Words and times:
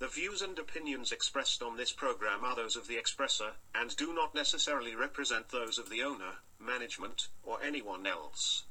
The 0.00 0.08
views 0.08 0.40
and 0.40 0.58
opinions 0.58 1.12
expressed 1.12 1.62
on 1.62 1.76
this 1.76 1.92
program 1.92 2.42
are 2.42 2.56
those 2.56 2.74
of 2.74 2.88
the 2.88 2.96
expresser, 2.96 3.50
and 3.74 3.94
do 3.96 4.14
not 4.14 4.34
necessarily 4.34 4.94
represent 4.96 5.50
those 5.50 5.78
of 5.78 5.90
the 5.90 6.02
owner, 6.02 6.38
management, 6.58 7.28
or 7.44 7.62
anyone 7.62 8.06
else. 8.06 8.62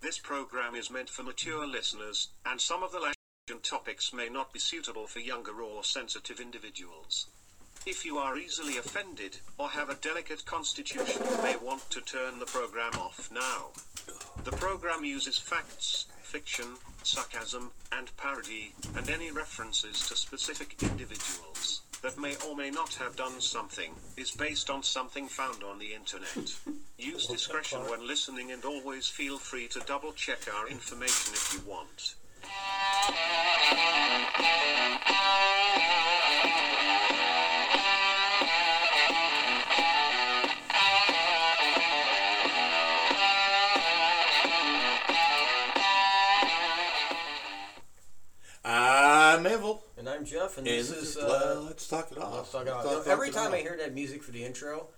This 0.00 0.18
program 0.18 0.76
is 0.76 0.88
meant 0.88 1.10
for 1.10 1.24
mature 1.24 1.66
listeners, 1.66 2.28
and 2.46 2.60
some 2.60 2.84
of 2.84 2.92
the 2.92 3.00
language 3.00 3.16
and 3.50 3.60
topics 3.60 4.12
may 4.12 4.28
not 4.28 4.52
be 4.52 4.60
suitable 4.60 5.08
for 5.08 5.18
younger 5.18 5.60
or 5.60 5.82
sensitive 5.82 6.38
individuals. 6.38 7.26
If 7.84 8.04
you 8.04 8.18
are 8.18 8.38
easily 8.38 8.76
offended, 8.76 9.38
or 9.58 9.70
have 9.70 9.90
a 9.90 9.96
delicate 9.96 10.46
constitution, 10.46 11.24
you 11.28 11.42
may 11.42 11.56
want 11.56 11.90
to 11.90 12.00
turn 12.00 12.38
the 12.38 12.46
program 12.46 12.92
off 12.94 13.30
now. 13.32 13.70
The 14.44 14.52
program 14.52 15.04
uses 15.04 15.38
facts, 15.38 16.06
fiction, 16.28 16.66
sarcasm, 17.04 17.70
and 17.90 18.14
parody, 18.18 18.74
and 18.94 19.08
any 19.08 19.32
references 19.32 20.06
to 20.06 20.14
specific 20.14 20.76
individuals 20.82 21.80
that 22.02 22.18
may 22.18 22.36
or 22.46 22.54
may 22.54 22.70
not 22.70 22.92
have 22.94 23.16
done 23.16 23.40
something 23.40 23.92
is 24.18 24.30
based 24.32 24.68
on 24.68 24.82
something 24.82 25.26
found 25.26 25.64
on 25.64 25.78
the 25.78 25.94
internet. 25.94 26.54
Use 26.98 27.26
discretion 27.26 27.80
when 27.88 28.06
listening 28.06 28.52
and 28.52 28.62
always 28.66 29.08
feel 29.08 29.38
free 29.38 29.68
to 29.68 29.80
double 29.86 30.12
check 30.12 30.40
our 30.54 30.68
information 30.68 31.32
if 31.32 31.54
you 31.54 31.60
want. 31.66 32.14
I'm 50.18 50.24
Jeff, 50.24 50.58
and 50.58 50.66
this 50.66 50.90
is. 50.90 51.16
uh, 51.16 51.62
let's 51.64 51.86
talk 51.88 52.10
it 52.10 52.18
off. 52.18 52.34
let's 52.34 52.50
talk 52.50 52.66
it. 52.66 52.72
Let's 52.74 52.84
You 52.84 52.90
know, 52.96 53.02
every 53.06 53.30
time 53.30 53.52
I 53.54 53.58
hear 53.58 53.76
that 53.78 53.94
music 53.94 54.24
for 54.24 54.32
the 54.32 54.44
intro, 54.44 54.88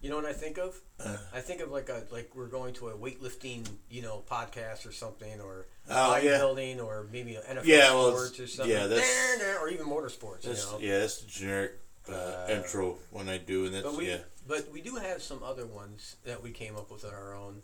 you 0.00 0.08
know 0.08 0.14
what 0.16 0.24
I 0.24 0.32
think 0.32 0.56
of? 0.58 0.80
Uh. 1.00 1.16
I 1.34 1.40
think 1.40 1.60
of 1.60 1.72
like 1.72 1.88
a 1.88 2.04
like 2.12 2.30
we're 2.36 2.46
going 2.46 2.72
to 2.74 2.88
a 2.90 2.96
weightlifting, 2.96 3.68
you 3.90 4.02
know, 4.02 4.22
podcast 4.30 4.86
or 4.86 4.92
something, 4.92 5.40
or 5.40 5.66
Oh, 5.90 6.16
yeah. 6.16 6.38
bodybuilding, 6.38 6.84
or 6.84 7.08
maybe 7.10 7.34
an 7.34 7.42
NFL 7.42 7.62
Yeah, 7.64 7.92
well, 7.92 8.12
sports 8.12 8.38
or 8.38 8.46
something. 8.46 8.72
yeah, 8.76 8.86
that's- 8.86 9.38
There, 9.38 9.38
there, 9.38 9.58
or 9.58 9.68
even 9.68 9.86
motorsports. 9.86 10.42
That's, 10.42 10.64
you 10.64 10.72
know. 10.72 10.78
Yeah, 10.80 10.98
that's 11.00 11.20
the 11.22 11.26
generic 11.26 11.72
uh, 12.08 12.12
Uh, 12.12 12.46
intro 12.50 12.98
when 13.10 13.28
I 13.28 13.38
do, 13.38 13.64
and 13.64 13.74
that's 13.74 13.84
But 13.84 13.96
we, 13.96 14.08
yeah. 14.10 14.18
but 14.46 14.70
we 14.70 14.80
do 14.80 14.94
have 14.94 15.22
some 15.22 15.42
other 15.42 15.66
ones 15.66 16.16
that 16.24 16.40
we 16.40 16.52
came 16.52 16.76
up 16.76 16.92
with 16.92 17.04
on 17.04 17.12
our 17.12 17.34
own. 17.34 17.62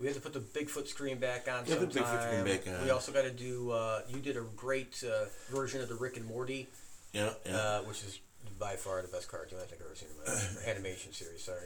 We 0.00 0.06
have 0.06 0.16
to 0.16 0.20
put 0.22 0.32
the 0.32 0.40
Bigfoot 0.40 0.88
screen 0.88 1.18
back 1.18 1.46
on 1.48 1.64
Yeah, 1.66 1.76
sometime. 1.76 2.02
Bigfoot 2.02 2.22
screen 2.28 2.44
back 2.44 2.66
on. 2.68 2.84
We 2.84 2.90
also 2.90 3.12
got 3.12 3.22
to 3.22 3.30
do. 3.30 3.70
Uh, 3.70 4.00
you 4.08 4.18
did 4.18 4.36
a 4.36 4.42
great 4.56 5.02
uh, 5.06 5.26
version 5.50 5.80
of 5.80 5.88
the 5.88 5.94
Rick 5.94 6.16
and 6.16 6.26
Morty. 6.26 6.68
Yeah, 7.12 7.30
yeah. 7.46 7.56
uh, 7.56 7.80
which 7.82 8.02
is 8.02 8.18
by 8.58 8.74
far 8.74 9.00
the 9.02 9.08
best 9.08 9.28
cartoon 9.30 9.58
I 9.62 9.66
think 9.66 9.80
I've 9.80 9.86
ever 9.86 9.94
seen 9.94 10.08
in 10.10 10.16
my 10.26 10.32
life. 10.32 10.66
animation 10.68 11.12
series. 11.12 11.42
Sorry. 11.42 11.58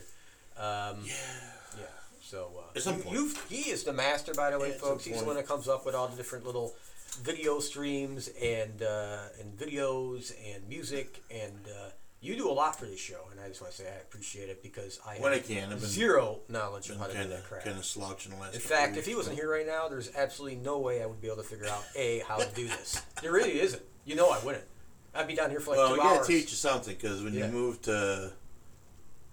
Um, 0.58 0.98
yeah. 1.04 1.12
Yeah. 1.78 1.84
So 2.20 2.50
uh, 2.58 2.76
At 2.76 2.82
some 2.82 2.96
point. 3.00 3.16
he 3.48 3.70
is 3.70 3.84
the 3.84 3.92
master, 3.94 4.34
by 4.34 4.50
the 4.50 4.58
way, 4.58 4.70
Yeah, 4.72 4.78
folks. 4.78 5.04
He's 5.04 5.20
the 5.20 5.24
one 5.24 5.36
that 5.36 5.46
comes 5.46 5.66
up 5.68 5.86
with 5.86 5.94
all 5.94 6.08
the 6.08 6.16
different 6.16 6.44
little 6.44 6.74
video 7.22 7.58
streams 7.60 8.28
and 8.42 8.82
uh, 8.82 9.28
and 9.40 9.56
videos 9.58 10.32
and 10.54 10.68
music, 10.68 11.22
and 11.30 11.54
uh, 11.66 11.88
you 12.20 12.34
do 12.36 12.50
a 12.50 12.52
lot 12.52 12.76
for 12.78 12.86
this 12.86 12.98
show. 13.00 13.20
And 13.30 13.40
I 13.40 13.48
just 13.48 13.60
want 13.60 13.72
to 13.74 13.82
say 13.82 13.88
I 13.88 14.00
appreciate 14.00 14.48
it 14.48 14.62
because 14.62 14.98
I 15.06 15.16
When 15.18 15.32
have 15.32 15.42
I 15.44 15.46
can, 15.46 15.64
I've 15.72 15.80
been- 15.80 15.88
zero 15.88 16.40
knowledge 16.48 16.90
of 16.90 16.98
how 16.98 17.06
to 17.06 17.12
do 17.12 17.18
kind 17.18 17.30
that 17.32 17.44
crap. 17.44 17.64
kind 17.64 17.78
of 17.78 17.84
slouching 17.84 18.32
the 18.32 18.38
last. 18.38 18.54
In 18.54 18.60
fact, 18.60 18.96
if 18.96 19.06
he 19.06 19.14
wasn't 19.14 19.36
here 19.36 19.50
right 19.50 19.66
now, 19.66 19.88
there's 19.88 20.14
absolutely 20.16 20.56
no 20.58 20.78
way 20.78 21.02
I 21.02 21.06
would 21.06 21.20
be 21.20 21.28
able 21.28 21.36
to 21.38 21.42
figure 21.48 21.66
out 21.66 21.84
a 21.96 22.20
how 22.28 22.38
to 22.38 22.48
do 22.54 22.66
this. 22.66 23.00
There 23.22 23.32
really 23.32 23.60
isn't. 23.60 23.82
You 24.04 24.16
know, 24.16 24.30
I 24.30 24.38
wouldn't. 24.44 24.64
I'd 25.14 25.26
be 25.28 25.34
down 25.34 25.50
here 25.50 25.60
for 25.60 25.70
like 25.70 25.78
well, 25.78 25.88
two 25.88 25.92
we 25.94 25.98
gotta 26.00 26.18
hours. 26.18 26.26
teach 26.26 26.50
you 26.50 26.56
something 26.56 26.94
because 26.94 27.22
when 27.22 27.32
Yeah. 27.34 27.46
you 27.46 27.52
move 27.52 27.82
to 27.82 28.32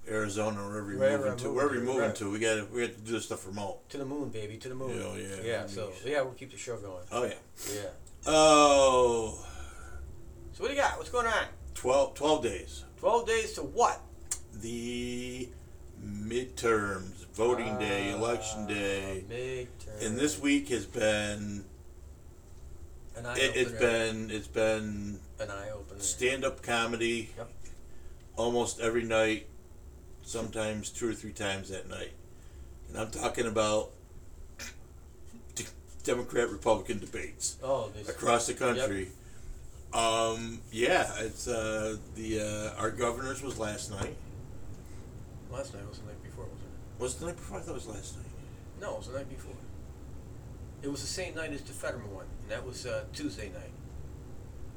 Arizona 0.08 0.62
or 0.64 0.70
wherever 0.70 0.90
you're 0.92 1.00
Wherever 1.00 1.24
moving 1.26 1.40
to, 1.40 1.52
wherever 1.54 1.74
you're 1.76 1.84
moving 1.84 2.02
right. 2.02 2.16
to, 2.16 2.32
we 2.32 2.40
gotta 2.40 2.66
we 2.72 2.82
have 2.84 2.96
to 2.96 3.02
do 3.02 3.12
this 3.14 3.26
stuff 3.26 3.46
remote. 3.48 3.88
To 3.90 3.98
the 3.98 4.06
moon, 4.06 4.30
baby, 4.30 4.58
to 4.58 4.70
the 4.70 4.76
moon. 4.76 5.02
Oh, 5.04 5.16
yeah, 5.16 5.28
yeah, 5.28 5.42
Yeah, 5.44 5.66
so 5.68 5.92
yeah, 6.06 6.22
we'll 6.22 6.34
keep 6.34 6.52
the 6.52 6.58
show 6.58 6.78
going. 6.78 7.04
Oh 7.12 7.24
yeah. 7.24 7.34
Yeah. 7.74 7.82
Oh, 8.28 9.38
So 10.54 10.64
what 10.64 10.70
do 10.70 10.76
you 10.76 10.82
got? 10.82 10.98
What's 10.98 11.10
going 11.10 11.28
on? 11.28 11.46
12, 11.86 12.16
12 12.16 12.44
days. 12.44 12.84
Twelve 12.98 13.28
days 13.28 13.54
to 13.54 13.62
what? 13.62 14.02
The 14.56 15.48
midterms, 16.04 17.28
voting 17.36 17.78
day, 17.78 18.10
election 18.12 18.66
day, 18.66 19.24
Uh, 19.30 19.32
Midterm. 19.32 20.02
and 20.08 20.18
this 20.18 20.40
week 20.40 20.70
has 20.70 20.88
been 20.88 21.64
An 23.16 23.28
eye 23.28 23.38
it, 23.38 23.56
it's 23.56 23.72
opener. 23.74 23.80
been 23.80 24.32
it's 24.32 24.48
been 24.48 25.20
an 25.40 25.52
eye 25.52 25.70
opener. 25.70 26.00
stand 26.02 26.44
up 26.44 26.64
comedy 26.64 27.30
Yep. 27.38 27.50
almost 28.36 28.80
every 28.80 29.04
night, 29.04 29.46
sometimes 30.24 30.90
two 30.90 31.08
or 31.10 31.14
three 31.14 31.34
times 31.34 31.70
that 31.70 31.88
night. 31.88 32.14
And 32.90 32.98
I'm 32.98 33.12
talking 33.12 33.46
about 33.46 33.92
Democrat 36.04 36.50
Republican 36.50 36.98
debates 37.00 37.58
Oh, 37.62 37.92
across 38.08 38.48
the 38.48 38.56
country. 38.56 39.12
Um, 39.96 40.60
yeah, 40.74 41.10
it's 41.20 41.48
uh, 41.48 41.96
the 42.16 42.42
uh, 42.76 42.82
our 42.82 42.92
governor's 42.92 43.42
was 43.42 43.58
last 43.58 43.92
night. 43.92 44.16
last 45.50 45.74
night 45.74 45.88
was 45.88 46.00
the 46.00 46.06
night 46.08 46.22
before, 46.22 46.44
wasn't 46.46 46.62
it? 46.64 47.02
Was 47.02 47.16
it 47.16 47.20
the 47.22 47.26
night 47.28 47.36
before? 47.38 47.58
I 47.60 47.62
thought 47.62 47.72
it 47.72 47.76
was 47.76 47.88
last 47.88 48.18
night. 48.18 48.26
No, 48.82 48.96
it 48.96 48.98
was 48.98 49.08
the 49.08 49.18
night 49.18 49.30
before. 49.30 49.54
It 50.84 50.90
was 50.92 51.00
the 51.00 51.08
same 51.08 51.34
night 51.36 51.54
as 51.54 51.62
the 51.62 51.72
Fetterman 51.72 52.14
one, 52.14 52.26
and 52.44 52.52
that 52.52 52.66
was 52.66 52.86
uh, 52.86 53.06
Tuesday 53.14 53.48
night. 53.50 53.72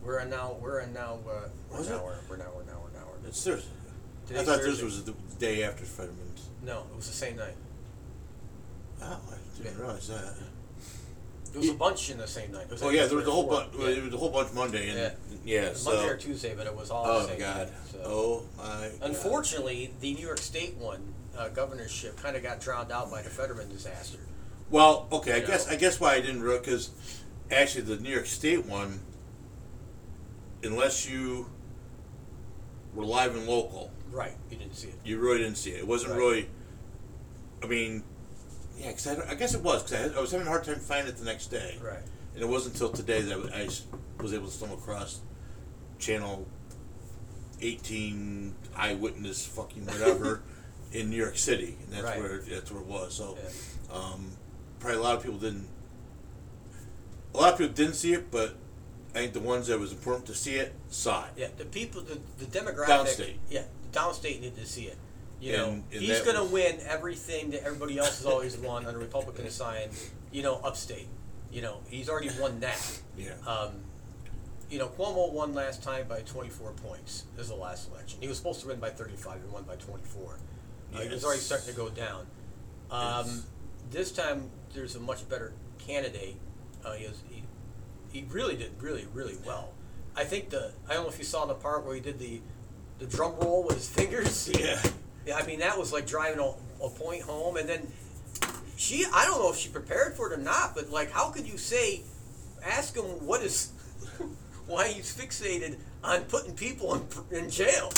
We're 0.04 0.20
on 0.20 0.30
now. 0.30 0.56
We're 0.60 0.86
now. 0.86 1.18
Uh, 1.28 1.48
we're 1.68 1.78
Was 1.78 1.88
now. 1.90 1.96
it? 1.96 2.02
We're, 2.30 2.36
now. 2.36 2.44
We're 2.54 2.62
now. 2.64 2.80
We're 2.84 3.00
now. 3.00 3.06
It's 3.26 3.42
Thursday. 3.44 3.68
I 3.68 4.28
Today's 4.28 4.46
thought 4.46 4.62
this 4.62 4.82
was 4.82 5.02
the 5.04 5.14
day 5.40 5.64
after 5.64 5.84
Fetterman's. 5.84 6.48
no, 6.62 6.84
it 6.92 6.96
was 6.96 7.08
the 7.08 7.12
same 7.14 7.36
night. 7.36 7.56
Oh, 9.02 9.18
I 9.30 9.34
didn't 9.62 9.74
Yeah. 9.76 9.80
realize 9.82 10.06
that. 10.08 10.34
There 11.60 11.68
was 11.70 11.76
a 11.76 11.78
bunch 11.78 12.10
in 12.10 12.18
the 12.18 12.26
same 12.28 12.52
night. 12.52 12.66
Oh 12.82 12.90
yeah, 12.90 13.06
there 13.06 13.16
was 13.16 13.26
a 13.26 13.30
whole 13.30 13.46
bunch. 13.48 13.72
Yeah. 13.78 13.88
It 13.88 14.04
was 14.04 14.14
a 14.14 14.16
whole 14.16 14.30
bunch 14.30 14.52
Monday, 14.52 14.88
and 14.90 14.98
Yeah. 15.44 15.62
yeah, 15.62 15.72
so. 15.74 15.90
Monday 15.94 16.08
or 16.08 16.16
Tuesday, 16.16 16.54
but 16.54 16.66
it 16.66 16.74
was 16.76 16.90
all 16.90 17.04
the 17.04 17.12
Oh 17.12 17.26
same 17.26 17.38
God! 17.38 17.56
night. 17.68 17.72
So. 17.92 18.02
Oh 18.04 18.42
my! 18.56 18.64
God. 18.64 18.92
Unfortunately, 19.02 19.92
the 20.00 20.14
New 20.14 20.24
York 20.26 20.38
State 20.38 20.76
one, 20.76 21.02
uh, 21.36 21.48
governorship, 21.48 22.16
kind 22.22 22.36
of 22.36 22.42
got 22.42 22.60
drowned 22.60 22.92
out 22.92 23.10
by 23.10 23.22
the 23.22 23.30
Fetterman 23.30 23.68
disaster. 23.68 24.18
Well, 24.70 25.08
okay. 25.10 25.32
I 25.32 25.36
You 25.38 25.46
guess. 25.46 25.68
I 25.68 25.76
guess 25.76 25.98
why 26.00 26.14
I 26.14 26.20
didn't 26.20 26.42
real 26.42 26.58
because 26.58 26.90
actually 27.50 27.82
the 27.82 27.96
New 27.96 28.10
York 28.10 28.26
State 28.26 28.66
one, 28.66 29.00
unless 30.62 31.08
you 31.08 31.46
were 32.94 33.04
live 33.04 33.34
and 33.36 33.46
local, 33.46 33.90
Right, 34.10 34.32
you 34.50 34.56
didn't 34.56 34.74
see 34.76 34.88
it. 34.88 34.94
you 35.04 35.18
really 35.18 35.38
didn't 35.38 35.56
see 35.56 35.70
it. 35.70 35.78
It 35.78 35.86
wasn't 35.86 36.12
Right. 36.12 36.18
really. 36.18 36.48
I 37.62 37.66
mean, 37.66 38.04
yeah, 38.78 38.88
because 38.88 39.06
I, 39.06 39.30
I 39.30 39.34
guess 39.34 39.54
it 39.54 39.62
was 39.62 39.82
because 39.82 40.12
I, 40.14 40.18
I 40.18 40.20
was 40.20 40.30
having 40.30 40.46
a 40.46 40.50
hard 40.50 40.64
time 40.64 40.76
finding 40.76 41.12
it 41.12 41.18
the 41.18 41.24
next 41.24 41.48
day, 41.48 41.76
Right. 41.82 41.98
and 42.34 42.42
it 42.42 42.48
wasn't 42.48 42.74
until 42.74 42.90
today 42.90 43.20
that 43.22 43.34
I 43.34 43.64
was- 43.64 43.82
I 44.18 44.22
was 44.22 44.32
able 44.34 44.46
to 44.46 44.52
stumble 44.52 44.76
across 44.78 45.20
channel 45.98 46.46
eighteen 47.60 48.54
eyewitness 48.76 49.44
fucking 49.46 49.86
whatever 49.86 50.42
in 50.92 51.10
New 51.10 51.16
York 51.16 51.36
City, 51.38 51.76
and 51.84 51.92
that's 51.92 52.04
Right. 52.04 52.20
where 52.20 52.38
that's 52.38 52.70
where 52.70 52.80
it 52.80 52.86
was. 52.86 53.14
So. 53.14 53.36
Yeah. 53.42 53.94
Um, 53.96 54.32
probably 54.80 54.98
a 54.98 55.02
lot 55.02 55.16
of 55.16 55.22
people 55.22 55.38
didn't. 55.38 55.66
A 57.34 57.36
lot 57.38 57.52
of 57.52 57.58
people 57.58 57.74
didn't 57.74 57.94
see 57.94 58.12
it, 58.14 58.30
but 58.30 58.54
I 59.14 59.18
think 59.20 59.32
the 59.32 59.40
ones 59.40 59.66
that 59.68 59.78
was 59.78 59.92
important 59.92 60.26
to 60.26 60.34
see 60.34 60.56
it 60.56 60.72
saw 60.88 61.24
it. 61.26 61.30
Yeah, 61.36 61.48
the 61.56 61.64
people, 61.64 62.02
the, 62.02 62.18
the 62.38 62.46
demographic. 62.46 62.86
Downstate. 62.86 63.34
Yeah, 63.50 63.62
the 63.90 63.98
downstate 63.98 64.40
needed 64.40 64.56
to 64.56 64.66
see 64.66 64.84
it. 64.84 64.96
You 65.40 65.52
know, 65.56 65.64
And- 65.70 65.84
and 65.92 66.02
he's 66.02 66.20
going 66.20 66.36
to 66.36 66.44
win 66.44 66.80
everything 66.80 67.50
that 67.50 67.62
everybody 67.64 67.98
else 67.98 68.18
has 68.18 68.26
always 68.26 68.56
won 68.56 68.86
on 68.86 68.92
the 68.94 68.98
Republican 68.98 69.48
side. 69.50 69.90
You 70.32 70.42
know, 70.42 70.56
upstate. 70.64 71.08
You 71.50 71.62
know, 71.62 71.80
he's 71.88 72.08
already 72.08 72.30
won 72.40 72.60
that. 72.60 73.00
Yeah. 73.16 73.32
Um, 73.46 73.80
you 74.68 74.78
know, 74.78 74.88
Cuomo 74.88 75.32
won 75.32 75.54
last 75.54 75.82
time 75.82 76.06
by 76.08 76.20
24 76.20 76.72
points. 76.72 77.24
This 77.36 77.44
is 77.44 77.48
the 77.50 77.54
last 77.56 77.88
election. 77.90 78.20
He 78.20 78.28
was 78.28 78.36
supposed 78.36 78.60
to 78.60 78.66
win 78.68 78.78
by 78.80 78.90
35 78.90 79.36
and 79.42 79.52
won 79.52 79.62
by 79.62 79.76
24. 79.76 80.38
Uh, 80.94 81.00
He 81.00 81.08
was 81.08 81.24
already 81.24 81.40
starting 81.40 81.68
to 81.68 81.72
go 81.74 81.88
down. 81.88 82.26
Um, 82.90 83.26
Yes. 83.26 83.42
This 83.90 84.12
time, 84.12 84.50
there's 84.74 84.94
a 84.96 85.00
much 85.00 85.26
better 85.30 85.54
candidate. 85.78 86.36
Uh, 86.84 86.92
he, 86.92 87.06
was, 87.06 87.22
he, 87.30 87.42
he 88.12 88.26
really 88.28 88.54
did 88.56 88.72
really, 88.82 89.06
really 89.14 89.36
well. 89.46 89.72
I 90.14 90.24
think 90.24 90.50
the 90.50 90.72
I 90.88 90.94
don't 90.94 91.04
know 91.04 91.08
if 91.10 91.18
you 91.18 91.24
saw 91.24 91.46
the 91.46 91.54
part 91.54 91.84
where 91.86 91.94
he 91.94 92.00
did 92.02 92.18
the 92.18 92.40
the 92.98 93.06
drum 93.06 93.36
roll 93.40 93.62
with 93.62 93.76
his 93.76 93.88
fingers. 93.88 94.48
Yeah. 94.52 94.82
Yeah, 95.28 95.36
I 95.36 95.44
mean 95.44 95.58
that 95.58 95.76
was 95.78 95.92
like 95.92 96.06
driving 96.06 96.40
a, 96.40 96.54
a 96.82 96.88
point 96.88 97.20
home, 97.20 97.58
and 97.58 97.68
then 97.68 97.86
she 98.78 99.04
I 99.12 99.26
don't 99.26 99.38
know 99.42 99.50
if 99.50 99.58
she 99.58 99.68
prepared 99.68 100.14
for 100.14 100.32
it 100.32 100.38
or 100.38 100.42
not, 100.42 100.74
but 100.74 100.88
like 100.88 101.10
how 101.10 101.28
could 101.28 101.46
you 101.46 101.58
say, 101.58 102.00
ask 102.64 102.96
him 102.96 103.04
what 103.04 103.42
is, 103.42 103.70
why 104.66 104.88
he's 104.88 105.14
fixated 105.14 105.76
on 106.02 106.22
putting 106.22 106.54
people 106.54 106.94
in, 106.94 107.36
in 107.44 107.50
jail? 107.50 107.92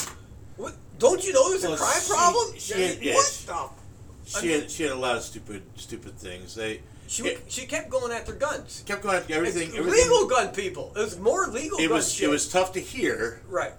What 0.57 0.75
don't 0.99 1.25
you 1.25 1.33
know 1.33 1.51
there's 1.51 1.63
Well, 1.63 1.75
a 1.75 1.77
crime 1.77 2.01
she- 2.03 2.09
problem? 2.13 2.59
she- 2.59 2.75
I 2.75 2.79
mean, 2.79 2.99
yeah, 3.01 3.15
what 3.15 3.27
she- 3.33 3.47
the? 3.47 4.41
she 4.41 4.51
had 4.51 4.69
she 4.71 4.83
had 4.83 4.93
a 4.93 4.97
lot 4.97 5.17
of 5.17 5.23
stupid 5.23 5.63
stupid 5.77 6.19
things. 6.19 6.57
They 6.57 6.81
She 7.07 7.23
it 7.29 7.45
she 7.47 7.65
kept 7.65 7.91
going 7.91 8.11
after 8.13 8.33
guns. 8.33 8.83
kept 8.87 9.05
going 9.05 9.15
after 9.19 9.35
everything. 9.35 9.69
Everything 9.77 9.93
legal 10.11 10.27
gun 10.27 10.49
people. 10.49 10.93
It 10.97 10.99
was 10.99 11.17
more 11.17 11.47
legal. 11.47 11.79
it 11.79 11.89
was 11.91 12.13
shit. 12.13 12.27
it 12.27 12.31
was 12.33 12.49
tough 12.49 12.73
to 12.73 12.81
hear, 12.81 13.41
right. 13.49 13.75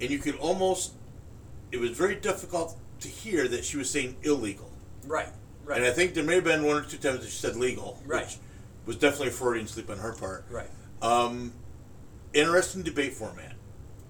and 0.00 0.08
you 0.08 0.18
could 0.20 0.36
almost. 0.36 0.92
It 1.72 1.78
was 1.80 1.90
very 1.90 2.14
difficult 2.16 2.76
to 3.00 3.08
hear 3.08 3.48
that 3.48 3.64
she 3.64 3.76
was 3.76 3.88
saying 3.90 4.16
illegal. 4.22 4.70
Right. 5.06 5.28
Right. 5.64 5.78
And 5.78 5.86
I 5.86 5.92
think 5.92 6.14
there 6.14 6.24
may 6.24 6.36
have 6.36 6.44
been 6.44 6.64
one 6.64 6.76
or 6.76 6.82
two 6.82 6.96
times 6.98 7.20
that 7.20 7.26
she 7.30 7.38
said 7.38 7.56
legal, 7.56 8.00
Right. 8.04 8.24
which 8.26 8.38
was 8.86 8.96
definitely 8.96 9.28
a 9.28 9.32
Freudian 9.32 9.66
sleep 9.66 9.88
on 9.90 9.98
her 9.98 10.12
part. 10.12 10.44
right. 10.50 10.68
Um, 11.02 11.52
interesting 12.34 12.82
debate 12.82 13.14
format. 13.14 13.54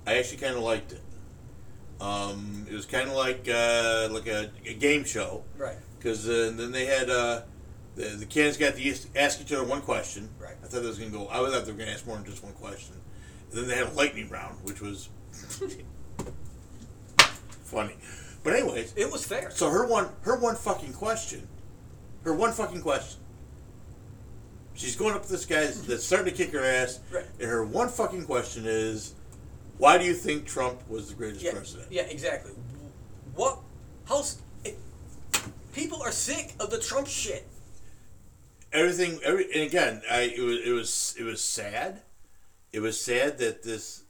I 0.06 0.18
actually 0.18 0.38
kind 0.38 0.56
of 0.56 0.62
liked 0.62 0.92
it. 0.92 1.02
Um, 2.00 2.66
it 2.68 2.72
was 2.74 2.86
kind 2.86 3.08
of 3.08 3.14
like 3.14 3.46
uh, 3.48 4.08
like 4.10 4.26
a, 4.26 4.50
a 4.66 4.74
game 4.74 5.04
show 5.04 5.44
Right. 5.58 5.76
because 5.98 6.26
uh, 6.28 6.50
then 6.56 6.72
they 6.72 6.86
had 6.86 7.10
uh, 7.10 7.42
the 7.94 8.04
the 8.16 8.24
candidates 8.26 8.56
got 8.56 8.74
to 8.76 8.88
ask- 8.90 9.08
ask 9.14 9.40
each 9.40 9.52
other 9.52 9.64
one 9.64 9.82
question. 9.82 10.30
Right. 10.40 10.54
I 10.64 10.66
thought 10.66 10.80
they 10.80 10.88
was 10.88 10.98
going 10.98 11.12
to 11.12 11.18
go. 11.18 11.28
I 11.28 11.34
thought 11.34 11.66
they 11.66 11.72
were 11.72 11.76
going 11.76 11.88
to 11.88 11.92
ask 11.92 12.06
more 12.06 12.16
than 12.16 12.24
just 12.24 12.42
one 12.42 12.54
question. 12.54 12.94
And 13.50 13.58
then 13.60 13.68
they 13.68 13.76
had 13.76 13.88
a 13.88 13.92
lightning 13.92 14.30
round, 14.30 14.56
which 14.64 14.80
was 14.80 15.10
funny. 17.70 17.96
But 18.42 18.54
anyways, 18.54 18.94
It 18.96 19.10
was 19.10 19.24
fair. 19.24 19.50
so 19.50 19.70
her 19.70 19.86
one 19.86 20.08
her 20.22 20.36
one 20.36 20.56
fucking 20.56 20.94
question, 20.94 21.46
her 22.24 22.34
one 22.34 22.52
fucking 22.52 22.82
question. 22.82 23.20
She's 24.74 24.96
going 24.96 25.14
up 25.14 25.24
to 25.24 25.28
this 25.30 25.44
guy 25.44 25.64
mm-hmm. 25.64 25.86
that's 25.90 26.04
starting 26.04 26.32
to 26.32 26.36
kick 26.44 26.52
her 26.52 26.64
ass, 26.64 27.00
Right. 27.12 27.26
and 27.38 27.48
her 27.48 27.64
one 27.64 27.88
fucking 27.88 28.24
question 28.24 28.64
is, 28.66 29.14
"Why 29.76 29.98
do 29.98 30.04
you 30.04 30.14
think 30.14 30.46
Trump 30.46 30.88
was 30.88 31.10
the 31.10 31.14
greatest 31.14 31.42
yeah. 31.44 31.52
president?" 31.52 31.92
Yeah. 31.92 32.02
Exactly. 32.02 32.52
What? 33.34 33.58
How? 34.06 34.24
It, 34.64 34.78
people 35.74 36.00
are 36.02 36.12
sick 36.12 36.54
of 36.58 36.70
the 36.70 36.78
Trump 36.78 37.08
shit. 37.08 37.46
Everything, 38.72 39.18
every, 39.24 39.44
and 39.52 39.62
again, 39.62 40.00
I 40.10 40.20
it 40.34 40.40
was 40.40 40.58
it 40.64 40.72
was 40.72 41.14
it 41.18 41.24
was 41.24 41.40
sad. 41.42 42.02
It 42.72 42.80
was 42.80 43.00
sad 43.00 43.38
that 43.38 43.64
this, 43.64 44.04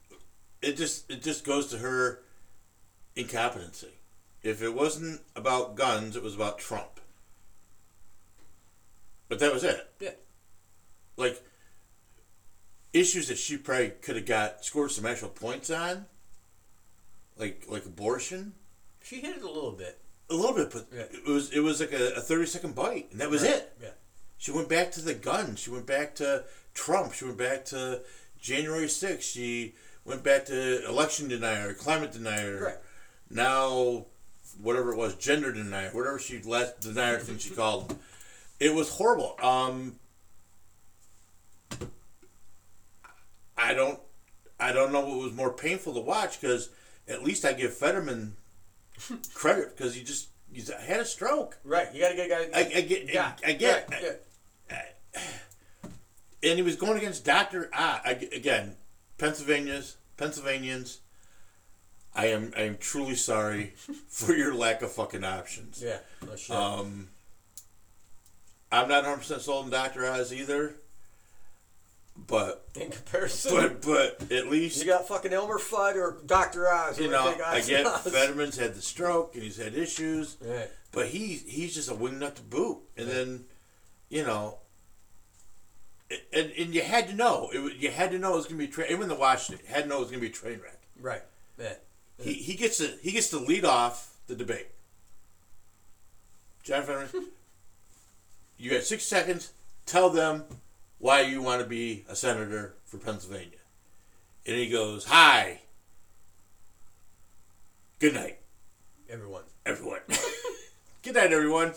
it 0.61 0.77
just 0.77 1.09
it 1.11 1.21
just 1.23 1.43
goes 1.43 1.67
to 1.71 1.79
her 1.79 2.21
incompetency. 3.15 3.93
If 4.43 4.61
it 4.61 4.73
wasn't 4.73 5.21
about 5.35 5.75
guns, 5.75 6.15
it 6.15 6.23
was 6.23 6.35
about 6.35 6.57
Trump. 6.59 6.99
But 9.29 9.39
that 9.39 9.53
was 9.53 9.63
it. 9.63 9.87
Yeah. 9.99 10.09
like 11.17 11.41
issues 12.93 13.27
that 13.29 13.37
she 13.37 13.55
probably 13.57 13.89
could 14.01 14.15
have 14.17 14.25
got 14.25 14.65
scored 14.65 14.91
some 14.91 15.05
actual 15.05 15.29
points 15.29 15.69
on, 15.69 16.05
like 17.37 17.63
like 17.69 17.85
abortion, 17.85 18.53
She 19.03 19.21
hit 19.21 19.37
it 19.37 19.43
a 19.43 19.47
little 19.49 19.71
bit. 19.71 19.99
a 20.29 20.33
little 20.33 20.55
bit, 20.55 20.71
but 20.71 20.87
Yeah. 20.91 21.03
it 21.03 21.25
was 21.25 21.51
it 21.51 21.59
was 21.61 21.79
like 21.79 21.93
a, 21.93 22.15
a 22.15 22.21
thirty 22.21 22.45
second 22.45 22.75
bite, 22.75 23.09
and 23.11 23.21
that 23.21 23.29
was 23.29 23.43
Right. 23.43 23.51
it. 23.51 23.77
Yeah. 23.81 23.89
She 24.37 24.51
went 24.51 24.67
back 24.69 24.91
to 24.93 25.01
the 25.01 25.13
gun. 25.13 25.55
She 25.55 25.69
went 25.69 25.85
back 25.85 26.15
to 26.15 26.43
Trump. 26.73 27.13
She 27.13 27.25
went 27.25 27.37
back 27.37 27.63
to 27.65 28.01
January 28.39 28.87
6th. 28.87 29.21
She 29.21 29.75
went 30.03 30.23
back 30.23 30.45
to 30.45 30.83
election 30.87 31.27
denier, 31.27 31.73
climate 31.75 32.11
denier. 32.11 32.59
Right. 32.65 32.77
Now, 33.33 34.05
whatever 34.61 34.91
it 34.91 34.97
was, 34.97 35.15
gender 35.15 35.51
denier, 35.51 35.89
whatever 35.91 36.19
she 36.19 36.41
last 36.41 36.81
denier 36.81 37.19
thing 37.19 37.37
she 37.37 37.51
called 37.51 37.89
them. 37.89 37.99
It 38.59 38.75
was 38.75 38.89
horrible. 38.89 39.37
Um, 39.41 39.95
I 43.57 43.73
don't, 43.73 43.99
I 44.59 44.71
don't 44.71 44.91
know 44.91 45.01
what 45.01 45.17
was 45.19 45.33
more 45.33 45.53
painful 45.53 45.93
to 45.93 45.99
watch 46.01 46.39
because 46.41 46.69
at 47.07 47.23
least 47.23 47.45
I 47.45 47.53
give 47.53 47.73
Fetterman 47.75 48.35
credit 49.33 49.75
because 49.77 49.95
he 49.95 50.03
just 50.03 50.29
he 50.51 50.61
had 50.85 50.99
a 50.99 51.05
stroke. 51.05 51.57
Right. 51.63 51.87
You 51.93 52.01
got 52.01 52.09
to 52.09 52.15
get 52.15 52.25
a 52.25 52.29
guy. 52.29 52.59
I, 52.59 52.77
I 52.77 52.81
get, 52.81 53.13
yeah. 53.13 53.33
I 53.45 53.53
get, 53.53 53.89
Right, 53.89 54.15
yeah. 54.69 55.89
and 56.43 56.57
he 56.57 56.61
was 56.61 56.75
going 56.75 56.97
against 56.97 57.23
Doctor 57.23 57.69
Ah 57.73 58.01
again, 58.05 58.75
Pennsylvania's 59.17 59.97
Pennsylvanians. 60.17 60.99
I 62.15 62.27
am 62.27 62.53
I 62.57 62.61
am 62.61 62.77
truly 62.77 63.15
sorry 63.15 63.73
for 64.09 64.33
your 64.33 64.53
lack 64.53 64.81
of 64.81 64.91
fucking 64.91 65.23
options. 65.23 65.81
Yeah. 65.83 65.97
No 66.25 66.35
shit. 66.35 66.55
Um, 66.55 67.09
I'm 68.71 68.87
not 68.87 69.03
100 69.03 69.17
percent 69.17 69.41
sold 69.41 69.65
on 69.65 69.71
Doctor 69.71 70.05
Oz 70.05 70.33
either, 70.33 70.73
but 72.15 72.67
In 72.79 72.89
comparison, 72.91 73.77
but 73.81 73.81
but 74.19 74.31
at 74.31 74.47
least 74.47 74.79
you 74.79 74.85
got 74.85 75.07
fucking 75.07 75.33
Elmer 75.33 75.57
Fudd 75.57 75.95
or 75.95 76.17
Doctor 76.25 76.67
Oz. 76.69 76.99
you 76.99 77.09
know 77.09 77.33
I 77.45 77.61
get 77.61 77.85
Oz. 77.85 78.01
Fetterman's 78.11 78.57
had 78.57 78.75
the 78.75 78.81
stroke 78.81 79.33
and 79.35 79.43
he's 79.43 79.57
had 79.57 79.73
issues. 79.73 80.37
Right. 80.41 80.69
But 80.91 81.07
he 81.07 81.35
he's 81.35 81.73
just 81.73 81.89
a 81.89 81.93
wingnut 81.93 82.35
to 82.35 82.41
boot. 82.41 82.79
And 82.97 83.07
Yeah. 83.07 83.13
then, 83.13 83.45
you 84.09 84.23
know, 84.25 84.57
and, 86.33 86.51
and 86.51 86.75
you 86.75 86.81
had 86.81 87.07
to 87.07 87.13
know 87.13 87.49
it. 87.53 87.59
was- 87.59 87.75
You 87.75 87.89
had 87.91 88.11
to 88.11 88.19
know 88.19 88.33
it 88.33 88.37
was 88.37 88.45
going 88.47 88.59
to 88.59 88.67
be. 88.67 88.71
Tra- 88.71 88.83
everyone 88.83 89.07
that 89.09 89.17
watched 89.19 89.49
it 89.51 89.65
had 89.65 89.83
to 89.83 89.89
know 89.89 89.97
it 89.97 90.01
was 90.01 90.09
going 90.11 90.21
to 90.21 90.27
be 90.27 90.31
a 90.31 90.35
train 90.35 90.59
wreck. 90.61 90.79
Right. 90.99 91.21
Yeah. 91.57 91.73
He 92.21 92.33
he 92.33 92.53
gets 92.55 92.77
to 92.77 92.87
he 93.01 93.11
gets 93.11 93.29
to 93.29 93.37
lead 93.39 93.65
off 93.65 94.15
the 94.27 94.35
debate. 94.35 94.67
John 96.63 96.83
Fetterman, 96.83 97.27
you 98.57 98.69
got 98.71 98.83
six 98.83 99.03
seconds. 99.03 99.51
Tell 99.85 100.09
them 100.09 100.43
why 100.99 101.21
you 101.21 101.41
want 101.41 101.61
to 101.61 101.67
be 101.67 102.05
a 102.07 102.15
senator 102.15 102.75
for 102.85 102.97
Pennsylvania. 102.97 103.57
And 104.45 104.55
he 104.55 104.69
goes, 104.69 105.05
"Hi, 105.05 105.61
good 107.99 108.13
night." 108.13 108.37
Everyone. 109.09 109.43
everyone. 109.65 109.99
Good 111.03 111.15
night, 111.15 111.33
everyone. 111.33 111.73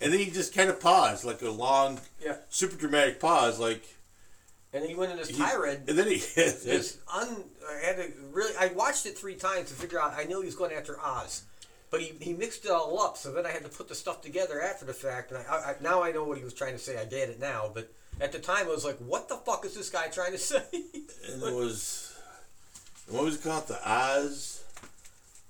And 0.00 0.12
then 0.12 0.20
he 0.20 0.30
just 0.30 0.54
kind 0.54 0.68
of 0.70 0.78
paused, 0.78 1.24
like 1.24 1.40
a 1.42 1.48
long, 1.50 1.98
Yeah. 2.22 2.36
super 2.50 2.76
dramatic 2.76 3.18
pause, 3.18 3.58
like. 3.58 3.96
And 4.74 4.84
he 4.86 4.94
went 4.94 5.12
in 5.12 5.18
this 5.18 5.36
tirade. 5.36 5.80
And 5.88 5.98
then 5.98 6.06
he. 6.08 6.14
It's 6.36 6.96
un. 7.14 7.44
I 7.68 7.86
had 7.86 7.96
to 7.96 8.12
really. 8.32 8.54
I 8.58 8.68
watched 8.68 9.04
it 9.06 9.18
three 9.18 9.34
times 9.34 9.68
to 9.68 9.74
figure 9.74 10.00
out. 10.00 10.14
I 10.16 10.24
knew 10.24 10.40
he 10.40 10.46
was 10.46 10.54
going 10.54 10.72
after 10.72 10.98
Oz, 11.00 11.42
but 11.90 12.00
he, 12.00 12.14
he 12.20 12.32
mixed 12.32 12.64
it 12.64 12.70
all 12.70 13.00
up. 13.02 13.16
So 13.18 13.32
then 13.32 13.44
I 13.44 13.50
had 13.50 13.62
to 13.64 13.68
put 13.68 13.88
the 13.88 13.94
stuff 13.94 14.22
together 14.22 14.62
after 14.62 14.84
the 14.86 14.94
fact. 14.94 15.30
And 15.30 15.44
I, 15.46 15.54
I 15.54 15.74
now 15.82 16.02
I 16.02 16.12
know 16.12 16.24
what 16.24 16.38
he 16.38 16.44
was 16.44 16.54
trying 16.54 16.72
to 16.72 16.78
say. 16.78 16.96
I 16.98 17.04
get 17.04 17.28
it 17.28 17.38
now, 17.38 17.70
but 17.72 17.92
at 18.20 18.32
the 18.32 18.38
time 18.38 18.66
I 18.66 18.70
was 18.70 18.84
like, 18.84 18.96
"What 18.98 19.28
the 19.28 19.36
fuck 19.36 19.64
is 19.66 19.74
this 19.74 19.90
guy 19.90 20.06
trying 20.08 20.32
to 20.32 20.38
say?" 20.52 20.62
and 20.72 21.42
it 21.42 21.54
was. 21.54 22.08
What 23.08 23.24
was 23.24 23.34
it 23.36 23.42
called? 23.42 23.66
The 23.68 23.78
Oz. 23.86 24.62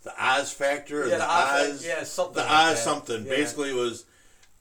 The 0.02 0.12
Oz 0.18 0.52
factor? 0.52 1.04
Or 1.04 1.06
Yeah, 1.06 1.18
the 1.18 1.30
Oz 1.30 1.70
Oz. 1.74 1.86
yeah, 1.86 2.02
something 2.02 2.34
The 2.34 2.40
like 2.40 2.50
Oz 2.50 2.74
that. 2.74 2.76
something. 2.78 3.24
Yeah. 3.24 3.30
Basically, 3.36 3.70
it 3.70 3.76
was 3.76 4.04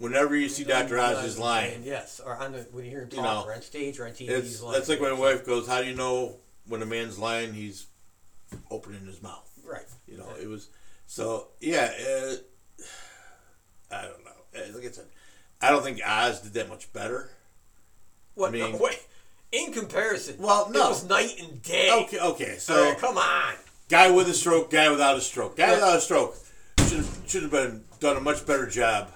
whenever 0.01 0.35
you 0.35 0.49
see 0.49 0.63
Dr. 0.65 0.99
Oz 0.99 1.23
is 1.23 1.39
lying. 1.39 1.83
Yes, 1.83 2.19
or 2.23 2.35
on 2.35 2.51
the 2.51 2.67
when 2.71 2.83
you 2.83 2.89
hear 2.91 3.01
him 3.03 3.09
You 3.13 3.21
know, 3.21 3.43
or 3.45 3.53
on 3.53 3.61
stage, 3.61 3.99
or 3.99 4.05
on 4.05 4.11
TV. 4.11 4.29
It's, 4.29 4.47
he's 4.47 4.61
lying. 4.61 4.73
that's 4.77 4.89
like 4.89 4.99
my 5.01 5.13
wife 5.13 5.45
goes, 5.45 5.67
How 5.67 5.81
do 5.81 5.87
you 5.87 5.95
know 5.95 6.35
when 6.67 6.81
a 6.81 6.85
man's 6.85 7.17
lying? 7.17 7.53
He's 7.53 7.85
opening 8.69 9.05
his 9.05 9.21
mouth. 9.21 9.49
Right. 9.65 9.85
You 10.07 10.17
know, 10.17 10.27
it 10.41 10.47
was 10.49 10.67
so 11.07 11.47
yeah. 11.61 11.91
Uh, 11.99 12.33
I 13.91 14.01
don't 14.03 14.23
know. 14.25 14.31
Uh, 14.55 14.73
Like 14.75 14.87
I 14.87 14.91
said, 14.91 15.05
I 15.61 15.69
don't 15.69 15.83
think 15.83 16.01
Oz 16.05 16.41
did 16.41 16.53
that 16.53 16.67
much 16.69 16.91
better. 16.93 17.29
What? 18.35 18.49
I 18.49 18.51
mean- 18.51 18.71
no, 18.73 18.77
wait. 18.77 18.99
In 19.51 19.73
comparison, 19.73 20.35
Well, 20.39 20.69
no. 20.71 20.85
it 20.85 20.89
was 20.91 21.03
night 21.09 21.33
and 21.41 21.61
day. 21.61 21.89
Okay, 22.03 22.19
okay. 22.19 22.55
So 22.57 22.85
right, 22.91 22.97
come 22.97 23.17
on. 23.17 23.53
guy 23.89 24.09
with 24.09 24.29
a 24.29 24.33
stroke, 24.33 24.71
guy 24.71 24.89
without 24.89 25.17
a 25.17 25.21
stroke, 25.21 25.57
guy 25.57 25.73
without 25.73 25.97
a 25.97 26.01
stroke 26.01 26.37
should 26.87 27.05
should 27.27 27.41
have 27.43 27.51
been 27.51 27.83
done 27.99 28.15
a 28.15 28.21
much 28.21 28.45
better 28.45 28.65
job. 28.65 29.11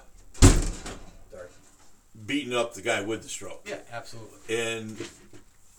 Beating 2.26 2.54
up 2.54 2.74
the 2.74 2.82
guy 2.82 3.02
with 3.02 3.22
the 3.22 3.28
stroke. 3.28 3.66
Yeah, 3.68 3.78
absolutely. 3.92 4.38
And 4.56 4.98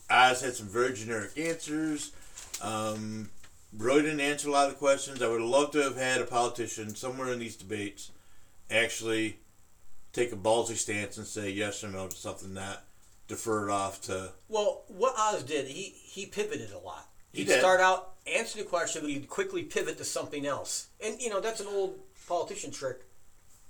Oz 0.09 0.41
had 0.41 0.53
some 0.55 0.67
very 0.67 0.93
generic 0.93 1.31
answers. 1.37 2.11
Um, 2.61 3.29
really 3.77 4.03
didn't 4.03 4.21
answer 4.21 4.47
a 4.47 4.51
lot 4.51 4.67
of 4.67 4.73
the 4.73 4.79
questions. 4.79 5.21
I 5.21 5.27
would 5.27 5.41
have 5.41 5.49
loved 5.49 5.73
to 5.73 5.83
have 5.83 5.97
had 5.97 6.21
a 6.21 6.25
politician 6.25 6.95
somewhere 6.95 7.31
in 7.31 7.39
these 7.39 7.55
debates 7.55 8.11
actually 8.69 9.37
take 10.13 10.31
a 10.31 10.35
ballsy 10.35 10.75
stance 10.75 11.17
and 11.17 11.27
say 11.27 11.49
yes 11.49 11.83
or 11.83 11.89
no 11.89 12.07
to 12.07 12.15
something, 12.15 12.53
not 12.53 12.83
defer 13.27 13.67
it 13.67 13.71
off 13.71 14.01
to. 14.03 14.31
Well, 14.49 14.83
what 14.87 15.15
Oz 15.17 15.43
did, 15.43 15.67
he 15.67 15.83
he 15.83 16.25
pivoted 16.25 16.71
a 16.71 16.79
lot. 16.79 17.07
He 17.31 17.39
He'd 17.39 17.47
did. 17.47 17.59
start 17.59 17.79
out 17.81 18.13
answer 18.25 18.57
the 18.59 18.65
question, 18.65 19.01
but 19.01 19.11
he'd 19.11 19.29
quickly 19.29 19.63
pivot 19.63 19.97
to 19.97 20.03
something 20.03 20.45
else. 20.45 20.87
And 21.03 21.21
you 21.21 21.29
know 21.29 21.39
that's 21.39 21.59
an 21.61 21.67
old 21.67 21.99
politician 22.27 22.71
trick. 22.71 23.01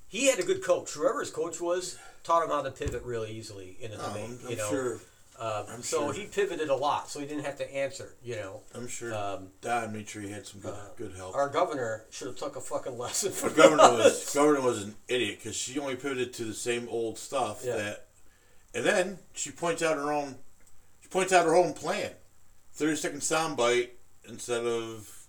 He 0.07 0.27
had 0.27 0.39
a 0.39 0.43
good 0.43 0.63
coach. 0.63 0.91
Whoever 0.93 1.19
his 1.19 1.31
coach 1.31 1.59
was 1.59 1.97
taught 2.23 2.43
him 2.43 2.49
how 2.49 2.61
to 2.61 2.71
pivot 2.71 3.03
really 3.03 3.31
easily 3.31 3.77
in 3.79 3.91
a 3.91 3.95
Oh, 3.95 4.07
debate. 4.09 4.23
I'm, 4.25 4.39
I'm 4.45 4.49
you 4.51 4.57
know, 4.57 4.69
sure. 4.69 4.99
Uh, 5.39 5.65
I'm 5.69 5.83
so 5.83 6.05
sure. 6.11 6.13
he 6.13 6.25
pivoted 6.25 6.69
a 6.69 6.75
lot, 6.75 7.09
so 7.09 7.19
he 7.19 7.27
didn't 7.27 7.45
have 7.45 7.57
to 7.57 7.71
answer. 7.75 8.15
You 8.23 8.37
know, 8.37 8.61
I'm 8.73 8.87
sure. 8.87 9.13
Um, 9.13 9.49
Don 9.61 9.93
made 9.93 10.09
sure 10.09 10.21
he 10.23 10.31
had 10.31 10.47
some 10.47 10.61
good, 10.61 10.73
uh, 10.73 10.77
good 10.97 11.13
help. 11.15 11.35
our 11.35 11.47
governor 11.47 12.05
should 12.09 12.27
have 12.27 12.37
took 12.37 12.55
a 12.55 12.61
fucking 12.61 12.97
lesson 12.97 13.29
The 13.29 13.35
from 13.37 13.53
governor 13.53 13.83
was 13.97 14.33
governor 14.33 14.61
was 14.61 14.81
an 14.83 14.95
idiot 15.07 15.37
because 15.39 15.55
she 15.55 15.77
only 15.77 15.95
pivoted 15.95 16.33
to 16.33 16.43
the 16.45 16.55
same 16.55 16.87
old 16.89 17.19
stuff 17.19 17.61
Yeah. 17.63 17.75
that, 17.75 18.07
and 18.73 18.83
then 18.83 19.19
she 19.33 19.51
points 19.51 19.83
out 19.83 19.95
her 19.97 20.11
own, 20.11 20.37
she 21.01 21.07
points 21.09 21.31
out 21.31 21.45
her 21.45 21.55
own 21.55 21.73
plan, 21.73 22.09
thirty 22.73 22.95
second 22.95 23.19
soundbite 23.21 23.89
instead 24.27 24.65
of 24.65 25.27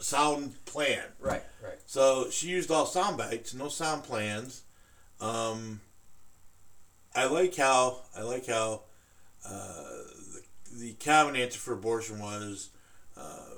sound 0.00 0.64
plan. 0.64 1.02
Right, 1.20 1.42
right. 1.62 1.78
So 1.86 2.30
she 2.30 2.48
used 2.48 2.70
all 2.70 2.86
sound 2.86 3.16
bites, 3.16 3.54
no 3.54 3.68
sound 3.68 4.04
plans. 4.04 4.61
Um, 5.22 5.80
I 7.14 7.26
like 7.26 7.54
how 7.54 8.00
I 8.16 8.22
like 8.22 8.46
how 8.46 8.82
uh, 9.48 9.84
the, 10.34 10.42
the 10.78 10.92
common 10.94 11.36
answer 11.36 11.58
for 11.58 11.72
abortion 11.72 12.18
was 12.18 12.70
uh, 13.16 13.54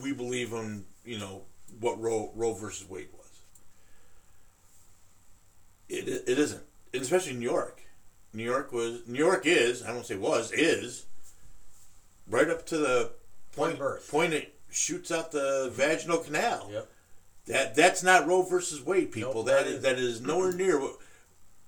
we 0.00 0.12
believe 0.12 0.52
in 0.52 0.84
you 1.04 1.18
know 1.18 1.42
what 1.80 2.00
Roe 2.00 2.30
Roe 2.36 2.54
versus 2.54 2.88
Wade 2.88 3.08
was. 3.12 3.40
It 5.88 6.08
it 6.28 6.38
isn't, 6.38 6.62
and 6.92 7.02
especially 7.02 7.34
New 7.34 7.50
York. 7.50 7.82
New 8.32 8.44
York 8.44 8.72
was 8.72 9.00
New 9.08 9.18
York 9.18 9.44
is 9.44 9.82
I 9.82 9.92
don't 9.92 10.06
say 10.06 10.16
was 10.16 10.52
is 10.52 11.06
right 12.28 12.48
up 12.48 12.64
to 12.66 12.76
the 12.76 13.10
point 13.56 13.78
birth. 13.78 14.08
point 14.08 14.34
it 14.34 14.54
shoots 14.70 15.10
out 15.10 15.32
the 15.32 15.70
vaginal 15.72 16.18
canal. 16.18 16.68
Yep. 16.70 16.88
That 17.46 17.74
that's 17.74 18.02
not 18.02 18.26
Roe 18.26 18.42
versus 18.42 18.82
Wade, 18.82 19.12
people. 19.12 19.34
Nope, 19.34 19.46
that 19.46 19.66
is 19.66 19.82
that 19.82 19.98
is 19.98 20.20
nowhere 20.20 20.52
near 20.56 20.80
what 20.80 20.96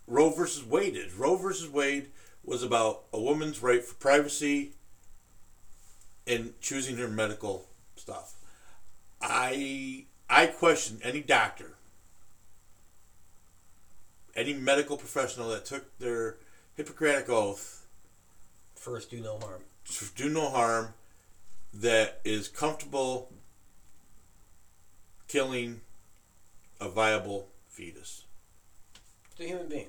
Roe 0.06 0.30
versus 0.30 0.64
Wade 0.64 0.96
is. 0.96 1.14
Roe 1.14 1.36
versus 1.36 1.68
Wade 1.68 2.08
was 2.44 2.62
about 2.62 3.04
a 3.12 3.20
woman's 3.20 3.62
right 3.62 3.84
for 3.84 3.94
privacy 3.94 4.72
and 6.26 6.58
choosing 6.60 6.96
her 6.96 7.08
medical 7.08 7.66
stuff. 7.96 8.34
I 9.20 10.06
I 10.30 10.46
question 10.46 10.98
any 11.02 11.20
doctor, 11.20 11.74
any 14.34 14.54
medical 14.54 14.96
professional 14.96 15.50
that 15.50 15.64
took 15.64 15.98
their 15.98 16.36
Hippocratic 16.74 17.28
oath 17.28 17.76
First, 18.86 19.10
do 19.10 19.20
no 19.20 19.38
harm. 19.38 19.62
do 20.14 20.28
no 20.28 20.48
harm 20.48 20.94
that 21.74 22.20
is 22.24 22.46
comfortable 22.46 23.32
killing 25.28 25.80
a 26.80 26.88
viable 26.88 27.48
fetus. 27.68 28.24
It's 29.32 29.40
a 29.40 29.44
human 29.44 29.68
being. 29.68 29.88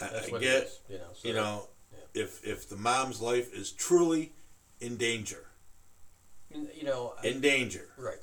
I, 0.00 0.08
That's 0.08 0.28
I 0.28 0.32
what 0.32 0.40
get, 0.40 0.54
it 0.54 0.64
is. 0.64 0.80
You 0.88 0.98
know. 0.98 1.04
So 1.14 1.28
you 1.28 1.34
know, 1.34 1.68
yeah. 1.92 2.22
if 2.22 2.44
if 2.46 2.68
the 2.68 2.76
mom's 2.76 3.20
life 3.20 3.52
is 3.54 3.72
truly 3.72 4.32
in 4.80 4.96
danger, 4.96 5.46
You 6.50 6.84
know. 6.84 7.14
I- 7.22 7.26
in 7.28 7.40
danger, 7.40 7.88
right. 7.98 8.18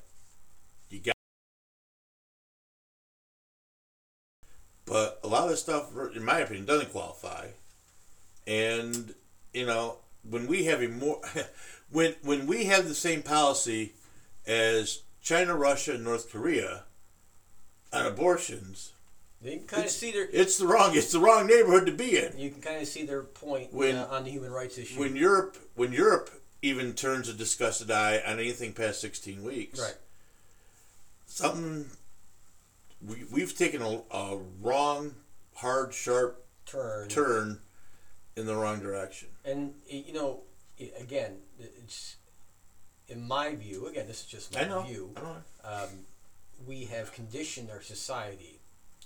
you 0.89 1.00
got. 1.00 1.13
But 4.86 5.20
a 5.24 5.27
lot 5.27 5.43
of 5.46 5.50
this 5.51 5.62
stuff, 5.62 5.91
in 6.15 6.24
my 6.24 6.39
opinion, 6.39 6.65
doesn't 6.65 6.91
qualify. 6.91 7.48
And 8.46 9.13
you 9.53 9.65
know, 9.65 9.98
when 10.29 10.48
we 10.48 10.65
have 10.65 10.82
a 10.82 10.88
more, 10.88 11.22
when 11.89 12.15
when 12.22 12.46
we 12.48 12.65
have 12.65 12.88
the 12.88 12.96
same 12.96 13.22
policy 13.24 13.93
as 14.46 15.01
China, 15.24 15.56
Russia, 15.56 15.94
and 15.94 16.03
North 16.03 16.30
Korea 16.30 16.84
on 17.94 18.06
abortions, 18.06 18.92
You 19.42 19.58
can 19.58 19.68
kind 19.68 19.84
of 19.86 19.89
see 19.89 20.12
their. 20.12 20.27
it's 20.32 20.58
the 20.58 20.68
wrong 20.68 20.96
it's 20.96 21.12
the 21.12 21.20
wrong 21.20 21.48
neighborhood 21.48 21.86
to 21.86 21.92
be 21.94 22.18
in. 22.18 22.38
You 22.38 22.50
can 22.51 22.62
kind 22.62 22.82
of 22.82 22.88
see 22.88 23.06
their 23.06 23.24
point 23.24 23.74
When- 23.74 23.96
uh, 23.96 24.08
on 24.12 24.25
the 24.25 24.32
human 24.32 24.51
rights 24.51 24.77
issue. 24.77 25.00
When 25.00 25.15
Europe 25.15 25.58
when 25.75 25.94
Europe 25.94 26.30
even 26.62 26.94
turns 26.94 27.30
a 27.30 27.34
disgusted 27.34 27.89
eye 27.92 28.22
on 28.25 28.39
anything 28.39 28.74
past 28.74 29.00
sixteen 29.01 29.44
weeks, 29.44 29.80
right. 29.80 29.96
something 31.25 31.86
we, 33.06 33.24
we've 33.32 33.58
taken 33.58 33.82
a, 33.82 34.01
a 34.12 34.38
wrong, 34.62 35.15
hard, 35.56 35.94
sharp 35.94 36.46
Turn. 36.65 37.08
turn 37.10 37.60
in 38.36 38.46
the 38.46 38.56
wrong 38.56 38.80
direction. 38.80 39.27
And 39.46 39.74
you 39.88 40.13
know, 40.13 40.42
again, 41.00 41.38
it's 41.60 42.15
in 43.13 43.27
my 43.27 43.55
view. 43.55 43.88
Again, 43.88 44.08
this 44.08 44.22
is 44.22 44.25
just 44.25 44.53
my 44.53 44.62
I 44.62 44.67
know. 44.67 44.82
view. 44.82 45.12
I 45.15 45.22
know. 45.22 45.36
Um, 45.63 45.89
we 46.67 46.86
have 46.86 47.13
conditioned 47.13 47.70
our 47.70 47.82
society 47.82 48.60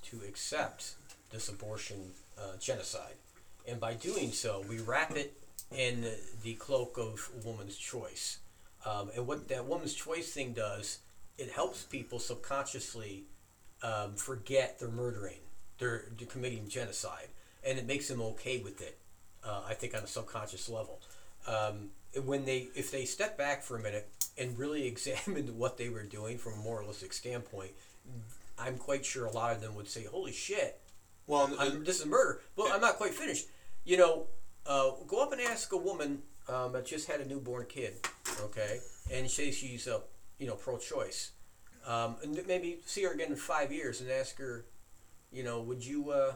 to 0.03 0.21
accept 0.27 0.95
this 1.31 1.49
abortion 1.49 2.11
uh, 2.37 2.57
genocide, 2.59 3.15
and 3.67 3.79
by 3.79 3.93
doing 3.93 4.31
so, 4.31 4.63
we 4.69 4.79
wrap 4.79 5.15
it 5.15 5.33
in 5.75 6.05
the 6.43 6.53
cloak 6.53 6.97
of 6.97 7.29
woman's 7.43 7.77
choice. 7.77 8.39
Um, 8.85 9.09
and 9.15 9.27
what 9.27 9.49
that 9.49 9.65
woman's 9.65 9.93
choice 9.93 10.31
thing 10.31 10.53
does, 10.53 10.99
it 11.37 11.51
helps 11.51 11.83
people 11.83 12.19
subconsciously 12.19 13.25
um, 13.83 14.15
forget 14.15 14.79
they're 14.79 14.87
murdering, 14.89 15.39
they're, 15.77 16.05
they're 16.17 16.27
committing 16.27 16.69
genocide, 16.69 17.27
and 17.65 17.77
it 17.77 17.85
makes 17.85 18.07
them 18.07 18.21
okay 18.21 18.59
with 18.59 18.81
it. 18.81 18.97
Uh, 19.43 19.61
I 19.67 19.73
think 19.73 19.95
on 19.95 20.03
a 20.03 20.07
subconscious 20.07 20.69
level, 20.69 21.01
um, 21.47 21.89
when 22.25 22.45
they 22.45 22.67
if 22.75 22.91
they 22.91 23.05
step 23.05 23.37
back 23.37 23.63
for 23.63 23.77
a 23.77 23.81
minute 23.81 24.09
and 24.37 24.57
really 24.57 24.85
examined 24.93 25.57
what 25.57 25.77
they 25.77 25.89
were 25.89 26.03
doing 26.03 26.37
from 26.37 26.53
a 26.53 26.57
moralistic 26.57 27.13
standpoint, 27.13 27.71
I'm 28.57 28.77
quite 28.77 29.05
sure 29.05 29.25
a 29.25 29.31
lot 29.31 29.55
of 29.55 29.61
them 29.61 29.75
would 29.75 29.87
say, 29.87 30.05
"Holy 30.05 30.31
shit, 30.31 30.79
Well, 31.27 31.49
I'm, 31.59 31.83
this 31.83 31.99
is 31.99 32.05
murder." 32.05 32.41
Well, 32.55 32.71
I'm 32.73 32.81
not 32.81 32.95
quite 32.95 33.13
finished. 33.13 33.47
You 33.83 33.97
know, 33.97 34.27
uh, 34.65 34.91
go 35.07 35.21
up 35.23 35.31
and 35.31 35.41
ask 35.41 35.71
a 35.71 35.77
woman 35.77 36.23
um, 36.49 36.73
that 36.73 36.85
just 36.85 37.07
had 37.07 37.21
a 37.21 37.25
newborn 37.25 37.65
kid, 37.67 37.95
okay, 38.41 38.79
and 39.11 39.29
say 39.29 39.51
she's 39.51 39.87
a 39.87 40.01
you 40.39 40.47
know 40.47 40.55
pro-choice, 40.55 41.31
um, 41.85 42.17
and 42.23 42.39
maybe 42.47 42.79
see 42.85 43.03
her 43.03 43.11
again 43.11 43.31
in 43.31 43.35
five 43.35 43.71
years 43.71 44.01
and 44.01 44.09
ask 44.09 44.37
her, 44.37 44.65
you 45.31 45.43
know, 45.43 45.61
would 45.61 45.85
you 45.85 46.11
uh, 46.11 46.35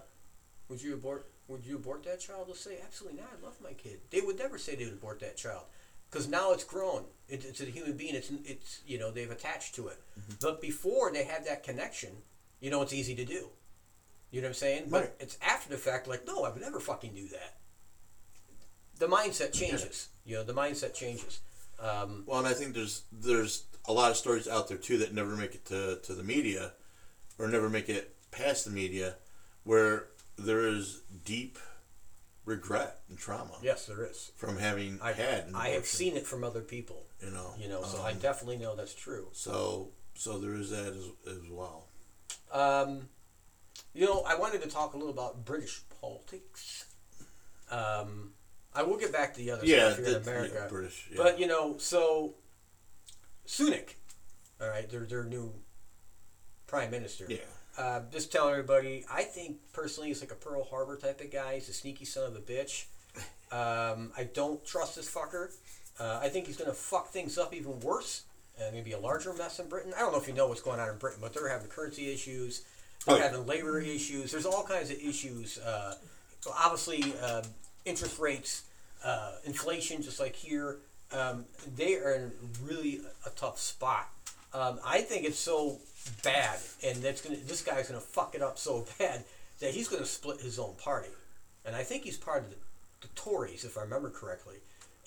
would 0.69 0.81
you 0.81 0.93
abort 0.93 1.29
would 1.47 1.65
you 1.65 1.75
abort 1.75 2.03
that 2.03 2.19
child? 2.19 2.47
They'll 2.47 2.55
say 2.55 2.77
absolutely 2.85 3.19
not. 3.19 3.29
I 3.41 3.45
love 3.45 3.57
my 3.61 3.73
kid. 3.73 3.99
They 4.09 4.21
would 4.21 4.37
never 4.37 4.57
say 4.57 4.75
they 4.75 4.85
would 4.85 4.93
abort 4.93 5.19
that 5.19 5.37
child 5.37 5.63
because 6.09 6.27
now 6.27 6.51
it's 6.53 6.63
grown. 6.63 7.05
It, 7.27 7.45
it's 7.45 7.61
a 7.61 7.65
human 7.65 7.97
being. 7.97 8.15
It's 8.15 8.31
it's 8.45 8.81
you 8.85 8.97
know 8.99 9.11
they've 9.11 9.31
attached 9.31 9.75
to 9.75 9.87
it. 9.87 9.99
But 10.41 10.61
before 10.61 11.11
they 11.11 11.23
had 11.23 11.45
that 11.45 11.63
connection, 11.63 12.11
you 12.59 12.69
know 12.69 12.81
it's 12.81 12.93
easy 12.93 13.15
to 13.15 13.25
do. 13.25 13.49
You 14.31 14.39
know 14.41 14.45
what 14.45 14.49
I'm 14.49 14.53
saying? 14.55 14.83
But 14.89 15.15
it's 15.19 15.37
after 15.41 15.69
the 15.69 15.77
fact, 15.77 16.07
like 16.07 16.25
no, 16.25 16.43
I 16.43 16.49
would 16.51 16.61
never 16.61 16.79
fucking 16.79 17.13
do 17.13 17.27
that. 17.29 17.57
The 18.97 19.07
mindset 19.07 19.51
changes. 19.51 20.09
You 20.25 20.35
know, 20.37 20.43
the 20.43 20.53
mindset 20.53 20.93
changes. 20.93 21.41
Um, 21.79 22.23
Well, 22.27 22.39
and 22.39 22.47
I 22.47 22.53
think 22.53 22.75
there's 22.75 23.03
there's 23.11 23.63
a 23.85 23.93
lot 23.93 24.11
of 24.11 24.17
stories 24.17 24.47
out 24.47 24.67
there 24.67 24.77
too 24.77 24.99
that 24.99 25.13
never 25.13 25.35
make 25.35 25.55
it 25.55 25.65
to, 25.65 25.99
to 26.03 26.13
the 26.13 26.23
media, 26.23 26.73
or 27.39 27.47
never 27.47 27.69
make 27.69 27.89
it 27.89 28.15
past 28.29 28.65
the 28.65 28.71
media, 28.71 29.15
where 29.63 30.05
there 30.37 30.67
is 30.67 31.01
deep 31.25 31.57
regret 32.45 33.01
and 33.09 33.17
trauma 33.17 33.53
yes, 33.61 33.85
there 33.85 34.03
is. 34.05 34.31
from 34.35 34.57
having 34.57 34.99
I 35.01 35.11
had. 35.13 35.51
I 35.53 35.69
have 35.69 35.85
seen 35.85 36.15
it 36.17 36.25
from 36.25 36.43
other 36.43 36.61
people. 36.61 37.05
you 37.23 37.29
know, 37.31 37.53
You 37.59 37.69
know, 37.69 37.83
so 37.83 38.01
I 38.01 38.11
um, 38.11 38.17
definitely 38.19 38.57
know 38.57 38.75
that's 38.75 38.95
true. 38.95 39.27
so 39.33 39.89
so 40.15 40.37
there 40.39 40.55
is 40.55 40.69
that 40.71 40.87
as, 40.93 41.05
as 41.35 41.49
well. 41.49 41.87
Um, 42.51 43.09
you 43.93 44.05
know, 44.05 44.23
I 44.27 44.35
wanted 44.35 44.61
to 44.63 44.69
talk 44.69 44.93
a 44.93 44.97
little 44.97 45.13
about 45.13 45.45
British 45.45 45.81
politics. 46.01 46.85
Um, 47.69 48.33
I 48.73 48.83
will 48.83 48.97
get 48.97 49.11
back 49.13 49.33
to 49.35 49.39
the 49.39 49.51
other 49.51 49.65
Yeah, 49.65 49.91
stuff 49.93 49.97
here 50.05 50.05
in 50.17 50.23
the- 50.23 50.31
America. 50.31 50.53
yeah, 50.63 50.67
British. 50.67 51.07
Yeah. 51.11 51.17
But 51.23 51.39
you 51.39 51.47
know, 51.47 51.77
so 51.77 52.35
Sunak, 53.47 53.95
all 54.61 54.67
right, 54.69 54.89
their 54.89 55.01
their 55.05 55.23
new 55.23 55.53
prime 56.67 56.89
minister. 56.91 57.25
yeah, 57.29 57.37
Uh, 57.77 58.01
just 58.11 58.31
telling 58.31 58.51
everybody, 58.51 59.05
I 59.11 59.23
think 59.23 59.57
personally 59.73 60.09
he's 60.09 60.21
like 60.21 60.31
a 60.31 60.35
Pearl 60.35 60.63
Harbor 60.63 60.97
type 60.97 61.21
of 61.21 61.31
guy. 61.31 61.55
He's 61.55 61.69
a 61.69 61.73
sneaky 61.73 62.05
son 62.05 62.25
of 62.25 62.35
a 62.35 62.39
bitch. 62.39 62.85
Um, 63.51 64.11
I 64.17 64.23
don't 64.33 64.63
trust 64.65 64.95
this 64.95 65.09
fucker. 65.13 65.49
Uh, 65.99 66.19
I 66.21 66.29
think 66.29 66.47
he's 66.47 66.57
going 66.57 66.69
to 66.69 66.75
fuck 66.75 67.09
things 67.09 67.37
up 67.37 67.53
even 67.53 67.79
worse. 67.81 68.23
Uh, 68.59 68.63
maybe 68.73 68.91
a 68.91 68.99
larger 68.99 69.33
mess 69.33 69.59
in 69.59 69.67
Britain. 69.67 69.93
I 69.95 69.99
don't 69.99 70.11
know 70.11 70.19
if 70.19 70.27
you 70.27 70.33
know 70.33 70.47
what's 70.47 70.61
going 70.61 70.79
on 70.79 70.89
in 70.89 70.97
Britain, 70.97 71.19
but 71.21 71.33
they're 71.33 71.49
having 71.49 71.67
currency 71.67 72.11
issues. 72.13 72.63
They're 73.05 73.15
Oh, 73.15 73.17
yeah. 73.17 73.23
having 73.29 73.45
labor 73.47 73.79
issues. 73.79 74.31
There's 74.31 74.45
all 74.45 74.63
kinds 74.63 74.91
of 74.91 74.97
issues. 75.01 75.57
Uh, 75.57 75.95
obviously, 76.57 77.03
uh, 77.21 77.41
interest 77.85 78.19
rates, 78.19 78.63
uh, 79.03 79.33
inflation, 79.45 80.01
just 80.01 80.19
like 80.19 80.35
here. 80.35 80.77
Um, 81.11 81.45
they 81.75 81.95
are 81.95 82.13
in 82.13 82.31
really 82.63 83.01
a 83.25 83.29
tough 83.31 83.59
spot. 83.59 84.09
Um, 84.53 84.79
I 84.85 85.01
think 85.01 85.25
it's 85.25 85.39
so 85.39 85.79
bad, 86.23 86.59
and 86.83 86.97
that's 87.01 87.21
gonna. 87.21 87.37
This 87.37 87.61
guy's 87.61 87.87
gonna 87.87 87.99
fuck 88.01 88.35
it 88.35 88.41
up 88.41 88.57
so 88.57 88.85
bad 88.99 89.23
that 89.59 89.71
he's 89.73 89.87
gonna 89.87 90.05
split 90.05 90.41
his 90.41 90.57
own 90.59 90.75
party, 90.75 91.09
and 91.65 91.75
I 91.75 91.83
think 91.83 92.03
he's 92.03 92.17
part 92.17 92.43
of 92.43 92.49
the, 92.49 92.55
the 93.01 93.07
Tories, 93.15 93.63
if 93.63 93.77
I 93.77 93.81
remember 93.81 94.09
correctly. 94.09 94.55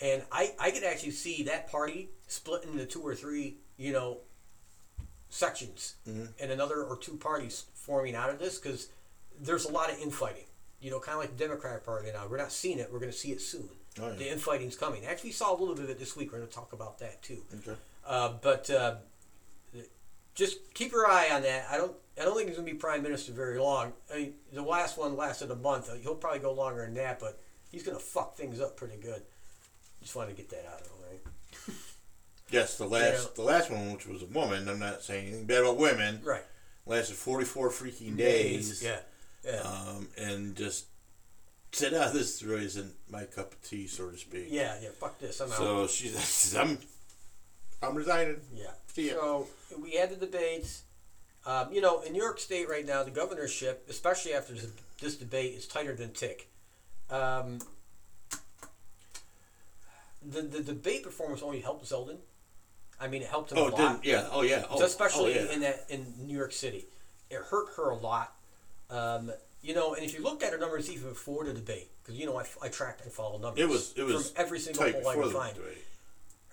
And 0.03 0.23
I, 0.33 0.53
I 0.59 0.71
could 0.73 0.83
actually 0.83 1.13
see 1.13 1.45
that 1.45 1.71
party 1.71 2.09
split 2.27 2.65
into 2.65 2.85
two 2.85 3.01
or 3.01 3.15
three, 3.15 3.59
you 3.77 3.93
know, 3.93 4.19
sections, 5.31 5.95
Mhm. 6.07 6.29
and 6.41 6.51
another 6.51 6.83
or 6.83 6.97
two 6.97 7.17
parties 7.17 7.65
forming 7.75 8.15
out 8.15 8.31
of 8.31 8.39
this 8.39 8.59
because 8.59 8.89
there's 9.41 9.65
a 9.65 9.71
lot 9.73 9.91
of 9.91 9.99
infighting. 10.01 10.45
You 10.81 10.91
know, 10.91 11.01
kind 11.01 11.15
of 11.17 11.21
like 11.23 11.37
the 11.37 11.43
Democratic 11.45 11.85
Party 11.85 12.11
now. 12.13 12.27
We're 12.29 12.37
not 12.37 12.53
seeing 12.53 12.79
it. 12.79 12.93
We're 12.93 12.99
going 12.99 13.11
to 13.11 13.17
see 13.17 13.31
it 13.33 13.41
soon. 13.41 13.71
Oh, 14.01 14.09
yeah. 14.11 14.17
The 14.17 14.31
infighting's 14.31 14.77
coming. 14.77 15.07
Actually, 15.07 15.31
saw 15.33 15.51
a 15.53 15.57
little 15.59 15.75
bit 15.75 15.85
of 15.85 15.91
it 15.91 15.99
this 15.99 16.15
week. 16.15 16.31
We're 16.31 16.39
going 16.39 16.49
to 16.51 16.55
talk 16.55 16.73
about 16.75 16.99
that 16.99 17.23
too. 17.23 17.43
okay. 17.67 17.79
Uh, 18.07 18.35
but 18.43 18.69
uh, 18.69 18.97
just 20.35 20.75
keep 20.75 20.93
your 20.93 21.07
eye 21.07 21.29
on 21.33 21.43
that. 21.43 21.67
I 21.71 21.76
don't. 21.76 21.93
I 22.21 22.23
don't 22.23 22.37
think 22.37 22.49
he's 22.49 22.57
going 22.57 22.69
to 22.69 22.73
be 22.73 22.79
prime 22.79 23.03
minister 23.03 23.33
very 23.33 23.59
long. 23.59 23.93
I 24.12 24.17
mean, 24.17 24.35
the 24.53 24.62
last 24.62 24.97
one 24.97 25.17
lasted 25.17 25.50
a 25.50 25.57
month. 25.57 25.91
Uh, 25.91 25.95
He'll 25.95 26.14
probably 26.14 26.38
go 26.38 26.53
longer 26.53 26.85
than 26.85 26.95
that, 26.95 27.19
but 27.19 27.41
he's 27.73 27.83
going 27.83 27.97
to 27.97 28.03
fuck 28.03 28.37
things 28.37 28.61
up 28.61 28.76
pretty 28.76 28.97
good. 28.97 29.23
Just 30.00 30.14
wanted 30.14 30.37
to 30.37 30.37
get 30.37 30.50
that 30.50 30.64
out 30.73 30.81
of 30.81 30.88
the 30.88 31.03
way. 31.03 31.75
Yes, 32.50 32.76
the 32.76 32.87
last 32.87 33.35
the 33.35 33.43
last 33.43 33.71
one, 33.71 33.93
which 33.93 34.07
was 34.07 34.23
a 34.23 34.26
woman. 34.26 34.69
I'm 34.69 34.79
not 34.79 35.03
saying 35.03 35.29
anything 35.29 35.47
bad 35.47 35.62
about 35.62 35.79
women. 35.79 36.21
Right. 36.23 36.45
Lasted 36.87 37.17
44 37.17 37.71
freaking 37.71 38.17
days. 38.17 38.83
Yeah. 38.85 38.99
Yeah. 39.45 39.61
Um, 39.62 40.09
and 40.19 40.55
just 40.55 40.85
said, 41.73 41.95
"Ah, 41.95 42.11
this 42.12 42.43
really 42.43 42.67
isn't 42.67 42.93
my 43.11 43.25
cup 43.25 43.53
of 43.55 43.62
tea, 43.62 43.87
so 43.87 44.11
to 44.11 44.17
speak." 44.19 44.49
yeah. 44.50 44.76
Yeah. 44.81 44.91
Fuck 45.00 45.19
this. 45.19 45.41
I'm 45.41 45.50
out. 45.50 45.57
So 45.57 45.87
she's, 45.88 46.55
"I'm, 46.55 46.79
I'm 47.88 47.95
resigning." 47.95 48.41
Yeah. 48.55 48.71
See 48.87 49.09
ya. 49.09 49.14
So 49.14 49.47
we 49.83 49.93
had 49.93 50.11
the 50.11 50.17
debates. 50.17 50.83
Um, 51.47 51.73
you 51.73 51.83
know, 51.83 52.00
in 52.00 52.12
New 52.12 52.23
York 52.23 52.41
State 52.41 52.69
right 52.71 52.87
now, 52.87 53.03
the 53.03 53.11
governorship, 53.11 53.87
especially 53.91 54.33
after 54.33 54.55
this, 54.55 54.69
this 55.00 55.17
debate, 55.17 55.55
is 55.55 55.67
tighter 55.67 55.95
than 55.95 56.12
tick. 56.12 56.49
Um, 57.11 57.59
the 60.23 60.43
the 60.43 60.62
debate 60.62 61.03
performance 61.03 61.43
only 61.43 61.61
helped 61.61 61.85
Zeldin. 61.85 62.17
I 63.00 63.09
mean, 63.09 63.23
it 63.23 63.29
helped 63.29 63.53
him 63.53 63.59
Oh, 63.59 63.69
a 63.69 63.71
lot, 63.71 63.76
didn't. 63.76 64.05
Yeah. 64.05 64.29
Oh, 64.31 64.43
yeah. 64.43 64.64
Oh, 64.71 64.83
especially 64.83 65.38
oh, 65.38 65.45
yeah. 65.45 65.53
in 65.53 65.61
that 65.61 65.85
in 65.88 66.14
New 66.19 66.37
York 66.37 66.53
City. 66.53 66.87
It 67.31 67.38
hurt 67.38 67.75
her 67.76 67.91
a 67.91 67.97
lot. 67.97 68.35
Um, 68.88 69.33
you 69.62 69.75
know, 69.75 69.95
and 69.95 70.05
if 70.05 70.14
you 70.14 70.23
looked 70.23 70.43
at 70.43 70.53
her 70.53 70.59
numbers 70.59 70.91
even 70.91 71.09
before 71.09 71.45
the 71.45 71.53
debate, 71.53 71.91
because 72.03 72.19
you 72.19 72.26
know 72.26 72.38
I, 72.38 72.45
I 72.62 72.69
tracked 72.69 73.03
and 73.03 73.12
follow 73.12 73.38
numbers. 73.38 73.61
It 73.61 73.69
was. 73.69 73.95
It 73.97 74.03
was 74.05 74.31
from 74.31 74.45
every 74.45 74.61
single 74.61 74.85
poll 74.85 75.09
I 75.09 75.14
could 75.14 75.33
find 75.33 75.55
debate. 75.57 75.85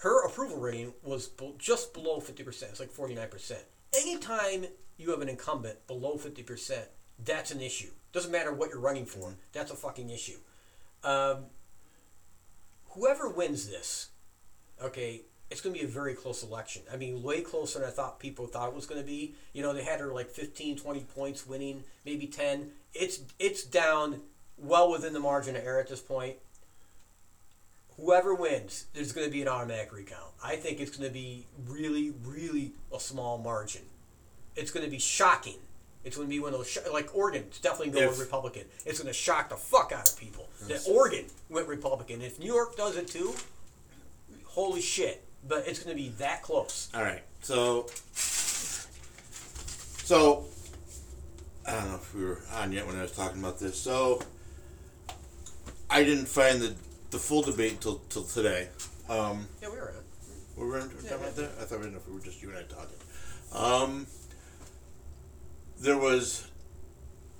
Her 0.01 0.25
approval 0.25 0.57
rating 0.57 0.93
was 1.03 1.29
just 1.59 1.93
below 1.93 2.19
50%. 2.19 2.63
It's 2.63 2.79
like 2.79 2.91
49%. 2.91 3.53
Anytime 3.95 4.65
you 4.97 5.11
have 5.11 5.21
an 5.21 5.29
incumbent 5.29 5.85
below 5.85 6.15
50%, 6.15 6.85
that's 7.23 7.51
an 7.51 7.61
issue. 7.61 7.89
Doesn't 8.11 8.31
matter 8.31 8.51
what 8.51 8.71
you're 8.71 8.79
running 8.79 9.05
for, 9.05 9.35
that's 9.53 9.69
a 9.69 9.75
fucking 9.75 10.09
issue. 10.09 10.37
Um, 11.03 11.45
whoever 12.89 13.29
wins 13.29 13.69
this, 13.69 14.09
okay, 14.81 15.21
it's 15.51 15.61
going 15.61 15.75
to 15.75 15.79
be 15.79 15.85
a 15.85 15.89
very 15.89 16.15
close 16.15 16.41
election. 16.41 16.81
I 16.91 16.97
mean, 16.97 17.21
way 17.21 17.41
closer 17.41 17.77
than 17.77 17.87
I 17.87 17.91
thought 17.91 18.19
people 18.19 18.47
thought 18.47 18.69
it 18.69 18.75
was 18.75 18.87
going 18.87 19.01
to 19.01 19.05
be. 19.05 19.35
You 19.53 19.61
know, 19.61 19.71
they 19.71 19.83
had 19.83 19.99
her 19.99 20.11
like 20.11 20.31
15, 20.31 20.77
20 20.77 21.01
points 21.01 21.45
winning, 21.45 21.83
maybe 22.05 22.25
10. 22.25 22.71
It's, 22.95 23.19
it's 23.37 23.63
down 23.63 24.21
well 24.57 24.89
within 24.89 25.13
the 25.13 25.19
margin 25.19 25.55
of 25.55 25.63
error 25.63 25.79
at 25.79 25.89
this 25.89 26.01
point 26.01 26.37
whoever 28.01 28.33
wins, 28.33 28.87
there's 28.93 29.11
going 29.11 29.27
to 29.27 29.31
be 29.31 29.41
an 29.41 29.47
automatic 29.47 29.93
recount. 29.93 30.31
I 30.43 30.55
think 30.55 30.79
it's 30.79 30.95
going 30.95 31.07
to 31.07 31.13
be 31.13 31.45
really, 31.67 32.13
really 32.25 32.73
a 32.93 32.99
small 32.99 33.37
margin. 33.37 33.83
It's 34.55 34.71
going 34.71 34.83
to 34.83 34.91
be 34.91 34.99
shocking. 34.99 35.57
It's 36.03 36.15
going 36.17 36.27
to 36.27 36.29
be 36.33 36.39
one 36.39 36.51
of 36.53 36.59
those, 36.59 36.69
sh- 36.69 36.79
like 36.91 37.15
Oregon, 37.15 37.43
it's 37.47 37.59
definitely 37.59 37.91
going 37.93 38.09
If- 38.09 38.19
Republican. 38.19 38.63
It's 38.85 38.99
going 38.99 39.07
to 39.07 39.13
shock 39.13 39.49
the 39.49 39.55
fuck 39.55 39.91
out 39.95 40.09
of 40.09 40.17
people 40.17 40.49
that 40.67 40.81
Oregon 40.89 41.25
went 41.49 41.67
Republican. 41.67 42.21
If 42.21 42.39
New 42.39 42.51
York 42.51 42.75
does 42.75 42.97
it 42.97 43.07
too, 43.07 43.35
holy 44.45 44.81
shit. 44.81 45.23
But 45.47 45.67
it's 45.67 45.79
going 45.83 45.95
to 45.95 46.01
be 46.01 46.09
that 46.19 46.43
close. 46.43 46.89
All 46.93 47.01
right. 47.01 47.23
So, 47.41 47.87
so 50.03 50.45
I 51.67 51.71
don't 51.73 51.89
know 51.89 51.95
if 51.95 52.13
we 52.13 52.25
were 52.25 52.39
on 52.53 52.71
yet 52.71 52.85
when 52.85 52.95
I 52.95 53.01
was 53.03 53.11
talking 53.11 53.39
about 53.39 53.59
this. 53.59 53.79
So, 53.79 54.21
I 55.89 56.03
didn't 56.03 56.27
find 56.27 56.61
the 56.61 56.75
the 57.11 57.19
full 57.19 57.41
debate 57.41 57.73
until 57.73 57.95
till 58.09 58.23
today. 58.23 58.69
Um, 59.09 59.47
Yeah, 59.61 59.69
we 59.69 59.75
were 59.77 59.89
in 59.89 59.95
it. 59.95 60.03
were 60.57 60.65
we 60.67 60.79
talking 60.79 60.97
Yeah, 61.05 61.13
about 61.15 61.25
yeah. 61.37 61.47
that? 61.47 61.51
I 61.59 61.63
thought 61.65 61.79
we 61.79 61.85
didn't 61.85 61.93
know 61.93 61.99
if 61.99 62.07
we 62.07 62.13
were 62.13 62.19
just 62.21 62.41
you 62.41 62.49
and 62.49 62.57
I 62.57 62.63
talking. 62.63 62.97
Um, 63.53 64.07
there 65.79 65.97
was 65.97 66.47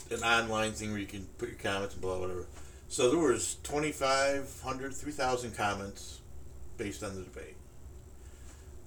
an 0.10 0.22
online 0.24 0.74
thing 0.74 0.92
where 0.92 1.00
you 1.00 1.08
can 1.08 1.26
put 1.38 1.50
your 1.50 1.58
comments 1.58 1.94
and 1.94 2.02
blah 2.02 2.18
whatever. 2.20 2.46
So 2.90 3.10
there 3.10 3.20
was 3.20 3.56
2,500, 3.64 4.94
3,000 4.94 5.56
comments 5.56 6.20
based 6.78 7.04
on 7.04 7.16
the 7.16 7.22
debate. 7.24 7.56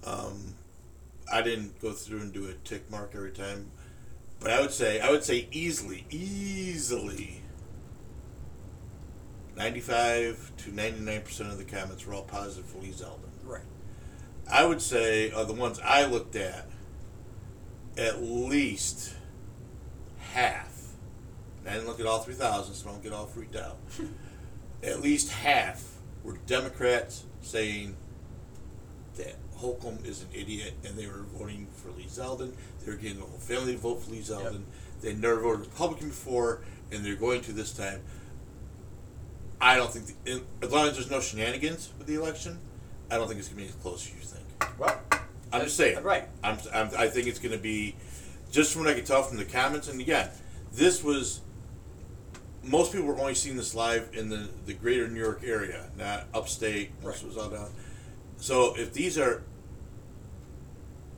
Um, 0.04 0.54
I 1.32 1.40
didn't 1.40 1.80
go 1.80 1.92
through 1.92 2.20
and 2.20 2.32
do 2.32 2.46
a 2.48 2.52
tick 2.68 2.90
mark 2.90 3.12
every 3.14 3.30
time, 3.30 3.70
but 4.40 4.50
I 4.50 4.60
would 4.60 4.72
say 4.72 5.00
I 5.00 5.10
would 5.10 5.24
say 5.24 5.48
easily, 5.50 6.04
easily. 6.10 7.40
95 9.56 10.52
to 10.58 10.70
99% 10.70 11.40
of 11.50 11.58
the 11.58 11.64
comments 11.64 12.06
were 12.06 12.14
all 12.14 12.22
positive 12.22 12.66
for 12.66 12.78
Lee 12.78 12.88
Zeldin. 12.88 13.30
Right. 13.44 13.62
I 14.50 14.64
would 14.66 14.82
say 14.82 15.30
of 15.30 15.48
the 15.48 15.54
ones 15.54 15.80
I 15.82 16.04
looked 16.06 16.36
at, 16.36 16.68
at 17.96 18.22
least 18.22 19.14
half. 20.18 20.72
and 21.60 21.68
I 21.68 21.74
didn't 21.74 21.86
look 21.86 22.00
at 22.00 22.06
all 22.06 22.18
3,000, 22.18 22.74
so 22.74 22.88
don't 22.88 23.02
get 23.02 23.12
all 23.12 23.26
freaked 23.26 23.56
out. 23.56 23.78
at 24.82 25.00
least 25.00 25.30
half 25.30 25.94
were 26.22 26.38
Democrats 26.46 27.24
saying 27.40 27.96
that 29.16 29.36
Hochul 29.58 30.04
is 30.04 30.22
an 30.22 30.28
idiot 30.34 30.74
and 30.84 30.98
they 30.98 31.06
were 31.06 31.24
voting 31.32 31.68
for 31.74 31.90
Lee 31.90 32.06
Zeldin. 32.06 32.52
They 32.84 32.90
were 32.90 32.98
getting 32.98 33.20
the 33.20 33.26
whole 33.26 33.38
family 33.38 33.72
to 33.72 33.78
vote 33.78 34.02
for 34.02 34.10
Lee 34.10 34.20
Zeldin. 34.20 34.62
They 35.00 35.14
never 35.14 35.40
voted 35.40 35.66
Republican 35.66 36.08
before, 36.08 36.62
and 36.90 37.04
they're 37.04 37.14
going 37.14 37.42
to 37.42 37.52
this 37.52 37.72
time. 37.72 38.00
I 39.60 39.76
don't 39.76 39.90
think, 39.90 40.06
the, 40.24 40.42
as 40.62 40.70
long 40.72 40.88
as 40.88 40.94
there's 40.94 41.10
no 41.10 41.20
shenanigans 41.20 41.90
with 41.98 42.06
the 42.06 42.14
election, 42.16 42.58
I 43.10 43.16
don't 43.16 43.28
think 43.28 43.38
it's 43.38 43.48
going 43.48 43.58
to 43.58 43.64
be 43.64 43.68
as 43.68 43.82
close 43.82 44.06
as 44.06 44.12
you 44.14 44.20
think. 44.20 44.78
Well, 44.78 45.00
I'm 45.52 45.62
just 45.62 45.76
saying. 45.76 46.02
Right. 46.02 46.28
I'm, 46.42 46.58
I'm, 46.72 46.90
I 46.96 47.08
think 47.08 47.26
it's 47.28 47.38
going 47.38 47.52
to 47.52 47.58
be, 47.62 47.94
just 48.50 48.72
from 48.72 48.82
what 48.84 48.90
I 48.90 48.94
could 48.94 49.06
tell 49.06 49.22
from 49.22 49.36
the 49.38 49.44
comments, 49.44 49.88
and 49.88 50.00
again, 50.00 50.28
this 50.72 51.02
was, 51.02 51.40
most 52.62 52.92
people 52.92 53.06
were 53.06 53.18
only 53.18 53.34
seeing 53.34 53.56
this 53.56 53.74
live 53.74 54.10
in 54.12 54.28
the, 54.28 54.48
the 54.66 54.74
greater 54.74 55.08
New 55.08 55.20
York 55.20 55.42
area, 55.44 55.84
not 55.96 56.24
upstate. 56.34 56.90
Most 57.02 57.22
Right. 57.22 57.26
was 57.28 57.36
all 57.36 57.50
down. 57.50 57.70
So 58.38 58.74
if 58.76 58.92
these 58.92 59.16
are, 59.18 59.42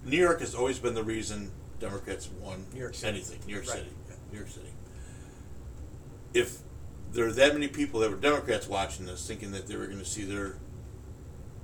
New 0.04 0.18
York 0.18 0.40
has 0.40 0.54
always 0.54 0.78
been 0.78 0.94
the 0.94 1.02
reason 1.02 1.50
Democrats 1.80 2.28
won 2.40 2.64
New 2.72 2.80
York 2.80 2.94
City. 2.94 3.08
anything. 3.16 3.40
New 3.46 3.54
York 3.54 3.66
Right. 3.66 3.78
City. 3.78 3.90
Yeah. 4.08 4.14
New 4.32 4.38
York 4.38 4.50
City. 4.50 4.68
If 6.34 6.58
there 7.16 7.26
are 7.26 7.32
that 7.32 7.54
many 7.54 7.66
people 7.66 8.00
that 8.00 8.10
were 8.10 8.16
Democrats 8.16 8.68
watching 8.68 9.06
this, 9.06 9.26
thinking 9.26 9.50
that 9.52 9.66
they 9.66 9.74
were 9.74 9.86
going 9.86 9.98
to 9.98 10.04
see 10.04 10.22
their 10.22 10.56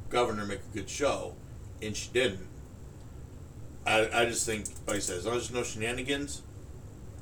governor 0.09 0.47
make 0.47 0.61
a 0.61 0.75
good 0.75 0.89
show, 0.89 1.35
and 1.83 1.95
she 1.95 2.09
didn't. 2.11 2.47
I, 3.87 4.09
I 4.13 4.25
just 4.25 4.47
think, 4.47 4.67
like 4.87 4.97
I 4.97 5.01
said, 5.01 5.19
as 5.19 5.27
long 5.27 5.37
as 5.37 5.49
there's 5.49 5.55
no 5.55 5.63
shenanigans, 5.63 6.41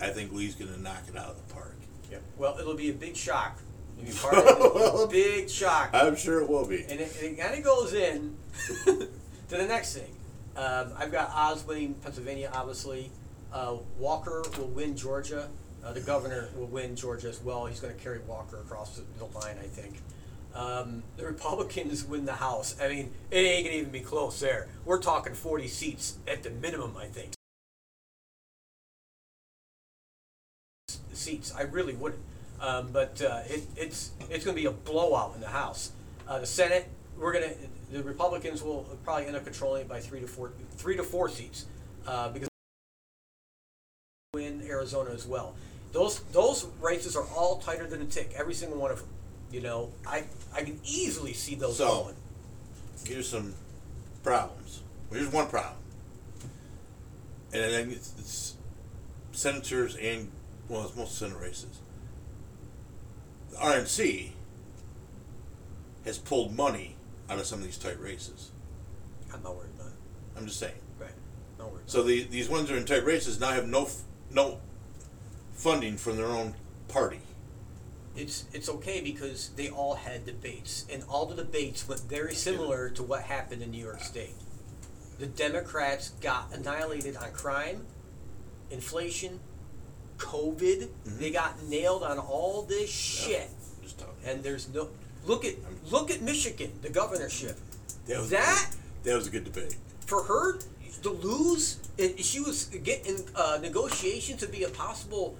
I 0.00 0.10
think 0.10 0.32
Lee's 0.32 0.54
going 0.54 0.72
to 0.72 0.80
knock 0.80 1.02
it 1.08 1.16
out 1.16 1.30
of 1.30 1.36
the 1.48 1.52
park. 1.54 1.76
Yep. 2.10 2.22
Well, 2.38 2.56
it'll 2.58 2.74
be 2.74 2.90
a 2.90 2.94
big 2.94 3.16
shock. 3.16 3.58
It'll 3.98 4.12
be 4.12 4.16
part 4.16 4.34
of 4.46 5.04
it. 5.04 5.10
big 5.10 5.50
shock. 5.50 5.90
I'm 5.92 6.14
sure 6.14 6.40
it 6.40 6.48
will 6.48 6.66
be. 6.66 6.84
And 6.88 7.00
it, 7.00 7.16
it 7.20 7.38
kind 7.38 7.58
of 7.58 7.64
goes 7.64 7.94
in 7.94 8.36
to 8.84 9.08
the 9.48 9.66
next 9.66 9.94
thing. 9.94 10.14
Um, 10.54 10.92
I've 10.96 11.10
got 11.10 11.30
Oz 11.34 11.64
winning 11.66 11.94
Pennsylvania, 11.94 12.50
obviously. 12.54 13.10
Uh, 13.52 13.78
Walker 13.98 14.44
will 14.56 14.68
win 14.68 14.96
Georgia. 14.96 15.48
Uh, 15.84 15.92
the 15.92 16.00
governor 16.00 16.48
will 16.56 16.66
win 16.66 16.94
Georgia 16.94 17.28
as 17.28 17.40
well. 17.42 17.66
He's 17.66 17.80
going 17.80 17.94
to 17.94 18.00
carry 18.00 18.18
Walker 18.20 18.58
across 18.58 19.00
the, 19.18 19.24
line, 19.24 19.56
I 19.58 19.66
think. 19.66 20.00
Um, 20.54 21.02
the 21.16 21.24
Republicans 21.24 22.04
win 22.04 22.26
the 22.26 22.34
House. 22.34 22.76
I 22.80 22.88
mean, 22.88 23.12
it 23.30 23.38
ain't 23.38 23.64
going 23.64 23.74
to 23.74 23.80
even 23.80 23.90
be 23.90 24.00
close 24.00 24.40
there. 24.40 24.68
We're 24.84 25.00
talking 25.00 25.34
40 25.34 25.68
seats 25.68 26.18
at 26.26 26.42
the 26.42 26.50
minimum, 26.50 26.96
I 26.98 27.06
think. 27.06 27.32
Seats. 31.12 31.54
I 31.56 31.62
really 31.62 31.94
wouldn't. 31.94 32.22
Um, 32.60 32.88
but 32.92 33.22
uh, 33.22 33.40
it, 33.46 33.62
it's 33.74 34.10
it's 34.28 34.44
going 34.44 34.54
to 34.54 34.62
be 34.62 34.66
a 34.66 34.70
blowout 34.70 35.34
in 35.34 35.40
the 35.40 35.48
House. 35.48 35.92
Uh, 36.28 36.40
the 36.40 36.46
Senate, 36.46 36.88
we're 37.18 37.32
going 37.32 37.48
to 37.48 37.56
the 37.90 38.02
Republicans 38.02 38.62
will 38.62 38.86
probably 39.02 39.26
end 39.26 39.36
up 39.36 39.44
controlling 39.44 39.82
it 39.82 39.88
by 39.88 40.00
three 40.00 40.20
to 40.20 40.26
four 40.26 40.52
three 40.72 40.96
to 40.96 41.02
four 41.02 41.28
seats 41.28 41.66
uh, 42.06 42.28
because 42.28 42.48
win 44.32 44.62
Arizona 44.66 45.10
as 45.10 45.26
well. 45.26 45.54
Those 45.92 46.20
those 46.32 46.66
races 46.80 47.16
are 47.16 47.26
all 47.36 47.58
tighter 47.58 47.86
than 47.86 48.02
a 48.02 48.06
tick. 48.06 48.32
Every 48.36 48.54
single 48.54 48.78
one 48.78 48.90
of 48.90 48.98
them. 48.98 49.08
You 49.50 49.60
know, 49.60 49.90
I 50.06 50.24
I 50.54 50.62
can 50.62 50.78
easily 50.84 51.32
see 51.32 51.54
those 51.54 51.78
So- 51.78 52.02
going. 52.04 52.16
Here's 53.06 53.28
some 53.28 53.54
problems. 54.22 54.82
Here's 55.10 55.28
one 55.32 55.48
problem. 55.48 55.76
And 57.52 57.64
I 57.64 57.68
think 57.68 57.92
it's, 57.92 58.12
it's 58.18 58.54
senators 59.32 59.96
and, 59.96 60.30
well, 60.68 60.84
it's 60.84 60.94
most 60.94 61.18
Senate 61.18 61.38
races. 61.40 61.80
The 63.50 63.56
RNC 63.56 64.30
has 66.04 66.18
pulled 66.18 66.54
money 66.54 66.96
out 67.28 67.38
of 67.38 67.46
some 67.46 67.58
of 67.60 67.64
these 67.64 67.78
tight 67.78 67.98
races. 68.00 68.50
I'm 69.32 69.42
not 69.42 69.56
worried 69.56 69.70
about 69.74 69.88
it. 69.88 69.94
I'm 70.36 70.46
just 70.46 70.60
saying. 70.60 70.74
Right. 70.98 71.10
Not 71.58 71.72
worried. 71.72 71.84
So 71.90 72.02
the, 72.02 72.24
these 72.24 72.48
ones 72.48 72.68
that 72.68 72.74
are 72.74 72.78
in 72.78 72.84
tight 72.84 73.04
races 73.04 73.40
now 73.40 73.48
I 73.48 73.54
have 73.54 73.66
no 73.66 73.88
no 74.30 74.60
funding 75.60 75.96
from 75.98 76.16
their 76.16 76.26
own 76.26 76.54
party. 76.88 77.20
it's 78.16 78.44
it's 78.52 78.68
okay 78.68 79.00
because 79.00 79.50
they 79.56 79.68
all 79.68 79.94
had 79.94 80.24
debates, 80.26 80.84
and 80.92 81.04
all 81.08 81.26
the 81.26 81.36
debates 81.36 81.86
went 81.88 82.00
very 82.02 82.34
similar 82.34 82.88
to 82.90 83.02
what 83.02 83.22
happened 83.22 83.62
in 83.62 83.70
New 83.70 83.84
York 83.84 84.00
State. 84.02 84.34
The 85.18 85.26
Democrats 85.26 86.10
got 86.22 86.50
annihilated 86.52 87.16
on 87.16 87.30
crime, 87.32 87.84
inflation, 88.70 89.38
COVID. 90.18 90.88
They 91.04 91.30
got 91.30 91.62
nailed 91.64 92.02
on 92.02 92.18
all 92.18 92.62
this 92.62 92.90
shit, 92.90 93.50
Just 93.82 93.98
talking. 93.98 94.14
and 94.24 94.42
there's 94.42 94.68
no 94.72 94.88
look 95.26 95.44
at 95.44 95.54
look 95.90 96.10
at 96.10 96.22
Michigan, 96.22 96.72
the 96.82 96.88
governorship. 96.90 97.56
That 98.06 98.18
was- 98.20 98.30
That 98.30 98.76
That 99.04 99.14
was 99.14 99.26
a 99.26 99.30
good 99.30 99.44
debate. 99.44 99.76
For 100.06 100.22
her 100.24 100.58
to 101.02 101.10
lose, 101.10 101.78
it, 101.96 102.22
she 102.24 102.40
was 102.40 102.64
getting 102.66 103.18
uh, 103.36 103.58
negotiations 103.62 104.40
to 104.40 104.48
be 104.48 104.64
a 104.64 104.68
possible 104.68 105.36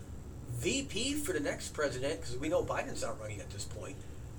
VP 0.61 1.15
for 1.15 1.33
the 1.33 1.41
next 1.41 1.69
president 1.73 2.21
because 2.21 2.37
we 2.37 2.49
know 2.49 2.63
Biden's 2.63 3.03
not 3.03 3.19
running 3.21 3.41
at 3.41 3.51
this 3.51 3.65
point. 3.65 3.97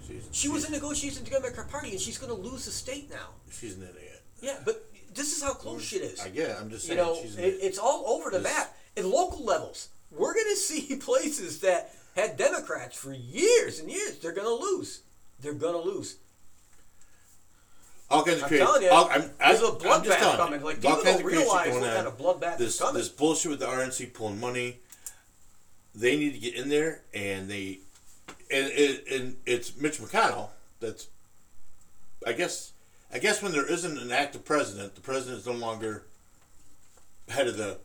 She's, 0.08 0.28
She 0.32 0.50
was 0.50 0.66
in 0.66 0.72
negotiations 0.72 1.24
to 1.26 1.30
get 1.32 1.42
Democratic 1.42 1.72
Party, 1.72 1.92
and 1.92 2.00
she's 2.00 2.18
going 2.18 2.34
to 2.36 2.50
lose 2.50 2.66
the 2.66 2.72
state 2.72 3.10
now. 3.10 3.30
She's 3.52 3.76
an 3.78 3.84
idiot. 3.84 4.22
Yeah, 4.42 4.58
but 4.66 4.86
this 5.14 5.36
is 5.36 5.44
how 5.44 5.54
close 5.54 5.84
shit 5.84 6.02
is. 6.02 6.20
I 6.20 6.30
get 6.30 6.50
it. 6.52 6.58
I'm 6.60 6.70
just 6.70 6.86
saying. 6.86 7.00
you 7.00 7.04
know, 7.06 7.18
she's 7.22 7.36
an 7.38 7.44
it, 7.44 7.58
it's 7.62 7.78
all 7.80 8.06
over 8.08 8.30
the 8.30 8.40
This- 8.40 8.56
map. 8.56 8.76
at 8.98 9.06
local 9.06 9.44
levels, 9.44 9.90
we're 10.12 10.34
going 10.34 10.46
to 10.50 10.56
see 10.56 10.96
places 10.98 11.60
that 11.62 11.92
had 12.16 12.38
Democrats 12.38 12.96
for 12.98 13.14
years 13.14 13.80
and 13.80 13.90
years. 13.90 14.18
They're 14.20 14.34
going 14.34 14.48
to 14.48 14.64
lose. 14.64 15.02
They're 15.40 15.54
going 15.54 15.74
to 15.74 15.90
lose. 15.90 16.18
all 18.10 18.24
kinds 18.24 18.38
of 18.40 18.44
I'm 18.44 18.50
crazy. 18.50 18.64
telling 18.64 18.82
you, 18.84 18.90
all, 18.90 19.10
I'm, 19.10 19.22
there's 19.40 19.60
I'm, 19.60 19.66
a 19.66 19.70
I'm 19.70 19.76
bloodbath 20.04 20.38
coming. 20.38 20.62
Like, 20.62 20.82
people 20.82 20.98
don't 21.04 21.08
of 21.08 21.24
crazy 21.24 21.24
shit 21.24 21.26
realize 21.48 21.74
what 21.74 21.84
kind 21.96 22.08
of 22.08 22.18
bloodbath 22.18 22.58
this, 22.58 22.76
is 22.76 22.80
coming. 22.80 22.96
This 22.96 23.10
bullshit 23.10 23.52
with 23.52 23.60
the 23.60 23.66
RNC 23.68 24.14
pulling 24.14 24.40
money. 24.40 24.80
They 25.94 26.18
need 26.18 26.34
to 26.34 26.40
get 26.40 26.56
in 26.56 26.70
there, 26.70 27.02
and 27.14 27.50
they, 27.50 27.80
and, 28.52 28.72
and, 28.72 29.02
and 29.12 29.36
it's 29.46 29.76
Mitch 29.76 30.00
McConnell. 30.00 30.50
That's, 30.80 31.08
I 32.26 32.32
guess, 32.34 32.72
I 33.14 33.20
guess 33.20 33.42
when 33.42 33.52
there 33.52 33.70
isn't 33.70 33.98
an 33.98 34.12
active 34.12 34.46
president, 34.46 34.96
the 34.96 35.02
president 35.02 35.40
is 35.40 35.46
no 35.46 35.54
longer 35.54 36.04
head 37.28 37.48
of 37.48 37.58
the 37.58 37.80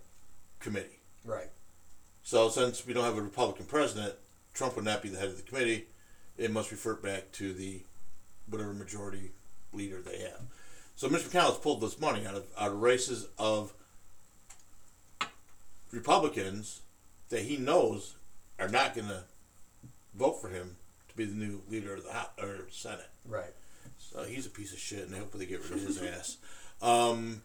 committee. 0.61 1.01
Right. 1.25 1.51
So 2.23 2.49
since 2.49 2.87
we 2.87 2.93
don't 2.93 3.05
have 3.05 3.19
a 3.19 3.23
Republican 3.23 3.67
president, 3.67 4.15
Trump 4.55 4.77
would 4.77 4.85
not 4.85 5.03
be 5.03 5.09
the 5.09 5.19
head 5.19 5.29
of 5.29 5.37
the 5.37 5.43
committee. 5.43 5.87
It 6.39 6.53
must 6.53 6.71
revert 6.71 7.03
back 7.03 7.33
to 7.33 7.53
the 7.53 7.83
whatever 8.49 8.73
majority 8.73 9.31
leader 9.73 10.01
they 10.01 10.19
have. 10.21 10.43
So 10.97 11.09
Mitch 11.09 11.23
McConnell's 11.23 11.59
pulled 11.59 11.81
this 11.81 12.01
money 12.01 12.27
out 12.27 12.35
of 12.35 12.47
out 12.59 12.71
of 12.71 12.81
races 12.81 13.29
of 13.39 13.73
Republicans 15.91 16.81
that 17.31 17.43
he 17.43 17.57
knows 17.57 18.17
are 18.59 18.69
not 18.69 18.95
going 18.95 19.09
to 19.09 19.25
vote 20.15 20.41
for 20.41 20.49
him 20.49 20.77
to 21.09 21.17
be 21.17 21.25
the 21.25 21.35
new 21.35 21.63
leader 21.69 21.95
of 21.95 22.05
the 22.05 22.13
House, 22.13 22.31
or 22.41 22.67
Senate. 22.71 23.09
Right. 23.27 23.53
So 23.99 24.25
he's 24.25 24.47
a 24.47 24.51
piece 24.51 24.73
of 24.73 24.79
shit, 24.79 25.07
and 25.07 25.15
I 25.15 25.19
hope 25.19 25.33
they 25.33 25.47
get 25.47 25.63
rid 25.65 25.73
of 25.73 25.87
his 25.87 26.03
ass. 26.03 26.39
Um, 26.81 27.43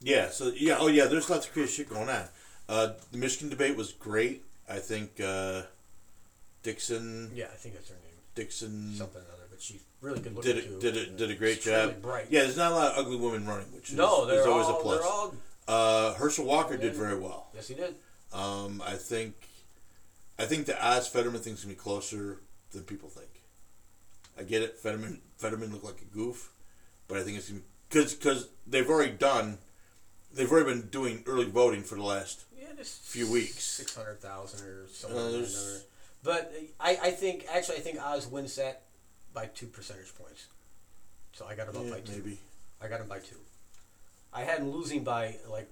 yeah. 0.00 0.28
So 0.30 0.52
yeah. 0.56 0.76
Oh 0.78 0.88
yeah. 0.88 1.06
There's 1.06 1.30
lots 1.30 1.46
of 1.46 1.52
crazy 1.52 1.72
shit 1.72 1.88
going 1.90 2.08
on. 2.08 2.24
Uh, 2.68 2.92
the 3.10 3.18
Michigan 3.18 3.48
debate 3.48 3.76
was 3.76 3.92
great. 3.92 4.44
I 4.68 4.78
think 4.78 5.20
uh, 5.20 5.62
Dixon 6.62 7.30
Yeah, 7.34 7.46
I 7.46 7.56
think 7.56 7.74
that's 7.74 7.88
her 7.88 7.94
name. 7.96 8.14
Dixon 8.34 8.94
Something 8.94 9.22
or 9.22 9.34
other, 9.34 9.44
but 9.50 9.60
she's 9.60 9.82
really 10.00 10.20
good 10.20 10.36
looking 10.36 10.54
did 10.54 10.64
too. 10.64 10.76
a, 10.76 10.80
did 10.80 10.96
a, 10.96 11.06
did 11.06 11.30
a 11.30 11.34
great 11.34 11.60
job. 11.62 11.88
really 11.88 12.00
bright. 12.00 12.26
Yeah. 12.30 12.42
There's 12.42 12.56
not 12.56 12.72
a 12.72 12.74
lot 12.74 12.92
of 12.92 12.98
ugly 12.98 13.16
women 13.16 13.46
running, 13.46 13.66
which 13.74 13.90
is, 13.90 13.96
No, 13.96 14.26
they're 14.26 14.40
is 14.40 14.46
always 14.46 14.66
all, 14.66 14.78
a 14.78 14.82
plus. 14.82 14.98
They're 15.00 15.08
all. 15.08 15.34
Uh, 15.66 16.14
Herschel 16.14 16.44
Walker 16.44 16.76
did 16.76 16.94
very 16.94 17.18
well. 17.18 17.48
Yes, 17.54 17.68
he 17.68 17.74
did. 17.74 17.94
Um, 18.32 18.82
I 18.86 18.92
think, 18.94 19.34
I 20.38 20.44
think 20.46 20.66
the 20.66 20.76
Oz 20.86 21.08
Fetterman 21.08 21.40
thing's 21.40 21.62
gonna 21.64 21.74
be 21.74 21.78
closer 21.80 22.40
than 22.72 22.84
people 22.84 23.08
think. 23.08 23.28
I 24.38 24.42
get 24.44 24.62
it. 24.62 24.78
Fetterman 24.78 25.20
Fetterman 25.38 25.72
looked 25.72 25.84
like 25.84 26.00
a 26.00 26.14
goof, 26.14 26.50
but 27.08 27.18
I 27.18 27.22
think 27.22 27.38
it's 27.38 27.50
because 27.88 28.14
because 28.14 28.48
they've 28.66 28.88
already 28.88 29.12
done, 29.12 29.58
they've 30.32 30.50
already 30.50 30.70
been 30.72 30.88
doing 30.88 31.24
early 31.26 31.46
voting 31.46 31.82
for 31.82 31.96
the 31.96 32.02
last. 32.04 32.44
Yeah, 32.58 32.66
Few 32.84 33.30
weeks. 33.30 33.62
six 33.64 33.94
hundred 33.94 34.20
thousand 34.20 34.66
or 34.66 34.86
something. 34.92 35.18
Uh, 35.18 35.42
or. 35.44 35.80
But 36.22 36.54
I, 36.78 36.98
I 37.02 37.10
think 37.10 37.46
actually 37.52 37.78
I 37.78 37.80
think 37.80 37.98
Oz 38.00 38.26
wins 38.28 38.54
that 38.56 38.82
by 39.34 39.46
two 39.46 39.66
percentage 39.66 40.14
points. 40.16 40.46
So 41.32 41.46
I 41.46 41.54
got 41.54 41.68
him 41.68 41.76
up 41.76 41.84
Yeah, 41.84 41.90
by 41.94 42.00
two. 42.00 42.12
maybe. 42.12 42.38
I 42.80 42.88
got 42.88 43.00
him 43.00 43.08
by 43.08 43.18
two. 43.18 43.36
I 44.32 44.42
had 44.42 44.60
him 44.60 44.70
losing 44.70 45.02
by 45.04 45.36
like 45.48 45.68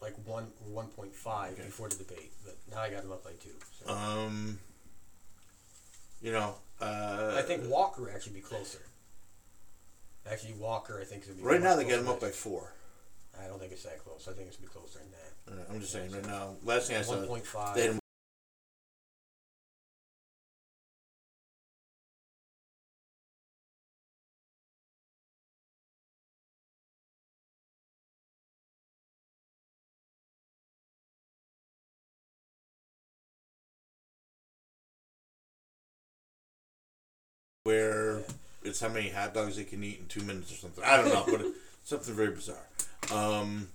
like 0.00 0.14
one 0.24 0.44
or 0.64 0.72
one 0.72 0.86
point 0.88 1.14
five 1.14 1.52
Okay. 1.54 1.64
before 1.64 1.88
the 1.88 1.96
debate, 1.96 2.32
but 2.44 2.56
now 2.70 2.80
I 2.82 2.90
got 2.90 3.04
him 3.04 3.12
up 3.12 3.24
by 3.24 3.30
two. 3.42 3.50
So 3.84 3.92
Um. 3.92 4.58
You 6.22 6.32
know. 6.32 6.54
Uh, 6.80 7.34
I 7.38 7.42
think 7.42 7.62
Walker 7.70 8.02
would 8.02 8.12
actually 8.14 8.34
be 8.34 8.40
closer. 8.40 8.80
Actually, 10.30 10.54
Walker 10.54 10.98
I 11.00 11.04
think 11.04 11.22
is 11.22 11.28
be 11.30 11.42
right 11.42 11.60
now 11.62 11.76
they 11.76 11.84
got 11.84 11.98
him 12.00 12.08
up 12.08 12.20
by 12.20 12.30
four. 12.30 12.72
I 13.42 13.46
don't 13.46 13.58
think 13.58 13.72
it's 13.72 13.82
that 13.84 14.02
close. 14.02 14.26
I 14.28 14.32
think 14.32 14.48
it's 14.48 14.56
gonna 14.56 14.68
be 14.68 14.72
closer 14.72 14.98
than 14.98 15.10
that. 15.12 15.62
Uh, 15.70 15.72
I'm 15.72 15.80
just 15.80 15.92
saying 15.92 16.10
right 16.10 16.26
now. 16.26 16.54
Last 16.64 16.88
thing 16.88 16.96
I 16.96 17.02
saw, 17.02 17.16
One 17.18 17.26
point 17.28 17.46
five. 17.46 17.74
they 17.76 17.86
had 17.88 17.98
where 37.66 38.20
it's 38.62 38.78
how 38.78 38.88
many 38.88 39.08
hot 39.08 39.34
dogs 39.34 39.56
they 39.56 39.64
can 39.64 39.82
eat 39.82 39.98
in 39.98 40.06
two 40.06 40.20
minutes 40.20 40.52
or 40.52 40.54
something. 40.54 40.84
I 40.84 40.96
don't 40.98 41.08
know, 41.08 41.24
but 41.26 41.46
something 41.84 42.14
very 42.14 42.30
bizarre. 42.30 42.56
Um, 43.12 43.68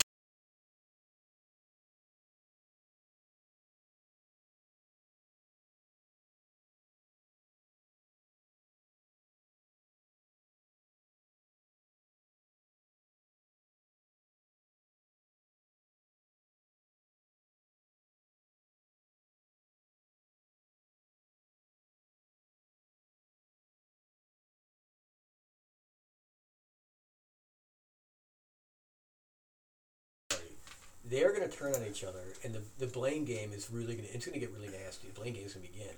they're 31.12 31.34
going 31.34 31.48
to 31.48 31.56
turn 31.56 31.76
on 31.76 31.86
each 31.86 32.04
other, 32.04 32.24
and 32.44 32.54
the, 32.54 32.62
the 32.80 32.88
blame 32.88 33.26
game 33.26 33.52
is 33.54 33.70
really 33.70 33.96
going 33.96 34.08
to 34.08 34.14
it's 34.16 34.26
going 34.26 34.34
to 34.34 34.40
get 34.40 34.52
really 34.54 34.70
nasty. 34.70 35.08
The 35.08 35.20
blame 35.20 35.34
game 35.34 35.46
is 35.46 35.54
going 35.54 35.68
to 35.68 35.72
begin. 35.72 35.96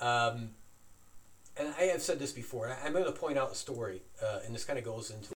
Um, 0.00 0.50
and 1.56 1.74
I 1.78 1.84
have 1.84 2.02
said 2.02 2.18
this 2.18 2.32
before. 2.32 2.68
I, 2.68 2.86
I'm 2.86 2.92
going 2.92 3.04
to 3.04 3.12
point 3.12 3.36
out 3.36 3.52
a 3.52 3.54
story, 3.54 4.02
uh, 4.22 4.40
and 4.46 4.54
this 4.54 4.64
kind 4.64 4.78
of 4.78 4.84
goes 4.84 5.10
into 5.10 5.33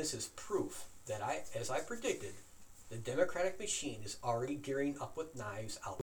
this 0.00 0.14
is 0.14 0.28
proof 0.28 0.86
that 1.06 1.22
I, 1.22 1.42
as 1.54 1.68
I 1.68 1.80
predicted, 1.80 2.32
the 2.88 2.96
Democratic 2.96 3.60
machine 3.60 4.00
is 4.02 4.16
already 4.24 4.54
gearing 4.54 4.96
up 4.98 5.14
with 5.14 5.36
knives 5.36 5.78
out. 5.86 6.00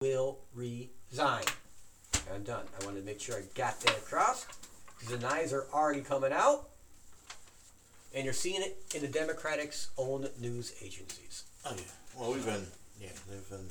Will 0.00 0.38
resign. 0.54 1.42
I'm 2.32 2.44
done. 2.44 2.66
I 2.80 2.84
wanted 2.84 3.00
to 3.00 3.04
make 3.04 3.20
sure 3.20 3.34
I 3.34 3.42
got 3.56 3.80
that 3.80 3.96
across 3.96 4.46
because 4.96 5.12
the 5.12 5.18
knives 5.18 5.52
are 5.52 5.66
already 5.74 6.02
coming 6.02 6.30
out, 6.32 6.68
and 8.14 8.24
you're 8.24 8.32
seeing 8.32 8.62
it 8.62 8.80
in 8.94 9.00
the 9.02 9.08
Democrats' 9.08 9.88
own 9.98 10.28
news 10.38 10.72
agencies. 10.80 11.42
Oh 11.66 11.74
yeah. 11.74 11.82
Well, 12.16 12.32
we've 12.32 12.46
been 12.46 12.64
yeah 13.00 13.08
they've 13.28 13.50
been 13.50 13.66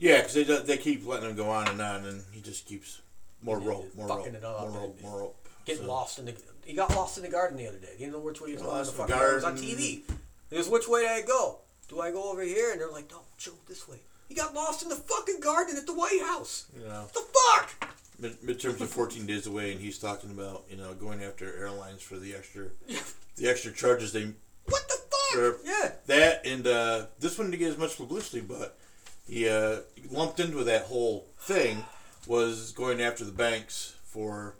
yeah 0.00 0.16
because 0.22 0.34
they 0.34 0.42
they 0.42 0.78
keep 0.78 1.06
letting 1.06 1.30
him 1.30 1.36
go 1.36 1.48
on 1.48 1.68
and 1.68 1.80
on 1.80 2.04
and 2.06 2.24
he 2.32 2.40
just 2.40 2.66
keeps 2.66 3.02
more 3.42 3.60
rope 3.60 3.94
more 3.96 4.08
fucking 4.08 4.32
rope 4.32 4.34
it 4.34 4.44
up 4.44 4.60
more 4.62 4.80
rope 4.80 5.00
more 5.00 5.18
rope. 5.20 5.48
getting 5.64 5.82
So- 5.82 5.88
lost 5.88 6.18
in 6.18 6.24
the. 6.24 6.34
He 6.64 6.72
got 6.74 6.90
lost 6.96 7.16
in 7.18 7.22
the 7.22 7.30
garden 7.30 7.56
the 7.56 7.68
other 7.68 7.78
day. 7.78 7.90
He 7.92 7.98
didn't 7.98 8.14
know 8.14 8.18
which 8.18 8.40
way 8.40 8.48
he 8.48 8.54
was 8.54 8.64
going. 8.64 8.78
The 8.84 8.90
fucking 8.90 9.14
garden. 9.14 9.30
It 9.30 9.34
was 9.36 9.44
on. 9.44 9.56
TV. 9.56 9.78
He 10.50 10.56
goes, 10.56 10.68
which 10.68 10.88
way 10.88 11.02
did 11.02 11.10
I 11.10 11.22
go? 11.22 11.58
Do 11.88 12.00
I 12.00 12.10
go 12.10 12.32
over 12.32 12.42
here? 12.42 12.72
And 12.72 12.80
they're 12.80 12.90
like, 12.90 13.08
no, 13.12 13.20
Joe, 13.38 13.52
this 13.68 13.86
way. 13.86 13.98
He 14.30 14.36
got 14.36 14.54
lost 14.54 14.84
in 14.84 14.88
the 14.88 14.94
fucking 14.94 15.40
garden 15.40 15.76
at 15.76 15.86
the 15.86 15.92
White 15.92 16.22
House. 16.22 16.66
You 16.78 16.84
know, 16.86 17.02
What 17.02 17.14
the 17.14 17.20
fuck? 17.20 17.94
mid- 18.20 18.40
midterms 18.42 18.80
are 18.80 18.86
14 18.86 19.26
days 19.26 19.48
away, 19.48 19.72
and 19.72 19.80
he's 19.80 19.98
talking 19.98 20.30
about 20.30 20.62
you 20.70 20.76
know 20.76 20.94
going 20.94 21.20
after 21.24 21.52
airlines 21.58 22.00
for 22.00 22.16
the 22.16 22.32
extra, 22.36 22.66
the 23.36 23.48
extra 23.50 23.72
charges 23.72 24.12
they 24.12 24.26
What 24.66 24.86
the 24.88 24.94
fuck? 24.94 25.32
Sure. 25.32 25.56
Yeah. 25.64 25.92
that 26.06 26.46
and 26.46 26.64
uh, 26.64 27.06
this 27.18 27.36
one 27.38 27.50
didn't 27.50 27.58
get 27.60 27.70
as 27.72 27.78
much 27.78 27.96
publicity, 27.96 28.40
but 28.40 28.78
he 29.26 29.48
uh, 29.48 29.80
lumped 30.12 30.38
into 30.38 30.62
that 30.62 30.82
whole 30.84 31.26
thing 31.40 31.84
was 32.28 32.70
going 32.70 33.00
after 33.02 33.24
the 33.24 33.32
banks 33.32 33.96
for 34.04 34.54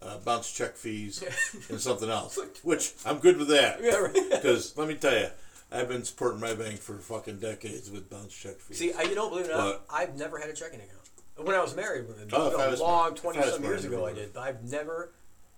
uh, 0.00 0.16
bounce 0.24 0.50
check 0.50 0.76
fees 0.76 1.22
and 1.68 1.78
something 1.78 2.08
else, 2.08 2.38
which 2.62 2.94
I'm 3.04 3.18
good 3.18 3.36
with 3.36 3.48
that. 3.48 3.80
Yeah, 3.82 3.96
right. 3.96 4.14
Because 4.30 4.74
let 4.78 4.88
me 4.88 4.94
tell 4.94 5.12
you, 5.14 5.28
I've 5.72 5.88
been 5.88 6.04
supporting 6.04 6.40
my 6.40 6.54
bank 6.54 6.80
for 6.80 6.94
fucking 6.98 7.38
decades 7.38 7.90
with 7.90 8.10
bounce 8.10 8.34
check 8.34 8.56
fees. 8.58 8.78
See, 8.78 8.92
I, 8.92 9.02
you 9.02 9.14
don't 9.14 9.30
believe 9.30 9.46
it 9.46 9.52
or 9.52 9.56
not, 9.56 9.82
But- 9.88 9.94
I've 9.94 10.16
never 10.16 10.38
had 10.38 10.50
a 10.50 10.52
checking 10.52 10.80
account. 10.80 10.96
When 11.36 11.54
I 11.54 11.60
was 11.62 11.74
married, 11.76 12.06
when- 12.08 12.28
Oh, 12.32 12.50
a 12.50 12.70
was 12.70 12.80
long 12.80 13.02
married- 13.04 13.16
twenty 13.16 13.42
some 13.42 13.62
years 13.64 13.84
ago, 13.84 14.04
I 14.06 14.12
did. 14.12 14.32
But 14.34 14.40
I've 14.40 14.64
never, 14.64 15.12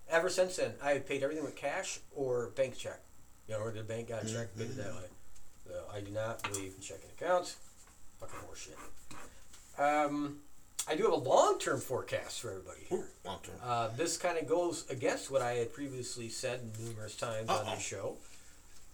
ever 0.09 0.29
since 0.29 0.55
then, 0.57 0.73
I 0.81 0.91
have 0.91 1.07
paid 1.07 1.23
everything 1.23 1.43
with 1.43 1.55
cash 1.55 1.99
or 2.15 2.47
bank 2.55 2.77
check. 2.77 2.99
You 3.47 3.55
know, 3.55 3.61
or 3.61 3.71
the 3.71 3.83
bank 3.83 4.09
got 4.09 4.23
a 4.23 4.31
check, 4.33 4.55
paid 4.57 4.69
it 4.69 4.77
that 4.77 4.93
way. 4.93 5.07
So 5.67 5.83
I 5.93 5.99
do 6.01 6.11
not 6.11 6.41
believe 6.43 6.73
in 6.75 6.81
checking 6.81 7.09
accounts. 7.17 7.57
Fucking 8.19 8.39
horseshit. 8.47 8.77
Um, 9.77 10.39
I 10.87 10.95
do 10.95 11.03
have 11.03 11.13
a 11.13 11.15
long-term 11.15 11.81
forecast 11.81 12.39
for 12.41 12.51
everybody 12.51 12.81
here. 12.87 13.07
long 13.25 13.39
term. 13.43 13.55
Uh, 13.63 13.89
this 13.97 14.17
kind 14.17 14.37
of 14.37 14.47
goes 14.47 14.85
against 14.89 15.31
what 15.31 15.41
I 15.41 15.53
had 15.55 15.73
previously 15.73 16.29
said 16.29 16.61
numerous 16.79 17.15
times 17.15 17.49
on 17.49 17.65
Uh-oh. 17.65 17.75
this 17.75 17.83
show. 17.83 18.17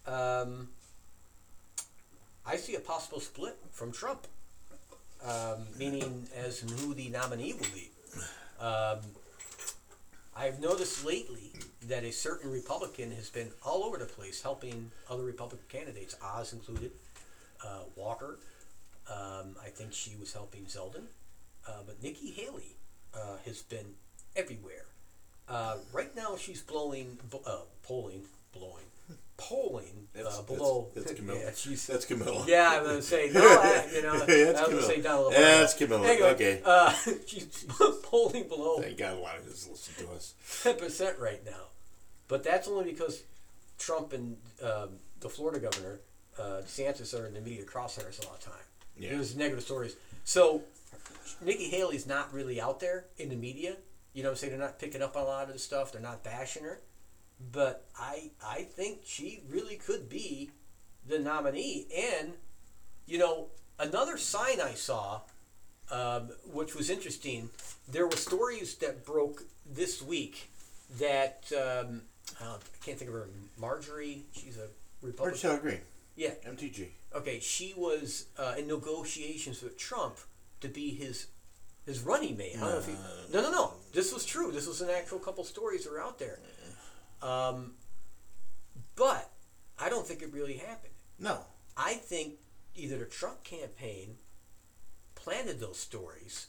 Um, 0.08 0.70
I 2.50 2.56
see 2.58 2.74
a 2.74 2.80
possible 2.80 3.20
split 3.20 3.56
from 3.72 3.92
Trump, 3.92 4.26
um, 5.24 5.68
meaning 5.78 6.28
as 6.36 6.64
in 6.64 6.70
who 6.70 6.96
the 6.96 7.08
nominee 7.10 7.54
will 7.54 7.68
be. 7.76 7.92
Um, 8.60 9.02
I've 10.36 10.60
noticed 10.60 11.06
lately 11.06 11.52
that 11.84 12.04
a 12.04 12.12
certain 12.12 12.50
Republican 12.50 13.12
has 13.12 13.30
been 13.30 13.52
all 13.64 13.84
over 13.84 13.98
the 13.98 14.08
place 14.08 14.42
helping 14.42 14.90
other 15.08 15.22
Republican 15.22 15.68
candidates, 15.70 16.16
Oz 16.24 16.52
included, 16.52 16.92
uh, 17.64 17.82
Walker. 17.96 18.40
Um, 19.08 19.56
I 19.64 19.70
think 19.70 19.94
she 19.94 20.16
was 20.20 20.34
helping 20.34 20.64
Zeldin. 20.66 21.06
Uh, 21.68 21.84
but 21.86 22.02
Nikki 22.02 22.32
Haley 22.32 22.78
uh, 23.14 23.38
has 23.46 23.62
been 23.62 23.94
everywhere. 24.36 24.86
Uh, 25.48 25.78
right 25.94 26.16
now, 26.16 26.36
she's 26.36 26.62
blowing, 26.64 27.20
b- 27.30 27.38
uh, 27.46 27.60
polling, 27.84 28.24
blowing, 28.54 28.89
polling 29.40 30.08
uh, 30.18 30.42
below. 30.44 30.90
that's- 30.94 31.08
that's 31.08 31.14
Camilla. 31.20 31.40
Yeah, 31.40 31.46
That's 31.88 32.06
Camilla. 32.06 32.46
yeah, 32.48 32.74
I'm 32.78 32.84
gonna 32.86 33.02
say 33.02 33.30
no. 33.34 33.42
I, 33.42 33.88
you 33.96 34.02
know, 34.04 34.20
That's 34.20 34.60
I 34.60 34.64
was 34.64 34.70
gonna 34.70 34.82
say 34.84 34.96
Camilla. 34.96 35.04
down 35.04 35.16
a 35.18 35.22
little. 35.22 35.32
That's. 35.32 35.74
Camilla. 35.74 36.08
Anyway, 36.08 36.30
Okay. 36.32 36.62
Uh, 36.66 36.94
she's 37.28 37.66
polling 38.04 38.48
below 38.48 38.82
Thank 38.82 38.98
God 38.98 39.14
a 39.18 39.20
lot 39.20 39.38
of 39.38 39.46
this 39.46 39.68
listen 39.70 40.06
to 40.06 40.12
us. 40.14 40.34
ten 40.64 40.76
percent 40.78 41.18
right 41.20 41.44
now, 41.46 41.68
but 42.28 42.44
that's 42.44 42.68
only 42.68 42.92
because 42.92 43.24
Trump 43.78 44.14
and 44.14 44.38
um, 44.64 44.90
the 45.22 45.30
Florida 45.30 45.60
governor 45.60 46.00
uh, 46.38 46.62
DeSantis 46.66 47.18
are 47.20 47.26
in 47.28 47.34
the 47.34 47.42
media 47.42 47.64
crosshairs 47.66 48.22
a 48.24 48.28
lot 48.28 48.36
of 48.38 48.42
time. 48.46 48.54
Yeah. 48.98 49.12
There's 49.12 49.36
negative 49.36 49.64
stories. 49.64 49.96
So 50.26 50.64
Nikki 51.42 51.70
Haley's 51.70 52.06
not 52.08 52.34
really 52.34 52.60
out 52.60 52.80
there 52.80 53.06
in 53.18 53.30
the 53.30 53.36
media. 53.36 53.76
You 54.14 54.24
know 54.24 54.30
what 54.30 54.34
I'm 54.34 54.38
saying? 54.38 54.52
They're 54.58 54.60
not 54.68 54.80
picking 54.80 55.02
up 55.02 55.16
on 55.16 55.24
a 55.24 55.26
lot 55.26 55.48
of 55.48 55.54
the 55.54 55.60
stuff. 55.60 55.92
They're 55.92 56.02
not 56.02 56.24
bashing 56.24 56.64
her. 56.64 56.80
But 57.52 57.86
I 57.98 58.32
I 58.46 58.64
think 58.64 59.00
she 59.06 59.42
really 59.50 59.76
could 59.76 60.10
be 60.10 60.52
the 61.08 61.20
nominee. 61.20 61.88
And, 62.20 62.34
you 63.08 63.18
know, 63.18 63.48
another 63.80 64.18
sign 64.18 64.62
I 64.62 64.74
saw, 64.74 65.22
um, 65.90 66.30
which 66.52 66.76
was 66.76 66.90
interesting, 66.90 67.50
there 67.88 68.06
were 68.06 68.16
stories 68.16 68.76
that 68.76 69.06
broke 69.06 69.44
this 69.66 70.02
week 70.02 70.50
that, 71.00 71.52
um, 71.54 72.02
I 72.40 72.58
can't 72.86 72.98
think 72.98 73.10
of 73.10 73.14
her, 73.16 73.28
Marjorie, 73.58 74.24
she's 74.34 74.58
a 74.58 74.68
Republican. 75.02 75.50
Marcel 75.50 75.58
Green, 75.58 75.82
Yeah, 76.16 76.32
MTG. 76.46 76.90
okay, 77.16 77.40
she 77.40 77.74
was 77.76 78.26
uh, 78.38 78.56
in 78.58 78.68
negotiations 78.68 79.62
with 79.64 79.78
Trump 79.78 80.18
to 80.62 80.68
be 80.68 80.92
his 80.92 81.28
his 81.86 82.02
running 82.02 82.38
mate. 82.38 82.54
I 82.58 82.60
don't 82.60 82.70
know 82.72 82.78
if 82.78 82.86
he, 82.86 82.94
no, 83.34 83.42
no, 83.42 83.52
no. 83.52 83.74
This 83.94 84.14
was 84.14 84.24
true. 84.24 84.52
This 84.52 84.68
was 84.68 84.82
an 84.82 84.90
actual 84.92 85.18
couple 85.18 85.44
stories 85.44 85.86
that 85.86 85.92
are 85.94 86.00
out 86.02 86.20
there. 86.20 86.38
Um, 87.22 87.74
but 88.96 89.32
I 89.80 89.90
don't 89.90 90.06
think 90.06 90.22
it 90.22 90.34
really 90.34 90.58
happened. 90.58 90.94
No. 91.20 91.40
I 91.78 91.94
think 91.94 92.36
either 92.76 92.98
the 92.98 93.06
Trump 93.06 93.44
campaign 93.44 94.18
planted 95.16 95.60
those 95.60 95.78
stories, 95.78 96.48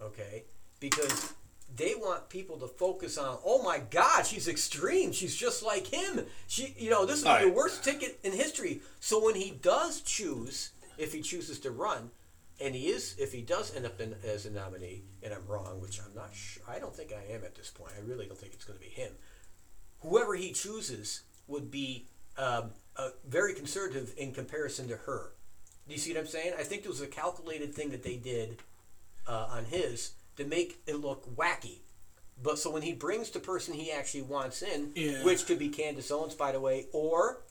okay, 0.00 0.44
because 0.78 1.34
they 1.74 1.94
want 1.94 2.28
people 2.28 2.58
to 2.58 2.66
focus 2.66 3.16
on, 3.16 3.38
oh 3.44 3.62
my 3.62 3.78
God, 3.78 4.26
she's 4.26 4.48
extreme. 4.48 5.12
She's 5.12 5.36
just 5.36 5.62
like 5.62 5.86
him. 5.86 6.26
She, 6.46 6.74
you 6.78 6.90
know, 6.90 7.06
this 7.06 7.18
is 7.18 7.24
the 7.24 7.52
worst 7.54 7.84
ticket 7.84 8.18
in 8.24 8.32
history. 8.32 8.80
So 8.98 9.24
when 9.24 9.34
he 9.34 9.50
does 9.50 10.00
choose, 10.00 10.70
if 10.98 11.12
he 11.12 11.20
chooses 11.20 11.60
to 11.60 11.70
run, 11.70 12.10
and 12.60 12.74
he 12.74 12.88
is, 12.88 13.14
if 13.18 13.32
he 13.32 13.40
does 13.40 13.74
end 13.74 13.86
up 13.86 14.00
in, 14.00 14.14
as 14.24 14.44
a 14.46 14.50
nominee, 14.50 15.04
and 15.22 15.32
I'm 15.32 15.46
wrong, 15.46 15.80
which 15.80 16.00
I'm 16.00 16.14
not 16.14 16.34
sure, 16.34 16.62
I 16.68 16.78
don't 16.78 16.94
think 16.94 17.12
I 17.12 17.32
am 17.32 17.44
at 17.44 17.54
this 17.54 17.70
point. 17.70 17.92
I 17.96 18.06
really 18.06 18.26
don't 18.26 18.36
think 18.36 18.52
it's 18.52 18.64
going 18.64 18.78
to 18.78 18.84
be 18.84 18.90
him. 18.90 19.12
Whoever 20.00 20.34
he 20.34 20.52
chooses 20.52 21.22
would 21.46 21.70
be 21.70 22.06
um, 22.38 22.70
uh, 22.96 23.10
very 23.28 23.54
conservative 23.54 24.14
in 24.16 24.32
comparison 24.32 24.88
to 24.88 24.96
her. 24.96 25.32
Do 25.86 25.94
you 25.94 25.98
see 26.00 26.12
what 26.12 26.20
I'm 26.20 26.26
saying? 26.26 26.52
I 26.58 26.62
think 26.62 26.84
it 26.84 26.88
was 26.88 27.00
a 27.00 27.06
calculated 27.06 27.74
thing 27.74 27.90
that 27.90 28.02
they 28.02 28.16
did 28.16 28.58
uh, 29.26 29.48
on 29.50 29.64
his 29.64 30.12
to 30.36 30.44
make 30.44 30.80
it 30.86 30.96
look 30.96 31.34
wacky. 31.36 31.78
But 32.42 32.58
so 32.58 32.70
when 32.70 32.82
he 32.82 32.92
brings 32.94 33.30
the 33.30 33.40
person 33.40 33.74
he 33.74 33.90
actually 33.92 34.22
wants 34.22 34.62
in, 34.62 34.92
Yeah. 34.94 35.24
which 35.24 35.46
could 35.46 35.58
be 35.58 35.68
Candace 35.68 36.10
Owens, 36.10 36.34
by 36.34 36.52
the 36.52 36.60
way, 36.60 36.86
or 36.92 37.42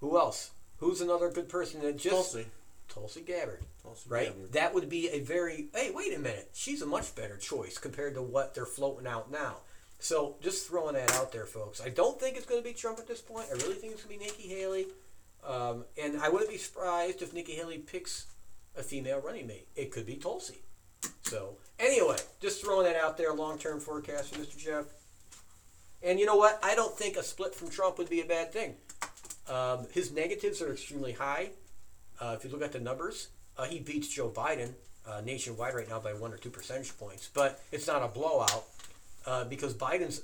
who 0.00 0.16
else? 0.18 0.50
Who's 0.78 1.00
another 1.00 1.30
good 1.30 1.48
person 1.48 1.80
that 1.80 1.96
just 1.96 2.10
Tulsi. 2.32 2.46
Tulsi 2.88 3.22
Gabbard, 3.22 3.64
Tulsi 3.82 4.08
right? 4.08 4.26
Gabbard. 4.28 4.52
That 4.52 4.74
would 4.74 4.88
be 4.88 5.08
a 5.08 5.20
very 5.20 5.66
hey, 5.74 5.90
wait 5.92 6.14
a 6.14 6.18
minute, 6.18 6.50
she's 6.52 6.82
a 6.82 6.86
much 6.86 7.14
better 7.16 7.36
choice 7.38 7.78
compared 7.78 8.14
to 8.14 8.22
what 8.22 8.54
they're 8.54 8.66
floating 8.66 9.06
out 9.06 9.30
now. 9.32 9.56
So 9.98 10.36
just 10.42 10.68
throwing 10.68 10.94
that 10.94 11.12
out 11.14 11.32
there, 11.32 11.46
folks. 11.46 11.80
I 11.80 11.88
don't 11.88 12.20
think 12.20 12.36
it's 12.36 12.46
going 12.46 12.60
to 12.60 12.68
be 12.68 12.74
Trump 12.74 12.98
at 12.98 13.08
this 13.08 13.20
point. 13.20 13.46
I 13.50 13.54
really 13.54 13.74
think 13.74 13.92
it's 13.92 14.04
going 14.04 14.18
to 14.18 14.24
be 14.24 14.30
Nikki 14.30 14.48
Haley, 14.48 14.86
um, 15.44 15.84
and 16.00 16.20
I 16.20 16.28
wouldn't 16.28 16.50
be 16.50 16.58
surprised 16.58 17.22
if 17.22 17.32
Nikki 17.32 17.52
Haley 17.52 17.78
picks 17.78 18.26
a 18.76 18.82
female 18.82 19.20
running 19.20 19.46
mate. 19.46 19.68
It 19.74 19.90
could 19.90 20.06
be 20.06 20.14
Tulsi. 20.16 20.58
So 21.22 21.56
anyway, 21.78 22.16
just 22.40 22.62
throwing 22.62 22.86
that 22.86 22.96
out 22.96 23.16
there. 23.16 23.32
Long-term 23.32 23.80
forecast 23.80 24.34
for 24.34 24.40
Mr. 24.40 24.56
Jeff. 24.56 24.84
And 26.02 26.20
you 26.20 26.26
know 26.26 26.36
what? 26.36 26.60
I 26.62 26.74
don't 26.74 26.96
think 26.96 27.16
a 27.16 27.22
split 27.22 27.54
from 27.54 27.70
Trump 27.70 27.98
would 27.98 28.10
be 28.10 28.20
a 28.20 28.26
bad 28.26 28.52
thing. 28.52 28.74
Um, 29.48 29.86
his 29.92 30.12
negatives 30.12 30.60
are 30.60 30.72
extremely 30.72 31.12
high. 31.12 31.50
Uh, 32.20 32.36
if 32.36 32.44
you 32.44 32.50
look 32.50 32.62
at 32.62 32.72
the 32.72 32.80
numbers, 32.80 33.28
uh, 33.56 33.64
he 33.64 33.80
beats 33.80 34.08
Joe 34.08 34.30
Biden 34.30 34.72
uh, 35.06 35.20
nationwide 35.24 35.74
right 35.74 35.88
now 35.88 36.00
by 36.00 36.12
one 36.12 36.32
or 36.32 36.36
two 36.36 36.50
percentage 36.50 36.96
points, 36.98 37.30
but 37.32 37.60
it's 37.72 37.86
not 37.86 38.02
a 38.02 38.08
blowout 38.08 38.64
uh, 39.26 39.44
because 39.44 39.74
Biden's 39.74 40.22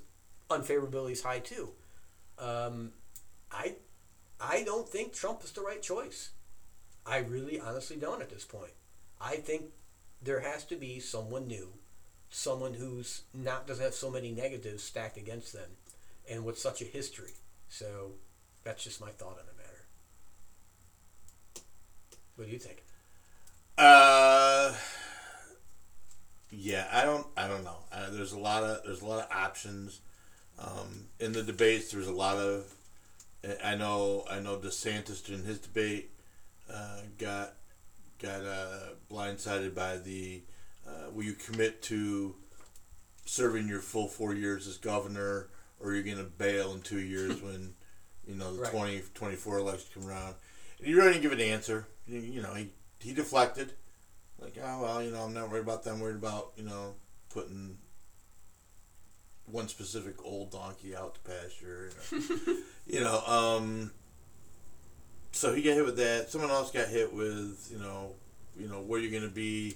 unfavorability 0.51 1.13
is 1.13 1.23
high 1.23 1.41
too. 1.41 1.71
Um, 2.39 2.93
I, 3.51 3.75
I 4.41 4.63
don't 4.63 4.89
think 4.89 5.13
Trump 5.13 5.43
is 5.45 5.53
the 5.53 5.61
right 5.61 5.83
choice. 5.83 6.31
I 7.05 7.19
really, 7.19 7.61
honestly 7.61 7.97
don't 7.97 8.23
at 8.23 8.31
this 8.31 8.45
point. 8.45 8.73
I 9.21 9.37
think 9.37 9.67
there 10.23 10.41
has 10.41 10.65
to 10.67 10.77
be 10.77 11.01
someone 11.01 11.47
new, 11.47 11.69
someone 12.31 12.75
who's 12.75 13.23
not 13.35 13.67
doesn't 13.67 13.85
have 13.85 13.95
so 13.95 14.11
many 14.11 14.31
negatives 14.31 14.83
stacked 14.83 15.17
against 15.17 15.53
them, 15.53 15.71
and 16.31 16.45
with 16.45 16.59
such 16.59 16.81
a 16.81 16.85
history. 16.85 17.33
So 17.69 18.13
that's 18.65 18.85
just 18.85 19.01
my 19.01 19.11
thought 19.11 19.39
on 19.39 19.47
the 19.47 19.63
matter. 19.63 19.85
What 22.37 22.47
do 22.47 22.53
you 22.53 22.59
think? 22.59 22.85
Uh, 23.77 24.75
yeah, 26.53 26.87
I 26.93 27.05
don't, 27.05 27.27
I 27.37 27.49
don't 27.49 27.65
know. 27.65 27.79
Uh, 27.91 28.11
there's 28.11 28.33
a 28.33 28.39
lot 28.39 28.63
of, 28.63 28.85
there's 28.85 29.01
a 29.03 29.07
lot 29.07 29.21
of 29.25 29.37
options. 29.37 30.01
Um, 30.59 31.07
in 31.19 31.33
the 31.33 31.43
debates, 31.43 31.91
there's 31.91 32.07
a 32.07 32.13
lot 32.13 32.37
of. 32.37 32.73
I 33.65 33.75
know, 33.75 34.25
I 34.31 34.39
know 34.39 34.57
DeSantis 34.57 35.29
in 35.29 35.43
his 35.43 35.59
debate 35.59 36.11
uh, 36.73 37.01
got 37.19 37.55
got 38.21 38.45
uh, 38.45 38.79
blindsided 39.11 39.75
by 39.75 39.97
the. 39.97 40.43
Uh, 40.87 41.11
will 41.13 41.25
you 41.25 41.33
commit 41.33 41.83
to 41.83 42.35
serving 43.25 43.69
your 43.69 43.81
full 43.81 44.09
four 44.09 44.35
years 44.35 44.67
as 44.69 44.77
governor, 44.77 45.49
or 45.81 45.93
you're 45.93 46.05
you 46.05 46.15
going 46.15 46.25
to 46.25 46.31
bail 46.31 46.73
in 46.75 46.83
two 46.83 47.01
years 47.01 47.41
when 47.43 47.75
you 48.27 48.35
know 48.35 48.55
the 48.55 48.63
Right. 48.63 48.71
twenty 48.71 49.03
twenty 49.15 49.37
four 49.37 49.59
2024 49.59 49.59
election 49.59 49.91
come 49.95 50.09
around? 50.09 50.35
And 50.79 50.87
he 50.87 50.95
really 50.95 51.13
didn't 51.15 51.23
give 51.23 51.33
an 51.33 51.41
answer. 51.41 51.89
You, 52.07 52.21
you 52.21 52.43
know, 52.43 52.55
he 52.55 52.71
he 53.01 53.13
deflected, 53.13 53.73
like, 54.43 54.59
oh 54.63 54.83
well, 54.83 55.03
you 55.03 55.11
know, 55.11 55.23
I'm 55.23 55.35
not 55.35 55.51
worried 55.51 55.63
about 55.63 55.85
that. 55.85 55.91
I'm 55.91 56.01
worried 56.01 56.17
about 56.17 56.53
you 56.57 56.65
know 56.65 56.95
putting 57.31 57.79
one 59.47 59.69
specific 59.69 60.15
old 60.25 60.51
donkey 60.51 60.95
out 60.97 61.15
to 61.15 61.21
pasture. 61.21 61.91
You 62.11 62.19
know, 62.19 62.57
you 62.87 63.01
know 63.01 63.21
um, 63.27 63.91
so 65.33 65.55
he 65.55 65.63
got 65.63 65.75
hit 65.75 65.85
with 65.85 65.97
that. 65.97 66.31
Someone 66.31 66.51
else 66.51 66.71
got 66.71 66.89
hit 66.89 67.13
with, 67.13 67.69
you 67.73 67.79
know, 67.79 68.13
you 68.59 68.69
know, 68.69 68.81
where 68.81 69.01
you're 69.01 69.11
going 69.11 69.29
to 69.29 69.35
be 69.35 69.75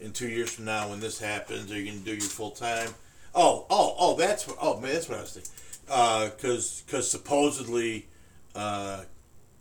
in 0.00 0.12
two 0.12 0.28
years 0.28 0.52
from 0.52 0.64
now 0.64 0.88
when 0.88 0.98
this 0.98 1.18
happens. 1.20 1.70
Are 1.70 1.78
you 1.78 1.84
going 1.84 1.98
to 1.98 2.04
do 2.04 2.12
your 2.12 2.20
full 2.22 2.50
time? 2.50 2.88
Oh, 3.34 3.66
oh, 3.68 3.94
oh, 3.98 4.16
that's 4.16 4.48
what. 4.48 4.56
Oh 4.60 4.80
man, 4.80 4.92
that's 4.94 5.08
what 5.08 5.18
I 5.18 5.20
was 5.20 5.32
thinking. 5.32 5.50
Because, 5.86 6.82
because 6.86 7.10
supposedly, 7.10 8.08
uh, 8.54 9.02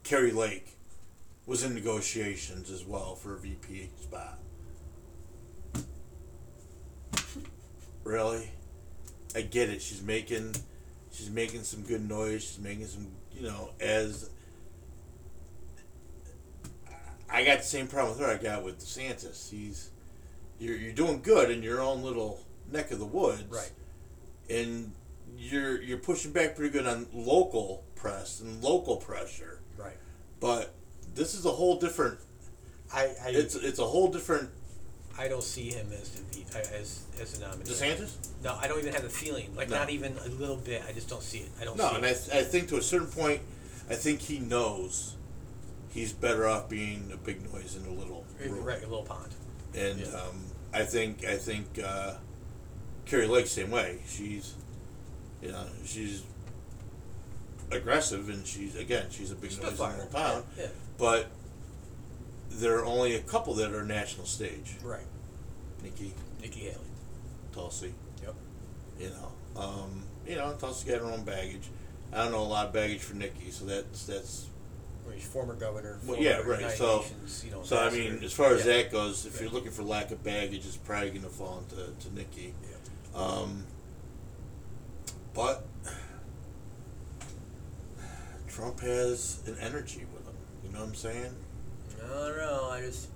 Kari 0.03 0.31
Lake 0.31 0.77
was 1.45 1.63
in 1.63 1.73
negotiations 1.73 2.71
as 2.71 2.85
well 2.85 3.15
for 3.15 3.35
a 3.35 3.39
VP 3.39 3.89
spot. 4.01 4.39
Really? 8.03 8.51
I 9.35 9.41
get 9.41 9.69
it. 9.69 9.81
She's 9.81 10.01
making 10.01 10.55
she's 11.11 11.29
making 11.29 11.63
some 11.63 11.83
good 11.83 12.07
noise. 12.07 12.43
She's 12.43 12.59
making 12.59 12.85
some, 12.85 13.07
you 13.31 13.43
know, 13.43 13.69
as 13.79 14.29
I 17.29 17.43
got 17.43 17.59
the 17.59 17.65
same 17.65 17.87
problem 17.87 18.17
with 18.17 18.27
her 18.27 18.33
I 18.33 18.37
got 18.37 18.63
with 18.63 18.79
DeSantis. 18.79 19.49
He's 19.49 19.89
you're 20.59 20.75
you're 20.75 20.93
doing 20.93 21.21
good 21.21 21.49
in 21.49 21.63
your 21.63 21.81
own 21.81 22.03
little 22.03 22.43
neck 22.71 22.91
of 22.91 22.99
the 22.99 23.05
woods. 23.05 23.43
Right. 23.49 23.71
And 24.49 24.93
you're 25.37 25.81
you're 25.81 25.97
pushing 25.97 26.31
back 26.31 26.55
pretty 26.55 26.71
good 26.71 26.85
on 26.85 27.07
local 27.13 27.83
press 27.95 28.39
and 28.39 28.61
local 28.63 28.97
pressure. 28.97 29.61
Right. 29.77 29.97
But 30.39 30.73
this 31.15 31.33
is 31.33 31.45
a 31.45 31.51
whole 31.51 31.79
different 31.79 32.19
I, 32.93 33.13
I 33.23 33.29
it's 33.29 33.55
it's 33.55 33.79
a 33.79 33.85
whole 33.85 34.11
different 34.11 34.49
I 35.17 35.27
don't 35.27 35.43
see 35.43 35.69
him 35.69 35.87
as 35.93 36.09
the 36.09 36.43
as 36.75 37.03
as 37.21 37.37
a 37.37 37.41
nominee. 37.41 37.63
DeSantis? 37.65 38.15
No, 38.43 38.55
I 38.59 38.67
don't 38.67 38.79
even 38.79 38.93
have 38.93 39.03
the 39.03 39.09
feeling. 39.09 39.55
Like 39.55 39.69
No. 39.69 39.77
not 39.77 39.89
even 39.89 40.15
a 40.25 40.29
little 40.29 40.55
bit. 40.57 40.81
I 40.87 40.91
just 40.91 41.07
don't 41.07 41.21
see 41.21 41.39
it. 41.39 41.49
I 41.61 41.65
don't 41.65 41.77
No, 41.77 41.89
and. 41.95 42.05
I, 42.05 42.13
th- 42.13 42.31
I 42.31 42.43
think 42.43 42.67
to 42.69 42.77
a 42.77 42.81
certain 42.81 43.07
point, 43.07 43.41
I 43.89 43.95
think 43.95 44.21
he 44.21 44.39
knows 44.39 45.15
he's 45.93 46.13
better 46.13 46.47
off 46.47 46.67
being 46.69 47.11
a 47.13 47.17
big 47.17 47.43
noise 47.53 47.75
in 47.75 47.85
a 47.85 47.93
little 47.93 48.25
room. 48.39 48.63
right, 48.63 48.79
a 48.79 48.87
little 48.87 49.03
pond. 49.03 49.29
And 49.75 49.99
Yeah. 49.99 50.07
um, 50.07 50.43
I 50.73 50.83
think 50.83 51.23
I 51.25 51.37
think 51.37 51.79
uh, 51.83 52.15
Kari 53.05 53.27
Lake 53.27 53.45
same 53.47 53.69
way. 53.69 53.99
She's 54.07 54.55
you 55.41 55.51
know 55.51 55.65
she's 55.85 56.23
aggressive 57.71 58.29
and 58.29 58.45
she's 58.45 58.75
again 58.75 59.07
she's 59.09 59.31
a 59.31 59.35
big 59.35 59.51
noise 59.61 59.79
in 59.79 59.85
a 59.85 59.89
little 59.91 60.05
town. 60.07 60.43
Yeah, 60.57 60.67
But 60.97 61.27
there 62.53 62.77
are 62.79 62.85
only 62.85 63.15
a 63.15 63.19
couple 63.21 63.53
that 63.55 63.73
are 63.73 63.83
national 63.83 64.25
stage. 64.25 64.75
Right. 64.83 65.05
Nikki, 65.81 66.13
Nikki 66.41 66.61
Haley. 66.61 66.75
Tulsi. 67.53 67.93
Yep. 68.23 68.35
You 68.99 69.09
know, 69.09 69.61
um, 69.61 70.03
you 70.27 70.35
know, 70.35 70.53
Tulsi 70.59 70.89
got 70.89 71.01
her 71.01 71.05
own 71.11 71.23
baggage. 71.23 71.69
I 72.11 72.23
don't 72.23 72.31
know 72.31 72.41
a 72.41 72.43
lot 72.43 72.67
of 72.67 72.73
baggage 72.73 72.99
for 73.01 73.15
Nikki, 73.15 73.51
so 73.51 73.65
that's 73.65 74.05
that's 74.05 74.45
Well, 75.05 75.13
he's 75.13 75.25
former 75.27 75.55
governor. 75.55 75.99
Well, 76.05 76.17
yeah, 76.19 76.37
right, 76.37 76.71
so- 76.71 77.01
Nations, 77.01 77.43
So 77.67 77.77
I 77.77 77.89
mean, 77.89 78.23
as 78.23 78.31
far 78.33 78.53
as 78.53 78.65
Yeah. 78.65 78.77
that 78.77 78.91
goes, 78.91 79.25
if 79.25 79.41
you're 79.41 79.49
looking 79.49 79.71
for 79.71 79.83
lack 79.83 80.11
of 80.11 80.23
baggage, 80.23 80.65
it's 80.65 80.77
probably 80.77 81.09
going 81.09 81.23
to 81.23 81.29
fall 81.29 81.63
into 81.67 81.91
to 82.07 82.15
Nikki. 82.15 82.53
Yeah. 82.69 83.19
Um, 83.21 83.65
but 85.33 85.65
Trump 88.47 88.79
has 88.81 89.39
an 89.47 89.57
energy 89.59 90.05
with 90.13 90.25
him. 90.27 90.35
You 90.63 90.71
know 90.71 90.79
what 90.79 90.89
I'm 90.89 90.95
saying? 90.95 91.35
I 92.05 92.07
don't 92.09 92.37
know. 92.37 92.69
I 92.71 92.81
just. 92.81 93.07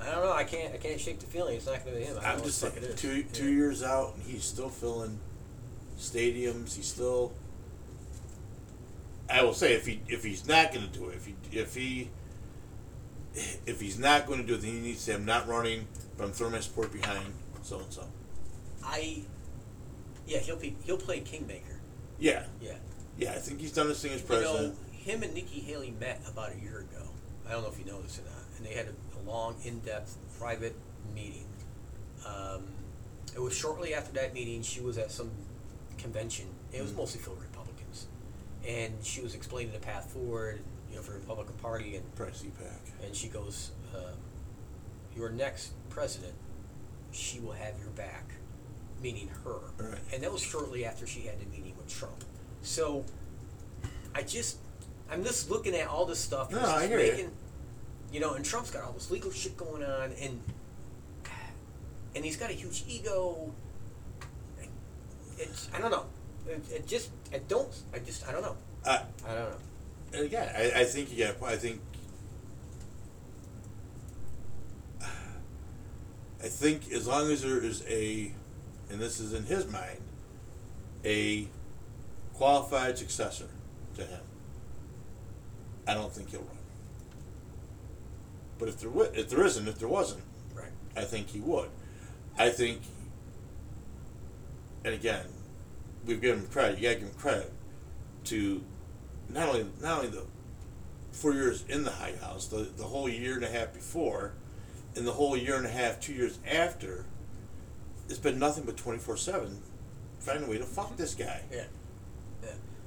I 0.00 0.06
don't 0.12 0.24
know. 0.24 0.32
I 0.32 0.44
can't. 0.44 0.74
I 0.74 0.76
can't 0.76 1.00
shake 1.00 1.18
the 1.18 1.26
feeling. 1.26 1.56
It's 1.56 1.66
not 1.66 1.84
going 1.84 1.94
to 1.96 2.00
be 2.00 2.06
him. 2.06 2.16
I 2.22 2.32
I'm 2.32 2.42
just 2.42 2.62
what 2.62 2.74
the 2.74 2.80
fuck 2.80 2.80
saying, 2.80 2.92
it 2.92 2.94
is. 2.94 3.00
two 3.00 3.16
Yeah. 3.16 3.24
two 3.32 3.52
years 3.52 3.82
out, 3.82 4.14
and 4.14 4.22
he's 4.24 4.44
still 4.44 4.68
filling 4.68 5.18
stadiums. 5.98 6.76
He's 6.76 6.86
still. 6.86 7.32
I 9.30 9.42
will 9.42 9.54
say 9.54 9.74
if 9.74 9.86
he 9.86 10.00
if 10.08 10.24
he's 10.24 10.46
not 10.46 10.72
going 10.72 10.88
to 10.88 10.98
do 10.98 11.08
it, 11.08 11.16
if 11.16 11.26
he 11.26 11.34
if 11.52 11.74
he 11.74 12.10
if 13.66 13.80
he's 13.80 13.98
not 13.98 14.26
going 14.26 14.40
to 14.40 14.46
do 14.46 14.54
it, 14.54 14.62
then 14.62 14.72
he 14.72 14.80
needs 14.80 14.98
to 14.98 15.04
say, 15.10 15.14
"I'm 15.14 15.24
not 15.26 15.46
running, 15.48 15.86
but 16.16 16.24
I'm 16.24 16.32
throwing 16.32 16.52
my 16.52 16.60
support 16.60 16.92
behind 16.92 17.32
so 17.62 17.80
and 17.80 17.92
so." 17.92 18.04
I. 18.84 19.22
Yeah, 20.26 20.38
he'll 20.38 20.56
be. 20.56 20.76
He'll 20.84 20.96
play 20.98 21.20
kingmaker. 21.20 21.80
Yeah, 22.18 22.44
Yeah. 22.60 22.74
yeah. 23.16 23.30
I 23.32 23.36
think 23.36 23.60
he's 23.60 23.72
done 23.72 23.88
his 23.88 24.00
thing 24.00 24.12
as 24.12 24.20
You 24.20 24.26
president. 24.26 24.74
know, 24.74 24.98
him 24.98 25.22
and 25.22 25.32
Nikki 25.34 25.60
Haley 25.60 25.94
met 26.00 26.20
about 26.28 26.52
a 26.52 26.58
year 26.60 26.80
ago. 26.80 26.97
I 27.48 27.52
don't 27.52 27.62
know 27.62 27.68
if 27.70 27.78
you 27.78 27.84
know 27.86 28.00
this 28.02 28.18
or 28.18 28.22
not. 28.22 28.42
And 28.56 28.66
they 28.66 28.74
had 28.74 28.86
a, 28.88 29.18
a 29.18 29.20
long, 29.30 29.56
in-depth, 29.64 30.16
private 30.38 30.76
meeting. 31.14 31.46
Um, 32.26 32.64
it 33.34 33.40
was 33.40 33.56
shortly 33.56 33.94
after 33.94 34.12
that 34.14 34.34
meeting. 34.34 34.62
She 34.62 34.80
was 34.80 34.98
at 34.98 35.10
some 35.10 35.30
convention. 35.96 36.46
It 36.72 36.82
was 36.82 36.92
Mhm. 36.92 36.96
mostly 36.96 37.20
filled 37.20 37.38
with 37.38 37.46
Republicans, 37.48 38.06
and 38.66 38.92
she 39.04 39.20
was 39.20 39.34
explaining 39.34 39.72
the 39.72 39.78
path 39.78 40.10
forward, 40.12 40.60
you 40.90 40.96
know, 40.96 41.02
for 41.02 41.12
the 41.12 41.18
Republican 41.18 41.54
Party. 41.56 41.96
And 41.96 42.04
CPAC. 42.16 42.92
and 43.02 43.14
she 43.16 43.28
goes, 43.28 43.70
um, 43.94 44.16
"Your 45.16 45.30
next 45.30 45.72
president, 45.88 46.34
she 47.12 47.40
will 47.40 47.52
have 47.52 47.78
your 47.78 47.90
back," 47.90 48.32
meaning 49.00 49.28
her. 49.44 49.60
Right. 49.78 49.98
And 50.12 50.22
that 50.22 50.32
was 50.32 50.42
shortly 50.42 50.84
after 50.84 51.06
she 51.06 51.22
had 51.22 51.40
the 51.40 51.46
meeting 51.46 51.76
with 51.76 51.88
Trump. 51.88 52.24
So, 52.62 53.04
I 54.14 54.22
just, 54.22 54.58
I'm 55.10 55.24
just 55.24 55.50
looking 55.50 55.74
at 55.74 55.88
all 55.88 56.04
this 56.04 56.18
stuff. 56.18 56.50
No, 56.50 56.60
I 56.60 56.86
hear 56.86 56.98
making, 56.98 57.30
you 58.12 58.20
know, 58.20 58.34
and 58.34 58.44
Trump's 58.44 58.70
got 58.70 58.84
all 58.84 58.92
this 58.92 59.10
legal 59.10 59.30
shit 59.30 59.56
going 59.56 59.82
on, 59.82 60.12
and 60.20 60.40
and 62.14 62.24
he's 62.24 62.36
got 62.36 62.50
a 62.50 62.54
huge 62.54 62.84
ego. 62.88 63.52
It's, 65.38 65.68
I 65.74 65.80
don't 65.80 65.90
know. 65.90 66.06
It, 66.48 66.62
it 66.70 66.86
just, 66.86 67.10
I 67.32 67.38
don't, 67.38 67.72
I 67.94 67.98
just, 68.00 68.26
I 68.26 68.32
don't 68.32 68.42
know. 68.42 68.56
I, 68.84 69.02
I 69.26 69.34
don't 69.34 69.50
know. 69.50 69.56
and 70.14 70.24
again, 70.24 70.50
I, 70.56 70.80
I 70.80 70.84
think 70.84 71.12
you 71.12 71.24
got. 71.24 71.42
I 71.42 71.56
think. 71.56 71.80
I 76.40 76.46
think 76.46 76.92
as 76.92 77.06
long 77.08 77.30
as 77.32 77.42
there 77.42 77.58
is 77.58 77.82
a, 77.88 78.32
and 78.90 79.00
this 79.00 79.18
is 79.18 79.32
in 79.32 79.44
his 79.44 79.70
mind, 79.70 79.98
a 81.04 81.48
qualified 82.34 82.96
successor 82.96 83.48
to 83.96 84.04
him, 84.04 84.20
I 85.88 85.94
don't 85.94 86.12
think 86.12 86.30
he'll 86.30 86.40
run. 86.40 86.50
But 88.58 88.68
if 88.68 88.78
there 88.80 88.90
wa- 88.90 89.06
if 89.14 89.28
there 89.30 89.44
isn't, 89.44 89.66
if 89.66 89.78
there 89.78 89.88
wasn't, 89.88 90.22
Right. 90.54 90.72
I 90.96 91.02
think 91.04 91.28
he 91.30 91.40
would. 91.40 91.70
I 92.38 92.50
think, 92.50 92.82
and 94.84 94.94
again, 94.94 95.26
we've 96.04 96.20
given 96.20 96.40
him 96.40 96.46
credit. 96.48 96.78
You 96.78 96.88
got 96.88 96.94
to 96.94 97.00
give 97.00 97.08
him 97.08 97.14
credit 97.18 97.52
to 98.24 98.62
not 99.28 99.48
only 99.48 99.66
not 99.80 99.98
only 99.98 100.10
the 100.10 100.24
four 101.12 101.32
years 101.32 101.64
in 101.68 101.84
the 101.84 101.90
White 101.92 102.18
House, 102.18 102.46
the 102.46 102.68
the 102.76 102.84
whole 102.84 103.08
year 103.08 103.34
and 103.34 103.44
a 103.44 103.50
half 103.50 103.72
before, 103.72 104.32
and 104.96 105.06
the 105.06 105.12
whole 105.12 105.36
year 105.36 105.56
and 105.56 105.66
a 105.66 105.70
half, 105.70 106.00
two 106.00 106.12
years 106.12 106.38
after. 106.46 107.04
It's 108.08 108.18
been 108.18 108.38
nothing 108.38 108.64
but 108.64 108.76
twenty 108.76 108.98
four 108.98 109.16
seven, 109.16 109.60
finding 110.20 110.44
a 110.46 110.50
way 110.50 110.58
to 110.58 110.64
fuck 110.64 110.96
this 110.96 111.14
guy. 111.14 111.42
Yeah. 111.52 111.64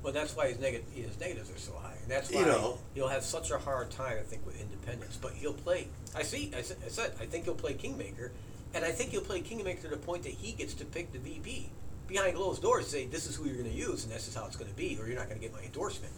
Well, 0.03 0.13
that's 0.13 0.35
why 0.35 0.47
his, 0.49 0.59
neg- 0.59 0.83
his 0.93 1.19
negatives 1.19 1.51
are 1.51 1.57
so 1.59 1.73
high. 1.73 1.93
And 2.01 2.09
that's 2.11 2.31
why 2.31 2.39
You 2.41 2.45
know. 2.47 2.79
he'll 2.95 3.07
have 3.07 3.23
such 3.23 3.51
a 3.51 3.57
hard 3.59 3.91
time, 3.91 4.17
I 4.19 4.23
think, 4.23 4.45
with 4.45 4.59
independents. 4.59 5.17
But 5.17 5.33
he'll 5.33 5.53
play. 5.53 5.87
I 6.15 6.23
see. 6.23 6.51
I 6.57 6.61
said, 6.63 6.77
I 6.85 6.89
said, 6.89 7.11
I 7.19 7.25
think 7.25 7.45
he'll 7.45 7.53
play 7.53 7.73
Kingmaker. 7.75 8.31
And 8.73 8.83
I 8.83 8.91
think 8.91 9.11
he'll 9.11 9.21
play 9.21 9.41
Kingmaker 9.41 9.83
to 9.83 9.87
the 9.89 9.97
point 9.97 10.23
that 10.23 10.31
he 10.33 10.53
gets 10.53 10.73
to 10.75 10.85
pick 10.85 11.11
the 11.13 11.19
VP. 11.19 11.69
Behind 12.07 12.35
closed 12.35 12.61
doors, 12.61 12.87
say, 12.87 13.05
this 13.05 13.27
is 13.27 13.35
who 13.35 13.45
you're 13.45 13.57
going 13.57 13.69
to 13.69 13.75
use, 13.75 14.03
and 14.03 14.11
this 14.13 14.27
is 14.27 14.35
how 14.35 14.45
it's 14.45 14.55
going 14.55 14.69
to 14.71 14.75
be, 14.75 14.97
or 14.99 15.07
you're 15.07 15.17
not 15.17 15.27
going 15.29 15.39
to 15.39 15.45
get 15.47 15.53
my 15.53 15.61
endorsement. 15.61 16.11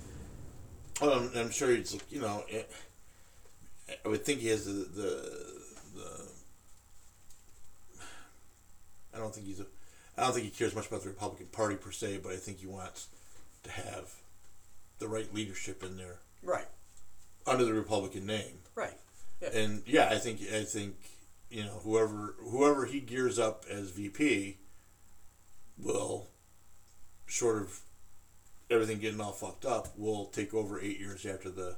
Well, 1.01 1.11
I'm, 1.13 1.31
I'm 1.35 1.49
sure 1.51 1.69
he's 1.69 1.97
you 2.09 2.21
know. 2.21 2.43
eh, 2.51 2.61
I 4.05 4.07
would 4.07 4.23
think 4.23 4.39
he 4.39 4.47
has 4.47 4.65
the 4.65 4.71
the 4.71 5.29
the. 5.95 6.21
I 9.13 9.17
don't 9.19 9.33
think 9.33 9.45
he's 9.47 9.59
a. 9.59 9.65
I 10.17 10.23
don't 10.23 10.33
think 10.33 10.45
he 10.45 10.51
cares 10.51 10.75
much 10.75 10.87
about 10.87 11.01
the 11.01 11.09
Republican 11.09 11.47
Party 11.47 11.75
per 11.75 11.91
se, 11.91 12.19
but 12.23 12.31
I 12.31 12.35
think 12.37 12.59
he 12.59 12.67
wants 12.67 13.07
to 13.63 13.71
have 13.71 14.11
the 14.99 15.07
right 15.07 15.33
leadership 15.33 15.83
in 15.83 15.97
there 15.97 16.19
Right. 16.41 16.67
under 17.45 17.65
the 17.65 17.73
Republican 17.73 18.25
name. 18.25 18.59
Right. 18.75 18.97
Yeah. 19.41 19.49
And 19.49 19.83
yeah, 19.85 20.09
I 20.09 20.17
think 20.19 20.41
I 20.53 20.63
think 20.63 20.95
you 21.49 21.63
know 21.63 21.79
whoever 21.83 22.35
whoever 22.39 22.85
he 22.85 22.99
gears 22.99 23.37
up 23.39 23.65
as 23.69 23.89
VP 23.91 24.57
will, 25.77 26.27
short 27.25 27.57
of 27.61 27.79
everything 28.69 28.99
getting 28.99 29.19
all 29.21 29.31
fucked 29.33 29.65
up, 29.65 29.97
will 29.97 30.25
take 30.27 30.53
over 30.53 30.79
eight 30.79 30.99
years 30.99 31.25
after 31.25 31.49
the 31.49 31.77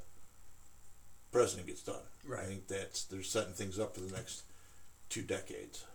president 1.32 1.68
gets 1.68 1.82
done. 1.84 2.04
Right. 2.26 2.42
I 2.44 2.46
think 2.46 2.68
that's 2.68 3.04
they're 3.06 3.24
setting 3.24 3.54
things 3.54 3.80
up 3.80 3.96
for 3.96 4.02
the 4.02 4.16
next 4.16 4.44
two 5.10 5.22
decades. 5.22 5.86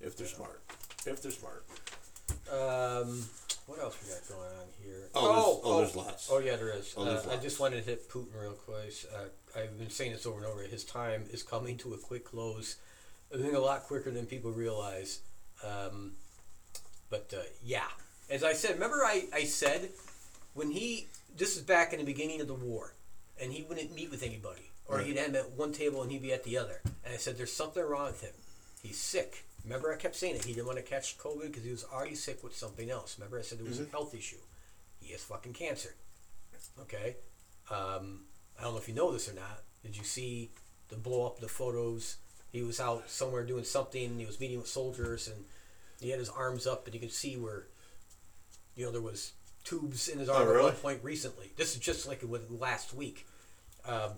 If 0.00 0.16
they're 0.16 0.26
smart, 0.26 0.62
if 1.06 1.20
they're 1.22 1.32
smart. 1.32 1.64
Um, 2.50 3.24
what 3.66 3.80
else 3.80 3.96
we 4.02 4.08
got 4.10 4.28
going 4.28 4.50
on 4.58 4.66
here? 4.82 5.08
Oh, 5.14 5.32
there's- 5.32 5.60
oh, 5.64 5.78
there's 5.80 5.96
lots. 5.96 6.28
Oh, 6.30 6.38
yeah, 6.38 6.56
there 6.56 6.70
is. 6.70 6.94
Oh, 6.96 7.04
uh, 7.04 7.22
I 7.30 7.36
just 7.36 7.60
wanted 7.60 7.84
to 7.84 7.90
hit 7.90 8.08
Putin 8.08 8.40
real 8.40 8.52
quick. 8.52 8.92
Uh, 9.14 9.24
I've 9.58 9.78
been 9.78 9.90
saying 9.90 10.12
this 10.12 10.24
over 10.26 10.38
and 10.38 10.46
over. 10.46 10.62
His 10.62 10.84
time 10.84 11.28
is 11.30 11.42
coming 11.42 11.76
to 11.78 11.94
a 11.94 11.98
quick 11.98 12.24
close. 12.24 12.76
I 13.34 13.36
think 13.38 13.52
a 13.54 13.58
lot 13.58 13.82
quicker 13.84 14.10
than 14.10 14.26
people 14.26 14.50
realize. 14.52 15.20
Um, 15.62 16.16
But 17.10 17.32
uh, 17.36 17.40
yeah, 17.62 17.88
as 18.30 18.44
I 18.44 18.52
said, 18.52 18.74
remember 18.74 19.02
I, 19.04 19.28
I 19.32 19.44
said 19.44 19.90
when 20.54 20.70
he 20.70 21.08
this 21.34 21.56
is 21.56 21.62
back 21.62 21.92
in 21.92 21.98
the 22.00 22.04
beginning 22.04 22.40
of 22.40 22.46
the 22.48 22.54
war, 22.54 22.94
and 23.40 23.52
he 23.52 23.62
wouldn't 23.62 23.94
meet 23.94 24.10
with 24.10 24.22
anybody, 24.22 24.70
or 24.86 24.96
Right. 24.98 25.06
he'd 25.06 25.16
end 25.16 25.36
at 25.36 25.50
one 25.52 25.72
table 25.72 26.02
and 26.02 26.10
he'd 26.12 26.22
be 26.22 26.32
at 26.32 26.44
the 26.44 26.58
other. 26.58 26.80
And 27.04 27.14
I 27.14 27.16
said, 27.16 27.36
there's 27.38 27.52
something 27.52 27.82
wrong 27.82 28.06
with 28.06 28.20
him. 28.22 28.34
He's 28.82 28.98
sick. 28.98 29.44
Remember, 29.68 29.92
I 29.92 29.96
kept 29.96 30.16
saying 30.16 30.36
it. 30.36 30.44
He 30.44 30.54
didn't 30.54 30.66
want 30.66 30.78
to 30.78 30.82
catch 30.82 31.18
COVID 31.18 31.42
because 31.42 31.62
he 31.62 31.70
was 31.70 31.84
already 31.92 32.14
sick 32.14 32.42
with 32.42 32.56
something 32.56 32.90
else. 32.90 33.18
Remember, 33.18 33.38
I 33.38 33.42
said 33.42 33.58
there 33.58 33.66
was 33.66 33.80
a 33.80 33.84
health 33.84 34.14
issue. 34.14 34.38
He 34.98 35.12
has 35.12 35.22
fucking 35.22 35.52
cancer. 35.52 35.94
Okay. 36.80 37.16
Um, 37.70 38.22
I 38.58 38.62
don't 38.62 38.72
know 38.72 38.78
if 38.78 38.88
you 38.88 38.94
know 38.94 39.12
this 39.12 39.28
or 39.28 39.34
not. 39.34 39.60
Did 39.82 39.94
you 39.94 40.04
see 40.04 40.52
the 40.88 40.96
blow 40.96 41.26
up 41.26 41.38
the 41.38 41.48
photos? 41.48 42.16
He 42.50 42.62
was 42.62 42.80
out 42.80 43.10
somewhere 43.10 43.44
doing 43.44 43.64
something. 43.64 44.18
He 44.18 44.24
was 44.24 44.40
meeting 44.40 44.56
with 44.56 44.68
soldiers, 44.68 45.28
and 45.28 45.44
he 46.00 46.08
had 46.08 46.18
his 46.18 46.30
arms 46.30 46.66
up, 46.66 46.86
and 46.86 46.94
you 46.94 47.00
could 47.00 47.12
see 47.12 47.36
where, 47.36 47.66
you 48.74 48.86
know, 48.86 48.90
there 48.90 49.02
was 49.02 49.32
tubes 49.64 50.08
in 50.08 50.18
his 50.18 50.30
arm 50.30 50.48
at 50.48 50.54
really? 50.54 50.64
one 50.64 50.74
point 50.76 51.00
recently. 51.02 51.52
This 51.58 51.74
is 51.74 51.80
just 51.80 52.08
like 52.08 52.22
it 52.22 52.28
was 52.30 52.50
last 52.50 52.94
week. 52.94 53.26
Um, 53.84 54.12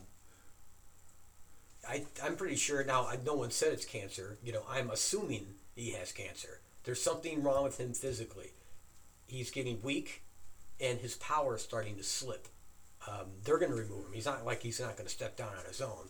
I, 1.90 2.04
I'm 2.22 2.36
pretty 2.36 2.56
sure 2.56 2.84
now. 2.84 3.06
I, 3.06 3.18
no 3.24 3.34
one 3.34 3.50
said 3.50 3.72
it's 3.72 3.84
cancer. 3.84 4.38
You 4.44 4.52
know, 4.52 4.62
I'm 4.70 4.90
assuming 4.90 5.46
he 5.74 5.90
has 5.92 6.12
cancer. 6.12 6.60
There's 6.84 7.02
something 7.02 7.42
wrong 7.42 7.64
with 7.64 7.78
him 7.78 7.92
physically. 7.92 8.52
He's 9.26 9.50
getting 9.50 9.82
weak, 9.82 10.22
and 10.80 10.98
his 10.98 11.16
power 11.16 11.56
is 11.56 11.62
starting 11.62 11.96
to 11.96 12.02
slip. 12.02 12.48
Um, 13.08 13.26
they're 13.44 13.58
going 13.58 13.70
to 13.70 13.76
remove 13.76 14.06
him. 14.06 14.12
He's 14.12 14.26
not 14.26 14.44
like 14.44 14.62
he's 14.62 14.80
not 14.80 14.96
going 14.96 15.06
to 15.06 15.12
step 15.12 15.36
down 15.36 15.48
on 15.58 15.64
his 15.66 15.80
own. 15.80 16.08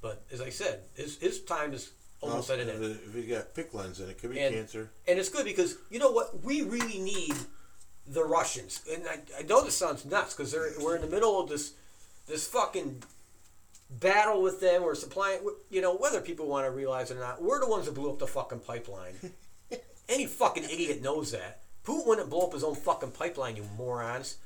But 0.00 0.22
as 0.32 0.40
I 0.40 0.50
said, 0.50 0.80
his 0.94 1.16
his 1.18 1.40
time 1.42 1.72
is 1.72 1.90
almost 2.20 2.48
Well, 2.50 2.60
at 2.60 2.68
an 2.68 2.74
end. 2.82 2.98
If 3.08 3.14
you 3.14 3.22
got 3.34 3.54
PICC 3.54 3.74
lines 3.74 4.00
in 4.00 4.08
it, 4.08 4.18
could 4.18 4.30
be 4.32 4.40
And- 4.40 4.54
cancer. 4.54 4.90
And 5.06 5.18
it's 5.18 5.28
good 5.28 5.44
because 5.44 5.76
you 5.90 5.98
know 5.98 6.10
what? 6.10 6.42
We 6.44 6.62
really 6.62 6.98
need 6.98 7.34
the 8.06 8.24
Russians. 8.24 8.82
And 8.92 9.04
I, 9.08 9.20
I 9.38 9.42
know 9.42 9.62
this 9.64 9.76
sounds 9.76 10.04
nuts 10.04 10.34
because 10.34 10.54
we're 10.80 10.96
in 10.96 11.02
the 11.02 11.08
middle 11.08 11.40
of 11.40 11.48
this 11.48 11.72
this 12.26 12.46
fucking 12.48 13.02
battle 14.00 14.42
with 14.42 14.60
them. 14.60 14.82
We're 14.82 14.94
supplying, 14.94 15.40
you 15.70 15.80
know, 15.80 15.94
whether 15.94 16.20
people 16.20 16.46
want 16.46 16.66
to 16.66 16.70
realize 16.70 17.10
it 17.10 17.16
or 17.16 17.20
not, 17.20 17.42
we're 17.42 17.60
the 17.60 17.68
ones 17.68 17.86
that 17.86 17.94
blew 17.94 18.10
up 18.10 18.18
the 18.18 18.26
fucking 18.26 18.60
pipeline. 18.60 19.14
Any 20.08 20.26
fucking 20.26 20.64
idiot 20.64 21.02
knows 21.02 21.32
that. 21.32 21.60
Putin 21.84 22.06
wouldn't 22.06 22.30
blow 22.30 22.46
up 22.46 22.52
his 22.52 22.64
own 22.64 22.74
fucking 22.74 23.12
pipeline, 23.12 23.56
you 23.56 23.64
morons. 23.76 24.36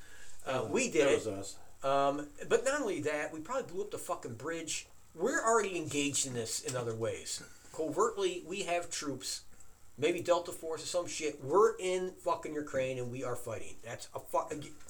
Uh, 0.45 0.65
we 0.69 0.89
did 0.89 1.23
that 1.23 1.29
it. 1.29 1.33
us. 1.33 1.55
Um, 1.83 2.27
but 2.49 2.65
not 2.65 2.81
only 2.81 3.01
that, 3.01 3.33
we 3.33 3.39
probably 3.39 3.71
blew 3.71 3.83
up 3.83 3.91
the 3.91 3.97
fucking 3.97 4.35
bridge. 4.35 4.87
We're 5.13 5.43
already 5.43 5.77
engaged 5.77 6.25
in 6.25 6.33
this 6.33 6.61
in 6.61 6.75
other 6.75 6.95
ways. 6.95 7.43
Covertly, 7.75 8.43
we 8.47 8.63
have 8.63 8.89
troops, 8.89 9.41
maybe 9.97 10.21
Delta 10.21 10.51
Force 10.51 10.83
or 10.83 10.87
some 10.87 11.07
shit. 11.07 11.43
We're 11.43 11.75
in 11.77 12.11
fucking 12.23 12.53
Ukraine 12.53 12.97
and 12.97 13.11
we 13.11 13.23
are 13.23 13.35
fighting. 13.35 13.75
That's 13.83 14.09
a 14.15 14.19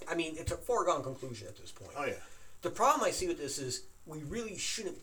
I 0.10 0.16
mean, 0.16 0.36
it's 0.38 0.52
a 0.52 0.58
foregone 0.58 1.04
conclusion 1.04 1.48
at 1.48 1.58
this 1.58 1.72
point. 1.72 1.92
Oh 1.98 2.06
yeah. 2.06 2.14
The 2.68 2.74
problem 2.74 3.08
I 3.08 3.12
see 3.12 3.30
with 3.30 3.38
this 3.38 3.60
is 3.60 3.84
we 4.06 4.24
really 4.24 4.58
shouldn't. 4.58 4.98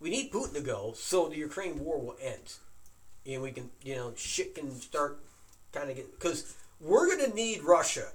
We 0.00 0.08
need 0.08 0.32
Putin 0.32 0.54
to 0.54 0.62
go 0.62 0.94
so 0.96 1.28
the 1.28 1.36
Ukraine 1.36 1.84
war 1.84 2.00
will 2.00 2.16
end, 2.22 2.54
and 3.26 3.42
we 3.42 3.50
can, 3.50 3.68
you 3.82 3.94
know, 3.96 4.14
shit 4.16 4.54
can 4.54 4.70
start 4.80 5.18
kind 5.72 5.90
of 5.90 5.96
get 5.96 6.10
because 6.18 6.56
we're 6.80 7.06
gonna 7.06 7.34
need 7.34 7.64
Russia 7.64 8.06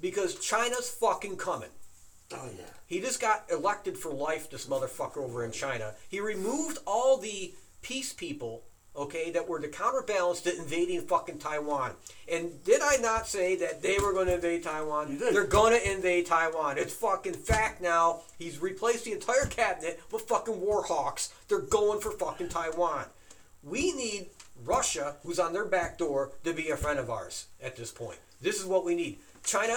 because 0.00 0.36
China's 0.36 0.88
fucking 0.88 1.36
coming. 1.36 1.68
Oh 2.32 2.48
yeah. 2.56 2.64
He 2.86 3.00
just 3.00 3.20
got 3.20 3.44
elected 3.50 3.98
for 3.98 4.10
life, 4.10 4.48
this 4.48 4.64
motherfucker 4.64 5.18
over 5.18 5.44
in 5.44 5.52
China. 5.52 5.92
He 6.08 6.20
removed 6.20 6.78
all 6.86 7.18
the 7.18 7.52
peace 7.82 8.14
people, 8.14 8.62
okay, 8.96 9.30
that 9.32 9.48
were 9.48 9.60
to 9.60 9.68
counterbalance 9.68 10.40
the 10.40 10.56
invading 10.56 11.02
fucking 11.02 11.38
Taiwan. 11.38 11.92
And 12.30 12.62
did 12.64 12.80
I 12.82 12.96
not 12.96 13.26
say 13.26 13.56
that 13.56 13.82
they 13.82 13.98
were 13.98 14.12
going 14.12 14.26
to 14.26 14.34
invade 14.34 14.62
Taiwan? 14.62 15.18
They're 15.18 15.44
going 15.44 15.72
to 15.72 15.92
invade 15.92 16.26
Taiwan. 16.26 16.78
It's 16.78 16.94
fucking 16.94 17.34
fact 17.34 17.82
now. 17.82 18.20
He's 18.38 18.60
replaced 18.60 19.04
the 19.04 19.12
entire 19.12 19.46
cabinet 19.46 20.00
with 20.12 20.22
fucking 20.22 20.60
war 20.60 20.84
hawks. 20.84 21.32
They're 21.48 21.58
going 21.60 22.00
for 22.00 22.12
fucking 22.12 22.50
Taiwan. 22.50 23.06
We 23.62 23.92
need 23.92 24.28
Russia, 24.64 25.16
who's 25.22 25.38
on 25.38 25.52
their 25.52 25.64
back 25.64 25.98
door, 25.98 26.32
to 26.44 26.52
be 26.52 26.70
a 26.70 26.76
friend 26.76 26.98
of 26.98 27.10
ours 27.10 27.46
at 27.62 27.76
this 27.76 27.90
point. 27.90 28.18
This 28.40 28.60
is 28.60 28.66
what 28.66 28.84
we 28.84 28.94
need. 28.94 29.18
China, 29.42 29.74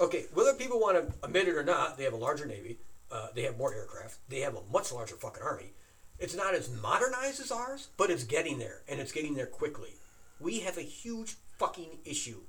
okay, 0.00 0.24
whether 0.34 0.54
people 0.54 0.80
want 0.80 0.96
to 0.96 1.14
admit 1.24 1.48
it 1.48 1.54
or 1.54 1.64
not, 1.64 1.96
they 1.96 2.04
have 2.04 2.12
a 2.12 2.16
larger 2.16 2.46
navy. 2.46 2.78
Uh, 3.10 3.28
they 3.34 3.42
have 3.42 3.56
more 3.56 3.72
aircraft. 3.72 4.18
They 4.28 4.40
have 4.40 4.56
a 4.56 4.62
much 4.72 4.90
larger 4.90 5.14
fucking 5.14 5.42
army. 5.42 5.72
It's 6.18 6.36
not 6.36 6.54
as 6.54 6.70
modernized 6.80 7.40
as 7.40 7.50
ours, 7.50 7.88
but 7.96 8.10
it's 8.10 8.24
getting 8.24 8.58
there, 8.58 8.82
and 8.88 9.00
it's 9.00 9.12
getting 9.12 9.34
there 9.34 9.46
quickly. 9.46 9.96
We 10.40 10.60
have 10.60 10.78
a 10.78 10.82
huge 10.82 11.36
fucking 11.58 11.98
issue 12.04 12.40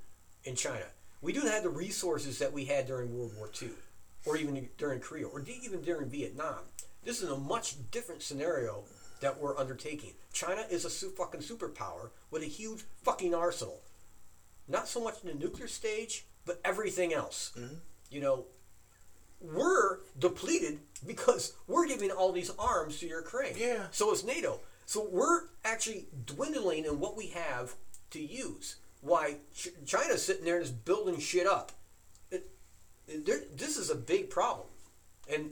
in 0.43 0.55
China. 0.55 0.85
We 1.21 1.33
don't 1.33 1.47
have 1.47 1.63
the 1.63 1.69
resources 1.69 2.39
that 2.39 2.53
we 2.53 2.65
had 2.65 2.87
during 2.87 3.17
World 3.17 3.33
War 3.37 3.49
II, 3.61 3.71
or 4.25 4.37
even 4.37 4.69
during 4.77 4.99
Korea, 4.99 5.27
or 5.27 5.41
even 5.41 5.81
during 5.81 6.09
Vietnam. 6.09 6.59
This 7.03 7.21
is 7.21 7.29
a 7.29 7.37
much 7.37 7.75
different 7.91 8.21
scenario 8.21 8.83
that 9.19 9.39
we're 9.39 9.57
undertaking. 9.57 10.13
China 10.31 10.63
is 10.69 10.85
a 10.85 10.89
su- 10.89 11.09
fucking 11.09 11.41
superpower 11.41 12.11
with 12.31 12.43
a 12.43 12.47
huge 12.47 12.83
fucking 13.03 13.33
arsenal. 13.33 13.81
Not 14.67 14.87
so 14.87 15.03
much 15.03 15.15
in 15.23 15.29
the 15.29 15.43
nuclear 15.43 15.67
stage, 15.67 16.25
but 16.45 16.59
everything 16.63 17.13
else. 17.13 17.51
Mm-hmm. 17.57 17.75
You 18.11 18.21
know, 18.21 18.45
we're 19.41 19.99
depleted 20.17 20.79
because 21.05 21.53
we're 21.67 21.87
giving 21.87 22.11
all 22.11 22.31
these 22.31 22.51
arms 22.57 22.99
to 22.99 23.07
Ukraine. 23.07 23.53
Yeah. 23.57 23.87
So 23.91 24.11
is 24.13 24.23
NATO. 24.23 24.59
So 24.85 25.07
we're 25.11 25.41
actually 25.65 26.07
dwindling 26.25 26.85
in 26.85 26.99
what 26.99 27.15
we 27.17 27.27
have 27.27 27.75
to 28.11 28.19
use. 28.21 28.77
Why 29.01 29.35
Ch- 29.55 29.69
China's 29.85 30.23
sitting 30.25 30.45
there 30.45 30.55
and 30.55 30.63
is 30.65 30.71
building 30.71 31.19
shit 31.19 31.45
up. 31.45 31.71
It, 32.31 32.47
it- 33.07 33.57
this 33.57 33.77
is 33.77 33.89
a 33.89 33.95
big 33.95 34.29
problem. 34.29 34.67
And 35.29 35.51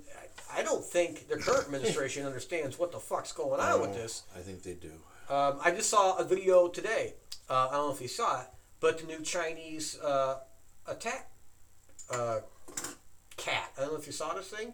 I, 0.51 0.61
I 0.61 0.63
don't 0.63 0.83
think 0.83 1.27
the 1.27 1.37
current 1.37 1.65
administration 1.65 2.25
understands 2.31 2.79
what 2.79 2.91
the 2.91 2.99
fuck's 2.99 3.31
going 3.33 3.59
on 3.59 3.81
with 3.81 3.89
Oh, 3.91 3.93
this. 3.93 4.23
I 4.35 4.39
think 4.39 4.63
they 4.63 4.73
do. 4.73 4.91
Um, 5.29 5.59
I 5.63 5.71
just 5.71 5.89
saw 5.89 6.17
a 6.17 6.23
video 6.23 6.67
today. 6.69 7.13
Uh, 7.49 7.67
I 7.69 7.73
don't 7.75 7.89
know 7.89 7.93
if 7.93 8.01
you 8.01 8.07
saw 8.07 8.41
it, 8.41 8.47
but 8.79 8.99
the 8.99 9.05
new 9.05 9.21
Chinese 9.21 9.99
uh, 9.99 10.39
attack 10.87 11.29
uh, 12.11 12.39
cat. 13.37 13.71
I 13.77 13.81
don't 13.81 13.93
know 13.93 13.99
if 13.99 14.07
you 14.07 14.13
saw 14.13 14.33
this 14.33 14.47
thing. 14.47 14.73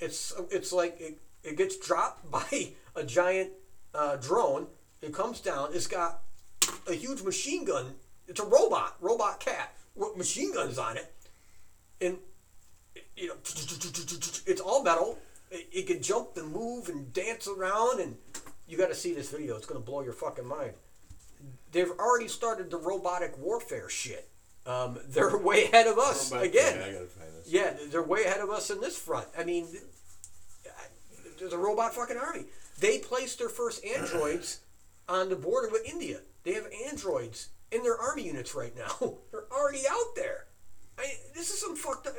It's 0.00 0.34
it's 0.50 0.72
like 0.72 1.00
it, 1.00 1.18
it 1.42 1.56
gets 1.56 1.76
dropped 1.76 2.30
by 2.30 2.72
a 2.94 3.04
giant 3.04 3.50
uh, 3.94 4.16
drone. 4.16 4.66
It 5.02 5.12
comes 5.12 5.40
down. 5.40 5.70
It's 5.72 5.86
got 5.86 6.22
a 6.88 6.94
huge 6.94 7.22
machine 7.22 7.64
gun. 7.64 7.94
It's 8.28 8.40
a 8.40 8.44
robot, 8.44 8.96
robot 9.00 9.40
cat 9.40 9.72
with 9.94 10.16
machine 10.16 10.52
guns 10.52 10.78
on 10.78 10.96
it, 10.96 11.12
and 12.00 12.18
you 13.16 13.28
know 13.28 13.34
it's 13.44 14.60
all 14.60 14.82
metal. 14.82 15.18
It, 15.50 15.68
it 15.72 15.86
can 15.86 16.02
jump 16.02 16.36
and 16.36 16.52
move 16.52 16.88
and 16.88 17.12
dance 17.12 17.46
around, 17.46 18.00
and 18.00 18.16
you 18.66 18.76
got 18.76 18.88
to 18.88 18.94
see 18.94 19.14
this 19.14 19.30
video. 19.30 19.56
It's 19.56 19.66
gonna 19.66 19.80
blow 19.80 20.02
your 20.02 20.12
fucking 20.12 20.46
mind. 20.46 20.72
They've 21.72 21.90
already 21.90 22.28
started 22.28 22.70
the 22.70 22.78
robotic 22.78 23.38
warfare 23.38 23.88
shit. 23.88 24.28
Um, 24.66 24.98
they're 25.08 25.36
way 25.50 25.64
ahead 25.66 25.86
of 25.86 25.98
us 25.98 26.30
Go 26.30 26.36
back- 26.36 26.46
again. 26.46 26.76
Yeah, 26.80 26.86
I 26.86 26.92
gotta 26.92 27.06
find 27.06 27.28
this. 27.34 27.46
Yeah, 27.48 27.74
they're 27.90 28.02
way 28.02 28.24
ahead 28.24 28.40
of 28.40 28.50
us 28.50 28.70
in 28.70 28.80
this 28.80 28.98
front. 28.98 29.28
I 29.38 29.44
mean, 29.44 29.66
there's 31.38 31.52
a 31.52 31.58
robot 31.58 31.94
fucking 31.94 32.16
army. 32.16 32.44
They 32.80 32.98
placed 32.98 33.38
their 33.38 33.48
first 33.48 33.84
androids 33.84 34.60
on 35.08 35.28
the 35.28 35.36
border 35.36 35.68
with 35.70 35.88
India. 35.90 36.20
They 36.44 36.54
have 36.54 36.66
androids 36.88 37.48
in 37.70 37.82
their 37.82 37.96
army 37.98 38.24
units 38.26 38.54
right 38.54 38.74
now. 38.76 39.14
they're 39.30 39.44
already 39.52 39.82
out 39.88 40.14
there. 40.16 40.46
I, 40.98 41.04
this 41.34 41.50
is 41.50 41.60
some 41.60 41.76
fucked 41.76 42.06
up. 42.06 42.14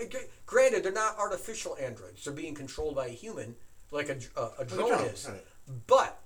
Granted, 0.46 0.84
they're 0.84 0.92
not 0.92 1.18
artificial 1.18 1.76
androids. 1.82 2.24
They're 2.24 2.34
being 2.34 2.54
controlled 2.54 2.96
by 2.96 3.08
a 3.08 3.12
human, 3.12 3.56
like 3.92 4.10
a, 4.10 4.18
a, 4.40 4.50
a 4.60 4.66
drone 4.66 4.90
drone, 4.90 5.06
is. 5.06 5.28
right. 5.30 5.44
But 5.88 6.20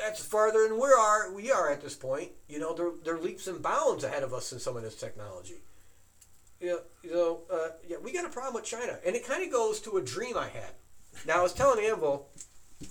that's 0.00 0.24
farther 0.24 0.68
than 0.68 0.78
we 0.78 0.88
are. 0.88 1.32
We 1.32 1.50
are 1.50 1.70
at 1.70 1.82
this 1.82 1.94
point. 1.94 2.30
You 2.48 2.58
know, 2.58 2.74
they're 2.74 2.92
they're 3.04 3.22
leaps 3.22 3.46
and 3.46 3.62
bounds 3.62 4.04
ahead 4.04 4.22
of 4.22 4.32
us 4.32 4.52
in 4.52 4.58
some 4.58 4.76
of 4.76 4.82
this 4.82 4.94
technology. 4.94 5.62
You 6.60 6.68
know, 6.68 6.78
you 7.02 7.10
know 7.12 7.40
uh, 7.52 7.68
yeah, 7.86 7.96
we 8.02 8.12
got 8.12 8.24
a 8.24 8.30
problem 8.30 8.54
with 8.54 8.64
China, 8.64 8.98
and 9.04 9.14
it 9.14 9.26
kind 9.26 9.44
of 9.44 9.50
goes 9.50 9.80
to 9.82 9.96
a 9.96 10.02
dream 10.02 10.36
I 10.36 10.48
had. 10.48 10.72
Now 11.26 11.40
I 11.40 11.42
was 11.42 11.52
telling 11.52 11.84
Anvil, 11.84 12.28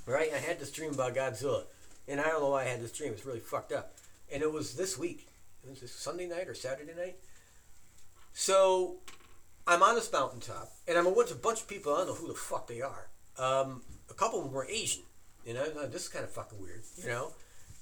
right? 0.06 0.30
I 0.34 0.38
had 0.38 0.60
this 0.60 0.72
dream 0.72 0.93
about 0.93 1.16
Godzilla, 1.16 1.64
and 2.08 2.20
I 2.20 2.26
don't 2.26 2.41
know 2.41 2.49
why 2.49 2.64
I 2.64 2.68
had 2.68 2.82
this 2.82 2.91
dream. 2.91 3.14
It's 3.14 3.26
really 3.26 3.39
fucked 3.39 3.72
up, 3.72 3.95
and 4.32 4.41
it 4.41 4.51
was 4.51 4.76
this 4.76 4.97
week. 4.97 5.28
It 5.64 5.70
was 5.70 5.82
this 5.82 5.93
Sunday 5.93 6.28
night 6.28 6.47
or 6.47 6.54
Saturday 6.54 6.93
night. 6.95 7.18
So 8.34 8.97
I'm 9.66 9.84
on 9.84 9.95
this 9.95 10.12
mountaintop, 10.12 10.72
and 10.88 10.97
I'm 10.97 11.16
with 11.16 11.32
a 11.32 11.36
bunch 11.36 11.62
of 11.62 11.68
people. 11.68 11.93
I 11.93 11.99
don't 11.99 12.08
know 12.08 12.14
who 12.16 12.28
the 12.28 12.34
fuck 12.34 12.68
they 12.68 12.82
are. 12.82 13.10
Um, 13.38 13.82
a 14.10 14.14
couple 14.14 14.39
of 14.39 14.45
them 14.45 14.54
were 14.54 14.68
Asian. 14.70 15.04
You 15.45 15.53
know, 15.53 15.65
Now, 15.75 15.87
this 15.87 16.03
is 16.03 16.09
kind 16.09 16.23
of 16.23 16.31
fucking 16.31 16.61
weird. 16.61 16.83
You 16.97 17.09
know, 17.09 17.33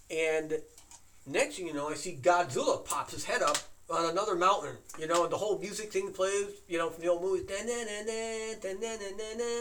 and 0.10 0.62
next 1.26 1.58
thing 1.58 1.68
you 1.68 1.74
know, 1.74 1.90
I 1.90 1.96
see 1.96 2.18
Godzilla 2.22 2.84
pops 2.84 3.14
his 3.14 3.26
head 3.26 3.42
up 3.42 3.58
on 3.90 4.10
another 4.10 4.36
mountain. 4.36 4.78
You 5.00 5.08
know, 5.08 5.24
and 5.24 5.32
the 5.32 5.38
whole 5.38 5.60
music 5.60 5.92
thing 5.92 6.12
plays. 6.12 6.48
You 6.68 6.78
know, 6.78 6.90
from 6.90 7.04
the 7.04 7.10
old 7.10 7.22
movies, 7.22 7.46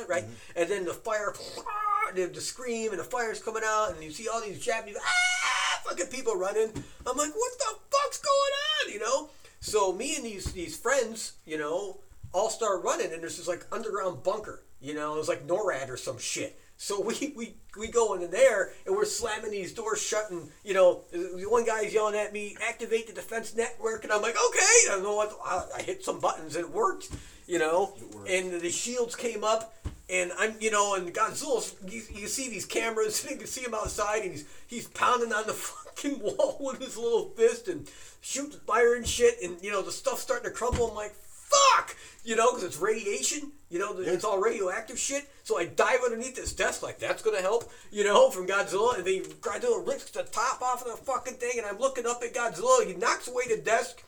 right? 0.08 0.24
And 0.56 0.68
then 0.70 0.84
the 0.84 0.94
fire, 0.94 1.34
the, 2.14 2.26
the 2.26 2.40
scream, 2.40 2.90
and 2.90 3.00
the 3.00 3.04
fire's 3.04 3.42
coming 3.42 3.62
out, 3.64 3.92
and 3.92 4.02
you 4.02 4.10
see 4.10 4.28
all 4.28 4.40
these 4.40 4.58
Japanese. 4.58 4.96
Ah! 5.00 5.50
fucking 5.90 6.06
people 6.06 6.34
running. 6.34 6.72
I'm 7.06 7.16
like, 7.16 7.32
what 7.34 7.52
the 7.58 7.74
fuck's 7.90 8.18
going 8.18 8.52
on? 8.86 8.92
You 8.92 9.00
know. 9.00 9.30
So 9.60 9.92
me 9.92 10.16
and 10.16 10.24
these 10.24 10.52
these 10.52 10.76
friends, 10.76 11.34
you 11.44 11.58
know, 11.58 12.00
all 12.32 12.50
start 12.50 12.82
running, 12.82 13.12
and 13.12 13.22
there's 13.22 13.36
this 13.36 13.48
like 13.48 13.66
underground 13.72 14.22
bunker. 14.22 14.62
You 14.80 14.94
know, 14.94 15.14
it 15.14 15.18
was 15.18 15.28
like 15.28 15.46
NORAD 15.46 15.90
or 15.90 15.96
some 15.96 16.18
shit. 16.18 16.58
So 16.82 16.98
we, 16.98 17.34
we, 17.36 17.56
we 17.78 17.88
go 17.88 18.14
in 18.14 18.30
there 18.30 18.72
and 18.86 18.96
we're 18.96 19.04
slamming 19.04 19.50
these 19.50 19.74
doors 19.74 20.00
shut 20.00 20.30
and, 20.30 20.48
you 20.64 20.72
know, 20.72 21.02
one 21.12 21.66
guy's 21.66 21.92
yelling 21.92 22.14
at 22.18 22.32
me, 22.32 22.56
activate 22.66 23.06
the 23.06 23.12
defense 23.12 23.54
network. 23.54 24.02
And 24.02 24.10
I'm 24.10 24.22
like, 24.22 24.34
okay. 24.34 24.58
I 24.60 24.92
don't 24.92 25.02
know 25.02 25.14
what, 25.14 25.38
I, 25.44 25.64
I 25.76 25.82
hit 25.82 26.02
some 26.02 26.20
buttons 26.20 26.56
and 26.56 26.64
it 26.64 26.70
worked, 26.70 27.10
you 27.46 27.58
know. 27.58 27.92
And 28.26 28.62
the 28.62 28.70
shields 28.70 29.14
came 29.14 29.44
up 29.44 29.76
and 30.08 30.32
I'm, 30.38 30.54
you 30.58 30.70
know, 30.70 30.94
and 30.94 31.12
Godzilla's, 31.12 31.76
you, 31.86 32.00
you 32.14 32.26
see 32.26 32.48
these 32.48 32.64
cameras, 32.64 33.22
and 33.24 33.32
you 33.32 33.36
can 33.36 33.46
see 33.46 33.60
him 33.60 33.74
outside 33.74 34.22
and 34.22 34.30
he's, 34.30 34.46
he's 34.66 34.88
pounding 34.88 35.34
on 35.34 35.46
the 35.46 35.52
fucking 35.52 36.18
wall 36.18 36.56
with 36.60 36.80
his 36.80 36.96
little 36.96 37.28
fist 37.36 37.68
and 37.68 37.90
shooting 38.22 38.58
fire 38.66 38.94
and 38.94 39.06
shit. 39.06 39.34
And, 39.42 39.62
you 39.62 39.70
know, 39.70 39.82
the 39.82 39.92
stuff's 39.92 40.22
starting 40.22 40.50
to 40.50 40.56
crumble. 40.56 40.88
I'm 40.88 40.94
like, 40.94 41.14
fuck, 41.50 41.96
you 42.24 42.36
know, 42.36 42.50
because 42.50 42.64
it's 42.64 42.78
radiation. 42.78 43.52
You 43.68 43.78
know, 43.78 43.98
it's 43.98 44.24
all 44.24 44.40
radioactive 44.40 44.98
shit. 44.98 45.28
So 45.44 45.58
I 45.58 45.66
dive 45.66 46.00
underneath 46.04 46.34
this 46.34 46.52
desk 46.52 46.82
like 46.82 46.98
that's 46.98 47.22
gonna 47.22 47.40
help, 47.40 47.70
you 47.92 48.02
know, 48.04 48.30
from 48.30 48.46
Godzilla. 48.46 48.96
And 48.96 49.04
then 49.04 49.22
Godzilla 49.40 49.86
rips 49.86 50.10
the 50.10 50.24
top 50.24 50.60
off 50.60 50.84
of 50.84 50.90
the 50.90 50.96
fucking 51.04 51.34
thing, 51.34 51.52
and 51.58 51.66
I'm 51.66 51.78
looking 51.78 52.06
up 52.06 52.22
at 52.22 52.34
Godzilla. 52.34 52.86
He 52.86 52.94
knocks 52.94 53.28
away 53.28 53.44
the 53.48 53.58
desk, 53.58 54.02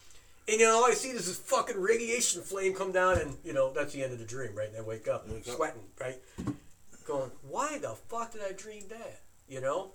and 0.49 0.59
you 0.59 0.66
know, 0.66 0.76
all 0.78 0.84
I 0.86 0.95
see 0.95 1.11
is 1.11 1.26
this 1.26 1.38
fucking 1.38 1.80
radiation 1.80 2.43
flame 2.43 2.74
come 2.74 2.90
down, 2.93 3.18
and 3.18 3.36
you 3.45 3.53
know, 3.53 3.72
that's 3.72 3.93
the 3.93 4.03
end 4.03 4.12
of 4.12 4.18
the 4.18 4.24
dream, 4.24 4.55
right? 4.57 4.68
And 4.68 4.76
I 4.78 4.82
wake 4.82 5.07
up, 5.07 5.28
Wake 5.28 5.47
up. 5.49 5.55
sweating, 5.55 5.82
right? 6.01 6.18
Going, 7.07 7.30
why 7.49 7.78
the 7.78 7.90
fuck 8.09 8.32
did 8.32 8.43
I 8.43 8.53
dream 8.53 8.84
that? 8.88 9.20
You 9.49 9.61
know. 9.61 9.93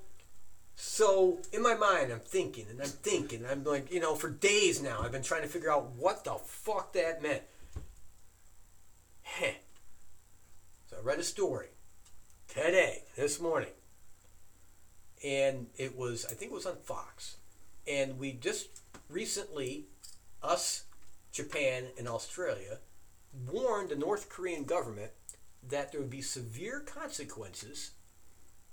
So 0.80 1.39
in 1.51 1.63
my 1.63 1.73
mind, 1.73 2.11
I'm 2.11 2.19
thinking 2.19 2.67
and 2.69 2.80
I'm 2.80 2.88
thinking. 2.88 3.43
I'm 3.49 3.63
like, 3.63 3.91
you 3.91 3.99
know, 3.99 4.13
for 4.13 4.30
days 4.30 4.80
now, 4.80 5.01
I've 5.01 5.11
been 5.11 5.23
trying 5.23 5.41
to 5.41 5.47
figure 5.47 5.71
out 5.71 5.89
what 5.95 6.23
the 6.23 6.36
fuck 6.36 6.93
that 6.93 7.23
meant. 7.23 7.41
Heh. 9.23 9.55
So 10.86 10.97
I 10.97 11.01
read 11.01 11.17
a 11.17 11.23
story 11.23 11.69
today, 12.47 13.05
this 13.15 13.41
morning, 13.41 13.71
and 15.25 15.65
it 15.78 15.97
was, 15.97 16.28
I 16.28 16.36
think 16.36 16.51
it 16.51 16.55
was 16.55 16.67
on 16.67 16.78
Fox, 16.84 17.38
and 17.88 18.19
we 18.19 18.34
just 18.34 18.69
recently, 19.09 19.86
us, 20.43 20.84
Japan, 21.32 21.86
and 21.97 22.07
Australia, 22.07 22.78
warned 23.51 23.89
the 23.89 23.95
North 23.95 24.30
Korean 24.30 24.63
government 24.63 25.11
that 25.67 25.91
there 25.91 26.01
would 26.01 26.11
be 26.11 26.21
severe 26.21 26.82
consequences 26.82 27.91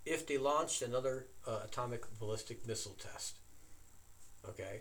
if 0.04 0.26
they 0.26 0.38
launched 0.38 0.82
another 0.82 1.26
uh, 1.46 1.60
atomic 1.64 2.02
ballistic 2.18 2.66
missile 2.66 2.96
test. 2.98 3.38
Okay? 4.48 4.80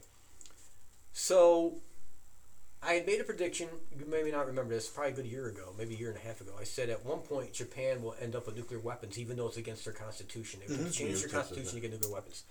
So, 1.12 1.82
I 2.82 2.94
had 2.94 3.06
made 3.08 3.22
a 3.22 3.24
prediction, 3.24 3.70
you 3.98 4.06
may 4.06 4.30
not 4.30 4.48
remember 4.48 4.74
this, 4.74 4.90
probably 4.90 5.14
a 5.14 5.16
good 5.16 5.26
year 5.26 5.48
ago, 5.48 5.74
maybe 5.78 5.96
a 5.96 5.98
year 5.98 6.10
and 6.10 6.18
a 6.18 6.22
half 6.22 6.42
ago. 6.42 6.52
I 6.60 6.66
said 6.66 6.90
at 6.90 7.06
one 7.06 7.20
point 7.20 7.54
Japan 7.54 8.02
will 8.02 8.16
end 8.20 8.36
up 8.36 8.46
with 8.46 8.58
nuclear 8.58 8.80
weapons, 8.80 9.18
even 9.18 9.38
though 9.38 9.48
it's 9.48 9.58
against 9.58 9.86
their 9.86 9.94
constitution. 9.94 10.60
They 10.60 10.74
Mhm. 10.74 10.94
change 10.94 11.22
their 11.22 11.30
constitution 11.30 11.76
to 11.76 11.80
get 11.80 11.92
nuclear 11.92 12.12
weapons. 12.12 12.44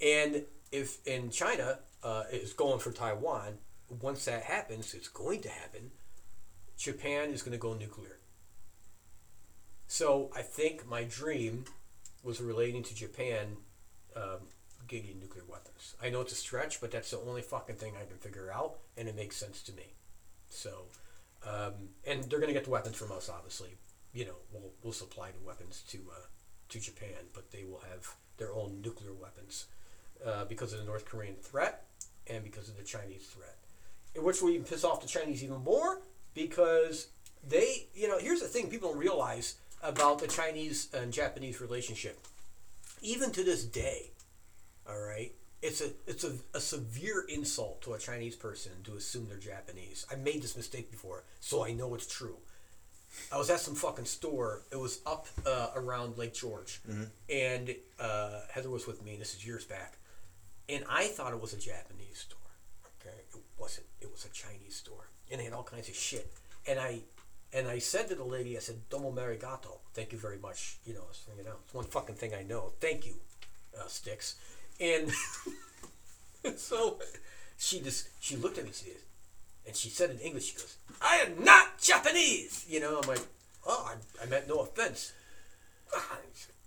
And 0.00 0.46
if 0.72 1.06
in 1.06 1.30
China 1.30 1.78
uh, 2.02 2.24
is 2.30 2.52
going 2.52 2.78
for 2.78 2.92
Taiwan, 2.92 3.58
once 3.88 4.24
that 4.26 4.42
happens, 4.44 4.94
it's 4.94 5.08
going 5.08 5.40
to 5.42 5.48
happen. 5.48 5.90
Japan 6.76 7.30
is 7.30 7.42
going 7.42 7.52
to 7.52 7.58
go 7.58 7.74
nuclear. 7.74 8.18
So 9.88 10.30
I 10.34 10.42
think 10.42 10.88
my 10.88 11.04
dream 11.04 11.64
was 12.22 12.40
relating 12.40 12.82
to 12.84 12.94
Japan 12.94 13.56
um, 14.16 14.48
getting 14.88 15.18
nuclear 15.20 15.44
weapons. 15.48 15.94
I 16.02 16.10
know 16.10 16.20
it's 16.20 16.32
a 16.32 16.36
stretch, 16.36 16.80
but 16.80 16.90
that's 16.90 17.10
the 17.10 17.20
only 17.20 17.42
fucking 17.42 17.76
thing 17.76 17.94
I 18.00 18.04
can 18.04 18.16
figure 18.18 18.52
out, 18.52 18.78
and 18.96 19.08
it 19.08 19.16
makes 19.16 19.36
sense 19.36 19.62
to 19.62 19.72
me. 19.72 19.94
So, 20.48 20.86
um, 21.46 21.90
and 22.06 22.24
they're 22.24 22.40
going 22.40 22.48
to 22.48 22.54
get 22.54 22.64
the 22.64 22.70
weapons 22.70 22.96
from 22.96 23.12
us, 23.12 23.28
obviously. 23.28 23.70
You 24.12 24.26
know, 24.26 24.36
we'll, 24.52 24.72
we'll 24.82 24.92
supply 24.92 25.30
the 25.30 25.46
weapons 25.46 25.82
to 25.88 25.98
uh, 26.10 26.26
to 26.70 26.80
Japan, 26.80 27.30
but 27.32 27.50
they 27.50 27.64
will 27.64 27.82
have 27.90 28.08
their 28.38 28.52
own 28.52 28.80
nuclear 28.82 29.12
weapons 29.12 29.66
uh, 30.24 30.44
because 30.46 30.72
of 30.72 30.80
the 30.80 30.84
North 30.84 31.04
Korean 31.04 31.36
threat 31.36 31.84
and 32.26 32.42
because 32.42 32.68
of 32.68 32.76
the 32.76 32.82
Chinese 32.82 33.26
threat. 33.26 33.56
In 34.14 34.24
which 34.24 34.40
will 34.40 34.50
even 34.50 34.64
piss 34.64 34.84
off 34.84 35.02
the 35.02 35.06
Chinese 35.06 35.44
even 35.44 35.62
more 35.62 36.00
because 36.34 37.08
they, 37.46 37.86
you 37.94 38.08
know, 38.08 38.18
here's 38.18 38.40
the 38.40 38.48
thing 38.48 38.68
people 38.68 38.90
don't 38.90 38.98
realize 38.98 39.56
about 39.82 40.18
the 40.18 40.26
Chinese 40.26 40.88
and 40.94 41.12
Japanese 41.12 41.60
relationship. 41.60 42.18
Even 43.02 43.30
to 43.32 43.44
this 43.44 43.64
day, 43.64 44.10
all 44.88 45.00
right, 45.00 45.32
it's 45.62 45.80
a 45.80 45.90
it's 46.06 46.24
a, 46.24 46.32
a 46.54 46.60
severe 46.60 47.24
insult 47.28 47.82
to 47.82 47.94
a 47.94 47.98
Chinese 47.98 48.36
person 48.36 48.72
to 48.84 48.94
assume 48.94 49.28
they're 49.28 49.38
Japanese. 49.38 50.06
I 50.10 50.16
made 50.16 50.42
this 50.42 50.56
mistake 50.56 50.90
before, 50.90 51.24
so 51.40 51.64
I 51.64 51.72
know 51.72 51.94
it's 51.94 52.06
true. 52.06 52.36
I 53.32 53.38
was 53.38 53.48
at 53.48 53.60
some 53.60 53.74
fucking 53.74 54.04
store. 54.04 54.62
It 54.70 54.76
was 54.76 55.00
up 55.06 55.26
uh, 55.46 55.68
around 55.74 56.18
Lake 56.18 56.34
George, 56.34 56.80
and 57.30 57.74
uh, 57.98 58.40
Heather 58.50 58.70
was 58.70 58.86
with 58.86 59.02
me. 59.04 59.12
And 59.12 59.20
this 59.20 59.34
is 59.34 59.46
years 59.46 59.64
back, 59.64 59.98
and 60.68 60.84
I 60.88 61.06
thought 61.06 61.32
it 61.32 61.40
was 61.40 61.52
a 61.52 61.58
Japanese 61.58 62.18
store. 62.18 62.38
Okay, 63.00 63.16
it 63.16 63.40
wasn't. 63.58 63.86
It 64.00 64.10
was 64.10 64.24
a 64.24 64.30
Chinese 64.30 64.76
store, 64.76 65.08
and 65.30 65.40
they 65.40 65.44
had 65.44 65.52
all 65.52 65.62
kinds 65.62 65.88
of 65.88 65.94
shit. 65.94 66.32
And 66.68 66.78
I 66.78 67.00
and 67.56 67.66
I 67.68 67.78
said 67.78 68.08
to 68.08 68.14
the 68.14 68.24
lady, 68.24 68.56
I 68.56 68.60
said, 68.60 68.88
"Domo 68.90 69.10
marigato, 69.10 69.78
thank 69.94 70.12
you 70.12 70.18
very 70.18 70.38
much." 70.38 70.76
You 70.84 70.94
know, 70.94 71.04
I 71.04 71.08
was 71.08 71.22
ringing. 71.28 71.50
It's 71.64 71.74
one 71.74 71.86
fucking 71.86 72.16
thing 72.16 72.34
I 72.34 72.42
know. 72.42 72.74
Thank 72.80 73.06
you, 73.06 73.14
uh, 73.78 73.86
sticks. 73.88 74.36
And 74.78 75.10
so 76.56 76.98
she 77.56 77.80
just 77.80 78.08
she 78.20 78.36
looked 78.36 78.58
at 78.58 78.64
me, 78.64 78.72
and 79.66 79.74
she 79.74 79.88
said 79.88 80.10
in 80.10 80.18
English, 80.18 80.52
she 80.52 80.56
goes, 80.56 80.76
"I 81.00 81.24
am 81.26 81.42
not 81.42 81.80
Japanese." 81.80 82.66
You 82.68 82.80
know, 82.80 83.00
I'm 83.02 83.08
like, 83.08 83.26
"Oh, 83.66 83.90
I, 83.90 84.22
I 84.22 84.26
meant 84.26 84.48
no 84.48 84.58
offense." 84.58 85.12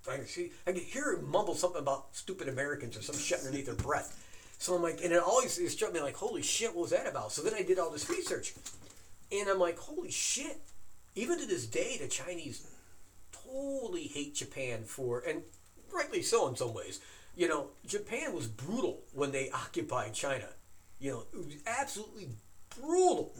I 0.09 0.15
can 0.15 0.25
see, 0.25 0.51
I 0.65 0.71
could 0.71 0.81
hear 0.81 1.03
her 1.03 1.21
mumble 1.21 1.53
something 1.53 1.81
about 1.81 2.15
stupid 2.15 2.47
Americans 2.47 2.97
or 2.97 3.03
some 3.03 3.17
shit 3.17 3.39
underneath 3.39 3.67
her 3.67 3.75
breath. 3.75 4.17
So 4.57 4.75
I'm 4.75 4.81
like, 4.81 5.03
and 5.03 5.13
it 5.13 5.21
always 5.21 5.57
it 5.59 5.69
struck 5.69 5.93
me 5.93 6.01
like, 6.01 6.15
holy 6.15 6.41
shit, 6.41 6.75
what 6.75 6.81
was 6.83 6.91
that 6.91 7.07
about? 7.07 7.31
So 7.31 7.43
then 7.43 7.53
I 7.53 7.61
did 7.61 7.77
all 7.77 7.91
this 7.91 8.09
research, 8.09 8.55
and 9.31 9.47
I'm 9.47 9.59
like, 9.59 9.77
holy 9.77 10.09
shit! 10.09 10.59
Even 11.20 11.38
to 11.38 11.45
this 11.45 11.65
day, 11.65 11.97
the 11.99 12.07
Chinese 12.07 12.65
totally 13.34 14.03
hate 14.03 14.36
Japan 14.36 14.86
for, 14.86 15.22
and 15.28 15.41
rightly 15.91 16.22
so 16.22 16.47
in 16.47 16.55
some 16.55 16.74
ways. 16.74 17.01
You 17.36 17.49
know, 17.49 17.67
Japan 17.86 18.34
was 18.34 18.47
brutal 18.47 19.01
when 19.13 19.34
they 19.34 19.49
occupied 19.53 20.13
China. 20.13 20.45
You 20.97 21.11
know, 21.11 21.24
it 21.34 21.45
was 21.45 21.55
absolutely 21.67 22.30
brutal. 22.70 23.34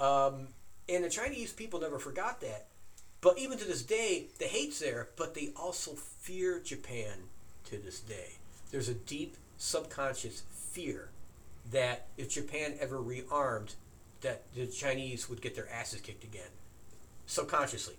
Um, 0.00 0.48
and 0.88 1.04
the 1.04 1.08
Chinese 1.08 1.52
people 1.52 1.80
never 1.80 2.00
forgot 2.00 2.40
that. 2.40 2.66
But 3.20 3.38
even 3.38 3.58
to 3.58 3.64
this 3.64 3.84
day, 3.84 4.26
the 4.40 4.46
hate's 4.46 4.80
there, 4.80 5.10
but 5.16 5.34
they 5.34 5.50
also 5.54 5.92
fear 5.92 6.58
Japan 6.58 7.28
to 7.66 7.78
this 7.78 8.00
day. 8.00 8.38
There's 8.72 8.88
a 8.88 8.94
deep 8.94 9.36
subconscious 9.56 10.42
fear 10.50 11.10
that 11.70 12.08
if 12.16 12.28
Japan 12.28 12.74
ever 12.80 12.98
rearmed, 12.98 13.76
that 14.22 14.42
the 14.56 14.66
Chinese 14.66 15.30
would 15.30 15.40
get 15.40 15.54
their 15.54 15.70
asses 15.72 16.00
kicked 16.00 16.24
again, 16.24 16.50
subconsciously. 17.26 17.94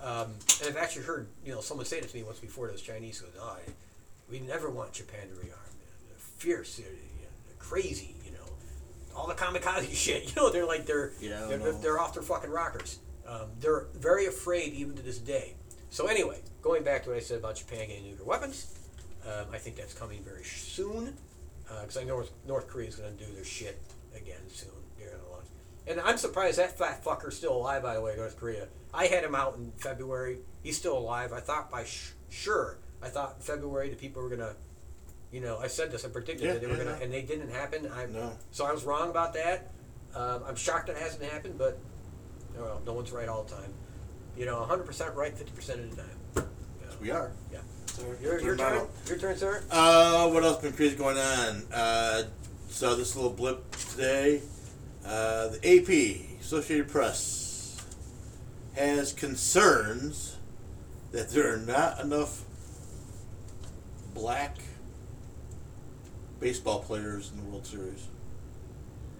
Um, 0.00 0.34
and 0.60 0.68
I've 0.68 0.76
actually 0.76 1.04
heard 1.04 1.28
you 1.44 1.52
know 1.52 1.60
someone 1.60 1.86
say 1.86 2.00
this 2.00 2.10
to 2.12 2.16
me 2.16 2.24
once 2.24 2.40
before. 2.40 2.68
Those 2.68 2.82
Chinese 2.82 3.20
goes, 3.20 3.30
"Oh, 3.40 3.56
we 4.32 4.40
never 4.40 4.70
want 4.70 4.92
Japan 4.92 5.28
to 5.28 5.34
rearm. 5.34 5.70
They're 6.08 6.16
fierce, 6.16 6.76
they're, 6.76 6.86
they're 6.86 7.56
crazy, 7.58 8.16
you 8.24 8.32
know, 8.32 8.38
all 9.14 9.28
the 9.28 9.34
kamikaze 9.34 9.92
shit. 9.94 10.34
You 10.34 10.42
know, 10.42 10.50
they're 10.50 10.66
like 10.66 10.86
they're 10.86 11.12
Yeah, 11.20 11.44
they're, 11.46 11.58
they're, 11.58 11.72
they're 11.72 11.98
off 12.00 12.14
their 12.14 12.22
fucking 12.22 12.50
rockers. 12.50 12.98
Um, 13.28 13.48
they're 13.60 13.86
very 13.94 14.26
afraid 14.26 14.72
even 14.72 14.96
to 14.96 15.02
this 15.02 15.18
day. 15.18 15.54
So 15.90 16.06
anyway, 16.06 16.40
going 16.62 16.82
back 16.82 17.04
to 17.04 17.10
what 17.10 17.18
I 17.18 17.20
said 17.20 17.38
about 17.38 17.56
Japan 17.56 17.88
getting 17.88 18.04
nuclear 18.04 18.26
weapons, 18.26 18.74
um, 19.26 19.46
I 19.52 19.58
think 19.58 19.76
that's 19.76 19.94
coming 19.94 20.22
very 20.24 20.44
soon 20.44 21.14
because 21.80 21.96
I 21.96 22.02
know 22.04 22.16
North, 22.16 22.30
North 22.46 22.68
Korea 22.68 22.88
is 22.88 22.96
going 22.96 23.16
to 23.16 23.24
do 23.24 23.32
their 23.34 23.44
shit 23.44 23.80
again 24.16 24.40
soon. 24.48 24.70
They're 24.98 25.10
going 25.10 25.20
to 25.22 25.30
launch. 25.30 25.46
And 25.86 26.00
I'm 26.00 26.16
surprised 26.16 26.58
that 26.58 26.78
fat 26.78 27.04
fucker's 27.04 27.36
still 27.36 27.56
alive. 27.56 27.82
By 27.82 27.94
the 27.94 28.00
way, 28.00 28.14
North 28.16 28.38
Korea. 28.38 28.68
I 28.94 29.06
had 29.06 29.24
him 29.24 29.34
out 29.34 29.56
in 29.56 29.72
February. 29.78 30.38
He's 30.62 30.76
still 30.76 30.96
alive. 30.96 31.32
I 31.32 31.40
thought 31.40 31.70
by 31.70 31.84
sh- 31.84 32.12
sure. 32.30 32.78
I 33.02 33.08
thought 33.08 33.36
in 33.38 33.42
February 33.42 33.90
the 33.90 33.96
people 33.96 34.22
were 34.22 34.28
going 34.28 34.40
to. 34.40 34.54
You 35.32 35.40
know, 35.40 35.58
I 35.58 35.66
said 35.66 35.90
this. 35.90 36.04
I 36.04 36.08
predicted 36.08 36.46
Yeah, 36.46 36.52
that 36.52 36.60
they 36.60 36.66
were 36.66 36.74
yeah, 36.74 36.84
gonna, 36.84 36.96
no. 36.98 37.02
and 37.04 37.12
they 37.12 37.22
didn't 37.22 37.48
happen. 37.50 37.90
I 37.90 38.04
No. 38.06 38.32
so 38.50 38.64
I 38.66 38.72
was 38.72 38.84
wrong 38.84 39.08
about 39.10 39.32
that. 39.34 39.70
Um, 40.14 40.42
I'm 40.46 40.56
shocked 40.56 40.90
it 40.90 40.96
hasn't 40.98 41.24
happened, 41.24 41.56
but 41.56 41.78
well, 42.54 42.82
no 42.84 42.92
one's 42.92 43.12
right 43.12 43.28
all 43.28 43.42
the 43.44 43.54
time. 43.54 43.72
You 44.36 44.44
know, 44.44 44.56
100% 44.68 45.14
right 45.16 45.34
50% 45.34 45.68
of 45.84 45.90
the 45.90 45.96
time. 46.02 46.10
You 46.36 46.42
know, 46.86 46.92
We 47.00 47.10
are. 47.10 47.32
Yeah. 47.50 47.60
So 47.86 48.02
Your, 48.20 48.40
your 48.40 48.56
turn. 48.56 48.86
Your 49.06 49.16
turn, 49.18 49.36
sir. 49.38 49.64
Uh, 49.70 50.28
what 50.30 50.44
else 50.44 50.60
been 50.62 50.72
crazy 50.74 50.96
going 50.96 51.16
on? 51.18 51.62
Uh, 51.72 52.22
saw 52.68 52.94
this 52.94 53.16
little 53.16 53.30
blip 53.32 53.70
today. 53.90 54.42
Uh, 55.04 55.48
the 55.48 55.58
AP, 55.64 56.40
Associated 56.40 56.88
Press, 56.88 57.82
has 58.74 59.12
concerns 59.12 60.36
that 61.10 61.30
there 61.30 61.52
are 61.52 61.58
not 61.58 62.00
enough 62.00 62.44
black 64.14 64.58
baseball 66.40 66.80
players 66.80 67.30
in 67.30 67.42
the 67.42 67.50
World 67.50 67.66
Series. 67.66 68.06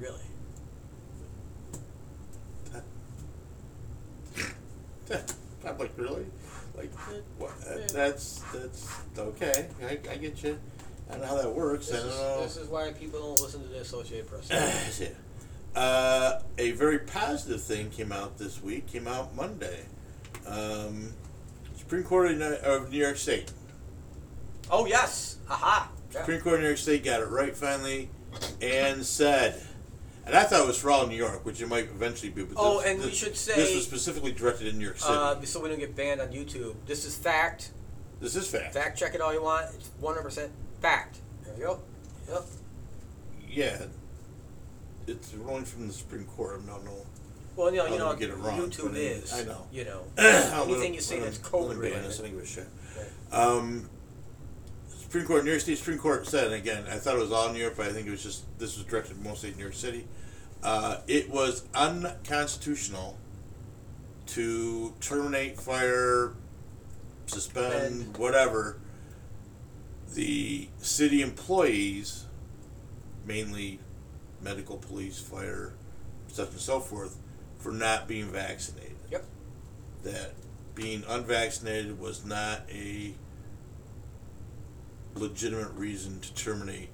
Really? 0.00 0.18
I'm 5.66 5.78
like, 5.78 5.92
really? 5.96 6.26
Like, 6.76 6.92
what? 7.38 7.60
That, 7.60 7.88
that's 7.88 8.42
that's 8.52 8.88
okay. 9.18 9.68
I, 9.84 9.98
I 10.10 10.16
get 10.16 10.42
you. 10.42 10.58
I 11.08 11.12
don't 11.12 11.22
know 11.22 11.26
how 11.28 11.42
that 11.42 11.54
works. 11.54 11.88
This 11.88 11.96
I 11.96 11.98
don't 11.98 12.08
is, 12.08 12.18
know. 12.18 12.42
this 12.42 12.56
is 12.56 12.68
why 12.68 12.92
people 12.92 13.20
don't 13.20 13.40
listen 13.40 13.62
to 13.62 13.68
the 13.68 13.80
Associated 13.80 14.28
Press. 14.28 14.48
yeah. 15.00 15.08
Uh, 15.74 16.40
a 16.58 16.72
very 16.72 16.98
positive 16.98 17.62
thing 17.62 17.88
came 17.90 18.12
out 18.12 18.38
this 18.38 18.62
week. 18.62 18.86
Came 18.86 19.08
out 19.08 19.34
Monday. 19.34 19.84
Um, 20.46 21.12
Supreme 21.76 22.02
Court 22.04 22.30
of 22.40 22.90
New 22.90 22.98
York 22.98 23.16
State. 23.16 23.50
oh 24.70 24.86
yes, 24.86 25.38
aha. 25.48 25.90
Yeah. 26.12 26.20
Supreme 26.20 26.40
Court 26.40 26.56
of 26.56 26.60
New 26.60 26.66
York 26.66 26.78
State 26.78 27.04
got 27.04 27.20
it 27.22 27.28
right 27.28 27.56
finally, 27.56 28.10
and 28.60 29.04
said, 29.04 29.62
and 30.26 30.34
I 30.36 30.42
thought 30.44 30.60
it 30.64 30.66
was 30.66 30.78
for 30.78 30.90
all 30.90 31.06
New 31.06 31.16
York, 31.16 31.44
which 31.46 31.60
it 31.62 31.68
might 31.68 31.84
eventually 31.84 32.30
be. 32.30 32.44
But 32.44 32.56
Oh, 32.58 32.80
this, 32.80 32.90
and 32.90 33.00
we 33.00 33.06
this- 33.06 33.16
should 33.16 33.32
this 33.32 33.40
say- 33.40 33.74
was 33.74 33.84
specifically 33.84 34.32
directed 34.32 34.66
in 34.68 34.78
New 34.78 34.84
York 34.84 34.98
City. 34.98 35.12
Uh, 35.14 35.40
so 35.42 35.60
we 35.60 35.68
don't 35.70 35.78
get 35.78 35.96
banned 35.96 36.20
on 36.20 36.28
YouTube. 36.28 36.74
This 36.86 37.04
is 37.06 37.14
fact. 37.16 37.70
this 38.20 38.36
is 38.36 38.46
fact. 38.46 38.74
Fact 38.74 38.98
check 38.98 39.14
it 39.14 39.20
all 39.22 39.32
you 39.32 39.42
want. 39.42 39.66
It's 39.74 39.90
one 40.00 40.14
hundred 40.14 40.24
percent 40.24 40.52
fact. 40.80 41.18
There 41.44 41.54
you 41.56 41.62
go. 41.64 41.80
Yep. 42.28 42.44
Yeah, 43.48 43.82
it's 45.06 45.32
a 45.34 45.38
ruling 45.38 45.64
from 45.64 45.86
the 45.86 45.92
Supreme 45.92 46.24
Court. 46.24 46.60
I 46.62 46.66
don't 46.70 46.84
know. 46.84 47.06
Well, 47.56 47.70
you 47.70 47.78
know, 47.78 47.86
you 47.86 47.98
know, 47.98 48.14
get 48.14 48.30
it 48.30 48.36
wrong, 48.36 48.58
YouTube 48.58 48.88
but 48.88 48.96
is. 48.96 49.32
I 49.32 49.44
know. 49.44 49.66
You 49.72 49.84
know, 49.84 50.02
anything 50.18 50.94
you 50.94 51.00
say 51.00 51.20
let 51.20 51.32
that's 51.32 51.38
COVID 51.38 51.68
let 51.68 51.76
him 51.76 51.82
ban 51.82 51.90
related. 51.90 52.06
I 52.06 52.22
think 52.22 52.34
it 52.34 52.40
was 52.40 52.48
shit. 52.48 52.68
Um, 53.30 53.90
Supreme 54.88 55.26
Court, 55.26 55.44
New 55.44 55.50
York 55.50 55.60
State 55.60 55.76
Supreme 55.76 55.98
Court 55.98 56.26
said, 56.26 56.46
and 56.46 56.54
again, 56.54 56.84
I 56.90 56.96
thought 56.96 57.16
it 57.16 57.20
was 57.20 57.32
all 57.32 57.52
New 57.52 57.58
York, 57.60 57.74
but 57.76 57.86
I 57.86 57.92
think 57.92 58.06
it 58.06 58.10
was 58.10 58.22
just 58.22 58.44
this 58.58 58.78
was 58.78 58.86
directed 58.86 59.22
mostly 59.22 59.50
at 59.50 59.56
New 59.56 59.62
York 59.62 59.74
City. 59.74 60.06
Uh, 60.62 60.98
it 61.06 61.28
was 61.28 61.64
unconstitutional 61.74 63.18
to 64.26 64.94
terminate, 65.00 65.60
fire, 65.60 66.32
suspend, 67.26 67.72
Suspend. 67.96 68.16
whatever 68.16 68.78
the 70.14 70.68
city 70.78 71.20
employees, 71.20 72.24
mainly 73.26 73.80
medical, 74.42 74.76
police, 74.76 75.18
fire, 75.18 75.74
such 76.28 76.50
and 76.50 76.60
so 76.60 76.80
forth, 76.80 77.18
for 77.58 77.72
not 77.72 78.08
being 78.08 78.26
vaccinated 78.26 78.96
Yep. 79.10 79.24
that 80.04 80.32
being 80.74 81.04
unvaccinated 81.08 81.98
was 81.98 82.24
not 82.24 82.62
a 82.70 83.14
legitimate 85.14 85.72
reason 85.74 86.20
to 86.20 86.34
terminate 86.34 86.88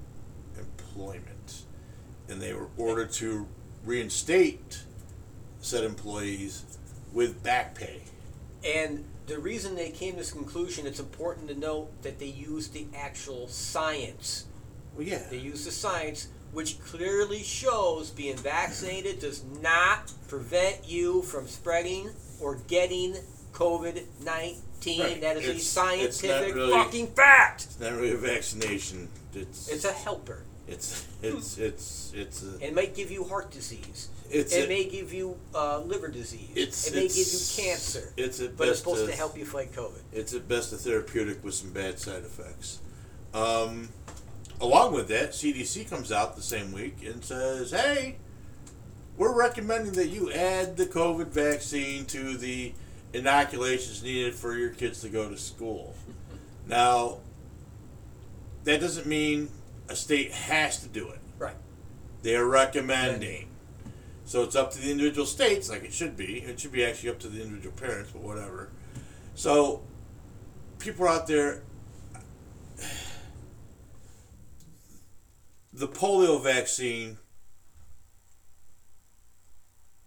employment. 0.58 1.62
And 2.28 2.42
they 2.42 2.52
were 2.52 2.68
ordered 2.76 3.12
to 3.12 3.46
reinstate 3.84 4.82
said 5.60 5.84
employees 5.84 6.64
with 7.12 7.42
back 7.42 7.74
pay. 7.74 8.02
And 8.64 9.04
the 9.26 9.38
reason 9.38 9.74
they 9.74 9.90
came 9.90 10.12
to 10.12 10.18
this 10.18 10.32
conclusion, 10.32 10.86
it's 10.86 11.00
important 11.00 11.48
to 11.48 11.54
note 11.54 12.02
that 12.02 12.18
they 12.18 12.26
used 12.26 12.72
the 12.72 12.86
actual 12.96 13.48
science. 13.48 14.46
Well, 14.94 15.06
yeah. 15.06 15.22
They 15.30 15.38
used 15.38 15.66
the 15.66 15.70
science, 15.70 16.28
which 16.58 16.80
clearly 16.80 17.40
shows 17.40 18.10
being 18.10 18.36
vaccinated 18.36 19.20
does 19.20 19.44
not 19.62 20.12
prevent 20.26 20.76
you 20.88 21.22
from 21.22 21.46
spreading 21.46 22.10
or 22.40 22.56
getting 22.66 23.14
COVID 23.52 24.02
19. 24.24 25.00
Right. 25.00 25.20
That 25.20 25.36
is 25.36 25.44
a 25.44 25.50
It's- 25.50 25.56
it's 25.58 25.66
scientific 25.68 26.56
really- 26.56 26.72
fucking 26.72 27.12
fact. 27.14 27.66
It's 27.66 27.78
not 27.78 27.92
really 27.92 28.10
a 28.10 28.16
vaccination. 28.16 29.08
It's 29.36 29.68
It's 29.68 29.84
a 29.84 29.92
helper. 29.92 30.42
it's 30.66 31.04
it's 31.22 31.58
it's 31.58 32.10
it's 32.16 32.42
a, 32.42 32.58
It 32.66 32.74
might 32.74 32.92
give 32.96 33.12
you 33.12 33.22
heart 33.22 33.52
disease. 33.52 34.08
It's 34.28 34.52
it 34.52 34.64
a- 34.64 34.68
may 34.68 34.82
give 34.84 35.14
you 35.14 35.36
uh, 35.54 35.78
liver 35.78 36.08
disease. 36.08 36.50
it's 36.56 36.88
it 36.88 36.94
may 36.96 37.06
give 37.06 37.28
you 37.34 37.40
cancer. 37.56 38.12
It's 38.16 38.40
at 38.40 38.56
but 38.56 38.66
it's 38.66 38.80
supposed 38.80 39.04
a- 39.04 39.06
to 39.06 39.12
help 39.16 39.38
you 39.38 39.44
fight 39.46 39.70
COVID. 39.72 40.02
It's 40.12 40.34
at 40.34 40.48
best 40.48 40.72
a 40.72 40.76
therapeutic 40.76 41.44
with 41.44 41.54
some 41.54 41.70
bad 41.70 42.00
side 42.00 42.24
effects. 42.24 42.80
Um, 43.32 43.90
along 44.60 44.94
with 44.94 45.08
that, 45.08 45.30
CDC 45.30 45.88
comes 45.88 46.12
out 46.12 46.36
the 46.36 46.42
same 46.42 46.72
week 46.72 46.98
and 47.04 47.24
says, 47.24 47.70
"Hey, 47.70 48.16
we're 49.16 49.34
recommending 49.34 49.92
that 49.92 50.08
you 50.08 50.32
add 50.32 50.76
the 50.76 50.86
COVID 50.86 51.28
vaccine 51.28 52.04
to 52.06 52.36
the 52.36 52.74
inoculations 53.12 54.02
needed 54.02 54.34
for 54.34 54.56
your 54.56 54.70
kids 54.70 55.00
to 55.02 55.08
go 55.08 55.28
to 55.28 55.36
school." 55.36 55.94
now, 56.66 57.18
that 58.64 58.80
doesn't 58.80 59.06
mean 59.06 59.48
a 59.88 59.96
state 59.96 60.32
has 60.32 60.80
to 60.80 60.88
do 60.88 61.08
it. 61.08 61.20
Right. 61.38 61.56
They're 62.22 62.46
recommending. 62.46 63.48
So 64.24 64.42
it's 64.42 64.54
up 64.54 64.72
to 64.72 64.78
the 64.78 64.90
individual 64.90 65.26
states, 65.26 65.70
like 65.70 65.84
it 65.84 65.92
should 65.94 66.16
be. 66.16 66.40
It 66.40 66.60
should 66.60 66.72
be 66.72 66.84
actually 66.84 67.08
up 67.08 67.18
to 67.20 67.28
the 67.28 67.40
individual 67.42 67.74
parents, 67.76 68.10
but 68.12 68.20
whatever. 68.20 68.68
So 69.34 69.82
people 70.78 71.08
out 71.08 71.26
there, 71.26 71.62
the 75.78 75.86
polio 75.88 76.42
vaccine 76.42 77.18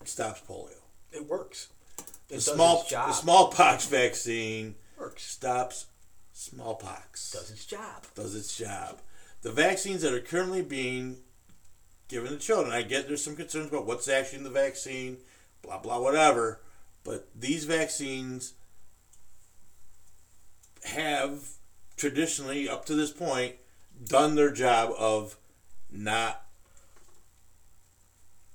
stops 0.04 0.42
polio. 0.48 0.76
It 1.14 1.26
works. 1.28 1.70
It 1.98 2.06
The 2.28 2.36
does 2.36 2.46
small 2.46 2.82
its 2.82 2.90
job. 2.90 3.08
the 3.08 3.14
smallpox 3.14 3.86
vaccine 3.86 4.76
works. 4.98 5.24
stops 5.24 5.86
smallpox. 6.34 7.32
Does 7.32 7.52
its 7.52 7.66
job. 7.66 8.06
does 8.16 8.36
its 8.36 8.58
job. 8.58 9.00
The 9.44 9.52
vaccines 9.52 10.02
that 10.02 10.14
are 10.14 10.20
currently 10.20 10.62
being 10.62 11.18
given 12.10 12.32
to 12.32 12.38
children, 12.38 12.74
I 12.74 12.82
get 12.82 13.08
there's 13.08 13.24
some 13.24 13.36
concerns 13.38 13.70
about 13.70 13.86
what's 13.86 14.10
actually 14.10 14.40
in 14.40 14.44
the 14.44 14.50
vaccine, 14.50 15.18
blah 15.62 15.78
blah 15.80 16.00
whatever, 16.02 16.60
but 17.06 17.30
these 17.34 17.64
vaccines 17.64 18.54
have 20.84 21.52
traditionally 21.96 22.68
up 22.68 22.86
to 22.86 22.96
this 22.96 23.12
point 23.12 23.56
done 24.04 24.36
their 24.36 24.52
job 24.52 24.92
of 24.98 25.38
not 25.92 26.44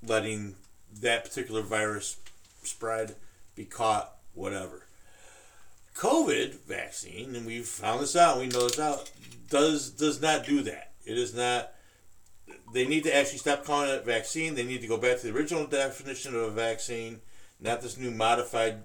letting 0.04 0.54
that 1.00 1.24
particular 1.24 1.62
virus 1.62 2.16
spread, 2.62 3.16
be 3.54 3.64
caught, 3.64 4.16
whatever. 4.34 4.86
COVID 5.96 6.60
vaccine, 6.66 7.34
and 7.34 7.46
we've 7.46 7.66
found 7.66 8.00
this 8.00 8.16
out, 8.16 8.38
we 8.38 8.48
know 8.48 8.68
this 8.68 8.78
out, 8.78 9.10
does 9.48 9.90
does 9.90 10.20
not 10.20 10.44
do 10.44 10.62
that. 10.62 10.92
It 11.04 11.16
is 11.16 11.34
not. 11.34 11.72
They 12.72 12.86
need 12.86 13.04
to 13.04 13.16
actually 13.16 13.38
stop 13.38 13.64
calling 13.64 13.88
it 13.88 14.04
vaccine. 14.04 14.54
They 14.54 14.64
need 14.64 14.82
to 14.82 14.88
go 14.88 14.98
back 14.98 15.18
to 15.20 15.26
the 15.26 15.36
original 15.36 15.66
definition 15.66 16.34
of 16.34 16.42
a 16.42 16.50
vaccine, 16.50 17.20
not 17.60 17.80
this 17.80 17.96
new 17.96 18.10
modified 18.10 18.82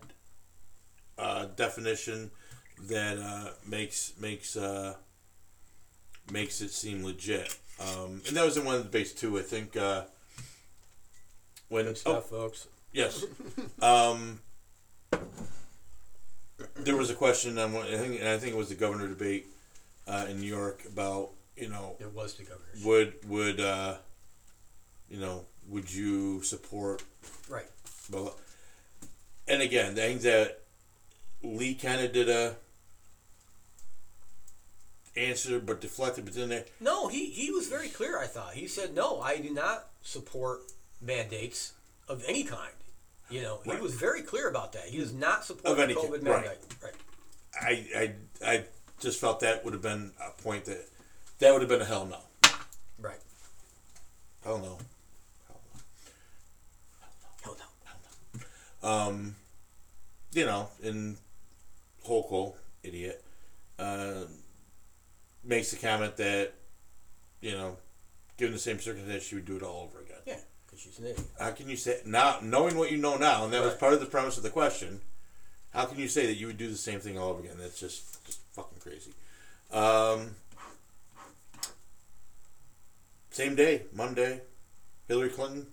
uh, 1.17 1.45
definition 1.55 2.31
that 2.79 3.17
uh, 3.17 3.51
makes 3.67 4.13
makes 4.19 4.55
uh, 4.55 4.95
makes 6.31 6.61
it 6.61 6.71
seem 6.71 7.03
legit. 7.03 7.57
Um, 7.81 8.21
and 8.27 8.37
that 8.37 8.45
was 8.45 8.57
in 8.57 8.65
one 8.65 8.75
of 8.75 8.81
the 8.83 8.89
debates 8.89 9.11
too. 9.13 9.37
I 9.39 9.41
think 9.41 9.75
uh, 9.75 10.03
when 11.69 11.85
Good 11.85 11.91
oh, 11.91 11.95
stuff, 11.95 12.25
folks. 12.29 12.67
Yes. 12.93 13.23
um, 13.81 14.39
there 16.75 16.95
was 16.95 17.09
a 17.09 17.13
question 17.15 17.57
on 17.57 17.73
one, 17.73 17.85
I 17.87 17.97
think, 17.97 18.19
and 18.19 18.29
I 18.29 18.37
think 18.37 18.53
it 18.53 18.57
was 18.57 18.69
the 18.69 18.75
governor 18.75 19.07
debate 19.07 19.47
uh, 20.07 20.25
in 20.29 20.39
New 20.39 20.47
York 20.47 20.83
about 20.85 21.29
you 21.55 21.69
know 21.69 21.95
It 21.99 22.13
was 22.13 22.33
the 22.35 22.43
governor. 22.43 22.67
would 22.85 23.13
would 23.29 23.59
uh, 23.59 23.95
you 25.09 25.19
know 25.19 25.45
would 25.67 25.91
you 25.93 26.41
support 26.43 27.03
Right. 27.49 27.65
blah, 28.09 28.21
blah. 28.21 28.31
and 29.47 29.61
again 29.61 29.91
I 29.93 29.95
think 29.95 30.21
that 30.21 30.59
Lee 31.43 31.75
kind 31.75 32.01
of 32.01 32.11
did 32.13 32.29
a 32.29 32.55
answer 35.17 35.59
but 35.59 35.81
deflected 35.81 36.23
but 36.25 36.33
then 36.33 36.49
there 36.49 36.65
No, 36.79 37.07
he, 37.09 37.25
he 37.25 37.51
was 37.51 37.67
very 37.67 37.89
clear, 37.89 38.17
I 38.19 38.27
thought. 38.27 38.53
He 38.53 38.67
said, 38.67 38.95
no, 38.95 39.19
I 39.21 39.37
do 39.37 39.53
not 39.53 39.87
support 40.01 40.61
mandates 41.01 41.73
of 42.07 42.23
any 42.27 42.43
kind. 42.43 42.71
You 43.29 43.41
know, 43.41 43.61
Right. 43.65 43.75
he 43.77 43.81
was 43.81 43.93
very 43.95 44.21
clear 44.21 44.49
about 44.49 44.73
that. 44.73 44.85
He 44.85 44.97
does 44.97 45.13
not 45.13 45.45
support 45.45 45.77
the 45.77 45.93
COVID 45.93 46.09
kind, 46.11 46.23
mandate. 46.23 46.57
right. 46.81 46.93
Right. 47.61 47.85
I 47.93 48.13
I 48.43 48.49
I 48.53 48.63
just 48.99 49.19
felt 49.19 49.39
that 49.41 49.63
would 49.65 49.73
have 49.73 49.81
been 49.81 50.11
a 50.25 50.31
point 50.41 50.65
that 50.65 50.85
that 51.39 51.51
would 51.51 51.61
have 51.61 51.69
been 51.69 51.81
a 51.81 51.85
hell 51.85 52.05
no 52.05 52.17
Right. 52.99 53.19
hell 54.43 54.59
no 54.59 54.77
Hell 55.47 55.61
no. 55.73 55.79
Hell 57.43 57.57
no, 57.57 57.65
hell 57.85 57.99
no. 58.83 58.89
Um, 58.89 59.35
you 60.33 60.45
know, 60.45 60.69
and 60.83 61.17
Hochul, 62.07 62.55
idiot, 62.83 63.23
uh, 63.79 64.23
makes 65.43 65.71
the 65.71 65.77
comment 65.77 66.17
that, 66.17 66.53
you 67.41 67.51
know, 67.51 67.77
given 68.37 68.53
the 68.53 68.59
same 68.59 68.79
circumstance, 68.79 69.23
she 69.23 69.35
would 69.35 69.45
do 69.45 69.57
it 69.57 69.63
all 69.63 69.89
over 69.89 70.03
again. 70.03 70.17
Yeah, 70.25 70.39
because 70.65 70.79
she's 70.79 70.99
an 70.99 71.05
idiot. 71.05 71.21
How 71.39 71.51
can 71.51 71.69
you 71.69 71.75
say 71.75 72.01
now, 72.05 72.39
knowing 72.41 72.77
what 72.77 72.91
you 72.91 72.97
know 72.97 73.17
now, 73.17 73.43
and 73.43 73.53
that 73.53 73.63
was 73.63 73.75
part 73.75 73.93
of 73.93 73.99
the 73.99 74.05
premise 74.05 74.37
of 74.37 74.43
the 74.43 74.49
question? 74.49 75.01
How 75.73 75.85
can 75.85 75.99
you 75.99 76.07
say 76.07 76.25
that 76.25 76.35
you 76.35 76.47
would 76.47 76.57
do 76.57 76.69
the 76.69 76.75
same 76.75 76.99
thing 76.99 77.17
all 77.17 77.29
over 77.29 77.39
again? 77.39 77.55
That's 77.59 77.79
just 77.79 78.25
just 78.25 78.39
fucking 78.53 78.79
crazy. 78.79 79.11
Um, 79.71 80.35
same 83.31 83.55
day, 83.55 83.83
Monday, 83.93 84.41
Hillary 85.07 85.29
Clinton 85.29 85.67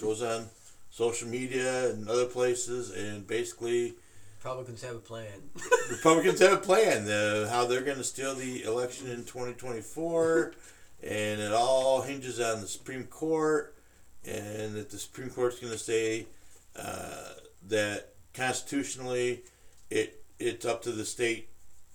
goes 0.00 0.22
on 0.22 0.46
social 0.90 1.28
media 1.28 1.90
and 1.90 2.08
other 2.08 2.26
places 2.26 2.90
and 2.90 3.26
basically 3.26 3.94
Republicans 4.42 4.82
have 4.82 4.96
a 4.96 4.98
plan. 4.98 5.50
Republicans 5.90 6.40
have 6.40 6.52
a 6.52 6.56
plan 6.56 7.08
uh, 7.08 7.48
how 7.48 7.64
they're 7.64 7.82
going 7.82 7.98
to 7.98 8.02
steal 8.02 8.34
the 8.34 8.64
election 8.64 9.06
in 9.06 9.18
2024, 9.18 10.52
and 11.00 11.40
it 11.40 11.52
all 11.52 12.02
hinges 12.02 12.40
on 12.40 12.60
the 12.60 12.66
Supreme 12.66 13.04
Court, 13.04 13.76
and 14.24 14.74
that 14.74 14.90
the 14.90 14.98
Supreme 14.98 15.30
Court's 15.30 15.60
going 15.60 15.72
to 15.72 15.78
say 15.78 16.26
uh, 16.74 17.34
that 17.68 18.14
constitutionally, 18.34 19.44
it 19.90 20.24
it's 20.40 20.64
up 20.64 20.82
to 20.82 20.90
the 20.90 21.04
state 21.04 21.50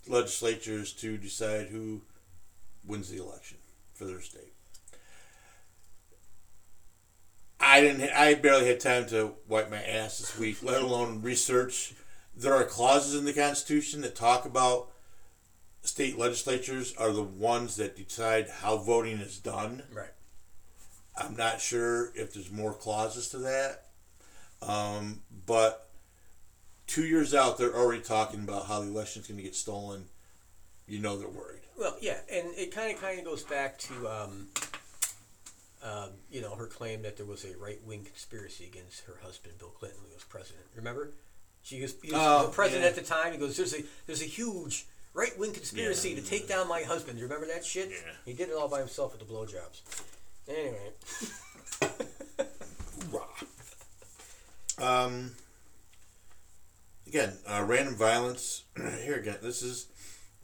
legislatures 0.06 0.94
to 0.94 1.18
decide 1.18 1.66
who 1.66 2.00
wins 2.82 3.10
the 3.10 3.22
election 3.22 3.58
for 3.92 4.06
their 4.06 4.22
state. 4.22 4.54
I 7.60 7.82
didn't. 7.82 8.10
I 8.10 8.36
barely 8.36 8.68
had 8.68 8.80
time 8.80 9.06
to 9.08 9.34
wipe 9.46 9.70
my 9.70 9.82
ass 9.82 10.18
this 10.18 10.38
week, 10.38 10.62
let 10.62 10.80
alone 10.80 11.20
research. 11.20 11.92
There 12.38 12.54
are 12.54 12.62
clauses 12.62 13.18
in 13.18 13.24
the 13.24 13.32
Constitution 13.32 14.00
that 14.02 14.14
talk 14.14 14.44
about 14.44 14.92
state 15.82 16.16
legislatures 16.16 16.94
are 16.96 17.12
the 17.12 17.22
ones 17.22 17.74
that 17.76 17.96
decide 17.96 18.48
how 18.60 18.76
voting 18.76 19.18
is 19.18 19.38
done. 19.38 19.82
Right. 19.92 20.12
I'm 21.16 21.34
not 21.34 21.60
sure 21.60 22.12
if 22.14 22.32
there's 22.32 22.52
more 22.52 22.74
clauses 22.74 23.28
to 23.30 23.38
that, 23.38 23.86
um, 24.62 25.22
but 25.46 25.88
two 26.86 27.06
years 27.06 27.34
out, 27.34 27.58
they're 27.58 27.74
already 27.74 28.02
talking 28.02 28.40
about 28.40 28.66
how 28.66 28.82
the 28.82 28.88
election's 28.88 29.26
going 29.26 29.38
to 29.38 29.42
get 29.42 29.56
stolen. 29.56 30.04
You 30.86 31.00
know 31.00 31.18
they're 31.18 31.28
worried. 31.28 31.62
Well, 31.76 31.96
yeah, 32.00 32.18
and 32.32 32.46
it 32.56 32.72
kind 32.72 32.94
of 32.94 33.00
kind 33.00 33.18
of 33.18 33.24
goes 33.24 33.42
back 33.42 33.78
to 33.78 34.08
um, 34.08 34.46
um, 35.82 36.10
you 36.30 36.40
know 36.40 36.54
her 36.54 36.66
claim 36.66 37.02
that 37.02 37.16
there 37.16 37.26
was 37.26 37.44
a 37.44 37.58
right 37.58 37.84
wing 37.84 38.04
conspiracy 38.04 38.64
against 38.64 39.04
her 39.06 39.16
husband 39.22 39.58
Bill 39.58 39.70
Clinton 39.70 40.00
when 40.02 40.10
he 40.10 40.14
was 40.14 40.24
president. 40.24 40.64
Remember, 40.76 41.10
she 41.62 41.82
was, 41.82 41.94
he 42.02 42.12
was 42.12 42.20
Oh, 42.22 42.46
the 42.46 42.52
president 42.52 42.82
yeah. 42.84 42.88
at 42.90 42.94
the 42.96 43.02
time. 43.02 43.32
He 43.32 43.38
goes, 43.38 43.56
"There's 43.56 43.74
a 43.74 43.82
there's 44.06 44.22
a 44.22 44.26
huge 44.26 44.86
right 45.14 45.36
wing 45.38 45.52
conspiracy 45.52 46.10
Yeah. 46.10 46.16
to 46.16 46.22
take 46.22 46.48
down 46.48 46.68
my 46.68 46.82
husband." 46.82 47.18
You 47.18 47.24
remember 47.24 47.46
that 47.48 47.64
shit? 47.64 47.90
Yeah. 47.90 47.96
He 48.24 48.32
did 48.32 48.48
it 48.48 48.54
all 48.54 48.68
by 48.68 48.78
himself 48.80 49.12
with 49.18 49.26
the 49.26 49.32
blowjobs. 49.32 49.82
Anyway, 50.48 50.92
Um, 54.78 55.32
again, 57.06 57.32
uh, 57.48 57.64
random 57.66 57.96
violence. 57.96 58.62
Here 59.04 59.16
again, 59.16 59.38
this 59.42 59.60
is, 59.62 59.88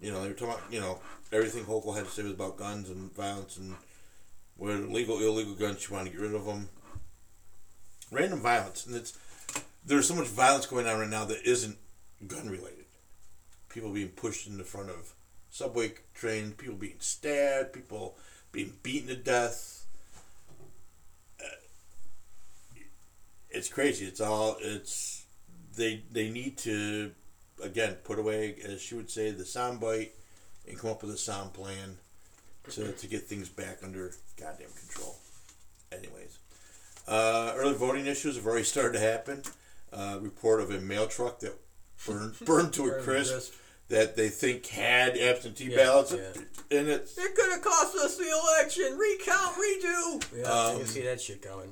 you 0.00 0.10
know, 0.10 0.20
they 0.22 0.28
were 0.28 0.34
talking 0.34 0.54
about, 0.54 0.72
you 0.72 0.80
know, 0.80 0.98
everything 1.32 1.64
Hochul 1.64 1.94
had 1.96 2.06
to 2.06 2.10
say 2.10 2.22
was 2.24 2.32
about 2.32 2.56
guns 2.58 2.90
and 2.90 3.14
violence 3.14 3.56
and 3.58 3.76
whether 4.56 4.78
legal, 4.78 5.18
illegal 5.20 5.54
guns, 5.54 5.86
you 5.88 5.94
want 5.94 6.06
to 6.06 6.12
get 6.12 6.20
rid 6.20 6.34
of 6.34 6.44
them. 6.46 6.68
Random 8.10 8.40
violence, 8.40 8.86
and 8.86 8.96
it's 8.96 9.16
there's 9.84 10.08
so 10.08 10.14
much 10.14 10.26
violence 10.26 10.66
going 10.66 10.86
on 10.86 10.98
right 10.98 11.08
now 11.08 11.24
that 11.24 11.42
isn't 11.44 11.76
gun 12.26 12.48
related. 12.48 12.84
People 13.68 13.90
being 13.90 14.08
pushed 14.08 14.46
in 14.46 14.56
the 14.56 14.64
front 14.64 14.90
of 14.90 15.14
subway 15.50 15.92
trains, 16.14 16.54
people 16.54 16.76
being 16.76 16.96
stabbed, 17.00 17.72
people 17.72 18.16
being 18.52 18.72
beaten 18.82 19.08
to 19.08 19.16
death. 19.16 19.74
it's 23.54 23.68
crazy. 23.68 24.04
It's 24.04 24.20
all 24.20 24.56
it's 24.60 25.24
they 25.76 26.02
they 26.10 26.28
need 26.28 26.58
to 26.58 27.12
again 27.62 27.94
put 28.04 28.18
away 28.18 28.56
as 28.64 28.82
she 28.82 28.94
would 28.94 29.10
say 29.10 29.30
the 29.30 29.44
sound 29.44 29.80
bite 29.80 30.12
and 30.68 30.78
come 30.78 30.90
up 30.90 31.02
with 31.02 31.14
a 31.14 31.18
sound 31.18 31.52
plan 31.52 31.98
to, 32.70 32.92
to 32.92 33.06
get 33.06 33.22
things 33.22 33.48
back 33.48 33.78
under 33.82 34.12
goddamn 34.38 34.70
control. 34.78 35.16
Anyways, 35.92 36.38
uh, 37.06 37.52
early 37.56 37.74
voting 37.74 38.06
issues 38.06 38.36
have 38.36 38.46
already 38.46 38.64
started 38.64 38.94
to 38.94 39.00
happen. 39.00 39.42
Uh, 39.94 40.18
report 40.20 40.60
of 40.60 40.70
a 40.70 40.80
mail 40.80 41.06
truck 41.06 41.38
that 41.40 41.54
burned 42.06 42.34
burned 42.44 42.72
to 42.72 42.86
a 42.88 43.00
crisp 43.02 43.32
crisp. 43.32 43.52
that 43.88 44.16
they 44.16 44.28
think 44.28 44.66
had 44.66 45.16
absentee 45.16 45.66
Yeah, 45.70 45.76
ballots 45.76 46.12
yeah. 46.12 46.78
in 46.78 46.88
it. 46.88 47.08
it 47.16 47.34
could 47.36 47.52
have 47.52 47.62
cost 47.62 47.94
us 47.96 48.16
the 48.16 48.28
election. 48.28 48.98
Recount, 48.98 49.54
redo. 49.56 50.24
Yeah, 50.36 50.50
I 50.52 50.70
Um, 50.72 50.78
can 50.78 50.86
see 50.86 51.02
that 51.02 51.20
shit 51.20 51.42
coming. 51.42 51.70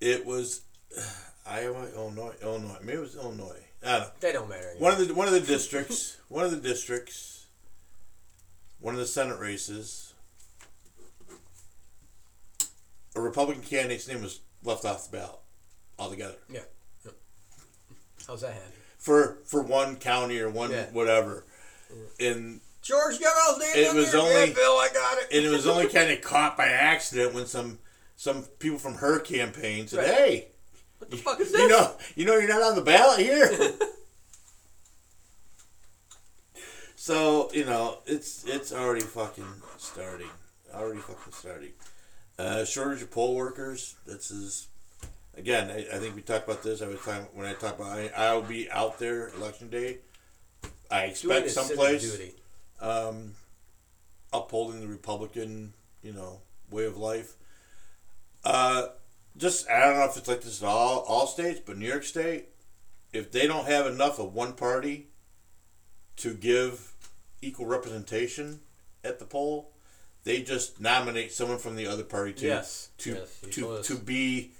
It 0.00 0.24
was 0.24 0.60
Iowa, 1.46 1.88
Illinois, 1.96 2.34
Illinois. 2.42 2.78
Maybe 2.82 2.98
it 2.98 3.00
was 3.00 3.16
Illinois. 3.16 3.64
I 3.84 3.98
don't. 3.98 4.20
They 4.20 4.32
don't 4.32 4.48
matter. 4.48 4.70
Anymore. 4.70 4.90
One 4.92 5.00
of 5.00 5.08
the 5.08 5.14
one 5.14 5.26
of 5.28 5.34
the 5.34 5.40
districts, 5.54 6.16
one 6.28 6.44
of 6.44 6.50
the 6.52 6.56
districts, 6.58 7.46
one 8.78 8.94
of 8.94 9.00
the 9.00 9.06
Senate 9.06 9.40
races, 9.40 10.14
a 13.16 13.20
Republican 13.20 13.62
candidate's 13.64 14.06
name 14.08 14.22
was 14.22 14.40
left 14.62 14.84
off 14.84 15.10
the 15.10 15.16
ballot 15.16 15.38
altogether 15.98 16.36
yeah. 16.48 16.60
Yeah. 18.28 18.32
How's 18.32 18.40
that 18.42 18.52
happen? 18.52 18.72
for 18.98 19.38
for 19.44 19.62
one 19.62 19.96
county 19.96 20.38
or 20.40 20.48
one 20.50 20.70
Yeah. 20.70 20.86
whatever, 20.92 21.44
and 22.20 22.60
George 22.82 23.18
Gemel's 23.18 23.58
name. 23.58 23.70
It 23.76 23.94
was 23.94 24.12
there. 24.12 24.20
only- 24.20 24.48
Yeah, 24.48 24.54
Bill. 24.54 24.72
I 24.78 24.88
got 24.92 25.18
it. 25.18 25.28
and 25.32 25.44
it 25.46 25.50
was 25.50 25.66
only 25.66 25.88
kind 25.92 26.10
of 26.10 26.20
caught 26.20 26.56
by 26.56 26.66
accident 26.66 27.32
when 27.34 27.46
some 27.46 27.78
some 28.16 28.42
people 28.58 28.78
from 28.78 28.94
her 28.94 29.18
campaign 29.20 29.86
said, 29.88 29.98
Right. 29.98 30.08
"Hey, 30.08 30.48
What 30.98 31.10
the 31.10 31.16
fuck 31.16 31.40
is 31.40 31.52
this? 31.52 31.60
you 31.60 31.68
know, 31.68 31.96
you 32.16 32.24
know, 32.26 32.36
you're 32.36 32.48
not 32.48 32.62
on 32.62 32.74
the 32.74 32.82
ballot 32.82 33.20
here." 33.20 33.48
so 36.96 37.50
you 37.52 37.64
know, 37.64 37.98
it's 38.06 38.44
it's 38.44 38.72
already 38.72 39.00
fucking 39.02 39.62
starting. 39.78 40.30
Already 40.74 41.00
fucking 41.00 41.32
starting. 41.32 41.70
Uh, 42.38 42.64
shortage 42.64 43.02
of 43.02 43.10
poll 43.10 43.34
workers. 43.34 43.96
This 44.06 44.30
is 44.30 44.68
again. 45.38 45.70
I, 45.70 45.96
I 45.96 45.98
think 45.98 46.14
we 46.14 46.22
talked 46.22 46.48
about 46.48 46.62
this. 46.62 46.82
I 46.82 46.88
was 46.88 47.00
talking 47.00 47.26
when 47.34 47.46
I 47.46 47.54
talk 47.54 47.78
about 47.78 47.92
I, 47.92 48.10
I'll 48.16 48.42
be 48.42 48.70
out 48.70 48.98
there 48.98 49.28
election 49.30 49.70
day. 49.70 49.98
I 50.90 51.04
expect 51.04 51.50
someplace 51.50 52.20
um, 52.80 53.32
upholding 54.32 54.80
the 54.80 54.86
Republican, 54.86 55.74
you 56.02 56.12
know, 56.12 56.40
way 56.70 56.84
of 56.86 56.96
life. 56.96 57.34
Uh, 58.44 58.88
just 59.36 59.68
I 59.70 59.80
don't 59.80 59.96
know 59.96 60.04
if 60.04 60.16
it's 60.16 60.28
like 60.28 60.42
this 60.42 60.60
in 60.60 60.66
all 60.66 61.00
all 61.00 61.26
states, 61.26 61.60
but 61.64 61.76
New 61.76 61.86
York 61.86 62.04
State, 62.04 62.48
if 63.12 63.30
they 63.30 63.46
don't 63.46 63.66
have 63.66 63.86
enough 63.86 64.18
of 64.18 64.34
one 64.34 64.52
party 64.54 65.08
to 66.16 66.34
give 66.34 66.92
equal 67.40 67.66
representation 67.66 68.60
at 69.04 69.18
the 69.18 69.24
poll, 69.24 69.70
they 70.24 70.42
just 70.42 70.80
nominate 70.80 71.32
someone 71.32 71.58
from 71.58 71.76
the 71.76 71.86
other 71.86 72.02
party 72.02 72.32
to 72.34 72.46
Yes, 72.46 72.90
to 72.98 73.14
yes, 73.14 73.40
to, 73.52 73.82
to 73.82 73.96
be, 73.96 74.52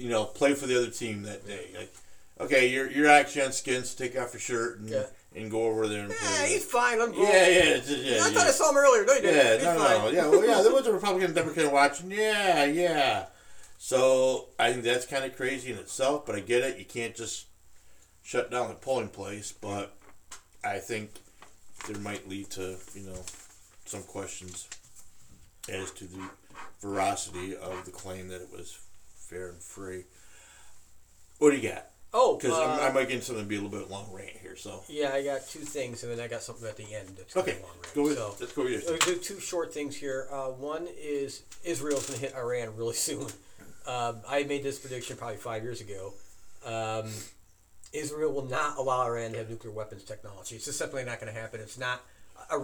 you 0.00 0.08
know, 0.08 0.24
play 0.24 0.54
for 0.54 0.66
the 0.66 0.76
other 0.78 0.90
team 0.90 1.22
that 1.22 1.46
day. 1.46 1.66
Like, 1.76 1.92
okay, 2.40 2.68
you're 2.68 2.90
you're 2.90 3.08
actually 3.08 3.42
on 3.42 3.52
skins. 3.52 3.94
Take 3.94 4.18
off 4.18 4.32
your 4.32 4.40
shirt 4.40 4.78
and 4.80 4.88
Yeah. 4.88 5.04
and 5.34 5.50
go 5.50 5.64
over 5.64 5.86
there 5.88 6.04
and 6.04 6.10
Yeah, 6.10 6.36
play. 6.38 6.48
he's 6.54 6.64
fine. 6.64 7.00
I'm 7.00 7.12
Yeah, 7.14 7.22
yeah, 7.22 7.76
it's 7.76 7.88
just- 7.88 8.02
yeah. 8.02 8.12
I 8.24 8.28
yeah. 8.28 8.34
thought 8.34 8.46
I 8.46 8.50
saw 8.50 8.70
him 8.70 8.76
earlier. 8.78 9.04
No, 9.04 9.12
you 9.14 9.20
didn't. 9.20 9.36
Yeah, 9.36 9.54
He's 9.54 9.64
no, 9.64 9.78
fine. 9.78 9.98
no, 9.98 10.08
yeah, 10.10 10.26
well, 10.28 10.44
yeah. 10.46 10.62
There 10.62 10.72
was 10.72 10.86
a 10.86 10.92
Republican 10.92 11.34
Democrat 11.34 11.70
watching. 11.72 12.10
Yeah, 12.10 12.64
yeah. 12.64 13.26
So 13.78 14.48
I 14.58 14.72
think 14.72 14.84
that's 14.84 15.06
kind 15.06 15.24
of 15.24 15.36
crazy 15.36 15.72
in 15.72 15.78
itself, 15.78 16.26
but 16.26 16.34
I 16.34 16.40
get 16.40 16.62
it. 16.62 16.78
You 16.78 16.84
can't 16.84 17.14
just 17.14 17.46
shut 18.22 18.50
down 18.50 18.68
the 18.68 18.74
polling 18.74 19.08
place, 19.08 19.52
but 19.52 19.96
I 20.64 20.78
think 20.78 21.12
there 21.88 21.98
might 21.98 22.28
lead 22.28 22.50
to 22.50 22.76
you 22.94 23.02
know 23.06 23.22
some 23.86 24.02
questions 24.02 24.66
as 25.68 25.90
to 25.92 26.04
the 26.04 26.28
veracity 26.82 27.56
of 27.56 27.84
the 27.84 27.90
claim 27.90 28.28
that 28.28 28.40
it 28.42 28.50
was 28.52 28.78
fair 29.30 29.50
and 29.50 29.62
free. 29.62 30.04
What 31.38 31.50
do 31.50 31.56
you 31.56 31.68
got? 31.70 31.86
Oh, 32.12 32.36
Because 32.36 32.58
uh, 32.58 32.82
I 32.82 32.90
might 32.92 33.04
get 33.06 33.12
into 33.14 33.26
something 33.26 33.44
to 33.44 33.48
be 33.48 33.54
a 33.56 33.60
little 33.60 33.78
bit 33.78 33.88
long 33.88 34.10
rant 34.12 34.30
here. 34.42 34.56
So 34.56 34.82
yeah, 34.88 35.12
I 35.14 35.22
got 35.22 35.46
two 35.48 35.60
things, 35.60 36.02
and 36.02 36.10
then 36.12 36.18
I 36.18 36.26
got 36.26 36.42
something 36.42 36.66
at 36.68 36.76
the 36.76 36.92
end. 36.92 37.08
That's 37.16 37.36
okay, 37.36 37.52
gonna 37.52 37.60
be 37.60 37.62
a 37.62 37.66
long 37.66 37.76
rant. 37.82 37.94
go 37.94 38.02
with 38.02 38.16
So, 38.16 38.34
let's 38.40 38.52
go 38.52 38.64
with 38.64 39.08
yours. 39.08 39.20
Two 39.22 39.38
short 39.38 39.72
things 39.72 39.94
here. 39.96 40.26
Uh, 40.30 40.46
one 40.48 40.88
is 41.00 41.42
Israel's 41.62 42.08
going 42.08 42.18
to 42.18 42.26
hit 42.26 42.34
Iran 42.34 42.76
really 42.76 42.94
soon. 43.08 43.26
Um, 43.86 44.16
I 44.28 44.42
made 44.44 44.64
this 44.64 44.78
prediction 44.78 45.16
probably 45.16 45.36
five 45.36 45.62
years 45.62 45.80
ago. 45.80 46.12
Um, 46.66 47.10
Israel 47.92 48.32
will 48.32 48.46
not 48.46 48.76
allow 48.76 49.02
Iran 49.06 49.32
to 49.32 49.38
have 49.38 49.48
nuclear 49.48 49.72
weapons 49.72 50.02
technology. 50.04 50.56
It's 50.56 50.64
just 50.64 50.78
simply 50.78 51.04
not 51.04 51.20
going 51.20 51.32
to 51.32 51.40
happen. 51.40 51.60
It's 51.60 51.78
not. 51.78 52.00
Uh, 52.50 52.58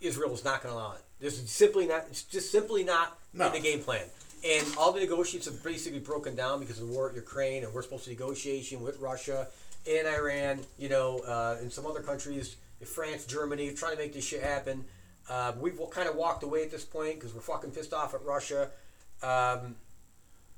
Israel 0.00 0.32
is 0.34 0.44
not 0.44 0.62
going 0.62 0.74
to 0.74 0.78
allow 0.78 0.92
it. 0.92 1.02
This 1.20 1.40
is 1.42 1.50
simply 1.50 1.86
not. 1.86 2.04
It's 2.10 2.22
just 2.22 2.52
simply 2.52 2.84
not 2.84 3.18
No. 3.32 3.46
in 3.46 3.52
the 3.54 3.60
game 3.60 3.80
plan. 3.80 4.04
And 4.42 4.66
all 4.78 4.92
the 4.92 5.00
negotiations 5.00 5.44
have 5.46 5.62
basically 5.62 5.98
broken 5.98 6.34
down 6.34 6.60
because 6.60 6.80
of 6.80 6.88
the 6.88 6.94
war 6.94 7.10
at 7.10 7.14
Ukraine, 7.14 7.62
and 7.64 7.72
we're 7.74 7.82
supposed 7.82 8.04
to 8.04 8.10
negotiation 8.10 8.82
with 8.82 8.98
Russia 9.00 9.48
and 9.88 10.08
Iran. 10.08 10.60
You 10.78 10.88
know, 10.88 11.18
uh, 11.20 11.58
and 11.60 11.72
some 11.72 11.86
other 11.86 12.00
countries, 12.00 12.56
France, 12.84 13.26
Germany, 13.26 13.72
trying 13.74 13.92
to 13.92 13.98
make 13.98 14.14
this 14.14 14.26
shit 14.26 14.42
happen. 14.42 14.84
Um, 15.28 15.60
we've 15.60 15.78
kind 15.90 16.08
of 16.08 16.16
walked 16.16 16.42
away 16.42 16.62
at 16.62 16.70
this 16.70 16.84
point 16.84 17.16
because 17.16 17.34
we're 17.34 17.42
fucking 17.42 17.72
pissed 17.72 17.92
off 17.92 18.14
at 18.14 18.24
Russia. 18.24 18.70
Um, 19.22 19.76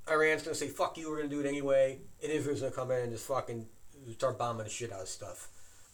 Iran's 0.08 0.42
gonna 0.42 0.54
say 0.54 0.68
"fuck 0.68 0.96
you," 0.96 1.10
we're 1.10 1.18
gonna 1.18 1.28
do 1.28 1.40
it 1.40 1.46
anyway, 1.46 1.98
and 2.22 2.32
Israel's 2.32 2.60
gonna 2.60 2.72
come 2.72 2.90
in 2.90 3.00
and 3.00 3.12
just 3.12 3.26
fucking 3.26 3.66
start 4.12 4.38
bombing 4.38 4.64
the 4.64 4.70
shit 4.70 4.92
out 4.92 5.02
of 5.02 5.08
stuff. 5.08 5.48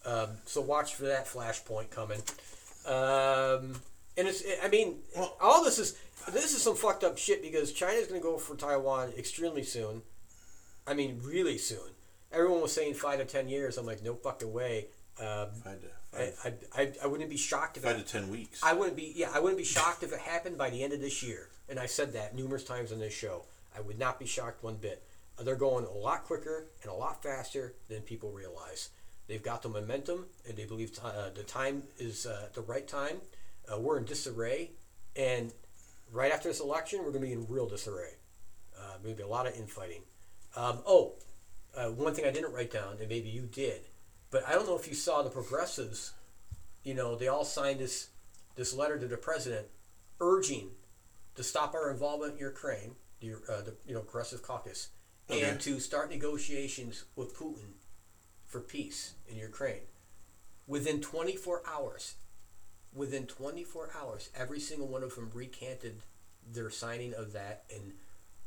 Um, 0.05 0.29
so 0.45 0.61
watch 0.61 0.95
for 0.95 1.05
that 1.05 1.27
flashpoint 1.27 1.91
coming. 1.91 2.23
Um, 2.87 3.81
And 4.19 4.29
it's, 4.29 4.43
I 4.63 4.69
mean, 4.69 4.99
Well- 5.17 5.37
all 5.41 5.65
this 5.65 5.79
is 5.79 5.97
this 6.33 6.53
is 6.55 6.61
some 6.61 6.77
fucked 6.77 7.05
up 7.05 7.17
shit 7.17 7.41
because 7.41 7.73
China's 7.73 8.07
going 8.07 8.21
to 8.21 8.25
go 8.25 8.37
for 8.37 8.55
Taiwan 8.55 9.13
extremely 9.17 9.63
soon. 9.63 10.03
I 10.87 10.93
mean, 10.93 11.21
really 11.25 11.57
soon. 11.57 11.95
Everyone 12.33 12.61
was 12.61 12.73
saying 12.73 12.95
five 12.95 13.19
to 13.21 13.25
ten 13.25 13.49
years. 13.49 13.79
I'm 13.79 13.87
like, 13.87 14.03
no 14.03 14.15
fucking 14.15 14.53
way. 14.53 14.89
Um, 15.21 15.49
Five 15.65 15.81
to 15.81 15.89
I, 16.13 16.27
five, 16.27 16.55
I, 16.75 16.83
I, 16.83 16.93
I 17.05 17.07
wouldn't 17.07 17.31
be 17.31 17.37
shocked 17.37 17.77
if 17.79 17.85
five 17.85 17.97
it, 17.97 18.07
to 18.07 18.13
ten 18.13 18.29
weeks. 18.29 18.61
I 18.63 18.73
wouldn't 18.75 18.97
be 18.97 19.13
yeah 19.17 19.31
I 19.35 19.41
wouldn't 19.41 19.59
be 19.59 19.65
shocked 19.65 20.03
if 20.03 20.13
it 20.13 20.19
happened 20.21 20.59
by 20.59 20.69
the 20.71 20.83
end 20.83 20.93
of 20.93 21.01
this 21.01 21.23
year. 21.23 21.49
And 21.69 21.79
I 21.79 21.87
said 21.87 22.13
that 22.13 22.35
numerous 22.35 22.65
times 22.65 22.93
on 22.93 22.99
this 22.99 23.15
show. 23.15 23.45
I 23.77 23.81
would 23.81 23.99
not 23.99 24.19
be 24.19 24.27
shocked 24.27 24.63
one 24.63 24.77
bit. 24.77 25.03
Uh, 25.39 25.45
They're 25.45 25.55
going 25.57 25.85
a 25.85 25.93
lot 25.93 26.25
quicker 26.25 26.67
and 26.83 26.91
a 26.91 26.95
lot 26.95 27.23
faster 27.23 27.75
than 27.89 28.03
people 28.03 28.31
realize. 28.33 28.91
They've 29.29 29.43
got 29.43 29.63
the 29.63 29.69
momentum, 29.69 30.27
and 30.47 30.57
they 30.57 30.65
believe 30.65 30.93
t- 30.95 31.01
uh, 31.05 31.31
the 31.35 31.43
time 31.43 31.83
is 31.99 32.27
uh, 32.27 32.49
the 32.55 32.63
right 32.63 32.89
time. 32.89 33.19
Uh, 33.71 33.79
we're 33.79 33.99
in 33.99 34.05
disarray, 34.05 34.71
and 35.17 35.53
right 36.13 36.33
after 36.33 36.49
this 36.49 36.61
election, 36.61 37.01
we're 37.01 37.11
going 37.11 37.21
to 37.23 37.27
be 37.27 37.33
in 37.33 37.47
real 37.49 37.67
disarray. 37.69 38.13
Uh, 38.79 38.97
maybe 39.05 39.23
a 39.23 39.27
lot 39.27 39.47
of 39.47 39.55
infighting. 39.57 40.03
Um, 40.57 40.81
oh, 40.87 41.15
uh, 41.77 41.87
one 41.87 42.15
thing 42.15 42.25
I 42.25 42.31
didn't 42.31 42.53
write 42.53 42.71
down, 42.71 42.97
and 43.01 43.09
maybe 43.09 43.29
you 43.29 43.43
did, 43.43 43.83
but 44.31 44.47
I 44.49 44.53
don't 44.53 44.67
know 44.67 44.77
if 44.79 44.89
you 44.89 44.95
saw 44.95 45.23
the 45.23 45.31
progressives. 45.31 46.13
You 46.85 46.95
know, 46.95 47.17
they 47.17 47.29
all 47.29 47.45
signed 47.45 47.81
this 47.81 48.09
this 48.57 48.73
letter 48.75 48.99
to 48.99 49.07
the 49.07 49.17
president, 49.17 49.67
urging 50.21 50.71
to 51.35 51.43
stop 51.45 51.75
our 51.75 51.91
involvement 51.91 52.35
in 52.35 52.39
Ukraine, 52.39 52.97
the, 53.21 53.35
uh, 53.49 53.63
the 53.63 53.75
you 53.87 53.95
know 53.95 54.01
Progressive 54.01 54.43
Caucus, 54.43 54.89
Okay. 55.31 55.43
and 55.49 55.61
to 55.61 55.79
start 55.79 56.11
negotiations 56.11 57.05
with 57.15 57.37
Putin 57.37 57.75
for 58.47 58.61
peace 58.61 59.15
in 59.29 59.37
Ukraine. 59.37 59.83
Within 60.67 61.01
24 61.01 61.63
hours, 61.67 62.15
within 62.95 63.27
24 63.27 63.91
hours, 64.01 64.31
every 64.37 64.61
single 64.61 64.89
one 64.89 65.03
of 65.03 65.15
them 65.15 65.31
recanted 65.35 66.03
their 66.51 66.71
signing 66.71 67.15
of 67.15 67.33
that 67.33 67.65
and 67.75 67.93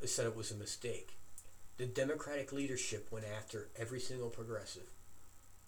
said 0.10 0.26
it 0.26 0.36
was 0.36 0.52
a 0.52 0.56
mistake. 0.56 1.18
The 1.78 1.86
Democratic 1.86 2.52
leadership 2.52 3.08
went 3.12 3.26
after 3.26 3.70
every 3.78 4.00
single 4.00 4.30
progressive 4.30 4.90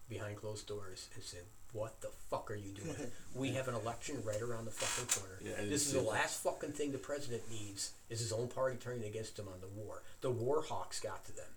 behind 0.10 0.38
closed 0.38 0.68
doors 0.68 1.10
and 1.16 1.24
said, 1.24 1.44
"What 1.72 2.02
the 2.02 2.10
fuck 2.30 2.52
are 2.52 2.56
you 2.56 2.72
doing? 2.72 2.96
We 3.36 3.54
have 3.54 3.68
an 3.68 3.74
election 3.74 4.22
right 4.24 4.42
around 4.42 4.66
the 4.66 4.72
fucking 4.72 5.20
corner. 5.20 5.40
Yeah, 5.42 5.66
this 5.68 5.88
is 5.88 5.94
the 5.94 6.02
last 6.02 6.44
fucking 6.44 6.74
thing 6.74 6.92
the 6.92 7.00
president 7.00 7.50
needs 7.50 7.94
is 8.12 8.20
his 8.20 8.32
own 8.32 8.48
party 8.48 8.78
turning 8.78 9.06
against 9.06 9.40
him 9.40 9.48
on 9.48 9.60
the 9.60 9.68
war. 9.68 10.04
The 10.22 10.30
war 10.30 10.62
hawks 10.62 11.00
got 11.00 11.26
to 11.26 11.36
them. 11.36 11.50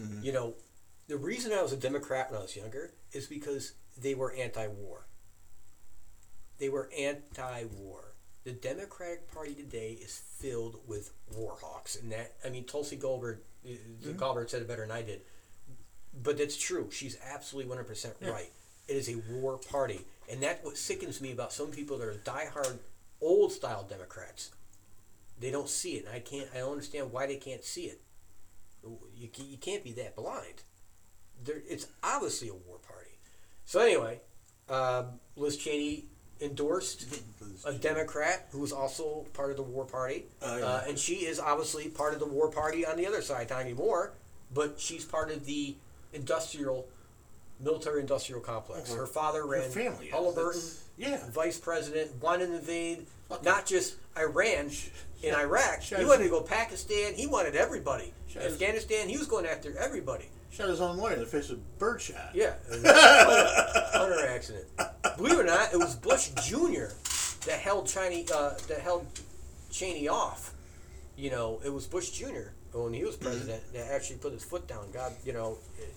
Mm-hmm. 0.00 0.24
You 0.24 0.32
know, 0.32 0.54
the 1.08 1.16
reason 1.16 1.52
I 1.52 1.60
was 1.60 1.72
a 1.72 1.76
Democrat 1.76 2.30
when 2.30 2.38
I 2.38 2.42
was 2.42 2.54
younger 2.54 2.92
is 3.12 3.26
because 3.26 3.72
they 4.00 4.14
were 4.14 4.32
anti-war. 4.32 5.06
They 6.62 6.68
were 6.68 6.88
anti-war. 6.96 8.14
The 8.44 8.52
Democratic 8.52 9.28
Party 9.34 9.52
today 9.52 9.98
is 10.00 10.22
filled 10.38 10.76
with 10.86 11.12
war 11.36 11.56
hawks, 11.60 11.96
and 11.96 12.12
that 12.12 12.34
I 12.44 12.50
mean, 12.50 12.62
Tulsi 12.62 12.94
Gabbard, 12.94 13.40
uh, 13.66 13.70
Mm-hmm. 13.70 14.16
Gabbard 14.16 14.48
said 14.48 14.62
it 14.62 14.68
better 14.68 14.82
than 14.82 14.92
I 14.92 15.02
did, 15.02 15.22
but 16.22 16.38
that's 16.38 16.56
true. 16.56 16.88
She's 16.92 17.18
absolutely 17.34 17.68
one 17.68 17.78
hundred 17.78 17.88
percent 17.88 18.14
right. 18.20 18.52
It 18.86 18.94
is 18.94 19.08
a 19.08 19.16
war 19.32 19.58
party, 19.58 20.02
and 20.30 20.40
that's 20.40 20.64
what 20.64 20.76
sickens 20.76 21.20
me 21.20 21.32
about 21.32 21.52
some 21.52 21.72
people 21.72 21.98
that 21.98 22.06
are 22.06 22.14
diehard 22.24 22.78
old 23.20 23.50
style 23.50 23.82
Democrats. 23.82 24.52
They 25.40 25.50
don't 25.50 25.68
see 25.68 25.94
it, 25.94 26.06
and 26.06 26.14
I 26.14 26.20
can't. 26.20 26.46
I 26.54 26.58
don't 26.58 26.70
understand 26.70 27.10
why 27.10 27.26
they 27.26 27.38
can't 27.38 27.64
see 27.64 27.86
it. 27.86 28.00
You, 28.84 29.30
you 29.36 29.58
can't 29.58 29.82
be 29.82 29.90
that 29.94 30.14
blind. 30.14 30.62
There, 31.42 31.60
it's 31.68 31.88
obviously 32.04 32.50
a 32.50 32.54
war 32.54 32.78
party. 32.78 33.18
So 33.64 33.80
anyway, 33.80 34.20
um, 34.68 35.18
Liz 35.34 35.56
Cheney 35.56 36.04
endorsed 36.40 37.06
a 37.64 37.72
Democrat 37.72 38.48
who 38.50 38.58
was 38.58 38.72
also 38.72 39.24
part 39.32 39.50
of 39.50 39.56
the 39.56 39.62
war 39.62 39.84
party, 39.84 40.24
Oh, 40.42 40.56
yeah. 40.58 40.64
uh, 40.64 40.84
and 40.88 40.98
she 40.98 41.16
is 41.26 41.38
obviously 41.38 41.88
part 41.88 42.14
of 42.14 42.20
the 42.20 42.26
war 42.26 42.50
party 42.50 42.84
on 42.84 42.96
the 42.96 43.06
other 43.06 43.22
side, 43.22 43.50
not 43.50 43.60
anymore, 43.60 44.12
but 44.52 44.80
she's 44.80 45.04
part 45.04 45.30
of 45.30 45.46
the 45.46 45.76
industrial, 46.12 46.86
military-industrial 47.60 48.40
complex. 48.40 48.90
Well, 48.90 48.98
Her 48.98 49.06
father 49.06 49.40
her 49.42 49.46
ran 49.46 49.70
family. 49.70 50.08
Halliburton, 50.08 50.60
That's- 50.60 50.84
yeah. 50.96 51.30
vice 51.30 51.58
president, 51.58 52.10
wanted 52.20 52.48
to 52.48 52.54
invade 52.56 53.06
Fucking- 53.28 53.44
not 53.44 53.66
just 53.66 53.94
Iran 54.18 54.70
in 55.22 55.34
Iraq. 55.34 55.80
He 55.82 56.04
wanted 56.04 56.24
to 56.24 56.30
go 56.30 56.40
Pakistan. 56.42 57.14
He 57.14 57.26
wanted 57.26 57.54
everybody. 57.54 58.12
Afghanistan. 58.36 59.08
He 59.08 59.16
was 59.16 59.26
going 59.28 59.46
after 59.46 59.76
everybody. 59.78 60.28
Shot 60.52 60.68
his 60.68 60.80
own 60.82 60.98
lawyer 60.98 61.14
in 61.14 61.20
the 61.20 61.26
face 61.26 61.48
with 61.48 61.60
birdshot. 61.78 62.30
Yeah, 62.34 62.52
Hunter, 62.84 64.26
accident. 64.28 64.66
Believe 65.16 65.32
it 65.38 65.40
or 65.40 65.44
not, 65.44 65.72
it 65.72 65.78
was 65.78 65.96
Bush 65.96 66.28
Jr. 66.44 66.92
that 67.46 67.58
held 67.60 67.86
Cheney 67.86 68.26
uh, 68.34 68.50
that 68.68 68.80
held 68.80 69.06
Cheney 69.70 70.08
off. 70.08 70.52
You 71.16 71.30
know, 71.30 71.60
it 71.64 71.70
was 71.72 71.86
Bush 71.86 72.10
Jr. 72.10 72.50
when 72.74 72.92
he 72.92 73.02
was 73.04 73.16
president 73.16 73.62
that 73.72 73.90
actually 73.90 74.16
put 74.16 74.32
his 74.32 74.44
foot 74.44 74.66
down. 74.68 74.90
God, 74.92 75.12
you 75.24 75.32
know, 75.32 75.56
it- 75.78 75.94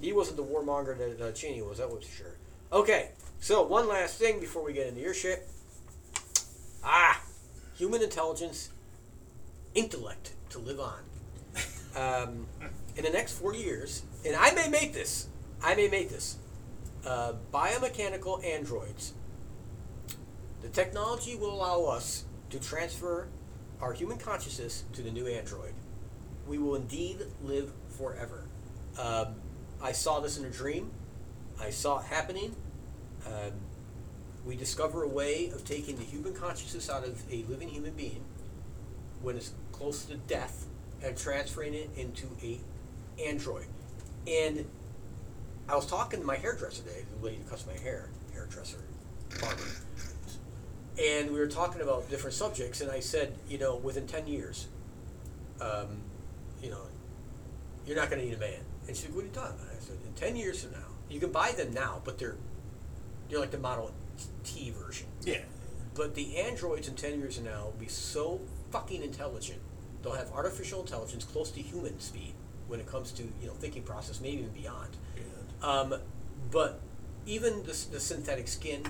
he 0.00 0.12
wasn't 0.12 0.36
the 0.36 0.42
warmonger 0.44 0.98
that 0.98 1.24
uh, 1.24 1.30
Cheney 1.30 1.62
was. 1.62 1.78
That 1.78 1.88
was 1.88 2.04
for 2.04 2.16
sure. 2.24 2.36
Okay, 2.72 3.10
so 3.38 3.62
one 3.62 3.86
last 3.88 4.18
thing 4.18 4.40
before 4.40 4.64
we 4.64 4.72
get 4.72 4.88
into 4.88 5.00
your 5.00 5.14
shit. 5.14 5.46
Ah, 6.82 7.22
human 7.76 8.02
intelligence, 8.02 8.70
intellect 9.76 10.32
to 10.50 10.58
live 10.58 10.80
on. 10.80 10.98
Um, 11.94 12.46
in 12.96 13.04
the 13.04 13.10
next 13.10 13.32
four 13.32 13.54
years, 13.54 14.02
and 14.24 14.36
I 14.36 14.52
may 14.52 14.68
make 14.68 14.92
this, 14.92 15.28
I 15.62 15.74
may 15.74 15.88
make 15.88 16.10
this, 16.10 16.36
uh, 17.06 17.34
biomechanical 17.52 18.44
androids. 18.44 19.14
The 20.62 20.68
technology 20.68 21.34
will 21.34 21.52
allow 21.52 21.84
us 21.84 22.24
to 22.50 22.60
transfer 22.60 23.28
our 23.80 23.92
human 23.92 24.18
consciousness 24.18 24.84
to 24.92 25.02
the 25.02 25.10
new 25.10 25.26
android. 25.26 25.74
We 26.46 26.58
will 26.58 26.76
indeed 26.76 27.18
live 27.42 27.72
forever. 27.88 28.44
Um, 28.98 29.34
I 29.82 29.92
saw 29.92 30.20
this 30.20 30.38
in 30.38 30.44
a 30.44 30.50
dream. 30.50 30.92
I 31.60 31.70
saw 31.70 31.98
it 31.98 32.06
happening. 32.06 32.54
Um, 33.26 33.52
we 34.44 34.56
discover 34.56 35.02
a 35.02 35.08
way 35.08 35.50
of 35.50 35.64
taking 35.64 35.96
the 35.96 36.04
human 36.04 36.34
consciousness 36.34 36.90
out 36.90 37.04
of 37.04 37.22
a 37.30 37.44
living 37.48 37.68
human 37.68 37.94
being 37.94 38.24
when 39.20 39.36
it's 39.36 39.52
close 39.70 40.04
to 40.06 40.16
death 40.16 40.66
and 41.02 41.16
transferring 41.16 41.74
it 41.74 41.90
into 41.96 42.26
a 42.42 42.60
android. 43.18 43.66
And 44.26 44.64
I 45.68 45.76
was 45.76 45.86
talking 45.86 46.20
to 46.20 46.26
my 46.26 46.36
hairdresser 46.36 46.82
today, 46.82 47.04
the 47.18 47.24
lady 47.24 47.38
who 47.38 47.48
cuts 47.48 47.66
my 47.66 47.78
hair, 47.78 48.10
hairdresser, 48.32 48.78
barber. 49.40 49.62
And 51.02 51.32
we 51.32 51.38
were 51.38 51.46
talking 51.46 51.80
about 51.80 52.10
different 52.10 52.34
subjects, 52.34 52.80
and 52.80 52.90
I 52.90 53.00
said, 53.00 53.34
you 53.48 53.58
know, 53.58 53.76
within 53.76 54.06
10 54.06 54.26
years, 54.26 54.66
um, 55.60 56.02
you 56.62 56.70
know, 56.70 56.82
you're 57.86 57.96
not 57.96 58.10
going 58.10 58.20
to 58.20 58.28
need 58.28 58.34
a 58.34 58.40
man. 58.40 58.60
And 58.86 58.96
she 58.96 59.04
said, 59.04 59.14
what 59.14 59.22
are 59.22 59.28
you 59.28 59.32
talking 59.32 59.54
about? 59.54 59.68
I 59.74 59.80
said, 59.80 59.96
in 60.06 60.12
10 60.12 60.36
years 60.36 60.62
from 60.62 60.72
now, 60.72 60.86
you 61.08 61.18
can 61.18 61.32
buy 61.32 61.52
them 61.52 61.72
now, 61.72 62.02
but 62.04 62.18
they're, 62.18 62.36
they're 63.28 63.40
like 63.40 63.50
the 63.50 63.58
Model 63.58 63.92
T 64.44 64.70
version. 64.70 65.06
Yeah. 65.24 65.40
But 65.94 66.14
the 66.14 66.36
androids 66.36 66.88
in 66.88 66.94
10 66.94 67.18
years 67.18 67.36
from 67.36 67.46
now 67.46 67.64
will 67.64 67.76
be 67.78 67.88
so 67.88 68.40
fucking 68.70 69.02
intelligent. 69.02 69.60
They'll 70.02 70.12
have 70.12 70.30
artificial 70.32 70.80
intelligence 70.80 71.24
close 71.24 71.50
to 71.52 71.62
human 71.62 72.00
speed 72.00 72.34
when 72.68 72.80
it 72.80 72.86
comes 72.86 73.12
to, 73.12 73.22
you 73.22 73.46
know, 73.46 73.52
thinking 73.54 73.82
process, 73.82 74.20
maybe 74.20 74.38
even 74.38 74.50
beyond. 74.50 74.96
Um, 75.62 75.94
but 76.50 76.80
even 77.26 77.62
the, 77.62 77.86
the 77.92 78.00
synthetic 78.00 78.48
skin, 78.48 78.84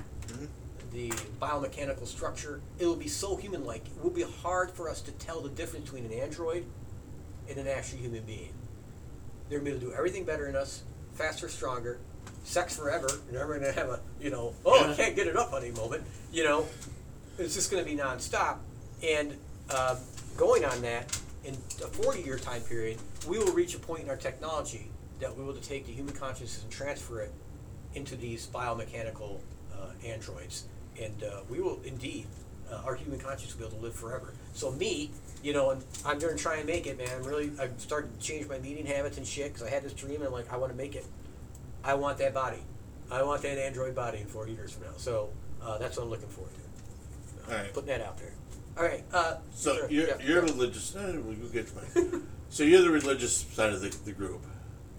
the 0.93 1.11
biomechanical 1.41 2.07
structure, 2.07 2.61
it 2.79 2.87
will 2.87 2.97
be 2.97 3.09
so 3.09 3.37
human-like. 3.37 3.87
It 3.87 4.03
will 4.03 4.11
be 4.11 4.23
hard 4.43 4.71
for 4.71 4.89
us 4.89 5.01
to 5.03 5.13
tell 5.13 5.41
the 5.41 5.51
difference 5.51 5.91
between 5.91 6.05
an 6.05 6.13
android 6.13 6.65
and 7.49 7.59
an 7.59 7.67
actual 7.67 7.99
human 7.99 8.23
being. 8.25 8.53
They're 9.49 9.59
going 9.59 9.65
to 9.67 9.71
be 9.73 9.77
able 9.77 9.81
to 9.81 9.87
do 9.93 9.99
everything 9.99 10.25
better 10.25 10.47
than 10.47 10.57
us, 10.57 10.83
faster, 11.15 11.49
stronger, 11.49 11.99
sex 12.45 12.77
forever. 12.77 13.09
You're 13.31 13.41
never 13.41 13.59
going 13.59 13.73
to 13.73 13.79
have 13.79 13.91
a, 13.91 14.01
you 14.21 14.31
know, 14.31 14.55
oh, 14.65 14.91
I 14.91 14.95
can't 14.95 15.15
get 15.15 15.27
it 15.27 15.37
up, 15.37 15.53
any 15.55 15.71
moment. 15.73 16.05
You 16.33 16.45
know, 16.45 16.67
it's 17.39 17.55
just 17.55 17.71
going 17.71 17.85
to 17.85 17.91
be 17.91 17.97
nonstop. 17.97 18.59
And 19.03 19.37
um, 19.77 19.99
going 20.37 20.65
on 20.65 20.81
that, 20.83 21.19
in 21.45 21.55
a 21.55 21.89
40 21.89 22.23
year 22.23 22.39
time 22.39 22.63
period, 22.63 22.99
we 23.29 23.39
will 23.39 23.53
reach 23.53 23.75
a 23.75 23.79
point 23.79 24.05
in 24.05 24.11
our 24.11 24.17
technology 24.17 24.91
that 25.21 25.37
we 25.37 25.45
will 25.45 25.55
take 25.55 25.87
the 25.87 25.93
human 25.93 26.15
consciousness 26.15 26.63
and 26.63 26.71
transfer 26.73 27.21
it 27.21 27.33
into 27.95 28.17
these 28.17 28.47
biomechanical 28.47 29.41
uh, 29.75 29.87
androids. 30.05 30.65
And 31.01 31.23
uh, 31.23 31.41
we 31.49 31.61
will 31.61 31.81
indeed, 31.85 32.27
uh, 32.71 32.83
our 32.85 32.95
human 32.95 33.19
consciousness 33.19 33.55
will 33.55 33.61
be 33.61 33.67
able 33.67 33.79
to 33.79 33.85
live 33.85 33.95
forever. 33.95 34.35
So, 34.55 34.71
me, 34.73 35.11
you 35.43 35.53
know, 35.53 35.71
and 35.71 35.85
I'm 36.05 36.19
going 36.19 36.37
to 36.37 36.43
try 36.43 36.57
and 36.57 36.67
make 36.67 36.87
it, 36.87 36.99
man. 36.99 37.09
I'm 37.15 37.25
really, 37.25 37.53
I've 37.61 37.81
started 37.81 38.19
to 38.19 38.25
change 38.25 38.49
my 38.49 38.59
eating 38.59 38.87
habits 38.87 39.17
and 39.17 39.27
shit 39.27 39.53
because 39.53 39.67
I 39.67 39.71
had 39.71 39.83
this 39.83 39.93
dream 39.93 40.17
and 40.17 40.25
I'm 40.25 40.33
like, 40.33 40.53
I 40.53 40.57
want 40.57 40.73
to 40.73 40.77
make 40.77 40.95
it. 40.95 41.07
I 41.85 41.95
want 41.95 42.19
that 42.19 42.35
body. 42.35 42.63
I 43.11 43.23
want 43.23 43.43
that 43.43 43.59
android 43.59 43.95
body 43.95 44.19
in 44.19 44.27
40 44.27 44.53
years 44.53 44.73
from 44.73 44.85
now. 44.85 44.93
So, 44.97 45.31
uh, 45.63 45.79
that's 45.79 45.97
what 45.97 46.05
I'm 46.05 46.11
looking 46.11 46.29
forward 46.29 46.53
to. 46.55 47.53
All 47.53 47.59
right. 47.59 47.73
Putting 47.73 47.89
that 47.89 48.01
out 48.01 48.19
there. 48.19 48.33
All 48.77 48.85
right. 48.85 49.05
Uh, 49.13 49.37
So 49.55 49.77
sure, 49.77 49.91
you're 49.91 50.09
yeah, 50.09 50.15
you're 50.21 50.45
yeah. 50.45 50.53
religious. 50.53 50.95
Eh, 50.97 51.17
we'll 51.25 51.49
get 51.51 51.69
to 51.69 52.01
mine. 52.01 52.27
so 52.49 52.63
you're 52.65 52.83
the 52.83 52.91
religious 52.91 53.37
side 53.37 53.73
of 53.73 53.81
the, 53.81 53.89
the 54.05 54.13
group. 54.13 54.41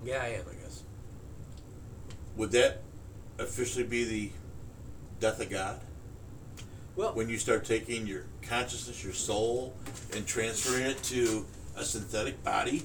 Yeah, 0.04 0.22
I 0.22 0.28
am, 0.28 0.46
I 0.50 0.54
guess. 0.62 0.84
Would 2.38 2.52
that 2.52 2.82
officially 3.40 3.84
be 3.86 4.04
the 4.04 4.32
death 5.20 5.40
of 5.42 5.50
God? 5.50 5.80
Well- 6.96 7.14
when 7.14 7.30
you 7.30 7.38
start 7.38 7.66
taking 7.66 8.06
your 8.06 8.26
consciousness, 8.42 9.04
your 9.04 9.14
soul, 9.14 9.74
and 10.16 10.28
transferring 10.28 10.84
it 10.86 11.02
to 11.04 11.46
a 11.76 11.84
synthetic 11.84 12.44
body. 12.44 12.84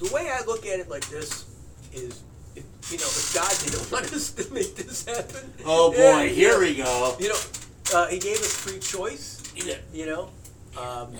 The 0.00 0.12
way 0.12 0.30
I 0.30 0.44
look 0.44 0.66
at 0.66 0.80
it 0.80 0.88
like 0.88 1.08
this 1.08 1.44
is, 1.92 2.22
if, 2.56 2.64
you 2.90 2.98
know, 2.98 3.04
if 3.04 3.32
God 3.34 3.52
didn't 3.64 3.92
want 3.92 4.12
us 4.12 4.30
to 4.32 4.52
make 4.52 4.74
this 4.74 5.04
happen. 5.04 5.52
Oh 5.64 5.90
boy, 5.92 5.96
yeah, 5.98 6.24
here 6.26 6.62
you 6.64 6.68
we 6.78 6.82
go. 6.82 7.16
You 7.20 7.28
know, 7.28 7.38
uh, 7.94 8.06
He 8.08 8.18
gave 8.18 8.36
us 8.38 8.56
free 8.56 8.78
choice. 8.80 9.33
Yeah. 9.54 9.74
You 9.92 10.06
know, 10.06 10.30
um, 10.80 11.14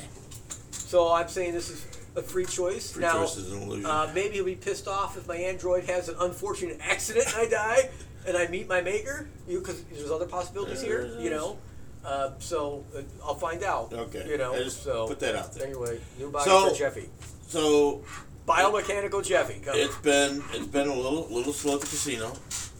so 0.70 1.12
I'm 1.12 1.28
saying 1.28 1.52
this 1.52 1.70
is 1.70 1.86
a 2.16 2.22
free 2.22 2.46
choice. 2.46 2.92
Free 2.92 3.02
now, 3.02 3.20
choice 3.20 3.36
is 3.36 3.52
an 3.52 3.62
illusion. 3.62 3.86
Uh, 3.86 4.10
maybe 4.14 4.34
he'll 4.36 4.44
be 4.44 4.54
pissed 4.54 4.88
off 4.88 5.16
if 5.16 5.26
my 5.26 5.36
android 5.36 5.84
has 5.84 6.08
an 6.08 6.16
unfortunate 6.20 6.78
accident 6.80 7.26
and 7.26 7.36
I 7.36 7.48
die 7.48 7.90
and 8.26 8.36
I 8.36 8.46
meet 8.48 8.68
my 8.68 8.80
maker. 8.80 9.28
You 9.48 9.60
because 9.60 9.82
there's 9.84 10.10
other 10.10 10.26
possibilities 10.26 10.80
here. 10.82 11.16
You 11.18 11.30
know. 11.30 11.58
Uh, 12.04 12.32
so 12.38 12.84
uh, 12.94 13.00
I'll 13.24 13.34
find 13.34 13.62
out. 13.62 13.92
Okay. 13.92 14.26
You 14.28 14.36
know. 14.36 14.54
I 14.54 14.58
just 14.58 14.82
so 14.82 15.08
put 15.08 15.20
that 15.20 15.36
out 15.36 15.52
there. 15.54 15.66
Anyway, 15.66 16.00
new 16.18 16.30
body 16.30 16.44
So- 16.50 16.70
for 16.70 16.76
Jeffy. 16.76 17.08
So 17.46 18.02
Biomechanical 18.46 19.24
Jeffy. 19.24 19.60
Come. 19.64 19.74
it's 19.76 19.96
been 19.98 20.42
it's 20.52 20.66
been 20.66 20.88
a 20.88 20.94
little 20.94 21.26
little 21.30 21.52
slow 21.52 21.76
at 21.76 21.80
the 21.80 21.86
casino. 21.86 22.32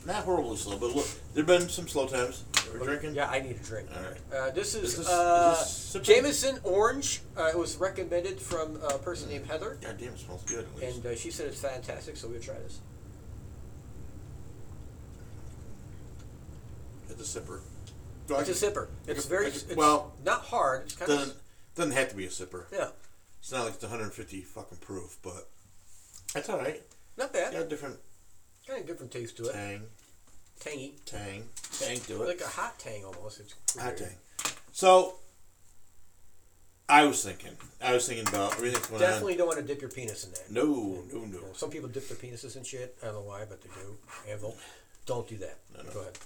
Not 0.06 0.24
horribly 0.24 0.56
slow, 0.58 0.76
but 0.76 0.94
look, 0.94 1.06
there've 1.32 1.46
been 1.46 1.68
some 1.70 1.88
slow 1.88 2.06
times. 2.06 2.44
We're 2.80 2.86
drinking. 2.86 3.14
Yeah, 3.14 3.28
I 3.30 3.40
need 3.40 3.56
a 3.56 3.64
drink. 3.64 3.88
All 3.96 4.02
right. 4.02 4.20
Uh, 4.48 4.50
this 4.50 4.74
is, 4.74 4.84
Is 4.84 4.96
this- 4.98 5.08
uh, 5.08 5.56
is 5.60 5.92
this? 5.92 6.02
Jameson 6.02 6.58
Orange. 6.64 7.20
Uh, 7.36 7.44
it 7.52 7.58
was 7.58 7.76
recommended 7.76 8.40
from 8.40 8.76
a 8.82 8.98
person 8.98 9.28
named 9.28 9.46
Heather, 9.46 9.78
God 9.80 9.96
damn, 9.98 10.08
it 10.14 10.18
smells 10.18 10.42
good. 10.44 10.66
At 10.76 10.76
least. 10.82 10.96
and 10.96 11.06
uh, 11.06 11.14
she 11.16 11.30
said 11.30 11.46
it's 11.46 11.60
fantastic. 11.60 12.16
So 12.16 12.28
we'll 12.28 12.40
try 12.40 12.54
this. 12.54 12.80
it's 17.08 17.36
a 17.36 17.40
sipper. 17.40 17.60
Do 18.26 18.36
It's 18.36 18.62
a 18.62 18.70
sipper. 18.70 18.88
It's 19.06 19.26
I 19.26 19.28
very 19.28 19.46
it's 19.48 19.76
well, 19.76 20.12
not 20.24 20.40
hard. 20.42 20.82
It's 20.86 20.94
kind 20.96 21.08
Doesn't 21.10 21.30
of 21.36 21.40
doesn't 21.76 21.92
have 21.92 22.08
to 22.10 22.16
be 22.16 22.24
a 22.24 22.28
sipper. 22.28 22.64
yeah, 22.72 22.88
It's 23.40 23.52
not 23.52 23.64
like 23.64 23.74
it's 23.74 23.82
150 23.82 24.40
fucking 24.42 24.78
proof, 24.78 25.18
but 25.22 25.48
that's 26.32 26.48
all 26.48 26.58
right. 26.58 26.82
not 27.16 27.32
bad. 27.32 27.52
Got 27.52 27.62
a 27.62 27.66
different 27.68 27.96
Kind 28.66 28.80
of 28.80 28.86
different 28.86 29.12
taste 29.12 29.36
to 29.36 29.44
it. 29.48 29.52
tang, 29.52 29.82
Tangy, 30.60 30.94
tang, 31.04 31.44
tang 31.78 31.98
to 32.00 32.22
it. 32.22 32.26
like 32.28 32.40
a 32.40 32.46
hot 32.46 32.78
tang 32.78 33.04
almost. 33.04 33.40
It's 33.40 33.54
Hot 33.76 33.84
weird. 33.86 33.98
tang. 33.98 34.52
So, 34.72 35.16
I 36.88 37.04
was 37.04 37.22
thinking, 37.24 37.50
I 37.82 37.92
was 37.94 38.06
thinking 38.08 38.26
about 38.28 38.54
everything 38.54 38.80
going 38.88 39.00
Definitely 39.00 39.36
don't 39.36 39.46
want 39.46 39.58
to 39.60 39.64
dip 39.64 39.80
your 39.82 39.90
penis 39.90 40.24
in 40.24 40.30
that. 40.32 40.48
on. 40.48 40.54
No, 40.54 41.02
no, 41.12 41.24
no. 41.26 41.38
Some 41.54 41.70
people 41.70 41.88
dip 41.88 42.08
their 42.08 42.16
penises 42.16 42.56
in 42.56 42.64
shit. 42.64 42.96
I 43.02 43.06
don't 43.06 43.14
know 43.16 43.20
why, 43.22 43.44
but 43.48 43.60
they 43.62 43.68
do. 43.68 43.96
Anvil, 44.30 44.56
don't 45.06 45.28
do 45.28 45.36
that. 45.38 45.58
No, 45.76 45.82
no. 45.82 45.90
Go 45.92 46.00
ahead. 46.00 46.18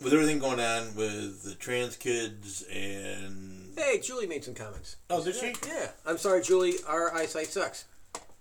With 0.00 0.12
everything 0.12 0.38
going 0.38 0.60
on 0.60 0.94
with 0.94 1.42
the 1.42 1.54
trans 1.54 1.96
kids 1.96 2.62
and 2.72 3.72
Hey, 3.76 3.98
Julie 3.98 4.26
made 4.28 4.44
some 4.44 4.54
comments. 4.54 4.96
oh, 5.10 5.24
did 5.24 5.34
she? 5.34 5.54
Yeah, 5.66 5.88
I'm 6.06 6.18
sorry, 6.18 6.42
Julie. 6.42 6.74
Our 6.86 7.12
eyesight 7.14 7.46
sucks. 7.48 7.84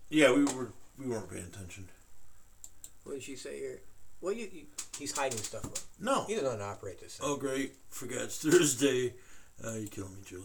Yeah, 0.09 0.31
we 0.33 0.43
were 0.45 0.71
we 0.99 1.07
weren't 1.07 1.29
paying 1.31 1.45
attention. 1.45 1.89
What 3.07 3.13
did 3.13 3.23
she 3.23 3.37
say 3.37 3.57
here? 3.57 3.79
Well, 4.19 4.33
you, 4.33 4.49
you 4.51 4.65
he's 4.99 5.17
hiding 5.17 5.37
stuff. 5.37 5.63
No. 5.97 6.25
He 6.25 6.33
doesn't 6.33 6.45
know 6.45 6.65
how 6.65 6.73
to 6.73 6.77
operate 6.77 6.99
this. 6.99 7.15
Thing. 7.15 7.29
Oh, 7.29 7.37
great! 7.37 7.73
Forgot 7.89 8.23
it's 8.23 8.43
Thursday. 8.43 9.13
Uh, 9.63 9.75
you 9.75 9.87
killing 9.87 10.13
me, 10.13 10.19
Julie. 10.25 10.43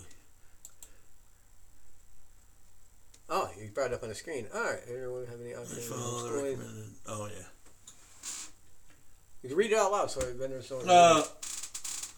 Oh, 3.28 3.50
you 3.60 3.68
brought 3.74 3.90
it 3.90 3.94
up 3.94 4.04
on 4.04 4.10
the 4.10 4.14
screen. 4.14 4.46
All 4.54 4.62
right. 4.62 4.78
Anyone 4.88 5.26
have 5.26 5.40
any 5.40 5.54
options? 5.54 5.88
Follow 5.88 6.30
recommended. 6.30 6.84
Oh 7.08 7.28
yeah. 7.36 7.46
You 9.42 9.48
can 9.48 9.58
read 9.58 9.72
it 9.72 9.78
out 9.78 9.90
loud, 9.90 10.10
so 10.12 10.20
vendors 10.34 10.68
don't. 10.68 10.88
Uh, 10.88 11.24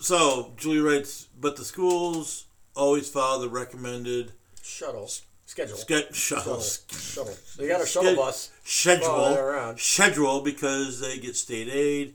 so 0.00 0.52
Julie 0.58 0.80
writes, 0.80 1.28
but 1.40 1.56
the 1.56 1.64
schools 1.64 2.44
always 2.76 3.08
follow 3.08 3.40
the 3.40 3.48
recommended 3.48 4.32
shuttle 4.62 5.08
schedule. 5.46 5.76
ske- 5.76 6.12
shuttle 6.14 6.60
shuttle. 6.60 6.60
Shuttle. 6.60 7.36
They 7.58 7.68
got 7.68 7.82
a 7.82 7.86
shuttle 7.86 8.12
Sched- 8.12 8.16
bus. 8.16 8.50
schedule 8.64 9.34
around. 9.36 9.78
schedule 9.80 10.40
because 10.40 11.00
they 11.00 11.18
get 11.18 11.36
state 11.36 11.68
aid, 11.68 12.14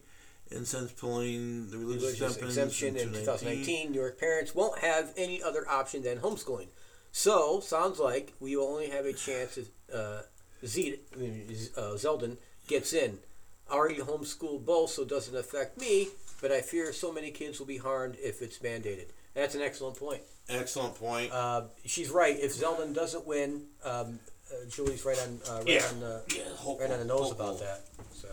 and 0.52 0.68
since 0.68 0.92
pulling 0.92 1.70
the 1.70 1.78
religious, 1.78 2.20
religious 2.20 2.38
exemption 2.38 2.96
in 2.98 3.10
2019, 3.10 3.26
2019, 3.26 3.92
New 3.92 4.00
York 4.00 4.20
parents 4.20 4.56
won't 4.56 4.80
have 4.80 5.14
any 5.18 5.42
other 5.44 5.68
option 5.70 6.04
than 6.04 6.20
homeschooling. 6.20 6.68
So, 7.12 7.60
sounds 7.60 7.98
like 8.00 8.34
we 8.40 8.56
will 8.56 8.66
only 8.68 8.90
have 8.90 9.06
a 9.06 9.14
chance 9.14 9.58
if 9.58 9.68
uh, 9.94 10.22
Z- 10.66 11.00
uh, 11.18 11.80
Zeldin 11.96 12.38
gets 12.68 12.94
in. 12.94 13.20
I 13.70 13.74
already 13.74 13.96
homeschooled 13.98 14.66
both, 14.66 14.92
so 14.92 15.02
it 15.04 15.10
doesn't 15.10 15.36
affect 15.36 15.80
me, 15.80 16.10
but 16.42 16.52
I 16.52 16.62
fear 16.62 16.92
so 16.94 17.12
many 17.12 17.32
kids 17.32 17.60
will 17.60 17.66
be 17.68 17.78
harmed 17.78 18.16
if 18.22 18.42
it's 18.42 18.60
mandated. 18.60 19.08
That's 19.34 19.56
an 19.56 19.62
excellent 19.62 19.98
point. 19.98 20.22
Excellent 20.50 20.96
point. 20.96 21.32
Uh, 21.32 21.64
she's 21.86 22.10
right. 22.10 22.36
If 22.40 22.54
Zeldin 22.56 22.94
doesn't 22.94 23.26
win, 23.28 23.64
um, 23.84 24.20
uh, 24.52 24.66
Julie's 24.70 25.06
right 25.06 25.20
on 25.22 25.40
uh, 25.48 25.58
right 25.60 25.68
Yeah. 25.68 25.88
on 25.88 26.00
the 26.00 26.24
yeah, 26.36 26.44
hope- 26.56 26.80
right 26.82 26.90
on 26.90 27.00
the 27.00 27.06
nose 27.06 27.28
hope- 27.28 27.34
about 27.40 27.60
that. 27.60 27.82
So 28.14 28.28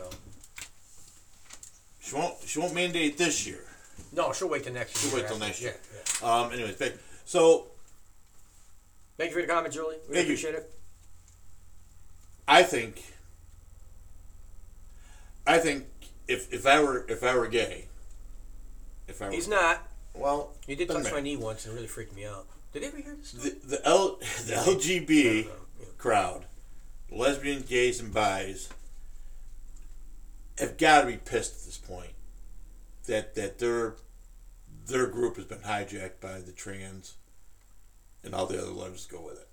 She 2.01 2.15
won't. 2.15 2.35
She 2.47 2.59
won't 2.59 2.75
mandate 2.75 3.19
this 3.19 3.47
year. 3.47 3.65
no, 4.13 4.33
she'll 4.33 4.49
wait 4.49 4.65
till 4.65 4.73
next 4.73 4.95
year. 5.03 5.11
She'll 5.11 5.21
wait 5.21 5.29
till 5.29 5.39
next 5.39 5.61
year. 5.61 5.77
Yeah, 5.95 6.01
yeah. 6.29 6.41
Um. 6.41 6.53
Anyways, 6.53 6.77
back. 6.77 6.93
So 7.27 7.67
Thank 9.19 9.31
you 9.31 9.37
for 9.37 9.43
the 9.47 9.49
comment, 9.53 9.73
Julie. 9.75 9.97
We 10.09 10.15
Thank 10.15 10.29
you. 10.29 10.35
appreciate 10.35 10.55
it. 10.55 10.71
I 12.49 12.63
think. 12.63 13.03
I 15.47 15.59
think 15.59 15.85
if 16.29 16.53
if 16.53 16.67
I 16.67 16.83
were 16.83 17.05
if 17.09 17.23
I 17.23 17.37
were 17.37 17.47
gay. 17.49 17.87
If 19.09 19.21
I 19.23 19.27
were 19.27 19.33
He's 19.33 19.49
not. 19.49 19.86
Well, 20.19 20.55
He 20.67 20.75
did 20.75 20.89
touch 20.89 21.11
my 21.13 21.21
knee 21.21 21.37
once 21.37 21.65
and 21.65 21.73
it 21.73 21.77
really 21.77 21.87
freaked 21.89 22.15
me 22.15 22.25
out. 22.25 22.47
Did 22.73 22.83
he 22.83 22.89
ever 22.89 22.97
hear 22.99 23.15
this? 23.17 23.33
the 23.33 23.51
the 23.65 23.87
L 23.87 24.17
the 24.47 24.53
LGB 24.55 25.45
Yeah. 25.47 25.87
crowd, 25.99 26.45
lesbians, 27.11 27.65
gays, 27.69 28.01
and 28.01 28.13
bis, 28.13 28.69
have 30.59 30.77
got 30.79 31.03
to 31.03 31.07
be 31.07 31.17
pissed 31.17 31.55
at 31.61 31.65
this 31.65 31.79
point 31.79 32.13
that 33.07 33.35
that 33.35 33.59
their 33.59 33.95
their 34.87 35.07
group 35.07 35.37
has 35.37 35.45
been 35.47 35.59
hijacked 35.61 36.21
by 36.21 36.41
the 36.41 36.53
trans, 36.53 37.15
and 38.23 38.35
all 38.35 38.47
the 38.47 38.59
other 38.61 38.71
letters 38.71 39.07
go 39.07 39.21
with 39.21 39.39
it. 39.39 39.49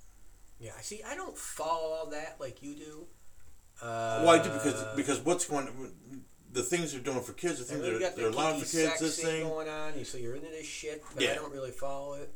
Yeah, 0.59 0.71
I 0.77 0.81
see. 0.81 1.01
I 1.03 1.15
don't 1.15 1.37
follow 1.37 1.93
all 1.93 2.05
that 2.07 2.37
like 2.39 2.61
you 2.61 2.75
do. 2.75 3.07
Uh, 3.81 4.21
well, 4.23 4.29
I 4.29 4.37
do 4.43 4.49
because 4.51 4.85
because 4.95 5.19
what's 5.21 5.45
going 5.45 5.67
the 6.53 6.61
things 6.63 6.91
they're 6.91 7.01
doing 7.01 7.21
for 7.21 7.33
kids, 7.33 7.59
the 7.59 7.65
things 7.65 7.81
they're, 7.81 8.11
they're 8.11 8.29
allowing 8.29 8.59
for 8.61 8.65
kids, 8.65 8.99
this 8.99 9.21
thing 9.21 9.43
going 9.43 9.67
on. 9.67 9.97
You 9.97 10.05
so 10.05 10.17
you're 10.17 10.35
into 10.35 10.47
this 10.49 10.65
shit, 10.65 11.03
but 11.13 11.23
I 11.23 11.35
don't 11.35 11.51
really 11.51 11.71
follow 11.71 12.13
it. 12.13 12.31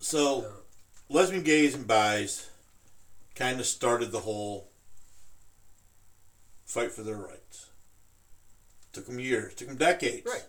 So, 0.00 0.50
lesbian, 1.08 1.42
gays, 1.44 1.74
and 1.74 1.86
bis 1.86 2.50
kind 3.34 3.60
of 3.60 3.66
started 3.66 4.10
the 4.10 4.20
whole 4.20 4.68
fight 6.64 6.92
for 6.92 7.02
their 7.02 7.16
rights. 7.16 7.66
Took 8.92 9.06
them 9.06 9.20
years, 9.20 9.54
took 9.54 9.68
them 9.68 9.76
decades 9.76 10.26
Right. 10.26 10.44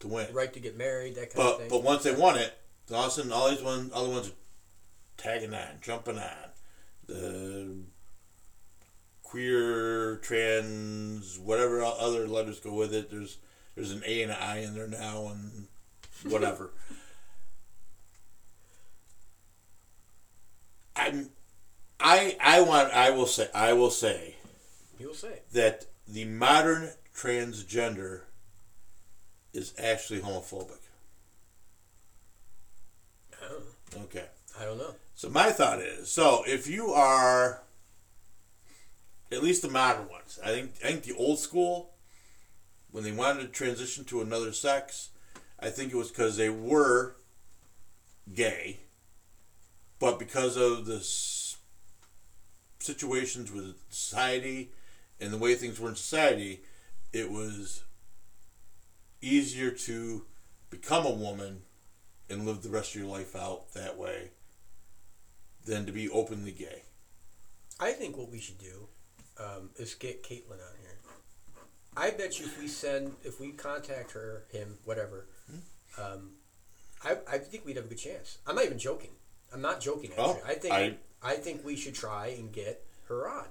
to 0.00 0.08
win. 0.08 0.32
Right 0.32 0.52
to 0.52 0.60
get 0.60 0.76
married, 0.76 1.14
that 1.16 1.32
kind 1.32 1.36
But 1.36 1.52
of 1.52 1.58
thing. 1.60 1.68
but 1.70 1.82
once 1.82 2.02
they 2.02 2.14
won 2.14 2.36
it, 2.38 2.52
all 2.92 3.04
of 3.04 3.08
a 3.08 3.10
sudden 3.10 3.32
all 3.32 3.50
these 3.50 3.62
one 3.62 3.90
other 3.94 4.08
ones 4.10 4.28
are 4.28 4.32
tagging 5.16 5.54
on, 5.54 5.78
jumping 5.80 6.18
on. 6.18 6.50
The 7.06 7.76
queer, 9.30 10.16
trans, 10.16 11.38
whatever 11.38 11.82
other 11.84 12.26
letters 12.26 12.58
go 12.58 12.74
with 12.74 12.92
it. 12.92 13.10
There's 13.12 13.38
there's 13.76 13.92
an 13.92 14.02
A 14.04 14.22
and 14.22 14.32
an 14.32 14.38
I 14.40 14.58
in 14.64 14.74
there 14.74 14.88
now, 14.88 15.28
and 15.28 15.68
whatever. 16.24 16.72
I'm, 20.96 21.30
I 22.00 22.36
I 22.40 22.60
want 22.62 22.92
I 22.92 23.10
will 23.10 23.26
say 23.26 23.48
I 23.54 23.72
will 23.72 23.90
say 23.90 24.34
You'll 24.98 25.14
say. 25.14 25.42
that 25.52 25.86
the 26.08 26.24
modern 26.24 26.90
transgender 27.16 28.22
is 29.52 29.72
actually 29.78 30.18
homophobic. 30.20 30.80
I 33.40 33.48
don't 33.48 33.60
know. 33.60 34.02
Okay. 34.04 34.24
I 34.60 34.64
don't 34.64 34.78
know. 34.78 34.94
So 35.14 35.28
my 35.30 35.50
thought 35.50 35.78
is, 35.78 36.10
so 36.10 36.42
if 36.46 36.66
you 36.66 36.88
are 36.90 37.62
at 39.32 39.42
least 39.42 39.62
the 39.62 39.68
modern 39.68 40.08
ones, 40.08 40.38
I 40.44 40.48
think 40.48 40.72
I 40.84 40.88
think 40.88 41.04
the 41.04 41.16
old 41.16 41.38
school 41.38 41.90
when 42.90 43.04
they 43.04 43.12
wanted 43.12 43.42
to 43.42 43.48
transition 43.48 44.04
to 44.04 44.20
another 44.20 44.52
sex, 44.52 45.10
I 45.58 45.70
think 45.70 45.92
it 45.92 45.96
was 45.96 46.08
because 46.10 46.36
they 46.36 46.50
were 46.50 47.16
gay, 48.34 48.80
but 49.98 50.18
because 50.18 50.56
of 50.56 50.86
the 50.86 51.06
situations 52.80 53.52
with 53.52 53.76
society 53.90 54.72
and 55.20 55.32
the 55.32 55.38
way 55.38 55.54
things 55.54 55.78
were 55.78 55.88
in 55.88 55.96
society, 55.96 56.62
it 57.12 57.30
was 57.30 57.84
easier 59.20 59.70
to 59.70 60.24
become 60.70 61.04
a 61.04 61.10
woman 61.10 61.62
and 62.28 62.46
live 62.46 62.62
the 62.62 62.70
rest 62.70 62.94
of 62.94 63.00
your 63.00 63.10
life 63.10 63.36
out 63.36 63.72
that 63.74 63.98
way 63.98 64.30
than 65.66 65.84
to 65.84 65.92
be 65.92 66.08
openly 66.08 66.52
gay. 66.52 66.82
I 67.78 67.92
think 67.92 68.16
what 68.16 68.30
we 68.30 68.40
should 68.40 68.58
do 68.58 68.88
um, 69.40 69.70
is 69.76 69.94
get 69.94 70.22
Caitlin 70.22 70.52
on 70.52 70.76
here. 70.80 70.98
I 71.96 72.10
bet 72.10 72.38
you 72.38 72.46
if 72.46 72.58
we 72.60 72.68
send, 72.68 73.12
if 73.24 73.40
we 73.40 73.50
contact 73.52 74.12
her, 74.12 74.44
him, 74.52 74.78
whatever, 74.84 75.26
Hmm? 75.50 76.00
um, 76.00 76.30
I, 77.04 77.16
I 77.30 77.38
think 77.38 77.64
we'd 77.64 77.76
have 77.76 77.86
a 77.86 77.88
good 77.88 77.98
chance. 77.98 78.38
I'm 78.46 78.54
not 78.56 78.64
even 78.66 78.78
joking. 78.78 79.10
I'm 79.52 79.62
not 79.62 79.80
joking. 79.80 80.10
Actually, 80.10 80.24
Oh, 80.24 80.40
I 80.46 80.54
think 80.54 80.74
I- 80.74 80.96
I, 81.22 81.34
think 81.34 81.64
we 81.64 81.76
should 81.76 81.94
try 81.94 82.28
and 82.28 82.52
get 82.52 82.82
her 83.08 83.28
on. 83.28 83.46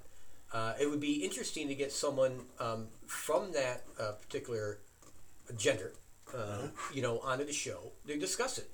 Uh, 0.53 0.73
it 0.79 0.89
would 0.89 0.99
be 0.99 1.23
interesting 1.23 1.67
to 1.67 1.75
get 1.75 1.91
someone 1.91 2.45
um, 2.59 2.87
from 3.05 3.51
that 3.51 3.83
uh, 3.99 4.13
particular 4.13 4.79
gender, 5.57 5.93
uh, 6.33 6.37
Mm-hmm. 6.37 6.95
you 6.95 7.01
know, 7.01 7.19
onto 7.19 7.43
the 7.45 7.53
show 7.53 7.91
to 8.07 8.17
discuss 8.17 8.57
it 8.57 8.69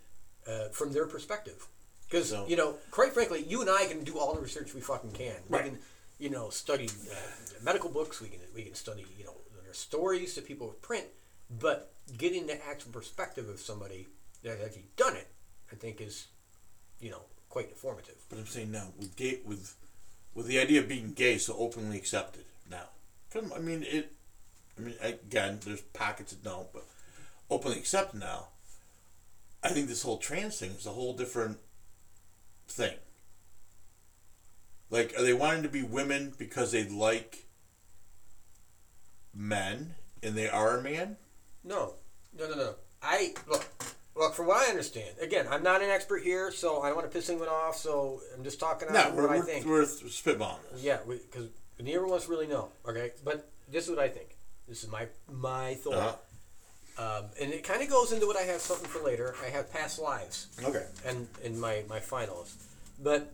uh, 0.47 0.70
from 0.70 0.93
their 0.93 1.07
perspective. 1.07 1.68
Because 2.09 2.30
So- 2.30 2.45
you 2.47 2.55
know, 2.55 2.76
quite 2.91 3.13
frankly, 3.13 3.43
you 3.47 3.61
and 3.61 3.70
I 3.70 3.86
can 3.86 4.03
do 4.03 4.18
all 4.20 4.34
the 4.36 4.41
research 4.41 4.74
we 4.74 4.82
fucking 4.82 5.11
can. 5.11 5.36
Right. 5.49 5.63
We 5.63 5.70
can, 5.72 5.80
you 6.20 6.30
know, 6.30 6.49
study 6.49 6.89
uh, 7.11 7.16
medical 7.63 7.89
books. 7.89 8.22
We 8.22 8.30
can 8.30 8.39
we 8.53 8.63
can 8.63 8.76
study 8.76 9.05
you 9.18 9.26
know 9.26 9.36
their 9.63 9.74
stories 9.74 10.36
that 10.36 10.45
people 10.45 10.76
print. 10.82 11.05
But 11.59 11.93
getting 12.18 12.47
the 12.47 12.66
actual 12.66 12.91
perspective 12.91 13.49
of 13.49 13.59
somebody 13.59 14.07
that 14.43 14.57
has 14.57 14.68
actually 14.68 14.86
done 14.95 15.16
it, 15.16 15.28
I 15.72 15.76
think, 15.76 16.01
is 16.01 16.28
you 16.99 17.11
know 17.11 17.22
quite 17.49 17.70
informative. 17.70 18.16
But 18.30 18.39
I'm 18.39 18.47
saying 18.47 18.72
now 18.72 18.88
with 18.97 19.16
gay 19.16 19.39
with 19.45 19.76
with 20.34 20.47
the 20.47 20.59
idea 20.59 20.82
of 20.82 20.88
being 20.88 21.13
gay 21.13 21.38
so 21.38 21.55
openly 21.57 21.97
accepted 21.97 22.45
now. 22.70 22.89
I 23.55 23.59
mean 23.59 23.84
it. 23.84 24.11
I 24.78 24.82
mean 24.82 24.95
again, 25.01 25.59
there's 25.66 25.82
pockets 25.82 26.34
that 26.34 26.43
don't, 26.43 26.72
but 26.74 26.86
openly 27.49 27.78
accepted 27.78 28.20
now. 28.20 28.47
I 29.63 29.70
think 29.70 29.88
this 29.88 30.03
whole 30.03 30.18
trans 30.18 30.59
thing 30.59 30.72
is 30.72 30.86
a 30.86 30.91
whole 30.91 31.13
different 31.13 31.57
thing. 32.68 32.95
Like, 34.90 35.14
are 35.18 35.24
they 35.24 35.34
wanting 35.34 35.64
to 35.64 35.70
be 35.70 35.84
women 35.84 36.34
because 36.38 36.72
they 36.72 36.84
like 36.88 37.46
men 39.34 39.96
and 40.24 40.36
they 40.36 40.48
are 40.50 40.78
a 40.78 40.82
man? 40.82 41.18
No, 41.64 41.96
no, 42.38 42.50
no, 42.50 42.56
no. 42.56 42.76
I 43.02 43.34
look, 43.48 43.66
look. 44.16 44.34
From 44.36 44.48
what 44.48 44.66
I 44.66 44.70
understand, 44.70 45.16
again, 45.20 45.48
I'm 45.50 45.64
not 45.64 45.82
an 45.82 45.90
expert 45.90 46.24
here, 46.24 46.52
so 46.52 46.82
I 46.82 46.88
don't 46.88 46.96
want 46.98 47.10
to 47.10 47.16
piss 47.16 47.30
anyone 47.30 47.50
off. 47.50 47.76
So 47.78 48.22
I'm 48.36 48.44
just 48.44 48.60
talking 48.60 48.88
No, 48.92 49.00
out 49.00 49.14
what 49.16 49.30
I 49.30 49.42
think. 49.42 49.66
we're 49.66 49.84
spitballing 49.84 50.58
this. 50.72 50.84
Yeah, 50.84 51.00
because 51.08 51.50
neither 51.80 52.04
of 52.06 52.12
us 52.12 52.28
really 52.28 52.48
know. 52.48 52.70
Okay, 52.88 53.12
but 53.24 53.50
this 53.72 53.86
is 53.86 53.90
what 53.90 54.00
I 54.00 54.08
think. 54.10 54.38
This 54.68 54.84
is 54.84 54.90
my 54.90 55.08
my 55.32 55.76
thought, 55.76 56.22
Uh-huh. 56.98 57.20
um, 57.20 57.26
and 57.40 57.52
it 57.54 57.64
kind 57.64 57.82
of 57.84 57.90
goes 57.90 58.12
into 58.12 58.26
what 58.26 58.38
I 58.38 58.42
have 58.44 58.62
something 58.62 58.88
for 58.90 59.04
later. 59.04 59.36
I 59.44 59.50
have 59.50 59.72
past 59.72 60.00
lives 60.00 60.48
Okay. 60.64 60.86
and 61.06 61.28
in 61.44 61.60
my 61.60 61.84
my 61.88 62.00
finals, 62.00 62.56
but 63.00 63.32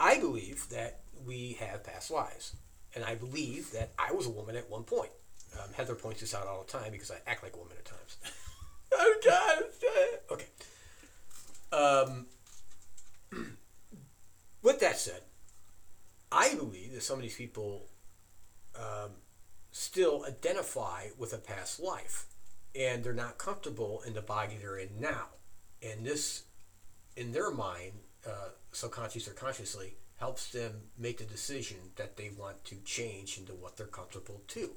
I 0.00 0.18
believe 0.18 0.68
that 0.70 1.00
we 1.26 1.56
have 1.60 1.84
past 1.84 2.10
lives, 2.10 2.54
and 2.94 3.04
I 3.04 3.14
believe 3.14 3.72
that 3.72 3.92
I 3.98 4.12
was 4.12 4.26
a 4.26 4.30
woman 4.30 4.56
at 4.56 4.70
one 4.70 4.84
point. 4.84 5.10
Um, 5.54 5.72
Heather 5.74 5.94
points 5.94 6.20
this 6.20 6.34
out 6.34 6.46
all 6.46 6.62
the 6.64 6.70
time 6.70 6.92
because 6.92 7.10
I 7.10 7.16
act 7.26 7.42
like 7.42 7.54
a 7.54 7.58
woman 7.58 7.76
at 7.78 7.84
times. 7.84 8.16
oh 8.92 9.16
God! 9.24 9.62
Okay. 10.30 10.46
Um, 11.72 12.26
with 14.62 14.80
that 14.80 14.98
said, 14.98 15.22
I 16.30 16.54
believe 16.54 16.92
that 16.92 17.02
some 17.02 17.16
of 17.16 17.22
these 17.22 17.36
people 17.36 17.88
um, 18.76 19.10
still 19.72 20.24
identify 20.26 21.08
with 21.16 21.32
a 21.32 21.38
past 21.38 21.80
life, 21.80 22.26
and 22.74 23.02
they're 23.02 23.12
not 23.12 23.38
comfortable 23.38 24.02
in 24.06 24.14
the 24.14 24.22
body 24.22 24.56
they're 24.60 24.78
in 24.78 25.00
now. 25.00 25.26
And 25.82 26.04
this, 26.04 26.44
in 27.16 27.32
their 27.32 27.50
mind, 27.50 27.92
uh, 28.26 28.50
subconscious 28.72 29.28
or 29.28 29.32
consciously, 29.32 29.94
helps 30.16 30.50
them 30.50 30.72
make 30.98 31.18
the 31.18 31.24
decision 31.24 31.76
that 31.96 32.16
they 32.16 32.30
want 32.36 32.64
to 32.64 32.76
change 32.84 33.38
into 33.38 33.52
what 33.52 33.76
they're 33.76 33.86
comfortable 33.86 34.42
to. 34.48 34.70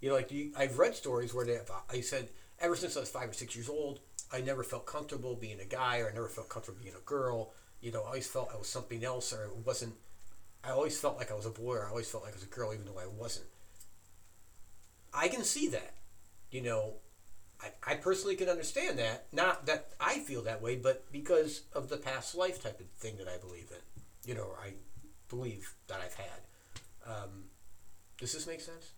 You 0.00 0.08
know, 0.08 0.14
like 0.14 0.32
you, 0.32 0.52
I've 0.56 0.78
read 0.78 0.94
stories 0.94 1.34
where 1.34 1.44
they 1.44 1.54
have, 1.54 1.70
I 1.90 2.00
said, 2.00 2.28
ever 2.58 2.74
since 2.76 2.96
I 2.96 3.00
was 3.00 3.10
five 3.10 3.28
or 3.30 3.34
six 3.34 3.54
years 3.54 3.68
old, 3.68 4.00
I 4.32 4.40
never 4.40 4.62
felt 4.62 4.86
comfortable 4.86 5.34
being 5.34 5.60
a 5.60 5.64
guy, 5.64 6.00
or 6.00 6.08
I 6.08 6.14
never 6.14 6.28
felt 6.28 6.48
comfortable 6.48 6.80
being 6.82 6.94
a 6.94 7.04
girl. 7.04 7.52
You 7.80 7.92
know, 7.92 8.02
I 8.02 8.06
always 8.06 8.28
felt 8.28 8.50
I 8.54 8.58
was 8.58 8.68
something 8.68 9.04
else, 9.04 9.32
or 9.32 9.44
it 9.44 9.56
wasn't. 9.66 9.94
I 10.64 10.70
always 10.70 10.98
felt 10.98 11.18
like 11.18 11.30
I 11.30 11.34
was 11.34 11.46
a 11.46 11.50
boy, 11.50 11.76
or 11.76 11.86
I 11.86 11.90
always 11.90 12.08
felt 12.08 12.24
like 12.24 12.32
I 12.32 12.36
was 12.36 12.44
a 12.44 12.46
girl, 12.46 12.72
even 12.72 12.86
though 12.86 12.98
I 12.98 13.06
wasn't. 13.06 13.46
I 15.12 15.28
can 15.28 15.42
see 15.42 15.68
that. 15.68 15.94
You 16.50 16.62
know, 16.62 16.94
I, 17.62 17.92
I 17.92 17.94
personally 17.96 18.36
can 18.36 18.48
understand 18.48 18.98
that. 18.98 19.26
Not 19.32 19.66
that 19.66 19.90
I 20.00 20.20
feel 20.20 20.42
that 20.42 20.62
way, 20.62 20.76
but 20.76 21.10
because 21.12 21.62
of 21.74 21.88
the 21.88 21.96
past 21.96 22.34
life 22.34 22.62
type 22.62 22.80
of 22.80 22.86
thing 22.98 23.16
that 23.18 23.28
I 23.28 23.36
believe 23.38 23.70
in. 23.70 24.28
You 24.28 24.34
know, 24.34 24.48
I 24.62 24.74
believe 25.28 25.74
that 25.88 26.00
I've 26.04 26.14
had. 26.14 26.40
Um, 27.06 27.44
does 28.18 28.32
this 28.32 28.46
make 28.46 28.60
sense? 28.60 28.92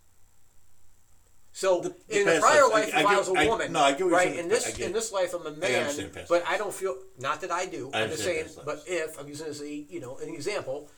So 1.54 1.80
The- 1.80 1.94
the 2.08 2.20
in 2.22 2.28
a 2.28 2.40
prior 2.40 2.66
life, 2.68 2.90
I- 2.94 3.02
I 3.02 3.14
I, 3.14 3.18
was 3.18 3.28
a 3.28 3.32
I- 3.32 3.46
woman, 3.46 3.72
no, 3.72 3.80
I 3.80 3.92
get 3.92 4.06
right? 4.06 4.34
In 4.36 4.48
this 4.48 4.78
in 4.78 4.92
this 4.92 5.12
life, 5.12 5.34
I'm 5.34 5.46
a 5.46 5.50
man, 5.52 6.10
but. 6.28 6.42
I 6.46 6.56
don't 6.56 6.72
feel 6.74 6.96
not 7.18 7.42
that 7.42 7.50
I 7.50 7.66
do. 7.66 7.90
I 7.92 8.02
I'm 8.02 8.10
just 8.10 8.24
saying. 8.24 8.46
But 8.64 8.84
if 8.86 9.18
I'm 9.18 9.28
using 9.28 9.46
this 9.46 9.60
as 9.60 9.62
a 9.66 9.70
you 9.74 10.00
know 10.00 10.16
an 10.18 10.30
example, 10.30 10.88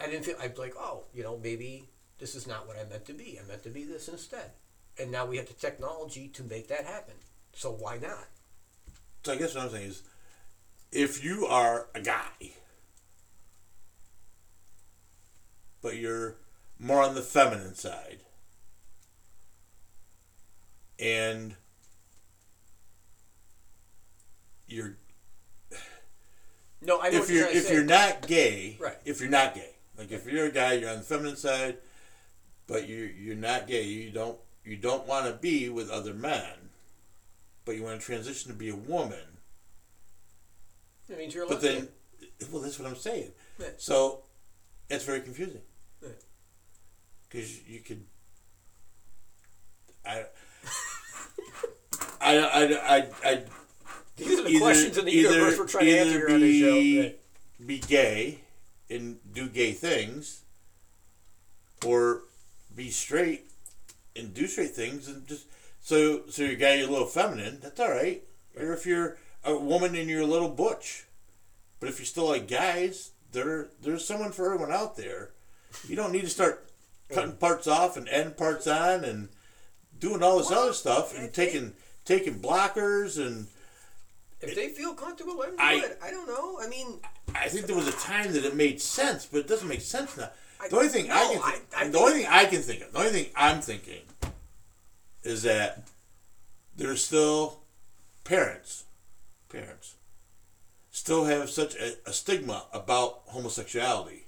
I 0.00 0.06
didn't 0.06 0.24
feel 0.24 0.36
I'd 0.40 0.54
be 0.54 0.60
like, 0.60 0.74
oh, 0.78 1.04
you 1.12 1.22
know, 1.22 1.36
maybe 1.38 1.88
this 2.18 2.34
is 2.34 2.46
not 2.46 2.66
what 2.66 2.78
I 2.78 2.84
meant 2.84 3.04
to 3.06 3.12
be. 3.12 3.38
I 3.38 3.46
meant 3.46 3.62
to 3.64 3.70
be 3.70 3.84
this 3.84 4.08
instead. 4.08 4.52
And 4.98 5.10
now 5.10 5.26
we 5.26 5.36
have 5.38 5.46
the 5.46 5.54
technology 5.54 6.28
to 6.28 6.42
make 6.44 6.68
that 6.68 6.84
happen. 6.84 7.14
So 7.52 7.70
why 7.72 7.98
not? 7.98 8.28
So 9.24 9.32
I 9.32 9.36
guess 9.36 9.54
what 9.54 9.64
I'm 9.64 9.70
saying 9.70 9.88
is, 9.88 10.02
if 10.92 11.24
you 11.24 11.46
are 11.46 11.88
a 11.94 12.00
guy, 12.00 12.52
but 15.82 15.96
you're 15.96 16.36
more 16.78 17.02
on 17.02 17.14
the 17.14 17.22
feminine 17.22 17.74
side, 17.74 18.18
and 20.98 21.56
you're 24.68 24.96
No, 26.80 26.98
I 27.00 27.08
if 27.08 27.28
you're, 27.28 27.40
you're 27.40 27.48
if 27.48 27.64
say. 27.64 27.74
you're 27.74 27.84
not 27.84 28.26
gay, 28.26 28.76
Right. 28.80 28.96
If 29.04 29.20
you're 29.20 29.30
not 29.30 29.54
gay, 29.54 29.70
like 29.98 30.12
if 30.12 30.26
you're 30.30 30.46
a 30.46 30.50
guy, 30.52 30.74
you're 30.74 30.90
on 30.90 30.98
the 30.98 31.02
feminine 31.02 31.36
side, 31.36 31.78
but 32.66 32.88
you 32.88 32.98
you're 32.98 33.36
not 33.36 33.66
gay. 33.66 33.82
You 33.82 34.10
don't 34.10 34.38
you 34.64 34.76
don't 34.76 35.06
want 35.06 35.26
to 35.26 35.32
be 35.32 35.68
with 35.68 35.90
other 35.90 36.14
men, 36.14 36.70
but 37.64 37.76
you 37.76 37.82
want 37.82 38.00
to 38.00 38.04
transition 38.06 38.50
to 38.50 38.56
be 38.56 38.68
a 38.70 38.74
woman. 38.76 39.18
It 41.08 41.18
means 41.18 41.34
you're 41.34 41.46
But 41.46 41.60
then, 41.60 41.88
well, 42.50 42.62
that's 42.62 42.78
what 42.78 42.88
I'm 42.88 42.96
saying. 42.96 43.32
Yeah. 43.58 43.66
So, 43.76 44.22
it's 44.88 45.04
very 45.04 45.20
confusing. 45.20 45.60
Yeah. 46.02 46.08
Because 47.28 47.66
you 47.68 47.80
could, 47.80 48.04
I, 50.06 50.24
I, 52.20 52.38
I, 52.38 52.62
I, 52.96 53.08
I 53.24 53.42
These 54.16 54.38
are 54.40 54.42
the 54.44 54.48
either- 54.48 54.58
questions 54.60 54.98
in 54.98 55.04
the 55.04 55.10
either- 55.12 55.30
universe 55.32 55.58
we're 55.58 55.66
trying 55.66 55.86
to 55.86 55.98
answer 55.98 56.18
here 56.26 56.30
on 56.30 56.40
this 56.40 56.58
show. 56.60 57.02
Right. 57.02 57.66
be 57.66 57.78
gay 57.80 58.40
and 58.90 59.18
do 59.32 59.48
gay 59.48 59.72
things, 59.72 60.42
or 61.84 62.22
be 62.74 62.90
straight 62.90 63.46
and 64.16 64.32
do 64.34 64.46
straight 64.46 64.70
things, 64.74 65.08
and 65.08 65.26
just 65.26 65.46
so 65.80 66.22
so 66.28 66.42
you're 66.42 66.60
a 66.60 66.86
little 66.86 67.06
feminine. 67.06 67.58
That's 67.62 67.80
all 67.80 67.90
right. 67.90 68.22
Or 68.58 68.72
if 68.72 68.86
you're 68.86 69.18
a 69.44 69.56
woman 69.56 69.94
and 69.94 70.08
you're 70.08 70.22
a 70.22 70.26
little 70.26 70.48
butch, 70.48 71.04
but 71.80 71.88
if 71.88 71.98
you're 71.98 72.06
still 72.06 72.28
like 72.28 72.48
guys, 72.48 73.10
there 73.32 73.68
there's 73.82 74.06
someone 74.06 74.32
for 74.32 74.46
everyone 74.46 74.72
out 74.72 74.96
there. 74.96 75.30
You 75.88 75.96
don't 75.96 76.12
need 76.12 76.22
to 76.22 76.30
start 76.30 76.68
cutting 77.12 77.32
parts 77.36 77.66
off 77.66 77.96
and 77.96 78.08
end 78.08 78.36
parts 78.36 78.66
on 78.66 79.04
and 79.04 79.28
doing 79.98 80.22
all 80.22 80.38
this 80.38 80.50
Well, 80.50 80.64
other 80.64 80.72
stuff 80.72 81.16
and 81.16 81.32
taking 81.32 81.74
taking 82.04 82.38
blockers 82.40 83.18
and 83.24 83.48
If 84.40 84.54
they 84.54 84.68
feel 84.68 84.94
comfortable, 84.94 85.36
let 85.38 85.48
them 85.50 85.56
do 85.56 85.62
I- 85.62 85.74
it. 85.84 85.98
I 86.02 86.10
don't 86.10 86.28
know. 86.28 86.58
I 86.60 86.68
mean, 86.68 87.00
I 87.34 87.48
think 87.48 87.66
there 87.66 87.76
was 87.76 87.88
a 87.88 87.92
time 87.92 88.32
that 88.34 88.44
it 88.44 88.54
made 88.54 88.80
sense, 88.80 89.26
but 89.26 89.38
it 89.40 89.48
doesn't 89.48 89.68
make 89.68 89.80
sense 89.80 90.16
now. 90.16 90.30
I- 90.64 90.68
The 90.68 90.76
only 90.76 90.88
thing 90.88 91.10
I 91.10 91.18
can, 91.32 91.42
think, 91.42 91.62
I 91.76 91.88
the 91.88 91.98
only 91.98 92.12
thing 92.22 92.26
I 92.30 92.44
can 92.46 92.62
think 92.62 92.82
of, 92.82 92.92
the 92.92 92.98
only 92.98 93.10
thing 93.10 93.26
I'm 93.36 93.60
thinking, 93.60 94.02
is 95.22 95.42
that 95.42 95.88
there's 96.76 97.04
still 97.04 97.60
parents, 98.24 98.84
parents, 99.48 99.94
still 100.90 101.24
have 101.24 101.50
such 101.50 101.74
a, 101.76 101.96
a 102.06 102.12
stigma 102.12 102.64
about 102.72 103.22
homosexuality 103.26 104.26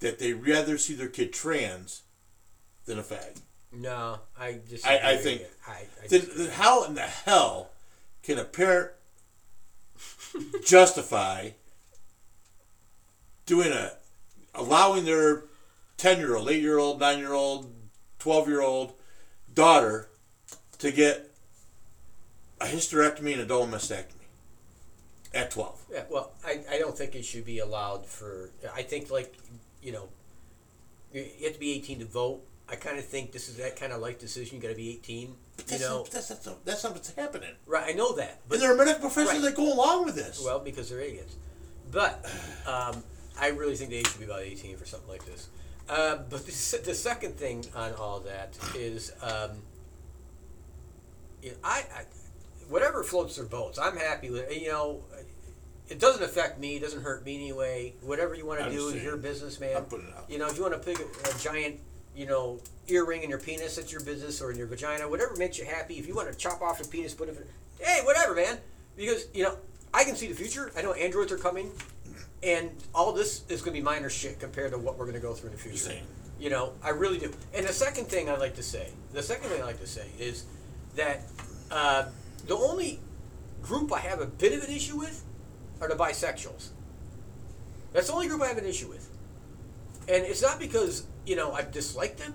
that 0.00 0.18
they 0.18 0.32
rather 0.32 0.76
see 0.78 0.94
their 0.94 1.08
kid 1.08 1.32
trans 1.32 2.02
than 2.86 2.98
a 2.98 3.02
fag. 3.02 3.40
no, 3.72 4.20
I 4.38 4.58
just. 4.68 4.86
I- 4.86 5.12
I 5.12 5.16
think- 5.16 5.42
I, 5.66 5.86
I 6.02 6.06
then 6.08 6.50
how 6.52 6.84
in 6.84 6.94
the 6.94 7.02
hell 7.02 7.70
can 8.22 8.38
a 8.38 8.44
parent 8.44 8.90
justify 10.64 11.50
doing 13.46 13.72
a 13.72 13.92
allowing 14.54 15.04
their 15.04 15.44
ten 15.96 16.18
year 16.18 16.36
old, 16.36 16.48
eight 16.50 16.60
year 16.62 16.78
old, 16.78 17.00
nine 17.00 17.18
year 17.18 17.32
old, 17.32 17.72
twelve 18.18 18.48
year 18.48 18.60
old 18.62 18.92
daughter 19.52 20.08
to 20.78 20.90
get 20.90 21.30
a 22.60 22.66
hysterectomy 22.66 23.32
and 23.32 23.40
a 23.42 23.46
double 23.46 23.66
mastectomy 23.66 24.06
at 25.32 25.50
twelve? 25.50 25.80
Yeah, 25.92 26.04
well, 26.10 26.32
I, 26.44 26.60
I 26.70 26.78
don't 26.78 26.96
think 26.96 27.14
it 27.14 27.24
should 27.24 27.44
be 27.44 27.58
allowed 27.58 28.06
for. 28.06 28.50
I 28.74 28.82
think 28.82 29.10
like, 29.10 29.34
you 29.82 29.92
know, 29.92 30.08
you 31.12 31.24
you 31.38 31.44
have 31.44 31.54
to 31.54 31.60
be 31.60 31.72
18 31.72 32.00
to 32.00 32.04
vote. 32.04 32.40
I 32.66 32.76
kind 32.76 32.98
of 32.98 33.04
think 33.04 33.30
this 33.32 33.48
is 33.50 33.56
that 33.58 33.76
kind 33.76 33.92
of 33.92 34.00
life 34.00 34.18
decision. 34.18 34.56
You 34.56 34.62
got 34.62 34.68
to 34.70 34.74
be 34.74 34.90
18. 34.90 35.20
You 35.28 35.34
That's 35.66 35.80
know, 35.82 35.98
not, 35.98 36.10
that's, 36.10 36.30
not, 36.46 36.64
that's 36.64 36.82
not 36.82 36.92
what's 36.94 37.14
happening. 37.14 37.50
right? 37.66 37.84
I 37.90 37.92
know 37.92 38.14
that, 38.16 38.40
but 38.48 38.54
And 38.54 38.62
there 38.62 38.72
are 38.72 38.76
medical 38.76 39.00
professionals 39.02 39.44
Right. 39.44 39.54
that 39.54 39.56
go 39.56 39.70
along 39.72 40.06
with 40.06 40.14
this. 40.14 40.42
Well, 40.42 40.58
because 40.60 40.88
they're 40.88 41.00
idiots. 41.00 41.36
But 41.92 42.24
um, 42.66 43.04
I 43.40 43.48
really 43.48 43.76
think 43.76 43.90
the 43.90 43.96
age 43.96 44.08
should 44.08 44.20
be 44.20 44.26
about 44.26 44.42
18 44.42 44.76
for 44.76 44.86
something 44.86 45.08
like 45.08 45.24
this. 45.24 45.48
Uh, 45.88 46.16
but 46.30 46.46
the, 46.46 46.80
the 46.84 46.94
second 46.94 47.36
thing 47.36 47.64
on 47.74 47.92
all 47.94 48.20
that 48.20 48.56
is, 48.74 49.12
um, 49.22 49.50
you 51.42 51.50
know, 51.50 51.56
I, 51.62 51.84
I, 51.94 52.04
whatever 52.68 53.02
floats 53.02 53.36
their 53.36 53.44
boats, 53.44 53.78
I'm 53.78 53.96
happy 53.96 54.30
with. 54.30 54.50
You 54.54 54.68
know, 54.68 55.04
it 55.88 55.98
doesn't 55.98 56.22
affect 56.22 56.58
me. 56.58 56.76
It 56.76 56.80
doesn't 56.80 57.02
hurt 57.02 57.24
me 57.24 57.34
anyway. 57.36 57.94
Whatever 58.00 58.34
you 58.34 58.46
want 58.46 58.64
to 58.64 58.70
do 58.70 58.88
is 58.88 59.02
your 59.02 59.18
business, 59.18 59.60
man. 59.60 59.76
I'm 59.76 59.84
putting 59.84 60.08
it 60.08 60.14
out. 60.16 60.30
You 60.30 60.38
know, 60.38 60.46
if 60.46 60.56
you 60.56 60.62
want 60.62 60.74
to 60.74 60.80
pick 60.80 60.98
a, 61.00 61.28
a 61.28 61.38
giant, 61.38 61.80
you 62.16 62.26
know, 62.26 62.60
earring 62.88 63.22
in 63.22 63.28
your 63.28 63.40
penis, 63.40 63.76
that's 63.76 63.92
your 63.92 64.02
business, 64.02 64.40
or 64.40 64.50
in 64.50 64.56
your 64.56 64.66
vagina, 64.66 65.08
whatever 65.08 65.36
makes 65.36 65.58
you 65.58 65.66
happy. 65.66 65.98
If 65.98 66.06
you 66.06 66.14
want 66.14 66.32
to 66.32 66.38
chop 66.38 66.62
off 66.62 66.78
your 66.78 66.88
penis, 66.88 67.12
put 67.12 67.28
it, 67.28 67.46
hey, 67.78 68.00
whatever, 68.04 68.34
man. 68.34 68.58
Because 68.96 69.26
you 69.34 69.42
know, 69.42 69.58
I 69.92 70.04
can 70.04 70.16
see 70.16 70.28
the 70.28 70.34
future. 70.34 70.72
I 70.76 70.82
know 70.82 70.92
androids 70.92 71.30
are 71.30 71.36
coming, 71.38 71.70
and 72.44 72.70
all 72.94 73.12
this 73.12 73.44
is 73.48 73.62
going 73.62 73.74
to 73.74 73.80
be 73.80 73.84
minor 73.84 74.10
shit 74.10 74.38
compared 74.38 74.72
to 74.72 74.78
what 74.78 74.98
we're 74.98 75.06
going 75.06 75.16
to 75.16 75.20
go 75.20 75.32
through 75.32 75.50
in 75.50 75.56
the 75.56 75.62
future. 75.62 75.76
Same. 75.78 76.04
You 76.38 76.50
know, 76.50 76.72
I 76.82 76.90
really 76.90 77.18
do. 77.18 77.32
And 77.54 77.66
the 77.66 77.72
second 77.72 78.06
thing 78.06 78.28
I'd 78.28 78.38
like 78.38 78.56
to 78.56 78.62
say, 78.62 78.90
the 79.12 79.22
second 79.22 79.48
thing 79.48 79.62
I 79.62 79.64
like 79.64 79.80
to 79.80 79.86
say 79.86 80.06
is 80.18 80.44
that 80.96 81.22
uh, 81.70 82.06
the 82.46 82.54
only 82.54 83.00
group 83.62 83.92
I 83.92 84.00
have 84.00 84.20
a 84.20 84.26
bit 84.26 84.52
of 84.52 84.62
an 84.62 84.74
issue 84.74 84.98
with 84.98 85.24
are 85.80 85.88
the 85.88 85.94
bisexuals. 85.94 86.68
That's 87.92 88.08
the 88.08 88.12
only 88.12 88.26
group 88.26 88.42
I 88.42 88.48
have 88.48 88.58
an 88.58 88.66
issue 88.66 88.88
with. 88.88 89.08
And 90.08 90.24
it's 90.24 90.42
not 90.42 90.58
because, 90.58 91.06
you 91.24 91.36
know, 91.36 91.52
I 91.52 91.62
dislike 91.62 92.16
them. 92.16 92.34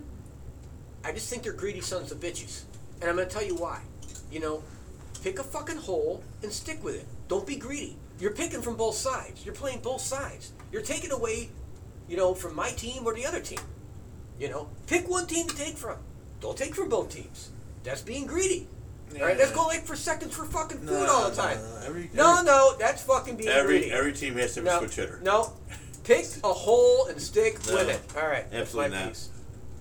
I 1.03 1.11
just 1.11 1.29
think 1.29 1.43
they're 1.43 1.53
greedy 1.53 1.81
sons 1.81 2.11
of 2.11 2.19
bitches. 2.19 2.63
And 2.99 3.09
I'm 3.09 3.15
going 3.15 3.27
to 3.27 3.33
tell 3.33 3.45
you 3.45 3.55
why. 3.55 3.81
You 4.31 4.39
know, 4.39 4.63
pick 5.21 5.37
a 5.37 5.43
fucking 5.43 5.77
hole 5.77 6.23
and 6.41 6.51
stick 6.51 6.83
with 6.83 6.95
it. 6.95 7.05
Don't 7.27 7.45
be 7.45 7.57
greedy. 7.57 7.97
You're 8.19 8.31
picking 8.31 8.61
from 8.61 8.75
both 8.75 8.95
sides. 8.95 9.45
You're 9.45 9.55
playing 9.55 9.79
both 9.79 10.01
sides. 10.01 10.51
You're 10.71 10.81
taking 10.81 11.11
away, 11.11 11.49
you 12.07 12.17
know, 12.17 12.33
from 12.33 12.55
my 12.55 12.69
team 12.71 13.03
or 13.05 13.13
the 13.13 13.25
other 13.25 13.39
team. 13.39 13.59
You 14.39 14.49
know, 14.49 14.69
pick 14.87 15.07
one 15.09 15.25
team 15.27 15.47
to 15.47 15.55
take 15.55 15.77
from. 15.77 15.97
Don't 16.41 16.57
take 16.57 16.75
from 16.75 16.89
both 16.89 17.09
teams. 17.09 17.49
That's 17.83 18.01
being 18.01 18.25
greedy. 18.25 18.67
All 19.15 19.25
right, 19.25 19.37
let's 19.37 19.51
go 19.51 19.65
like 19.67 19.85
for 19.85 19.95
seconds 19.95 20.35
for 20.35 20.45
fucking 20.45 20.77
food 20.79 20.87
No, 20.91 21.05
all 21.11 21.29
the 21.29 21.35
time. 21.35 21.57
no, 21.57 21.81
every- 21.83 22.09
no, 22.13 22.33
every- 22.33 22.45
no, 22.45 22.75
that's 22.77 23.01
fucking 23.01 23.37
being 23.37 23.49
Every 23.49 23.79
greedy. 23.79 23.91
every 23.91 24.13
team 24.13 24.35
has 24.35 24.53
to 24.53 24.59
have 24.59 24.65
no, 24.65 24.75
a 24.75 24.79
switch 24.79 24.95
hitter. 24.97 25.19
No, 25.23 25.53
pick 26.03 26.27
a 26.43 26.53
hole 26.53 27.07
and 27.07 27.19
stick 27.19 27.65
No, 27.67 27.73
with 27.75 27.89
it. 27.89 27.99
All 28.15 28.27
right, 28.27 28.45
absolutely 28.53 28.95
not. 28.95 29.07
piece. 29.09 29.29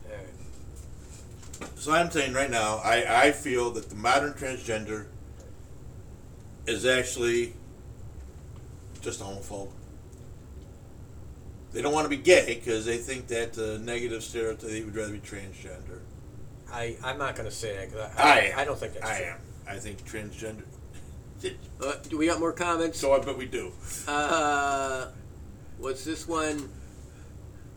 Right. 0.09 1.69
So 1.77 1.93
I'm 1.93 2.11
saying 2.11 2.33
right 2.33 2.51
now, 2.51 2.79
I, 2.83 3.27
I 3.27 3.33
feel 3.33 3.71
that 3.73 3.91
the 3.91 3.97
modern 3.97 4.33
transgender 4.33 5.07
is 6.67 6.87
actually 6.87 7.53
just 9.01 9.21
a 9.21 9.25
homophobe. 9.25 9.71
They 11.73 11.83
don't 11.83 11.93
want 11.93 12.05
to 12.07 12.09
be 12.09 12.17
gay 12.17 12.55
because 12.63 12.87
they 12.87 12.97
think 12.97 13.27
that 13.29 13.53
the 13.53 13.79
negative 13.79 14.23
stereotype 14.23 14.71
they 14.71 14.83
would 14.83 14.97
rather 14.97 15.13
be 15.13 15.19
transgender. 15.21 16.01
I 16.71 16.97
I'm 17.05 17.19
not 17.19 17.37
gonna 17.37 17.51
say 17.51 17.77
that 17.77 17.93
'cause 17.93 18.11
I 18.17 18.53
I. 18.57 18.63
I, 18.63 18.65
don't 18.65 18.79
think 18.79 18.95
that's 18.95 19.07
I 19.11 19.19
true. 19.19 19.27
am. 19.27 19.39
I 19.67 19.77
think 19.79 20.05
transgender. 20.05 20.63
Uh, 21.81 21.93
do 22.09 22.19
we 22.19 22.27
got 22.27 22.41
more 22.41 22.53
comments? 22.53 22.99
So 22.99 23.13
I 23.13 23.21
bet 23.21 23.39
we 23.39 23.47
do. 23.47 23.71
Uh, 24.09 25.07
what's 25.79 26.05
this 26.05 26.27
one? 26.27 26.69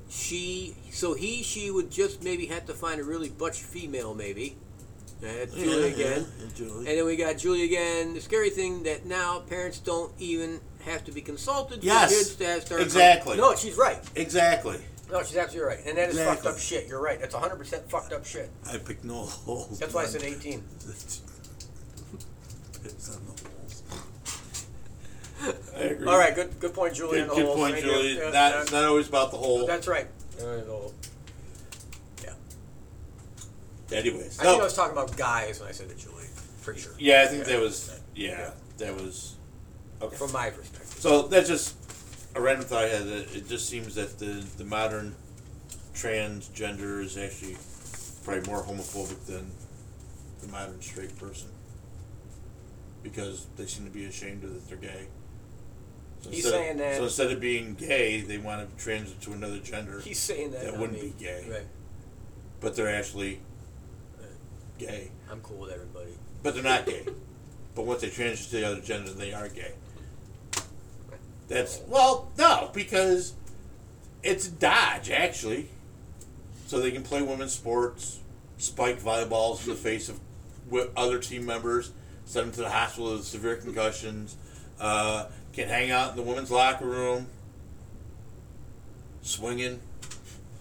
She, 0.10 0.76
so 0.89 1.14
he, 1.14 1.43
she 1.43 1.69
would 1.69 1.91
just 1.91 2.23
maybe 2.23 2.48
have 2.48 2.65
to 2.65 2.73
find 2.73 2.99
a 2.99 3.03
really 3.03 3.30
butch 3.30 3.60
female, 3.60 4.15
maybe. 4.15 4.57
That's 5.22 5.53
Julie 5.53 5.81
Yeah, 5.89 5.93
again. 5.93 6.26
yeah, 6.39 6.45
Julie. 6.56 6.77
And 6.89 6.98
then 6.98 7.06
we 7.06 7.15
got 7.15 7.38
Julie 7.38 7.64
again. 7.64 8.14
The 8.15 8.22
scary 8.22 8.49
thing 8.49 8.84
that 8.84 9.06
now 9.06 9.39
parents 9.41 9.77
don't 9.80 10.11
even 10.19 10.60
have 10.85 11.06
to 11.06 11.11
be 11.11 11.22
consulted 11.22 11.84
Yes, 11.84 12.10
for 12.11 12.18
kids 12.18 12.35
to 12.38 12.45
have 12.48 12.61
start. 12.64 12.81
exactly. 12.81 13.38
No, 13.38 13.56
she's 13.56 13.76
right. 13.77 13.99
Exactly. 14.15 14.80
No, 15.11 15.22
she's 15.23 15.38
absolutely 15.38 15.76
right. 15.76 15.85
And 15.85 15.98
that 15.98 16.10
is 16.10 16.19
fucked 16.19 16.45
up 16.48 16.57
shit. 16.57 16.88
You're 16.88 17.02
right. 17.02 17.19
That's 17.19 17.35
100% 17.35 17.89
fucked 17.89 18.14
up 18.14 18.26
shit. 18.26 18.49
I 18.68 18.77
picked 18.77 19.03
no 19.03 19.23
holes. 19.26 19.77
That's 19.77 19.93
why 19.93 20.03
I 20.03 20.06
said 20.06 20.23
18. 20.23 20.64
Picks 22.84 23.15
on 23.15 23.22
the 23.26 23.31
holes. 23.43 23.84
I 25.76 25.80
agree. 25.81 26.07
All 26.07 26.18
right, 26.18 26.34
good 26.34 26.60
good 26.60 26.73
point, 26.73 26.95
Julie. 26.95 27.19
Good, 27.19 27.30
good 27.30 27.56
point, 27.56 27.76
thing. 27.76 27.84
Julie. 27.84 28.18
Yeah, 28.18 28.23
not, 28.26 28.34
yeah. 28.34 28.61
it's 28.61 28.72
not 28.72 28.85
always 28.85 29.07
about 29.10 29.31
the 29.31 29.38
hole. 29.38 29.68
That's 29.68 29.88
right. 29.88 30.07
Anyways, 33.91 34.39
I 34.39 34.43
no. 34.43 34.49
think 34.51 34.61
I 34.61 34.65
was 34.65 34.73
talking 34.76 34.91
about 34.97 35.15
guys 35.18 35.59
when 35.59 35.69
I 35.69 35.72
said 35.72 35.89
it, 35.89 35.97
Julie. 35.97 36.26
Pretty 36.63 36.80
sure. 36.81 36.93
yeah, 36.99 37.23
I 37.23 37.27
think 37.27 37.45
Yeah. 37.47 37.53
that 37.53 37.61
was. 37.61 37.99
Yeah, 38.15 38.51
that 38.77 38.95
was. 38.95 39.35
Okay. 40.01 40.15
From 40.15 40.31
my 40.31 40.49
perspective. 40.49 40.88
So 40.99 41.23
that's 41.23 41.47
just 41.47 41.76
a 42.35 42.41
random 42.41 42.65
thought 42.65 42.85
I 42.85 42.88
had. 42.89 43.03
That 43.07 43.35
it 43.35 43.47
just 43.47 43.68
seems 43.69 43.95
that 43.95 44.18
the 44.19 44.45
the 44.57 44.65
modern 44.65 45.15
transgender 45.93 47.03
is 47.03 47.18
actually 47.18 47.57
probably 48.23 48.49
more 48.49 48.63
homophobic 48.63 49.26
than 49.26 49.51
the 50.41 50.47
modern 50.47 50.81
straight 50.81 51.18
person 51.19 51.49
because 53.03 53.47
they 53.57 53.65
seem 53.65 53.85
to 53.85 53.91
be 53.91 54.05
ashamed 54.05 54.43
of 54.43 54.53
that 54.53 54.68
they're 54.69 54.77
gay. 54.77 55.07
So 56.22 56.30
He's 56.30 56.45
instead 56.45 56.53
of- 56.53 56.65
saying 56.65 56.77
that- 56.77 56.97
So 56.97 57.03
instead 57.05 57.31
of 57.31 57.39
being 57.39 57.73
gay, 57.73 58.22
they 58.22 58.38
want 58.38 58.77
to 58.77 58.84
transit 58.84 59.19
to 59.22 59.34
another 59.34 59.57
gender, 59.59 59.99
He's 60.01 60.19
saying 60.19 60.51
that. 60.51 60.61
That 60.61 60.72
not 60.73 60.80
wouldn't 60.80 61.01
me. 61.01 61.13
be 61.18 61.23
gay. 61.23 61.47
Right. 61.49 61.65
but 62.59 62.76
they're 62.76 62.95
actually 62.95 63.41
gay. 64.81 65.11
I'm 65.29 65.41
cool 65.41 65.57
with 65.57 65.71
everybody. 65.71 66.11
But 66.43 66.53
they're 66.55 66.63
not 66.63 66.85
gay. 66.85 67.05
but 67.75 67.85
once 67.85 68.01
they 68.01 68.09
transition 68.09 68.49
to 68.51 68.57
the 68.57 68.67
other 68.67 68.81
gender, 68.81 69.11
they 69.11 69.33
are 69.33 69.47
gay. 69.47 69.73
That's 71.47 71.81
well, 71.87 72.31
no, 72.37 72.71
because 72.73 73.33
it's 74.23 74.47
Dodge 74.47 75.09
actually, 75.09 75.67
so 76.67 76.79
they 76.79 76.91
can 76.91 77.03
play 77.03 77.21
women's 77.21 77.53
sports, 77.53 78.19
spike 78.57 79.01
volleyballs 79.01 79.63
in 79.63 79.71
the 79.71 79.75
face 79.75 80.09
of 80.09 80.19
other 80.95 81.19
team 81.19 81.45
members, 81.45 81.91
send 82.25 82.47
them 82.47 82.53
to 82.53 82.61
the 82.61 82.69
hospital 82.69 83.11
with 83.13 83.25
severe 83.25 83.57
concussions, 83.57 84.37
uh, 84.79 85.25
can 85.51 85.67
hang 85.67 85.91
out 85.91 86.11
in 86.11 86.15
the 86.15 86.23
women's 86.23 86.49
locker 86.49 86.85
room, 86.85 87.27
swinging, 89.21 89.81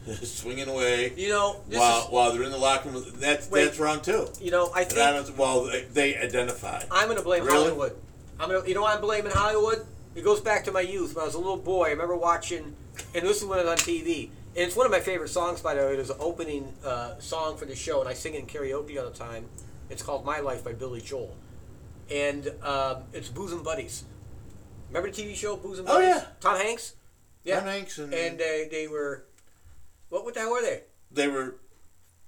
swinging 0.23 0.69
away 0.69 1.13
You 1.17 1.29
know, 1.29 1.61
while 1.69 2.05
is, 2.05 2.11
while 2.11 2.33
they're 2.33 2.43
in 2.43 2.51
the 2.53 2.59
locker 2.59 2.89
room. 2.89 3.05
That's 3.17 3.51
Wait. 3.51 3.65
that's 3.65 3.79
wrong 3.79 4.01
too. 4.01 4.29
you 4.41 4.51
know, 4.51 4.71
I 4.75 4.81
I 4.81 4.85
think 4.85 4.97
don't, 5.27 5.37
well, 5.37 5.65
they, 5.65 5.83
they 5.93 6.17
identify. 6.17 6.83
I'm 6.91 7.07
going 7.07 7.19
to 7.19 7.25
blame 7.25 7.45
Really? 7.45 7.59
Hollywood. 7.69 7.97
I'm 8.39 8.49
gonna, 8.51 8.67
you 8.67 8.75
know 8.75 8.83
why 8.83 8.95
I'm 8.95 9.01
blaming 9.03 9.33
Hollywood? 9.33 9.87
It 10.15 10.25
goes 10.25 10.41
back 10.41 10.65
to 10.65 10.73
my 10.73 10.81
youth. 10.81 11.15
When 11.15 11.23
I 11.23 11.27
was 11.27 11.35
a 11.35 11.39
little 11.39 11.57
boy, 11.59 11.87
I 11.89 11.91
remember 11.91 12.17
watching, 12.17 12.75
and 13.15 13.23
this 13.27 13.43
is 13.43 13.45
when 13.45 13.59
it 13.59 13.65
was 13.67 13.73
on 13.73 13.77
TV. 13.77 14.31
And 14.57 14.67
it's 14.67 14.75
one 14.75 14.87
of 14.87 14.91
my 14.91 14.99
favorite 15.01 15.29
songs, 15.29 15.61
by 15.61 15.75
the 15.75 15.83
way. 15.83 15.93
It 15.93 15.99
was 15.99 16.11
an 16.11 16.17
opening 16.19 16.73
uh, 16.85 17.19
song 17.19 17.57
for 17.57 17.67
the 17.67 17.77
show, 17.77 18.01
and 18.01 18.09
I 18.09 18.15
sing 18.15 18.35
it 18.35 18.41
in 18.41 18.47
karaoke 18.47 18.99
all 18.99 19.09
the 19.09 19.17
time. 19.17 19.45
It's 19.91 20.03
called 20.03 20.25
My 20.25 20.41
Life 20.41 20.65
by 20.65 20.73
Billy 20.73 21.01
Joel. 21.01 21.37
And 22.11 22.51
um, 22.63 23.03
it's 23.13 23.29
Bosom 23.29 23.63
Buddies. 23.63 24.05
Remember 24.89 25.11
the 25.11 25.23
TV 25.23 25.37
show 25.37 25.57
Bosom 25.57 25.85
Buddies? 25.85 26.09
Oh, 26.09 26.13
Buddies? 26.15 26.23
yeah. 26.23 26.29
Tom 26.41 26.57
Hanks? 26.59 26.95
Yeah. 27.45 27.59
Tom 27.61 27.69
Hanks 27.69 27.99
and, 27.99 28.13
And 28.13 28.39
they 28.39 28.89
were, 28.91 29.25
what, 30.11 30.25
what 30.25 30.35
the 30.35 30.41
hell 30.41 30.51
were 30.53 30.63
they? 30.63 30.83
they 31.11 31.27
were 31.29 31.57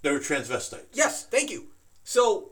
they 0.03 0.11
were 0.11 0.19
transvestites, 0.19 0.87
Yes, 0.95 1.27
thank 1.27 1.51
you. 1.51 1.67
So, 2.03 2.51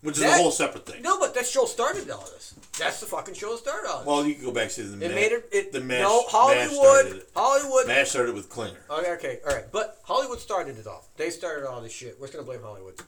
which 0.00 0.16
is 0.16 0.22
That- 0.22 0.38
a 0.38 0.42
whole 0.42 0.50
separate 0.50 0.86
thing. 0.86 1.02
no, 1.02 1.18
but 1.18 1.34
that 1.34 1.46
show 1.46 1.66
started 1.66 2.08
all 2.10 2.24
this. 2.32 2.54
That's 2.78 3.00
the 3.00 3.06
fucking 3.06 3.34
show 3.34 3.50
that 3.52 3.58
started 3.58 3.88
all 3.90 3.98
this. 3.98 4.06
Well, 4.06 4.24
you 4.26 4.34
can 4.34 4.44
go 4.44 4.52
back 4.52 4.70
to 4.70 4.82
the 4.82 5.04
It 5.04 5.08
ma- 5.10 5.14
made 5.14 5.32
it. 5.32 5.48
it 5.52 5.72
the 5.72 5.80
mash, 5.80 6.00
no, 6.02 6.22
Hollywood. 6.28 7.16
it. 7.16 7.30
Hollywood. 7.34 7.86
Mash 7.86 8.10
started 8.10 8.34
with 8.34 8.48
Klinger. 8.48 8.80
Okay, 8.90 9.10
okay, 9.12 9.38
all 9.46 9.54
right. 9.54 9.64
But 9.72 9.98
Hollywood 10.04 10.40
started 10.40 10.78
it 10.78 10.86
all. 10.86 11.06
They 11.16 11.28
started 11.30 11.66
all 11.68 11.80
this 11.82 11.92
shit. 11.92 12.18
We're 12.18 12.26
just 12.28 12.34
gonna 12.34 12.46
blame 12.46 12.62
Hollywood. 12.62 12.98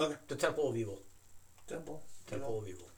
Okay. 0.00 0.14
The 0.28 0.36
Temple 0.36 0.68
of 0.70 0.76
Evil. 0.76 1.02
Temple. 1.66 2.02
Temple 2.26 2.58
of 2.58 2.68
Evil. 2.68 2.88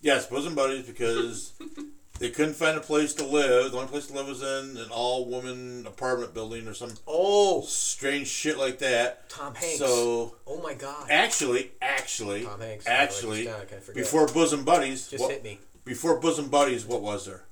Yes, 0.00 0.26
bosom 0.26 0.54
buddies 0.54 0.86
because 0.86 1.52
they 2.18 2.30
couldn't 2.30 2.54
find 2.54 2.76
a 2.76 2.80
place 2.80 3.12
to 3.14 3.26
live. 3.26 3.72
The 3.72 3.76
only 3.78 3.88
place 3.90 4.06
to 4.06 4.12
live 4.14 4.28
was 4.28 4.42
in 4.42 4.76
an 4.76 4.88
all-woman 4.90 5.86
apartment 5.86 6.32
building 6.34 6.68
or 6.68 6.74
some 6.74 6.94
Oh, 7.06 7.62
strange 7.62 8.28
shit 8.28 8.56
like 8.58 8.78
that. 8.78 9.28
Tom 9.28 9.54
Hanks. 9.54 9.78
So 9.78 10.36
oh 10.46 10.62
my 10.62 10.74
God. 10.74 11.08
actually, 11.10 11.72
actually, 11.82 12.44
Tom 12.44 12.60
Hanks. 12.60 12.86
actually, 12.86 13.48
I 13.48 13.52
wrote 13.54 13.70
down, 13.70 13.80
before 13.94 14.26
bosom 14.28 14.64
buddies, 14.64 15.08
Just 15.08 15.22
what- 15.22 15.32
hit 15.32 15.42
me. 15.44 15.58
before 15.84 16.20
bosom 16.20 16.48
buddies, 16.48 16.84
what 16.86 17.02
was 17.02 17.26
there? 17.26 17.44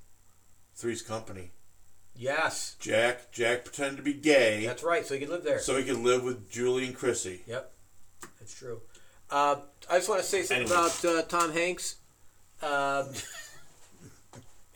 Three's 0.74 1.02
Company. 1.02 1.50
Yes, 2.14 2.76
Jack 2.78 3.32
Jack 3.32 3.64
pretended 3.64 3.96
to 3.96 4.02
be 4.02 4.12
gay 4.12 4.66
that's 4.66 4.82
right. 4.82 5.04
So 5.06 5.14
he 5.14 5.20
could 5.20 5.30
live 5.30 5.44
there. 5.44 5.58
so 5.58 5.76
he 5.76 5.82
could 5.84 5.96
live 5.98 6.22
with 6.22 6.50
Julie 6.50 6.86
and 6.86 6.94
Chrissy. 6.94 7.42
Yep, 7.46 7.72
that's 8.38 8.54
true. 8.54 8.80
Uh, 9.30 9.56
I 9.90 9.96
just 9.96 10.08
want 10.10 10.20
to 10.20 10.26
say 10.26 10.42
something 10.42 10.66
Anyway. 10.66 10.76
about 10.76 11.04
uh, 11.04 11.22
Tom 11.22 11.52
Hanks, 11.52 11.96
um, 12.62 13.08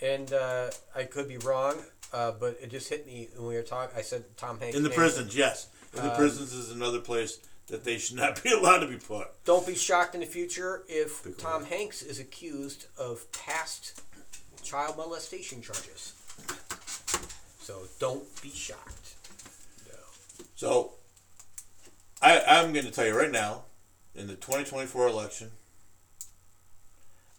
and 0.03 0.33
uh, 0.33 0.71
I 0.95 1.05
could 1.05 1.29
be 1.29 1.39
wrong, 1.39 1.77
uh, 2.13 2.33
but 2.33 2.59
it 2.63 2.71
just 2.71 2.89
hit 2.89 3.07
me 3.07 3.29
when 3.37 3.49
we 3.49 3.55
were 3.55 3.63
talking. 3.63 3.97
I 3.97 4.03
said 4.03 4.25
Tom 4.37 4.59
Hanks 4.61 4.77
In 4.77 4.83
the 4.83 4.91
prisons, 4.91 5.37
yes. 5.37 5.69
And 5.95 6.05
the 6.05 6.11
Um, 6.11 6.17
prisons 6.17 6.53
is 6.53 6.71
another 6.71 7.01
place 7.01 7.39
that 7.69 7.85
they 7.85 7.99
should 7.99 8.17
not 8.17 8.43
be 8.45 8.53
allowed 8.53 8.79
to 8.79 8.87
be 8.87 8.97
put. 8.97 9.29
Don't 9.45 9.67
be 9.67 9.75
shocked 9.75 10.15
in 10.15 10.21
the 10.21 10.27
future 10.27 10.83
if 10.89 11.25
Big 11.25 11.39
Tom 11.39 11.63
word. 11.63 11.71
Hanks 11.71 12.03
is 12.03 12.19
accused 12.21 12.87
of 12.99 13.31
past 13.33 14.01
child 14.63 14.97
molestation 14.97 15.63
charges. 15.63 16.13
So 17.61 17.83
don't 17.99 18.25
be 18.43 18.51
shocked. 18.51 19.15
No. 19.89 19.99
So, 20.55 20.93
I, 22.23 22.41
I'm 22.47 22.73
going 22.73 22.85
to 22.87 22.93
tell 22.93 23.07
you 23.07 23.17
right 23.19 23.31
now, 23.31 23.63
in 24.15 24.27
the 24.29 24.35
2024 24.35 25.09
election, 25.09 25.51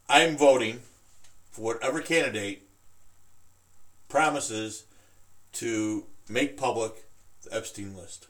I'm 0.09 0.37
voting 0.37 0.81
for 1.57 1.63
whatever 1.63 2.01
candidate 2.01 2.69
promises 4.09 4.85
to 5.51 6.05
make 6.29 6.55
public 6.55 7.05
the 7.43 7.55
Epstein 7.55 7.97
list. 7.97 8.27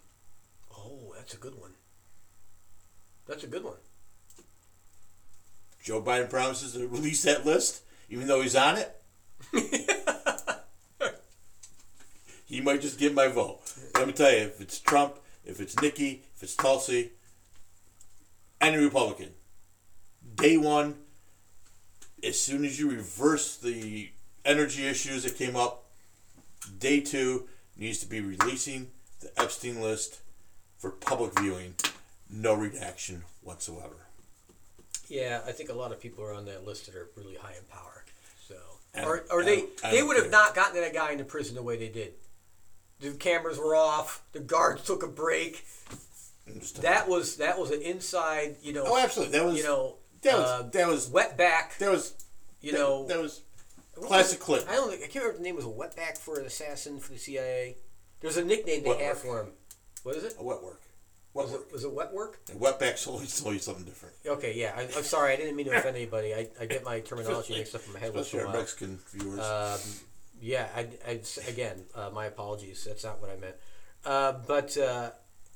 Oh, 0.75 1.13
that's 1.17 1.33
a 1.33 1.37
good 1.37 1.59
one. 1.59 1.73
That's 3.27 3.43
a 3.43 3.47
good 3.47 3.65
one. 3.65 3.75
Joe 5.83 6.01
Biden 6.01 6.29
promises 6.29 6.71
to 6.73 6.87
release 6.87 7.23
that 7.23 7.45
list, 7.45 7.81
even 8.09 8.27
though 8.27 8.41
he's 8.41 8.55
on 8.55 8.77
it. 8.77 8.95
he 12.45 12.61
might 12.61 12.81
just 12.81 12.97
get 12.97 13.13
my 13.13 13.27
vote. 13.27 13.59
Let 13.95 14.07
me 14.07 14.13
tell 14.13 14.31
you, 14.31 14.37
if 14.37 14.61
it's 14.61 14.79
Trump, 14.79 15.15
if 15.45 15.59
it's 15.59 15.77
Nikki, 15.81 16.23
if 16.33 16.43
it's 16.43 16.55
Tulsi, 16.55 17.11
any 18.61 18.77
Republican, 18.77 19.31
day 20.35 20.55
one, 20.55 20.95
as 22.23 22.39
soon 22.39 22.65
as 22.65 22.79
you 22.79 22.89
reverse 22.89 23.57
the 23.57 24.09
energy 24.45 24.85
issues 24.87 25.23
that 25.23 25.37
came 25.37 25.55
up, 25.55 25.83
day 26.79 26.99
two 26.99 27.47
needs 27.77 27.99
to 27.99 28.07
be 28.07 28.21
releasing 28.21 28.87
the 29.21 29.31
Epstein 29.39 29.81
list 29.81 30.19
for 30.77 30.91
public 30.91 31.37
viewing, 31.39 31.73
no 32.29 32.53
redaction 32.53 33.23
whatsoever. 33.41 33.95
Yeah, 35.07 35.41
I 35.47 35.51
think 35.51 35.69
a 35.69 35.73
lot 35.73 35.91
of 35.91 35.99
people 36.01 36.23
are 36.23 36.33
on 36.33 36.45
that 36.45 36.65
list 36.65 36.85
that 36.87 36.95
are 36.95 37.07
really 37.15 37.35
high 37.35 37.53
in 37.53 37.63
power. 37.69 38.03
So, 38.47 38.55
or, 39.03 39.23
or 39.31 39.41
I 39.41 39.45
they 39.45 39.55
don't- 39.57 39.69
I 39.85 39.91
they 39.91 40.03
would 40.03 40.17
have 40.17 40.31
not 40.31 40.53
gotten 40.55 40.79
that 40.81 40.93
guy 40.93 41.11
into 41.11 41.23
prison 41.23 41.55
the 41.55 41.63
way 41.63 41.77
they 41.77 41.89
did. 41.89 42.13
The 42.99 43.11
cameras 43.11 43.57
were 43.57 43.75
off. 43.75 44.23
The 44.33 44.39
guards 44.39 44.83
took 44.83 45.03
a 45.03 45.07
break. 45.07 45.65
That 46.81 47.07
was 47.07 47.37
that 47.37 47.59
was 47.59 47.71
an 47.71 47.81
inside, 47.81 48.55
you 48.63 48.73
know, 48.73 48.83
Oh, 48.87 48.97
absolutely. 48.97 49.37
That 49.37 49.45
was 49.45 49.57
you 49.57 49.63
know, 49.63 49.95
that 50.31 50.37
was 50.39 50.49
uh, 50.49 50.69
that 50.73 50.87
was 50.87 51.09
wet 51.09 51.37
back. 51.37 51.77
that 51.79 51.91
was 51.91 52.13
You 52.61 52.71
that, 52.73 52.77
know, 52.77 53.05
that 53.07 53.19
was 53.21 53.41
classic 53.95 54.39
clip. 54.39 54.65
I 54.69 54.73
don't 54.75 54.89
think 54.91 55.03
I 55.03 55.07
can't 55.07 55.25
remember 55.25 55.37
the 55.37 55.43
name 55.43 55.55
was 55.55 55.65
a 55.65 55.67
wetback 55.69 56.17
for 56.17 56.39
an 56.39 56.45
assassin 56.45 56.99
for 56.99 57.13
the 57.13 57.19
CIA. 57.19 57.77
There's 58.19 58.37
a 58.37 58.43
nickname 58.45 58.83
they 58.83 58.89
Wet 58.89 58.99
have 59.01 59.23
work. 59.23 59.25
for 59.25 59.41
him. 59.41 59.47
What 60.03 60.15
is 60.15 60.23
it? 60.23 60.35
a 60.39 60.43
wet 60.43 60.63
work. 60.63 60.81
Wet 61.33 61.45
Was 61.45 61.51
work. 61.53 61.65
it 61.67 61.73
was 61.73 61.83
it 61.83 61.91
wet 61.91 62.13
work? 62.13 62.39
And 62.51 62.59
wetback's 62.59 63.05
always 63.11 63.39
tell 63.41 63.53
you 63.53 63.59
something 63.59 63.83
different. 63.85 64.15
Okay, 64.25 64.53
yeah. 64.55 64.73
I, 64.75 64.81
I'm 64.83 65.03
sorry, 65.03 65.33
I 65.33 65.35
didn't 65.35 65.55
mean 65.55 65.67
to 65.67 65.77
offend 65.77 65.95
anybody. 65.95 66.33
I, 66.33 66.47
I 66.59 66.65
get 66.65 66.83
my 66.83 66.99
terminology 67.09 67.53
mixed 67.55 67.75
up 67.75 67.81
in 67.85 67.93
my 67.93 67.99
head 67.99 68.09
Especially 68.15 68.39
our 68.41 68.45
while. 68.47 68.55
Mexican 68.57 68.99
viewers. 69.13 69.39
Um, 69.39 69.79
yeah, 70.41 70.67
I, 70.75 70.87
I, 71.07 71.19
again, 71.47 71.83
uh, 71.95 72.09
my 72.13 72.25
apologies. 72.25 72.85
That's 72.85 73.03
not 73.03 73.19
what 73.21 73.29
I 73.31 73.35
meant. 73.37 73.55
Uh, 74.05 74.33
but 74.47 74.77
uh, 74.77 75.11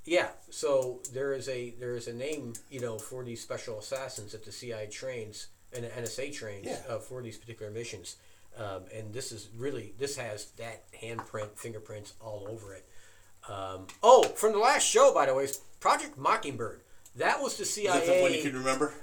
yeah, 0.05 0.29
so 0.49 1.01
there 1.13 1.33
is 1.33 1.47
a 1.49 1.71
there 1.79 1.95
is 1.95 2.07
a 2.07 2.13
name, 2.13 2.53
you 2.69 2.79
know, 2.81 2.97
for 2.97 3.23
these 3.23 3.41
special 3.41 3.79
assassins 3.79 4.31
that 4.31 4.43
the 4.45 4.51
CIA 4.51 4.87
trains 4.87 5.47
and 5.73 5.83
the 5.85 5.89
NSA 5.89 6.33
trains 6.33 6.65
Yeah. 6.67 6.79
uh, 6.89 6.99
for 6.99 7.21
these 7.21 7.37
particular 7.37 7.71
missions. 7.71 8.15
Um, 8.57 8.83
and 8.93 9.13
this 9.13 9.31
is 9.31 9.47
really 9.57 9.93
this 9.97 10.17
has 10.17 10.47
that 10.57 10.83
handprint, 10.93 11.55
fingerprints 11.55 12.13
all 12.19 12.47
over 12.49 12.73
it. 12.73 12.85
Um, 13.47 13.87
oh, 14.03 14.23
from 14.23 14.51
the 14.51 14.59
last 14.59 14.83
show, 14.85 15.13
by 15.13 15.25
the 15.27 15.33
way, 15.33 15.47
Project 15.79 16.17
Mockingbird. 16.17 16.81
That 17.15 17.41
was 17.41 17.55
the 17.57 17.63
Is 17.63 17.73
CIA. 17.73 17.99
that 17.99 18.05
the 18.15 18.21
one 18.21 18.33
you 18.33 18.41
can 18.41 18.53
remember? 18.53 18.93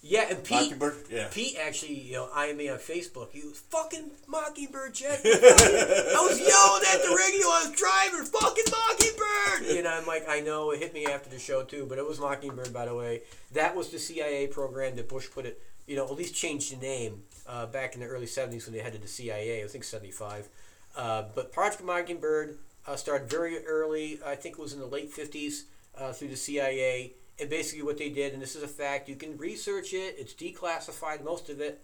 Yeah, 0.00 0.26
and 0.30 0.44
Pete? 0.44 0.74
Yeah. 1.10 1.28
Pete 1.30 1.56
actually, 1.60 1.94
you 1.94 2.12
know, 2.14 2.28
eyeing 2.32 2.56
me 2.56 2.68
on 2.68 2.78
Facebook. 2.78 3.30
He 3.32 3.40
was 3.46 3.58
fucking 3.58 4.10
Mockingbird, 4.28 4.94
Jack. 4.94 5.20
I 5.24 6.20
was 6.22 6.38
yelling 6.38 6.82
at 6.92 7.02
the 7.02 7.14
radio. 7.16 7.46
I 7.46 7.66
was 7.66 7.72
driving, 7.76 8.24
fucking 8.26 8.64
Mockingbird. 8.70 9.76
You 9.76 9.82
know, 9.82 9.90
I'm 9.90 10.06
like, 10.06 10.28
I 10.28 10.40
know 10.40 10.70
it 10.70 10.78
hit 10.78 10.94
me 10.94 11.06
after 11.06 11.28
the 11.28 11.38
show 11.38 11.64
too, 11.64 11.84
but 11.88 11.98
it 11.98 12.06
was 12.06 12.20
Mockingbird, 12.20 12.72
by 12.72 12.86
the 12.86 12.94
way. 12.94 13.22
That 13.52 13.74
was 13.74 13.88
the 13.88 13.98
CIA 13.98 14.46
program 14.46 14.94
that 14.96 15.08
Bush 15.08 15.28
put 15.30 15.46
it. 15.46 15.60
You 15.88 15.96
know, 15.96 16.04
at 16.04 16.14
least 16.14 16.34
changed 16.34 16.72
the 16.72 16.76
name 16.76 17.22
uh, 17.48 17.66
back 17.66 17.94
in 17.94 18.00
the 18.00 18.06
early 18.06 18.26
'70s 18.26 18.66
when 18.66 18.74
they 18.74 18.82
headed 18.82 19.02
to 19.02 19.08
CIA. 19.08 19.64
I 19.64 19.66
think 19.66 19.82
'75. 19.82 20.48
Uh, 20.96 21.24
but 21.34 21.52
Project 21.52 21.82
Mockingbird 21.82 22.58
uh, 22.86 22.94
started 22.94 23.28
very 23.28 23.64
early. 23.66 24.20
I 24.24 24.36
think 24.36 24.58
it 24.58 24.60
was 24.60 24.72
in 24.74 24.78
the 24.78 24.86
late 24.86 25.12
'50s 25.12 25.62
uh, 25.96 26.12
through 26.12 26.28
the 26.28 26.36
CIA. 26.36 27.14
And 27.40 27.48
basically, 27.48 27.84
what 27.84 27.98
they 27.98 28.08
did, 28.08 28.32
and 28.32 28.42
this 28.42 28.56
is 28.56 28.62
a 28.62 28.68
fact, 28.68 29.08
you 29.08 29.16
can 29.16 29.36
research 29.36 29.92
it. 29.92 30.16
It's 30.18 30.34
declassified, 30.34 31.24
most 31.24 31.48
of 31.48 31.60
it. 31.60 31.82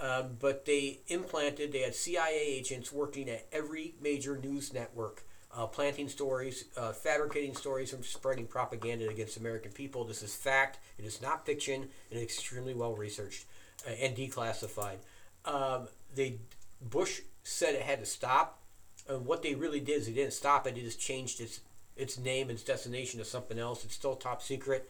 Um, 0.00 0.36
but 0.40 0.64
they 0.64 1.00
implanted, 1.06 1.72
they 1.72 1.80
had 1.80 1.94
CIA 1.94 2.40
agents 2.40 2.92
working 2.92 3.28
at 3.28 3.46
every 3.52 3.94
major 4.02 4.36
news 4.36 4.72
network, 4.72 5.22
uh, 5.56 5.66
planting 5.66 6.08
stories, 6.08 6.64
uh, 6.76 6.92
fabricating 6.92 7.54
stories, 7.54 7.92
and 7.92 8.04
spreading 8.04 8.46
propaganda 8.46 9.08
against 9.08 9.36
American 9.36 9.70
people. 9.70 10.04
This 10.04 10.22
is 10.22 10.34
fact. 10.34 10.80
It 10.98 11.04
is 11.04 11.22
not 11.22 11.46
fiction. 11.46 11.82
and 11.82 12.20
it's 12.20 12.22
extremely 12.22 12.74
well 12.74 12.94
researched 12.94 13.44
uh, 13.86 13.92
and 14.00 14.16
declassified. 14.16 14.96
Um, 15.44 15.88
they 16.14 16.38
Bush 16.80 17.20
said 17.44 17.74
it 17.74 17.82
had 17.82 18.00
to 18.00 18.06
stop. 18.06 18.60
And 19.08 19.26
what 19.26 19.42
they 19.42 19.54
really 19.54 19.80
did 19.80 20.00
is 20.00 20.06
they 20.06 20.12
didn't 20.12 20.32
stop 20.32 20.66
it. 20.66 20.74
They 20.74 20.80
just 20.80 21.00
changed 21.00 21.40
its 21.40 21.60
its 21.96 22.18
name, 22.18 22.50
its 22.50 22.62
destination 22.62 23.18
to 23.18 23.24
something 23.24 23.58
else. 23.58 23.84
It's 23.84 23.94
still 23.94 24.16
top 24.16 24.42
secret. 24.42 24.88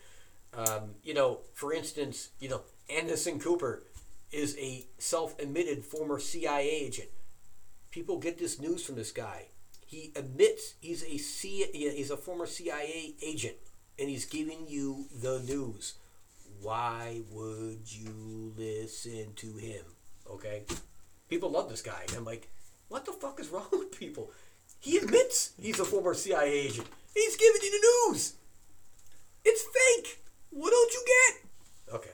Um, 0.56 0.94
you 1.02 1.14
know, 1.14 1.40
for 1.52 1.72
instance, 1.72 2.31
you 2.40 2.48
know, 2.48 2.62
Anderson 2.89 3.40
Cooper 3.40 3.82
is 4.31 4.56
a 4.59 4.86
self-admitted 4.98 5.85
former 5.85 6.18
CIA 6.18 6.68
agent. 6.68 7.09
People 7.90 8.18
get 8.18 8.39
this 8.39 8.60
news 8.60 8.85
from 8.85 8.97
this 8.97 9.12
guy. 9.12 9.47
He 9.86 10.12
admits 10.16 10.74
he's 10.81 11.05
a 11.05 11.18
C, 11.18 11.66
he's 11.72 12.10
a 12.10 12.16
former 12.16 12.47
CIA 12.47 13.14
agent, 13.22 13.56
and 13.98 14.09
he's 14.09 14.24
giving 14.24 14.66
you 14.66 15.06
the 15.22 15.40
news. 15.40 15.94
Why 16.60 17.20
would 17.31 17.82
you 17.85 18.55
listen 18.56 19.35
to 19.36 19.56
him? 19.56 19.85
Okay, 20.28 20.64
people 21.28 21.51
love 21.51 21.68
this 21.68 21.82
guy. 21.82 22.02
And 22.09 22.16
I'm 22.16 22.24
like, 22.24 22.48
what 22.89 23.05
the 23.05 23.12
fuck 23.12 23.39
is 23.39 23.48
wrong 23.51 23.68
with 23.72 23.97
people? 23.97 24.31
He 24.85 24.98
admits 24.98 25.52
he's 25.59 25.81
a 25.81 25.85
former 25.85 26.12
CIA 26.12 26.52
agent. 26.52 26.86
He's 27.15 27.36
giving 27.36 27.62
you 27.62 27.70
the 27.70 28.12
news. 28.12 28.35
It's 29.43 29.62
fake. 29.62 30.19
What 30.51 30.70
don't 30.70 30.93
you 30.93 31.05
get? 31.06 31.94
Okay. 31.94 32.11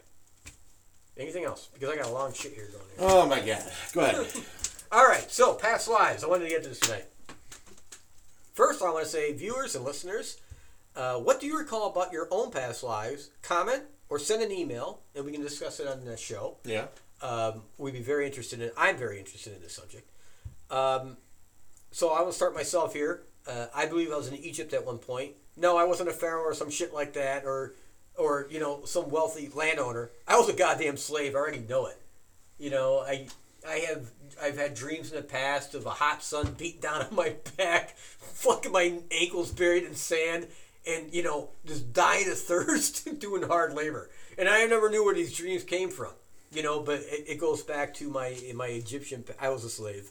Anything 1.19 1.45
else? 1.45 1.69
Because 1.75 1.89
I 1.91 1.97
got 1.97 2.07
a 2.07 2.13
long 2.13 2.33
shit 2.33 2.53
here 2.53 2.69
going 2.71 2.85
here. 2.97 2.99
Oh 3.01 3.27
my 3.27 3.41
god. 3.41 3.65
Go 3.93 4.03
ahead. 4.03 4.25
All 4.93 5.05
right, 5.05 5.29
so 5.29 5.55
past 5.55 5.89
lives. 5.89 6.23
I 6.23 6.29
wanted 6.29 6.45
to 6.45 6.51
get 6.51 6.63
to 6.63 6.69
this 6.69 6.79
tonight. 6.79 7.07
First, 8.53 8.83
I 8.83 8.91
want 8.93 9.05
to 9.05 9.11
say, 9.11 9.33
viewers 9.33 9.75
and 9.75 9.85
listeners, 9.85 10.37
uh, 10.95 11.15
what 11.17 11.41
do 11.41 11.49
you 11.49 11.59
recall 11.59 11.91
about 11.91 12.13
your 12.13 12.29
own 12.31 12.53
past 12.53 12.85
lives? 12.85 13.31
Comment 13.43 13.83
or 14.09 14.21
send 14.21 14.43
an 14.45 14.53
email, 14.53 15.01
and 15.17 15.25
we 15.25 15.33
can 15.33 15.43
discuss 15.43 15.81
it 15.81 15.89
on 15.89 16.05
the 16.05 16.17
show. 16.17 16.59
yeah. 16.65 16.87
Um, 17.21 17.63
we'd 17.79 17.95
be 17.95 18.01
very 18.01 18.27
interested 18.27 18.61
in. 18.63 18.71
I'm 18.77 18.97
very 18.97 19.19
interested 19.19 19.55
in 19.55 19.61
this 19.61 19.75
subject. 19.75 20.09
Um, 20.71 21.17
so 21.91 22.11
I 22.11 22.23
will 22.23 22.33
start 22.33 22.55
myself 22.55 22.95
here. 22.95 23.23
Uh, 23.47 23.67
I 23.75 23.87
believe 23.87 24.13
I 24.13 24.17
was 24.17 24.29
in 24.29 24.37
Egypt 24.37 24.73
at 24.73 24.87
one 24.87 24.99
point. 24.99 25.33
No, 25.57 25.77
I 25.77 25.85
wasn't 25.85 26.09
a 26.09 26.13
pharaoh 26.13 26.43
or 26.43 26.55
some 26.55 26.71
shit 26.71 26.95
like 26.95 27.15
that, 27.15 27.45
or 27.45 27.75
or 28.17 28.47
you 28.51 28.61
know 28.61 28.85
some 28.85 29.11
wealthy 29.11 29.51
landowner. 29.55 30.11
I 30.27 30.37
was 30.37 30.49
a 30.49 30.53
goddamn 30.53 30.97
slave. 30.97 31.35
I 31.35 31.39
already 31.39 31.65
know 31.69 31.87
it. 31.87 32.01
You 32.59 32.71
know, 32.71 32.99
I 32.99 33.27
I 33.67 33.77
have 33.89 34.11
I've 34.41 34.57
had 34.57 34.75
dreams 34.75 35.11
in 35.11 35.17
the 35.17 35.23
past 35.23 35.75
of 35.75 35.87
a 35.87 35.91
hot 35.91 36.23
sun 36.23 36.55
beat 36.57 36.81
down 36.83 37.03
on 37.03 37.15
my 37.15 37.37
back, 37.57 37.97
fucking 37.97 38.73
my 38.73 38.99
ankles 39.11 39.51
buried 39.51 39.85
in 39.85 39.95
sand, 39.95 40.47
and 40.87 41.13
you 41.13 41.23
know 41.23 41.51
just 41.67 41.93
dying 41.93 42.31
of 42.31 42.39
thirst 42.39 43.19
doing 43.19 43.43
hard 43.43 43.75
labor. 43.75 44.11
And 44.39 44.49
I 44.49 44.65
never 44.67 44.89
knew 44.89 45.05
where 45.05 45.15
these 45.15 45.37
dreams 45.37 45.65
came 45.65 45.91
from. 45.91 46.13
You 46.53 46.65
know, 46.65 46.81
but 46.81 47.01
it, 47.01 47.25
it 47.29 47.39
goes 47.39 47.63
back 47.63 47.95
to 47.95 48.11
my 48.11 48.37
my 48.55 48.67
Egyptian. 48.67 49.25
I 49.41 49.51
was 49.51 49.65
a 49.65 49.71
slave. 49.71 50.11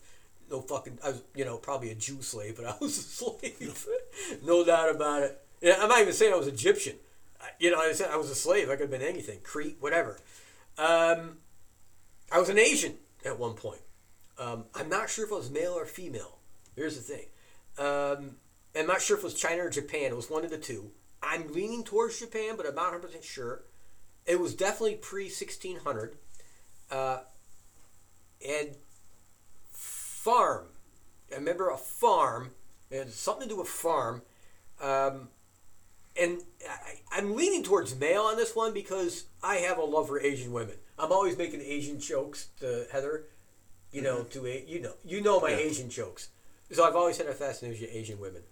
No 0.49 0.61
fucking. 0.61 0.99
I 1.03 1.09
was 1.09 1.21
you 1.35 1.45
know 1.45 1.57
probably 1.57 1.91
a 1.91 1.95
Jew 1.95 2.21
slave, 2.21 2.55
but 2.57 2.65
I 2.65 2.75
was 2.81 2.97
a 2.97 3.01
slave. 3.01 3.85
no 4.43 4.65
doubt 4.65 4.93
about 4.95 5.23
it. 5.23 5.41
Yeah, 5.61 5.75
I'm 5.79 5.89
not 5.89 6.01
even 6.01 6.13
saying 6.13 6.33
I 6.33 6.37
was 6.37 6.47
Egyptian. 6.47 6.95
I- 7.41 7.49
You 7.59 7.71
know, 7.71 7.79
I 7.79 7.91
said 7.93 8.09
I 8.11 8.17
was 8.17 8.29
a 8.29 8.35
slave. 8.35 8.67
I 8.69 8.73
could 8.73 8.89
have 8.89 8.91
been 8.91 9.01
anything, 9.01 9.39
Crete, 9.43 9.77
whatever. 9.79 10.17
Um, 10.77 11.37
I 12.31 12.39
was 12.39 12.49
an 12.49 12.57
Asian 12.59 12.95
at 13.25 13.37
one 13.39 13.53
point. 13.55 13.81
Um, 14.37 14.65
I'm 14.73 14.87
not 14.89 15.09
sure 15.09 15.25
if 15.25 15.31
I 15.31 15.35
was 15.35 15.49
male 15.51 15.73
or 15.73 15.85
female. 15.85 16.37
Here's 16.75 16.95
the 16.95 17.01
thing. 17.01 17.25
Um, 17.77 18.37
I'm 18.75 18.87
not 18.87 19.01
sure 19.01 19.17
if 19.17 19.23
it 19.23 19.25
was 19.25 19.33
China 19.33 19.63
or 19.65 19.69
Japan. 19.69 20.11
It 20.11 20.15
was 20.15 20.29
one 20.29 20.45
of 20.45 20.49
the 20.51 20.57
two. 20.57 20.91
I'm 21.21 21.51
leaning 21.51 21.83
towards 21.83 22.19
Japan, 22.19 22.55
but 22.55 22.65
I'm 22.65 22.75
not 22.75 22.93
100% 22.93 23.21
sure. 23.23 23.63
It 24.25 24.39
was 24.39 24.53
definitely 24.55 24.95
pre 24.95 25.23
1600. 25.25 26.15
Uh, 26.89 27.19
and 28.47 28.69
farm. 30.29 30.65
I 31.31 31.35
remember 31.35 31.69
a 31.69 31.77
farm. 31.77 32.51
It 32.89 32.97
had 32.97 33.11
something 33.11 33.47
to 33.47 33.53
do 33.55 33.59
with 33.59 33.67
farm. 33.67 34.21
Um, 34.81 35.29
and 36.19 36.41
I, 36.67 37.17
I'm 37.17 37.35
leaning 37.35 37.63
towards 37.63 37.97
male 37.97 38.23
on 38.23 38.35
this 38.37 38.55
one 38.55 38.73
because 38.73 39.25
I 39.43 39.55
have 39.57 39.77
a 39.77 39.83
love 39.83 40.07
for 40.07 40.19
Asian 40.19 40.51
women. 40.51 40.75
I'm 40.97 41.11
always 41.11 41.37
making 41.37 41.61
Asian 41.61 41.99
jokes 41.99 42.49
to 42.59 42.85
Heather, 42.91 43.25
you 43.91 44.01
know, 44.01 44.23
to 44.23 44.45
a, 44.47 44.63
you 44.67 44.81
know, 44.81 44.93
you 45.05 45.21
know 45.21 45.39
my 45.39 45.51
Yeah. 45.51 45.57
Asian 45.57 45.89
jokes. 45.89 46.29
So 46.71 46.83
I've 46.83 46.95
always 46.95 47.17
had 47.17 47.27
a 47.27 47.33
fascination 47.33 47.87
with 47.87 47.95
Asian 47.95 48.19
women. 48.19 48.43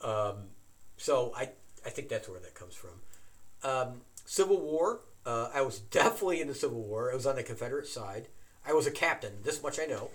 Um, 0.00 0.34
so 0.96 1.32
I, 1.36 1.50
I 1.84 1.90
think 1.90 2.08
that's 2.08 2.28
where 2.28 2.40
that 2.40 2.54
comes 2.54 2.74
from. 2.74 2.90
Um, 3.68 4.00
Civil 4.24 4.60
War. 4.60 5.00
Uh, 5.26 5.48
I 5.54 5.62
was 5.62 5.78
definitely 6.00 6.40
in 6.40 6.48
the 6.48 6.54
Civil 6.54 6.82
War. 6.82 7.10
I 7.10 7.14
was 7.14 7.26
on 7.26 7.36
the 7.36 7.42
Confederate 7.42 7.86
side. 7.86 8.28
I 8.66 8.72
was 8.72 8.86
a 8.86 8.90
captain. 8.90 9.32
This 9.42 9.62
much 9.62 9.78
I 9.80 9.86
know. 9.86 10.10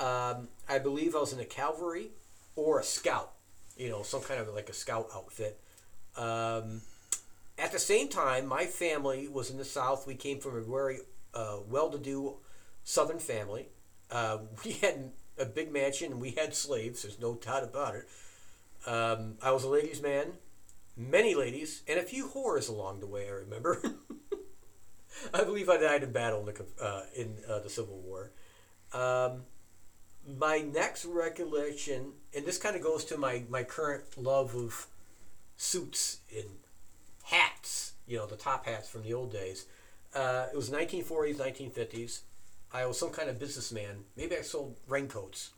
Um, 0.00 0.48
I 0.68 0.78
believe 0.78 1.14
I 1.14 1.20
was 1.20 1.32
in 1.32 1.38
the 1.38 1.44
cavalry 1.44 2.10
or 2.56 2.80
a 2.80 2.82
scout. 2.82 3.32
You 3.76 3.90
know, 3.90 4.02
some 4.02 4.22
kind 4.22 4.40
of 4.40 4.48
like 4.48 4.68
a 4.68 4.72
scout 4.72 5.08
outfit. 5.14 5.60
Um, 6.16 6.80
at 7.58 7.72
the 7.72 7.78
same 7.78 8.08
time, 8.08 8.46
my 8.46 8.64
family 8.64 9.28
was 9.28 9.50
in 9.50 9.58
the 9.58 9.64
South. 9.64 10.06
We 10.06 10.14
came 10.14 10.40
from 10.40 10.56
a 10.56 10.60
very 10.62 11.00
uh, 11.34 11.58
well-to-do 11.68 12.36
Southern 12.82 13.18
family. 13.18 13.68
Uh, 14.10 14.38
we 14.64 14.72
had 14.72 15.12
a 15.38 15.44
big 15.44 15.72
mansion 15.72 16.12
and 16.12 16.20
we 16.20 16.32
had 16.32 16.54
slaves. 16.54 17.02
There's 17.02 17.20
no 17.20 17.34
doubt 17.34 17.64
about 17.64 17.94
it. 17.94 18.08
Um, 18.86 19.34
I 19.42 19.50
was 19.52 19.64
a 19.64 19.68
ladies' 19.68 20.00
man, 20.00 20.32
many 20.96 21.34
ladies, 21.34 21.82
and 21.86 21.98
a 21.98 22.02
few 22.02 22.28
whores 22.28 22.68
along 22.68 23.00
the 23.00 23.06
way. 23.06 23.26
I 23.28 23.32
remember. 23.32 23.82
I 25.34 25.44
believe 25.44 25.68
I 25.68 25.76
died 25.76 26.02
in 26.02 26.12
battle 26.12 26.40
in 26.40 26.46
the 26.46 26.64
uh, 26.82 27.02
in 27.14 27.36
uh, 27.46 27.58
the 27.58 27.68
Civil 27.68 27.98
War. 27.98 28.30
Um, 28.94 29.42
my 30.38 30.60
next 30.60 31.04
recollection, 31.04 32.12
and 32.34 32.44
this 32.44 32.58
kind 32.58 32.76
of 32.76 32.82
goes 32.82 33.04
to 33.06 33.16
my, 33.16 33.42
my 33.48 33.62
current 33.62 34.04
love 34.16 34.54
of 34.54 34.86
suits 35.56 36.18
and 36.34 36.46
hats, 37.24 37.92
you 38.06 38.16
know, 38.16 38.26
the 38.26 38.36
top 38.36 38.66
hats 38.66 38.88
from 38.88 39.02
the 39.02 39.14
old 39.14 39.32
days. 39.32 39.66
Uh, 40.14 40.46
it 40.52 40.56
was 40.56 40.70
1940s, 40.70 41.36
1950s. 41.36 42.20
I 42.72 42.86
was 42.86 42.98
some 42.98 43.10
kind 43.10 43.28
of 43.28 43.38
businessman. 43.38 44.04
Maybe 44.16 44.36
I 44.36 44.42
sold 44.42 44.76
raincoats. 44.88 45.50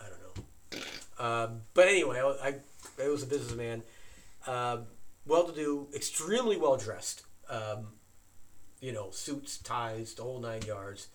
I 0.00 0.06
don't 0.08 0.36
know. 0.36 1.24
Um, 1.24 1.60
but 1.74 1.88
anyway, 1.88 2.20
I, 2.20 2.48
I, 2.48 2.54
I 3.02 3.08
was 3.08 3.22
a 3.22 3.26
businessman. 3.26 3.82
Um, 4.46 4.86
well 5.26 5.44
to 5.44 5.54
do, 5.54 5.88
extremely 5.94 6.56
well 6.56 6.76
dressed. 6.76 7.22
Um, 7.48 7.88
you 8.80 8.92
know, 8.92 9.10
suits, 9.10 9.58
ties, 9.58 10.14
the 10.14 10.22
whole 10.22 10.40
nine 10.40 10.62
yards. 10.62 11.08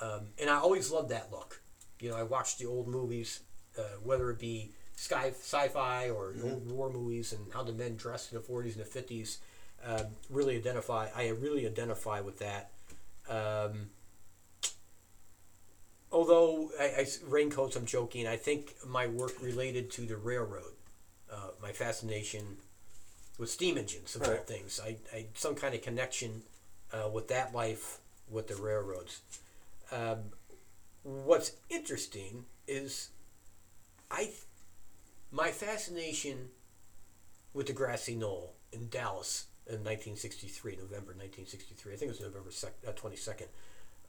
Um, 0.00 0.28
and 0.38 0.50
I 0.50 0.56
always 0.56 0.90
loved 0.90 1.08
that 1.10 1.32
look. 1.32 1.62
You 2.00 2.10
know, 2.10 2.16
I 2.16 2.22
watched 2.22 2.58
the 2.58 2.66
old 2.66 2.88
movies, 2.88 3.40
uh, 3.78 3.82
whether 4.02 4.30
it 4.30 4.38
be 4.38 4.70
sky, 4.96 5.28
sci-fi 5.30 6.10
or 6.10 6.34
old 6.42 6.70
war 6.70 6.90
movies, 6.90 7.32
and 7.32 7.40
how 7.52 7.62
the 7.62 7.72
men 7.72 7.96
dressed 7.96 8.32
in 8.32 8.38
the 8.38 8.44
40s 8.44 8.76
and 8.76 8.84
the 8.84 9.00
50s. 9.00 9.38
Uh, 9.84 10.04
really 10.30 10.56
identify. 10.56 11.08
I 11.14 11.28
really 11.28 11.66
identify 11.66 12.20
with 12.20 12.38
that. 12.38 12.70
Um, 13.28 13.90
although 16.10 16.70
I, 16.80 16.84
I 16.84 17.06
raincoats, 17.26 17.76
I'm 17.76 17.86
joking. 17.86 18.26
I 18.26 18.36
think 18.36 18.74
my 18.86 19.06
work 19.06 19.40
related 19.42 19.90
to 19.92 20.02
the 20.02 20.16
railroad. 20.16 20.72
Uh, 21.30 21.48
my 21.60 21.72
fascination 21.72 22.56
with 23.38 23.50
steam 23.50 23.76
engines, 23.76 24.14
of 24.16 24.22
all 24.22 24.30
Right. 24.30 24.46
things. 24.46 24.80
I, 24.82 24.96
I 25.12 25.26
some 25.34 25.54
kind 25.54 25.74
of 25.74 25.82
connection 25.82 26.42
uh, 26.92 27.08
with 27.12 27.28
that 27.28 27.54
life 27.54 27.98
with 28.30 28.48
the 28.48 28.56
railroads. 28.56 29.20
Um, 29.92 30.18
what's 31.06 31.52
interesting 31.70 32.44
is 32.66 33.10
I 34.10 34.30
my 35.30 35.50
fascination 35.50 36.48
with 37.54 37.68
the 37.68 37.72
grassy 37.72 38.16
knoll 38.16 38.54
in 38.72 38.88
Dallas 38.88 39.46
in 39.66 39.84
1963, 39.84 40.72
November 40.72 41.12
1963. 41.14 41.92
I 41.92 41.96
think 41.96 42.08
it 42.10 42.18
was 42.18 42.20
November 42.20 42.50
sec- 42.50 42.74
uh, 42.86 42.92
22nd. 42.92 43.46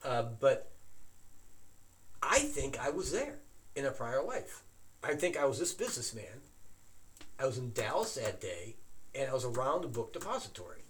Uh, 0.03 0.23
but 0.39 0.71
I 2.21 2.39
think 2.39 2.79
I 2.79 2.89
was 2.89 3.11
there 3.11 3.35
in 3.75 3.85
a 3.85 3.91
prior 3.91 4.23
life. 4.23 4.63
I 5.03 5.15
think 5.15 5.37
I 5.37 5.45
was 5.45 5.59
this 5.59 5.73
businessman. 5.73 6.41
I 7.39 7.45
was 7.45 7.57
in 7.57 7.71
Dallas 7.71 8.15
that 8.15 8.41
day, 8.41 8.75
and 9.15 9.29
I 9.29 9.33
was 9.33 9.45
around 9.45 9.83
the 9.83 9.87
book 9.87 10.13
depository. 10.13 10.81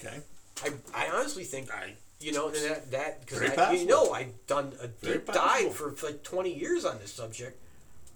Okay. 0.00 0.20
I, 0.64 0.70
I 0.94 1.08
honestly 1.10 1.44
think 1.44 1.72
I 1.72 1.94
you 2.20 2.32
know, 2.32 2.48
and 2.48 2.56
that 2.56 2.90
that 2.90 3.26
because 3.26 3.80
you 3.80 3.86
know 3.86 4.12
I've 4.12 4.46
done 4.46 4.72
a 4.80 4.88
deep 4.88 5.26
dive 5.26 5.74
for, 5.74 5.94
like 6.02 6.22
twenty 6.22 6.54
years 6.54 6.84
on 6.84 6.98
this 6.98 7.12
subject. 7.12 7.60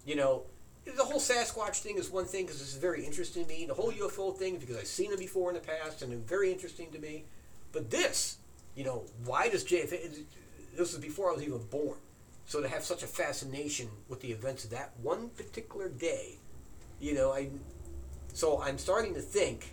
You 0.06 0.16
know, 0.16 0.42
the 0.84 1.04
whole 1.04 1.20
Sasquatch 1.20 1.76
thing 1.76 1.98
is 1.98 2.10
one 2.10 2.24
thing 2.24 2.46
because 2.46 2.60
it's 2.60 2.74
very 2.74 3.04
interesting 3.04 3.44
to 3.44 3.48
me. 3.48 3.66
The 3.66 3.74
whole 3.74 3.92
UFO 3.92 4.36
thing 4.36 4.56
because 4.56 4.76
I've 4.76 4.86
seen 4.86 5.10
them 5.10 5.20
before 5.20 5.50
in 5.50 5.54
the 5.54 5.60
past 5.60 6.02
and 6.02 6.10
they're 6.10 6.18
very 6.18 6.50
interesting 6.50 6.90
to 6.92 6.98
me. 6.98 7.24
But 7.72 7.90
this, 7.90 8.38
you 8.74 8.84
know, 8.84 9.04
why 9.24 9.48
does 9.48 9.64
JFK? 9.64 10.24
This 10.76 10.92
was 10.94 10.98
before 10.98 11.30
I 11.30 11.34
was 11.34 11.42
even 11.42 11.62
born. 11.70 11.98
So 12.46 12.60
to 12.60 12.68
have 12.68 12.82
such 12.82 13.02
a 13.02 13.06
fascination 13.06 13.88
with 14.08 14.20
the 14.22 14.32
events 14.32 14.64
of 14.64 14.70
that 14.70 14.92
one 15.02 15.28
particular 15.30 15.88
day, 15.88 16.38
you 17.00 17.14
know, 17.14 17.32
I. 17.32 17.50
So 18.32 18.62
I'm 18.62 18.78
starting 18.78 19.14
to 19.14 19.20
think, 19.20 19.72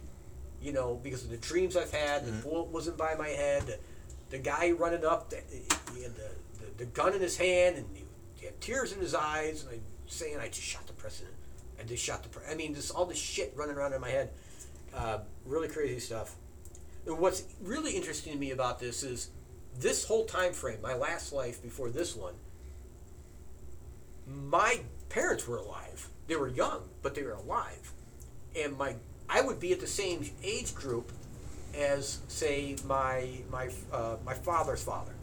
you 0.62 0.74
know, 0.74 1.00
because 1.02 1.24
of 1.24 1.30
the 1.30 1.38
dreams 1.38 1.78
I've 1.78 1.94
had, 1.94 2.26
the 2.26 2.32
bullet 2.32 2.68
wasn't 2.68 2.98
by 2.98 3.16
my 3.16 3.30
head, 3.30 3.64
the, 3.68 3.80
the 4.30 4.38
guy 4.38 4.72
running 4.72 5.06
up, 5.06 5.30
the, 5.30 5.42
he 5.96 6.04
had 6.04 6.16
the, 6.16 6.30
the, 6.60 6.72
the 6.78 6.86
gun 6.86 7.14
in 7.14 7.22
his 7.22 7.38
hand, 7.38 7.78
and 7.78 7.86
he, 7.94 8.04
he 8.36 8.46
had 8.46 8.60
tears 8.62 8.92
in 8.92 9.00
his 9.00 9.16
eyes, 9.16 9.64
and 9.64 9.76
I 9.76 9.80
saying, 10.08 10.38
I 10.40 10.48
just 10.48 10.62
shot 10.62 10.88
the 10.88 10.94
president. 10.94 11.36
I 11.80 11.84
just 11.84 12.04
shot 12.04 12.24
the 12.24 12.30
president. 12.30 12.60
I 12.60 12.64
mean, 12.64 12.74
just 12.74 12.94
all 12.94 13.06
this 13.06 13.18
shit 13.18 13.54
running 13.56 13.76
around 13.76 13.94
in 13.94 14.02
my 14.02 14.10
head. 14.10 14.30
Uh, 14.96 15.20
really 15.46 15.68
crazy 15.68 16.00
stuff. 16.00 16.36
And 17.06 17.20
what's 17.20 17.44
really 17.62 17.92
interesting 17.92 18.34
to 18.34 18.40
me 18.40 18.52
about 18.52 18.80
this 18.80 19.04
is 19.04 19.30
this 19.80 20.06
whole 20.06 20.26
time 20.26 20.54
frame, 20.54 20.80
my 20.82 20.96
last 20.96 21.32
life 21.32 21.62
before 21.62 21.90
this 21.90 22.16
one, 22.16 22.34
my 24.26 24.82
parents 25.10 25.48
were 25.48 25.58
alive. 25.58 26.10
They 26.28 26.36
were 26.36 26.48
young, 26.48 26.84
but 27.02 27.16
they 27.16 27.24
were 27.24 27.34
alive. 27.34 27.94
And 28.56 28.78
my 28.78 28.96
I 29.30 29.42
would 29.42 29.60
be 29.60 29.74
at 29.74 29.80
the 29.80 29.88
same 29.88 30.26
age 30.42 30.74
group 30.74 31.12
as 31.78 32.20
say 32.28 32.76
my 32.86 33.28
my 33.52 33.70
uh, 33.92 34.18
my 34.26 34.34
father's 34.34 34.84
father, 34.84 35.14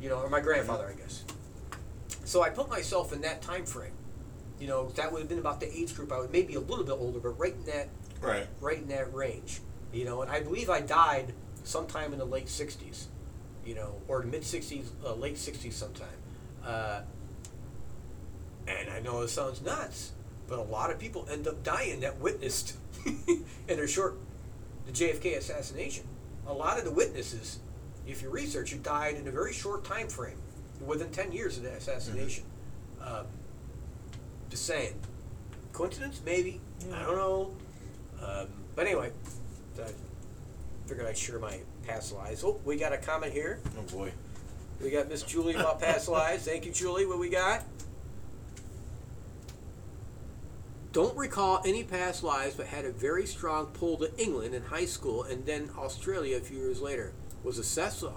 you 0.00 0.08
know, 0.08 0.20
or 0.20 0.30
my 0.30 0.40
grandfather, 0.40 0.86
I 0.86 0.98
guess. 0.98 1.24
So 2.24 2.42
I 2.42 2.50
put 2.50 2.68
myself 2.68 3.12
in 3.12 3.20
that 3.22 3.42
time 3.42 3.66
frame. 3.66 3.92
You 4.58 4.66
know, 4.66 4.88
that 4.90 5.12
would 5.12 5.20
have 5.20 5.28
been 5.28 5.38
about 5.38 5.60
the 5.60 5.70
age 5.76 5.94
group 5.94 6.10
I 6.10 6.18
would 6.18 6.32
maybe 6.32 6.54
a 6.54 6.60
little 6.60 6.84
bit 6.84 6.92
older, 6.98 7.20
but 7.20 7.38
right 7.38 7.54
in 7.54 7.64
that 7.66 7.88
right. 8.20 8.46
right 8.60 8.78
in 8.78 8.88
that 8.88 9.12
range. 9.14 9.60
You 9.92 10.04
know, 10.04 10.22
and 10.22 10.30
I 10.30 10.40
believe 10.40 10.70
I 10.70 10.80
died 10.80 11.32
sometime 11.64 12.12
in 12.12 12.18
the 12.18 12.24
late 12.24 12.46
'60s, 12.46 13.04
you 13.64 13.74
know, 13.74 13.96
or 14.08 14.22
mid 14.22 14.42
'60s, 14.42 14.86
uh, 15.04 15.14
late 15.14 15.36
'60s 15.36 15.72
sometime. 15.72 16.08
Uh, 16.64 17.02
and 18.66 18.90
I 18.90 19.00
know 19.00 19.20
it 19.20 19.28
sounds 19.28 19.62
nuts, 19.62 20.12
but 20.48 20.58
a 20.58 20.62
lot 20.62 20.90
of 20.90 20.98
people 20.98 21.26
end 21.30 21.46
up 21.46 21.62
dying 21.62 22.00
that 22.00 22.18
witnessed 22.18 22.76
in 23.06 23.44
their 23.68 23.86
short 23.86 24.16
the 24.86 24.92
JFK 24.92 25.36
assassination. 25.36 26.04
A 26.46 26.52
lot 26.52 26.78
of 26.78 26.84
the 26.84 26.92
witnesses, 26.92 27.58
if 28.06 28.22
you 28.22 28.30
research, 28.30 28.72
it 28.72 28.82
died 28.82 29.16
in 29.16 29.26
a 29.26 29.30
very 29.30 29.52
short 29.52 29.84
time 29.84 30.08
frame, 30.08 30.38
within 30.84 31.10
10 31.10 31.32
years 31.32 31.56
of 31.56 31.64
the 31.64 31.72
assassination. 31.72 32.44
Um, 33.00 33.26
just 34.48 34.64
saying. 34.64 34.94
Coincidence? 35.72 36.20
Maybe. 36.24 36.60
I 36.92 37.02
don't 37.02 37.16
know. 37.16 37.54
Um, 38.24 38.46
but 38.74 38.86
anyway, 38.86 39.10
I 39.78 39.90
figured 40.86 41.06
I'd 41.06 41.18
share 41.18 41.38
my 41.38 41.58
past 41.86 42.12
lives. 42.12 42.44
Oh, 42.44 42.60
we 42.64 42.76
got 42.76 42.92
a 42.92 42.98
comment 42.98 43.32
here. 43.32 43.60
Oh 43.78 43.82
boy. 43.82 44.12
We 44.80 44.90
got 44.90 45.08
Miss 45.08 45.22
Julie 45.22 45.54
about 45.54 45.80
past 45.80 46.08
lives. 46.08 46.44
Thank 46.44 46.66
you, 46.66 46.72
Julie. 46.72 47.06
What 47.06 47.18
we 47.18 47.28
got? 47.28 47.64
Don't 50.96 51.14
recall 51.14 51.60
any 51.66 51.84
past 51.84 52.22
lives, 52.22 52.54
but 52.54 52.68
had 52.68 52.86
a 52.86 52.90
very 52.90 53.26
strong 53.26 53.66
pull 53.66 53.98
to 53.98 54.18
England 54.18 54.54
in 54.54 54.62
high 54.62 54.86
school 54.86 55.24
and 55.24 55.44
then 55.44 55.68
Australia 55.76 56.38
a 56.38 56.40
few 56.40 56.56
years 56.56 56.80
later. 56.80 57.12
Was 57.44 57.58
obsessed 57.58 58.00
with 58.00 58.12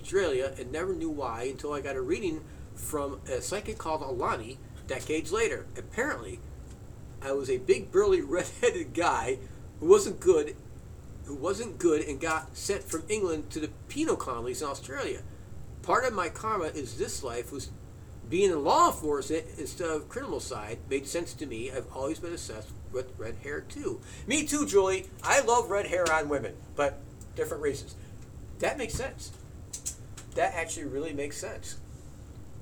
Australia 0.00 0.52
and 0.58 0.72
never 0.72 0.96
knew 0.96 1.10
why 1.10 1.44
until 1.44 1.72
I 1.72 1.80
got 1.80 1.94
a 1.94 2.00
reading 2.00 2.42
from 2.74 3.20
a 3.30 3.40
psychic 3.40 3.78
called 3.78 4.02
Alani 4.02 4.58
decades 4.88 5.30
later. 5.30 5.66
Apparently, 5.76 6.40
I 7.22 7.30
was 7.30 7.48
a 7.48 7.58
big 7.58 7.92
burly 7.92 8.20
red-headed 8.36 8.94
guy 8.94 9.38
who 9.78 9.86
wasn't 9.86 10.18
good, 10.18 10.56
who 11.26 11.36
wasn't 11.36 11.78
good 11.78 12.02
and 12.02 12.20
got 12.20 12.56
sent 12.56 12.82
from 12.82 13.04
England 13.08 13.48
to 13.50 13.60
the 13.60 13.70
penal 13.88 14.16
colonies 14.16 14.60
in 14.60 14.66
Australia. 14.66 15.22
Part 15.82 16.04
of 16.04 16.14
my 16.14 16.30
karma 16.30 16.64
is 16.64 16.98
this 16.98 17.22
life 17.22 17.52
was 17.52 17.70
being 18.28 18.50
in 18.50 18.62
law 18.64 18.88
enforcement 18.88 19.46
instead 19.58 19.88
of 19.88 20.08
criminal 20.08 20.40
side 20.40 20.78
made 20.90 21.06
sense 21.06 21.32
to 21.34 21.46
me. 21.46 21.70
I've 21.70 21.86
always 21.94 22.18
been 22.18 22.32
obsessed 22.32 22.68
with 22.92 23.12
red 23.18 23.36
hair 23.42 23.60
too. 23.62 24.00
Me 24.26 24.44
too, 24.46 24.66
Julie. 24.66 25.06
I 25.22 25.40
love 25.40 25.70
red 25.70 25.86
hair 25.86 26.10
on 26.12 26.28
women, 26.28 26.54
but 26.76 27.00
different 27.36 27.62
reasons. 27.62 27.94
That 28.58 28.76
makes 28.78 28.94
sense. 28.94 29.32
That 30.34 30.54
actually 30.54 30.86
really 30.86 31.12
makes 31.12 31.38
sense. 31.38 31.78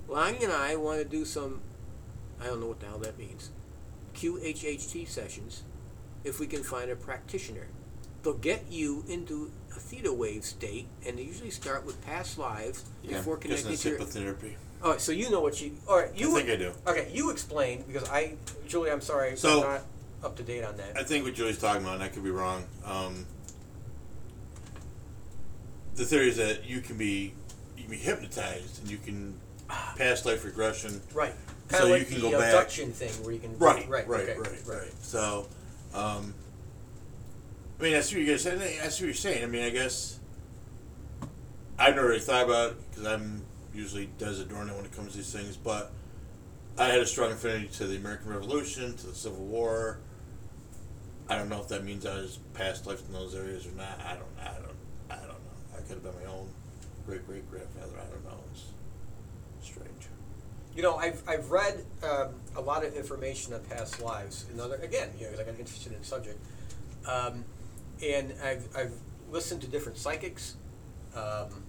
Lang 0.09 0.43
and 0.43 0.53
I 0.53 0.77
want 0.77 0.99
to 1.01 1.05
do 1.05 1.25
some, 1.25 1.61
I 2.41 2.47
don't 2.47 2.61
know 2.61 2.67
what 2.69 2.81
the 2.81 2.87
hell 2.87 2.99
that 2.99 3.19
means, 3.19 3.51
QHHT 4.15 5.09
sessions 5.09 5.63
if 6.25 6.39
we 6.41 6.47
can 6.47 6.63
find 6.63 6.91
a 6.91 6.97
practitioner. 6.97 7.67
They'll 8.23 8.35
get 8.35 8.65
you 8.71 9.05
into 9.09 9.51
a 9.71 9.79
theta 9.79 10.13
wave 10.13 10.45
state, 10.45 10.89
and 11.07 11.19
they 11.19 11.23
usually 11.23 11.51
start 11.51 11.85
with 11.87 12.05
past 12.05 12.39
lives 12.39 12.85
Yeah, 13.03 13.19
before 13.19 13.37
connecting 13.37 13.77
to 13.77 13.89
your. 13.89 13.99
hypnotherapy. 13.99 14.55
All 14.83 14.91
right, 14.93 15.01
so 15.01 15.13
you 15.13 15.31
know 15.31 15.41
what 15.41 15.61
you. 15.61 15.73
All 15.89 15.97
right, 15.99 16.11
you. 16.15 16.31
I 16.37 16.41
think 16.43 16.51
I 16.51 16.57
do. 16.57 16.73
Okay, 16.87 17.11
you 17.13 17.31
explain 17.31 17.85
because 17.87 18.09
I, 18.09 18.35
Julie, 18.69 18.91
I'm 18.91 19.01
sorry, 19.01 19.37
So- 19.37 19.63
I'm 19.65 19.71
not 19.75 19.83
up 20.23 20.37
to 20.37 20.43
date 20.43 20.65
on 20.65 20.77
that. 20.77 20.97
I 20.97 21.03
think 21.03 21.25
what 21.25 21.35
Julie's 21.35 21.59
talking 21.59 21.83
about, 21.83 21.95
and 21.95 22.03
I 22.03 22.09
could 22.09 22.25
be 22.25 22.31
wrong. 22.31 22.65
Um, 22.85 23.27
the 25.95 26.05
theory 26.05 26.29
is 26.29 26.37
that 26.37 26.65
you 26.69 26.81
can 26.81 26.97
be 26.99 27.33
you 27.77 27.83
can 27.85 27.91
be 27.91 27.97
hypnotized 27.97 28.81
and 28.83 28.91
you 28.91 28.99
can 28.99 29.39
past 29.97 30.27
life 30.27 30.45
regression. 30.45 31.01
right, 31.15 31.33
kind 31.69 31.83
so 31.83 31.83
of 31.85 31.89
you 31.89 31.95
like 31.99 32.09
can 32.09 32.21
the 32.21 32.31
go 32.31 32.39
back- 32.39 32.55
abduction 32.55 32.93
thing 32.93 33.11
where 33.25 33.33
you 33.33 33.41
can. 33.41 33.57
Right, 33.59 33.89
right, 33.89 34.07
right, 34.07 34.21
okay, 34.29 34.39
right, 34.39 34.63
right, 34.67 34.93
So, 35.01 35.49
um, 35.95 36.35
I 37.79 37.83
mean, 37.83 37.93
that's 37.93 38.13
what 38.13 38.21
you 38.21 38.27
guys 38.27 38.43
saying. 38.43 38.59
That's 38.59 39.01
what 39.01 39.07
you're 39.07 39.15
saying. 39.15 39.43
I 39.43 39.47
mean, 39.47 39.65
I 39.65 39.71
guess 39.71 40.19
I've 41.79 41.95
never 41.95 42.09
really 42.09 42.21
thought 42.21 42.45
about 42.45 42.73
it 42.73 42.91
because 42.91 43.07
I'm 43.07 43.43
usually 43.77 44.09
Des 44.19 44.41
Adorno 44.41 44.75
when 44.77 44.85
it 44.85 44.93
comes 44.97 45.13
to 45.13 45.19
these 45.19 45.33
things, 45.33 45.57
but 45.57 45.93
I 46.79 46.87
had 46.89 47.01
a 47.01 47.07
strong 47.07 47.33
affinity 47.33 47.69
to 47.75 47.87
the 47.87 47.97
American 47.97 48.31
Revolution, 48.31 48.97
to 48.97 49.07
the 49.07 49.15
Civil 49.15 49.45
War. 49.45 49.99
I 51.29 51.37
don't 51.37 51.49
know 51.49 51.61
if 51.61 51.69
that 51.69 51.85
means 51.85 52.07
I 52.07 52.15
was 52.15 52.39
past 52.55 52.87
life 52.87 53.03
in 53.07 53.13
those 53.13 53.35
areas 53.35 53.67
or 53.67 53.73
not. 53.73 54.01
I 54.05 54.15
don't. 54.15 54.27
I 54.41 54.55
don't. 54.55 54.77
I 55.11 55.17
don't 55.17 55.29
know. 55.29 55.77
I 55.77 55.81
could 55.83 55.91
have 55.95 56.03
been 56.03 56.15
my 56.25 56.31
own 56.31 56.49
great 57.07 57.27
great 57.27 57.49
grandfather. 57.51 57.93
I 58.01 58.11
don't 58.11 58.25
know. 58.25 58.39
It's 58.53 59.67
strange. 59.67 59.91
You 60.77 60.83
know, 60.83 60.97
I've, 60.97 61.23
I've 61.27 61.51
read 61.51 61.85
um, 62.03 62.35
a 62.55 62.61
lot 62.61 62.85
of 62.85 62.95
information 62.95 63.55
on 63.55 63.61
past 63.65 64.01
lives. 64.03 64.47
And 64.51 64.61
other 64.61 64.77
again, 64.77 65.11
you 65.19 65.25
know, 65.25 65.31
'cause 65.31 65.41
I 65.41 65.45
got 65.45 65.59
interested 65.59 65.93
in 65.93 65.99
the 66.01 66.05
subject, 66.05 66.39
um, 67.07 67.45
and 68.05 68.35
I've, 68.45 68.69
I've 68.77 68.93
listened 69.31 69.63
to 69.63 69.69
different 69.69 69.97
psychics, 69.99 70.57
um, 71.15 71.65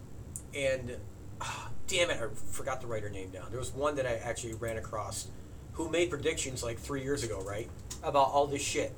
and 0.53 0.97
ah, 1.41 1.69
damn 1.87 2.09
it, 2.09 2.19
I 2.21 2.27
forgot 2.51 2.81
to 2.81 2.87
write 2.87 3.03
her 3.03 3.09
name 3.09 3.29
down. 3.29 3.47
There 3.49 3.59
was 3.59 3.73
one 3.73 3.95
that 3.95 4.05
I 4.05 4.15
actually 4.15 4.53
ran 4.53 4.77
across, 4.77 5.27
who 5.73 5.89
made 5.89 6.09
predictions 6.09 6.63
like 6.63 6.77
three 6.77 7.01
years 7.03 7.23
ago, 7.23 7.41
right, 7.41 7.69
about 8.03 8.27
all 8.27 8.47
this 8.47 8.61
shit, 8.61 8.93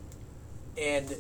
and 0.78 1.16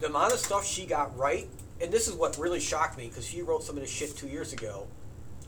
the 0.00 0.06
amount 0.06 0.32
of 0.32 0.38
stuff 0.38 0.66
she 0.66 0.86
got 0.86 1.16
right. 1.16 1.48
And 1.80 1.92
this 1.92 2.08
is 2.08 2.14
what 2.14 2.38
really 2.38 2.60
shocked 2.60 2.96
me 2.96 3.08
because 3.08 3.26
she 3.26 3.42
wrote 3.42 3.62
some 3.62 3.76
of 3.76 3.82
this 3.82 3.90
shit 3.90 4.16
two 4.16 4.28
years 4.28 4.52
ago. 4.52 4.86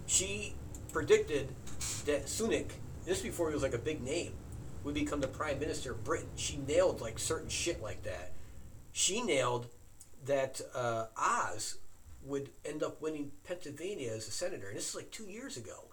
She 0.06 0.54
predicted 0.92 1.48
that 2.04 2.26
Sunak, 2.26 2.70
this 3.04 3.20
before 3.20 3.48
he 3.48 3.54
was 3.54 3.62
like 3.62 3.74
a 3.74 3.78
big 3.78 4.02
name, 4.02 4.32
would 4.82 4.94
become 4.94 5.20
the 5.20 5.28
prime 5.28 5.58
minister 5.58 5.92
of 5.92 6.04
Britain. 6.04 6.28
She 6.36 6.58
nailed 6.58 7.00
like 7.00 7.18
certain 7.18 7.48
shit 7.48 7.82
like 7.82 8.02
that. 8.02 8.32
She 8.92 9.22
nailed 9.22 9.68
that 10.24 10.60
uh, 10.74 11.06
Oz 11.16 11.78
would 12.26 12.50
end 12.64 12.82
up 12.82 13.00
winning 13.00 13.32
Pennsylvania 13.44 14.10
as 14.12 14.28
a 14.28 14.30
senator, 14.30 14.68
and 14.68 14.76
this 14.76 14.90
is 14.90 14.94
like 14.94 15.10
two 15.10 15.24
years 15.24 15.56
ago. 15.56 15.84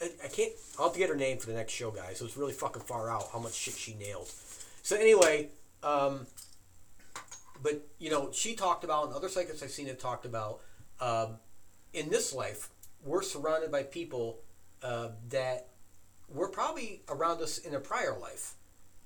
I, 0.00 0.10
I 0.24 0.28
can't. 0.28 0.52
I'll 0.78 0.86
have 0.86 0.92
to 0.94 0.98
get 0.98 1.08
her 1.08 1.16
name 1.16 1.38
for 1.38 1.46
the 1.46 1.54
next 1.54 1.72
show, 1.72 1.90
guys. 1.90 2.20
It 2.20 2.24
was 2.24 2.36
really 2.36 2.52
fucking 2.52 2.82
far 2.82 3.10
out 3.10 3.28
how 3.32 3.38
much 3.38 3.54
shit 3.54 3.74
she 3.74 3.94
nailed. 3.94 4.30
So 4.82 4.96
anyway, 4.96 5.48
um, 5.82 6.26
but 7.62 7.86
you 7.98 8.10
know, 8.10 8.30
she 8.32 8.54
talked 8.54 8.84
about, 8.84 9.06
and 9.06 9.14
other 9.14 9.28
psychics 9.28 9.62
I've 9.62 9.70
seen 9.70 9.86
have 9.86 9.98
talked 9.98 10.24
about, 10.24 10.60
um, 11.00 11.36
in 11.92 12.08
this 12.08 12.32
life, 12.32 12.68
we're 13.04 13.22
surrounded 13.22 13.70
by 13.70 13.82
people 13.82 14.40
uh, 14.82 15.08
that 15.30 15.68
were 16.32 16.48
probably 16.48 17.02
around 17.08 17.42
us 17.42 17.58
in 17.58 17.74
a 17.74 17.80
prior 17.80 18.16
life. 18.18 18.54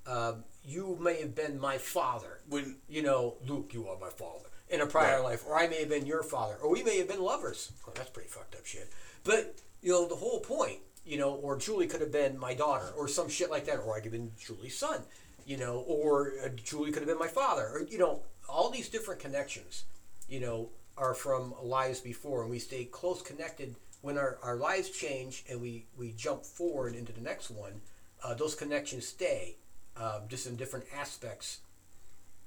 Um, 0.06 0.44
you 0.62 0.98
may 1.00 1.20
have 1.20 1.34
been 1.34 1.58
my 1.58 1.78
father. 1.78 2.40
When 2.48 2.76
You 2.88 3.02
know, 3.02 3.36
Luke, 3.46 3.70
you 3.72 3.88
are 3.88 3.98
my 3.98 4.10
father 4.10 4.48
in 4.74 4.80
a 4.80 4.86
prior 4.86 5.20
Right. 5.20 5.30
life, 5.30 5.44
or 5.46 5.56
I 5.58 5.66
may 5.66 5.80
have 5.80 5.88
been 5.88 6.06
your 6.06 6.22
father, 6.22 6.56
or 6.56 6.68
we 6.68 6.82
may 6.82 6.98
have 6.98 7.08
been 7.08 7.22
lovers. 7.22 7.72
Well, 7.86 7.94
that's 7.96 8.10
pretty 8.10 8.28
fucked 8.28 8.54
up 8.54 8.66
shit. 8.66 8.90
But 9.22 9.56
you 9.80 9.92
know, 9.92 10.06
the 10.06 10.16
whole 10.16 10.40
point, 10.40 10.80
you 11.04 11.16
know, 11.18 11.34
or 11.34 11.56
Julie 11.56 11.86
could 11.86 12.00
have 12.00 12.12
been 12.12 12.38
my 12.38 12.54
daughter, 12.54 12.92
or 12.96 13.08
some 13.08 13.28
shit 13.28 13.50
like 13.50 13.66
that, 13.66 13.78
or 13.78 13.92
I 13.94 14.00
could 14.00 14.12
have 14.12 14.12
been 14.12 14.32
Julie's 14.38 14.76
son, 14.76 15.02
you 15.46 15.56
know, 15.56 15.84
or 15.86 16.32
uh, 16.44 16.48
Julie 16.48 16.90
could 16.90 17.02
have 17.02 17.08
been 17.08 17.18
my 17.18 17.28
father, 17.28 17.68
or 17.68 17.82
you 17.82 17.98
know, 17.98 18.22
all 18.48 18.70
these 18.70 18.88
different 18.88 19.20
connections, 19.20 19.84
you 20.28 20.40
know, 20.40 20.70
are 20.96 21.14
from 21.14 21.54
lives 21.62 22.00
before, 22.00 22.42
and 22.42 22.50
we 22.50 22.58
stay 22.58 22.84
close 22.84 23.22
connected 23.22 23.74
when 24.02 24.18
our, 24.18 24.38
our 24.42 24.56
lives 24.56 24.90
change 24.90 25.44
and 25.48 25.60
we 25.60 25.86
we 25.96 26.12
jump 26.12 26.44
forward 26.44 26.94
into 26.94 27.12
the 27.12 27.20
next 27.20 27.50
one. 27.50 27.80
Uh, 28.22 28.32
those 28.34 28.54
connections 28.54 29.06
stay, 29.06 29.56
uh, 29.98 30.20
just 30.28 30.46
in 30.46 30.56
different 30.56 30.86
aspects, 30.98 31.58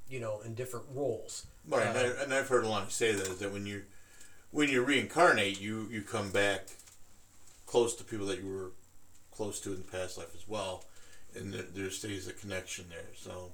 you 0.10 0.20
know, 0.20 0.42
in 0.46 0.54
different 0.54 0.86
roles. 0.94 1.48
Right, 1.68 1.86
Uh, 1.86 1.90
and, 1.90 1.98
I, 1.98 2.24
and 2.24 2.34
I've 2.34 2.48
heard 2.48 2.64
a 2.64 2.70
lot 2.70 2.92
say 2.92 3.12
that 3.12 3.28
is 3.28 3.40
that 3.40 3.52
when 3.52 3.66
you 3.66 3.84
when 4.52 4.70
you 4.70 4.84
reincarnate, 4.84 5.60
you 5.60 5.88
you 5.92 6.02
come 6.02 6.32
back 6.32 6.68
close 7.66 7.96
to 7.96 8.04
people 8.04 8.26
that 8.28 8.40
you 8.42 8.48
were 8.50 8.72
close 9.32 9.60
to 9.62 9.72
in 9.74 9.78
the 9.78 9.92
past 9.92 10.18
life 10.18 10.34
as 10.36 10.48
well, 10.48 10.86
and 11.36 11.54
there, 11.54 11.64
there 11.74 11.90
stays 11.92 12.28
a 12.28 12.34
connection 12.34 12.86
there. 12.90 13.10
So, 13.16 13.52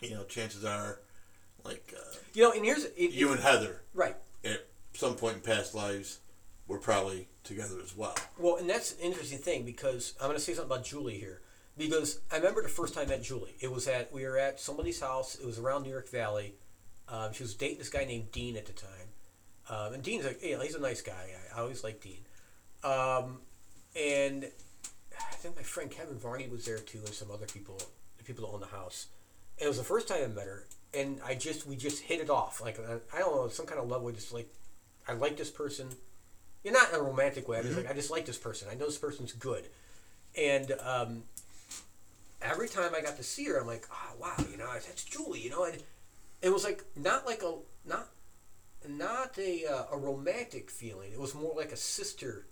you 0.00 0.14
know, 0.14 0.24
chances 0.24 0.64
are, 0.64 1.00
like 1.64 1.92
uh, 1.96 2.16
You 2.32 2.44
know, 2.44 2.52
and 2.52 2.64
here's 2.64 2.84
it, 2.84 2.94
you 2.96 3.32
and 3.32 3.40
Heather 3.40 3.82
right. 3.94 4.16
at 4.44 4.66
some 4.94 5.16
point 5.16 5.34
in 5.36 5.40
past 5.40 5.74
lives 5.74 6.20
were 6.68 6.78
probably 6.78 7.28
together 7.44 7.76
as 7.82 7.96
well. 7.96 8.14
Well, 8.38 8.56
and 8.56 8.68
that's 8.68 8.92
an 8.92 9.00
interesting 9.00 9.38
thing 9.38 9.64
because 9.64 10.14
I'm 10.20 10.28
going 10.28 10.38
to 10.38 10.42
say 10.42 10.54
something 10.54 10.72
about 10.72 10.84
Julie 10.84 11.18
here. 11.18 11.40
Because 11.76 12.20
I 12.32 12.36
remember 12.36 12.62
the 12.62 12.68
first 12.68 12.94
time 12.94 13.04
I 13.06 13.10
met 13.10 13.22
Julie. 13.22 13.54
It 13.60 13.70
was 13.70 13.86
at 13.86 14.12
we 14.12 14.24
were 14.24 14.38
at 14.38 14.60
somebody's 14.60 15.00
house. 15.00 15.34
It 15.34 15.44
was 15.44 15.58
around 15.58 15.84
Newark 15.84 16.08
Valley. 16.08 16.54
Um, 17.08 17.32
she 17.32 17.42
was 17.42 17.54
dating 17.54 17.78
this 17.78 17.90
guy 17.90 18.04
named 18.04 18.32
Dean 18.32 18.56
at 18.56 18.66
the 18.66 18.72
time, 18.72 18.88
um, 19.68 19.94
and 19.94 20.02
Dean's 20.02 20.24
like, 20.24 20.40
yeah, 20.42 20.60
he's 20.60 20.74
a 20.74 20.80
nice 20.80 21.02
guy. 21.02 21.30
I, 21.54 21.60
always 21.60 21.84
liked 21.84 22.02
Dean. 22.02 22.18
Um, 22.82 23.40
and 23.94 24.44
I 25.16 25.34
think 25.36 25.54
my 25.54 25.62
friend 25.62 25.90
Kevin 25.90 26.18
Varney 26.18 26.48
was 26.48 26.64
there 26.64 26.78
too, 26.78 26.98
and 26.98 27.08
some 27.14 27.30
other 27.30 27.46
people, 27.46 27.80
the 28.18 28.24
people 28.24 28.46
that 28.46 28.52
own 28.52 28.60
the 28.60 28.66
house. 28.66 29.06
And 29.58 29.66
it 29.66 29.68
was 29.68 29.78
the 29.78 29.84
first 29.84 30.08
time 30.08 30.18
I 30.24 30.26
met 30.26 30.46
her, 30.46 30.66
and 30.94 31.20
I 31.24 31.34
just 31.34 31.66
we 31.66 31.76
just 31.76 32.02
hit 32.02 32.20
it 32.20 32.30
off. 32.30 32.60
Like 32.60 32.78
I 33.14 33.18
don't 33.18 33.36
know, 33.36 33.48
some 33.48 33.66
kind 33.66 33.80
of 33.80 33.88
love. 33.88 34.02
We 34.02 34.12
just 34.12 34.32
like 34.32 34.52
I 35.08 35.12
like 35.12 35.36
this 35.36 35.50
person. 35.50 35.88
You're 36.64 36.74
not 36.74 36.88
in 36.90 36.96
a 36.96 37.02
romantic 37.02 37.46
way. 37.48 37.58
I 37.58 37.62
just 37.62 37.76
like 37.76 37.90
I 37.90 37.92
just 37.92 38.10
like 38.10 38.26
this 38.26 38.38
person. 38.38 38.68
I 38.70 38.74
know 38.74 38.86
this 38.86 38.98
person's 38.98 39.32
good, 39.32 39.68
and 40.36 40.72
um, 40.82 41.22
every 42.42 42.68
time 42.68 42.92
I 42.94 43.00
got 43.00 43.16
to 43.16 43.22
see 43.22 43.44
her, 43.46 43.60
I'm 43.60 43.66
like, 43.66 43.86
oh 43.90 44.16
wow, 44.20 44.34
you 44.50 44.56
know, 44.56 44.70
that's 44.72 45.04
Julie, 45.04 45.40
you 45.40 45.50
know, 45.50 45.64
and 45.64 45.82
it 46.42 46.52
was 46.52 46.64
like 46.64 46.84
not 46.96 47.26
like 47.26 47.42
a 47.42 47.54
not 47.86 48.08
not 48.88 49.36
a 49.38 49.64
uh, 49.66 49.84
a 49.92 49.96
romantic 49.98 50.70
feeling. 50.70 51.12
It 51.12 51.20
was 51.20 51.34
more 51.34 51.54
like 51.56 51.72
a 51.72 51.76
sister, 51.76 52.46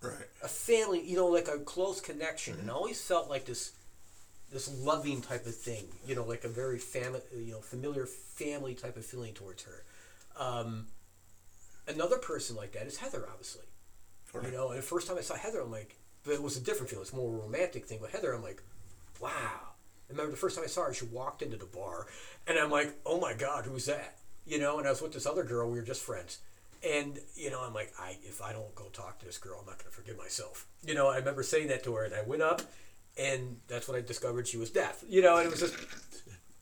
Right. 0.00 0.14
a 0.42 0.48
family, 0.48 1.02
you 1.02 1.16
know, 1.16 1.26
like 1.26 1.48
a 1.48 1.58
close 1.58 2.00
connection, 2.00 2.58
and 2.60 2.70
I 2.70 2.74
always 2.74 3.00
felt 3.00 3.28
like 3.28 3.44
this 3.44 3.72
this 4.50 4.72
loving 4.82 5.20
type 5.20 5.44
of 5.46 5.54
thing, 5.54 5.88
you 6.06 6.14
know, 6.14 6.24
like 6.24 6.44
a 6.44 6.48
very 6.48 6.78
family, 6.78 7.20
you 7.36 7.52
know, 7.52 7.60
familiar 7.60 8.06
family 8.06 8.74
type 8.74 8.96
of 8.96 9.04
feeling 9.04 9.34
towards 9.34 9.64
her. 9.64 9.84
Um, 10.38 10.86
another 11.86 12.16
person 12.16 12.56
like 12.56 12.72
that 12.72 12.86
is 12.86 12.96
Heather, 12.96 13.26
obviously. 13.30 13.64
Right. 14.32 14.46
You 14.46 14.52
know, 14.52 14.70
and 14.70 14.78
the 14.78 14.82
first 14.82 15.06
time 15.08 15.18
I 15.18 15.22
saw 15.22 15.34
Heather, 15.34 15.60
I'm 15.60 15.70
like, 15.70 15.96
but 16.24 16.32
it 16.34 16.42
was 16.42 16.56
a 16.56 16.60
different 16.60 16.88
feeling. 16.90 17.02
It's 17.02 17.12
more 17.12 17.34
a 17.34 17.38
romantic 17.38 17.86
thing. 17.86 17.98
But 18.00 18.10
Heather, 18.10 18.32
I'm 18.32 18.42
like, 18.42 18.62
wow. 19.20 19.68
I 20.08 20.12
remember 20.12 20.30
the 20.30 20.38
first 20.38 20.56
time 20.56 20.64
I 20.64 20.68
saw 20.68 20.84
her, 20.84 20.94
she 20.94 21.04
walked 21.06 21.42
into 21.42 21.56
the 21.56 21.66
bar, 21.66 22.06
and 22.46 22.58
I'm 22.58 22.70
like, 22.70 22.94
oh 23.04 23.20
my 23.20 23.34
god, 23.34 23.66
who's 23.66 23.86
that? 23.86 24.16
You 24.46 24.58
know, 24.58 24.78
and 24.78 24.86
I 24.86 24.90
was 24.90 25.02
with 25.02 25.12
this 25.12 25.26
other 25.26 25.44
girl. 25.44 25.70
We 25.70 25.78
were 25.78 25.84
just 25.84 26.02
friends, 26.02 26.38
and 26.82 27.18
you 27.34 27.50
know, 27.50 27.60
I'm 27.62 27.74
like, 27.74 27.92
I 27.98 28.16
if 28.22 28.40
I 28.40 28.52
don't 28.52 28.74
go 28.74 28.84
talk 28.86 29.18
to 29.20 29.26
this 29.26 29.36
girl, 29.36 29.58
I'm 29.60 29.66
not 29.66 29.78
going 29.78 29.90
to 29.90 29.96
forgive 29.96 30.16
myself. 30.16 30.66
You 30.82 30.94
know, 30.94 31.08
I 31.08 31.16
remember 31.18 31.42
saying 31.42 31.68
that 31.68 31.84
to 31.84 31.94
her, 31.94 32.04
and 32.04 32.14
I 32.14 32.22
went 32.22 32.40
up, 32.40 32.62
and 33.18 33.58
that's 33.68 33.86
when 33.88 33.98
I 33.98 34.04
discovered 34.04 34.48
she 34.48 34.56
was 34.56 34.70
deaf. 34.70 35.04
You 35.06 35.20
know, 35.20 35.36
and 35.36 35.46
it 35.46 35.50
was 35.50 35.60
just, 35.60 35.76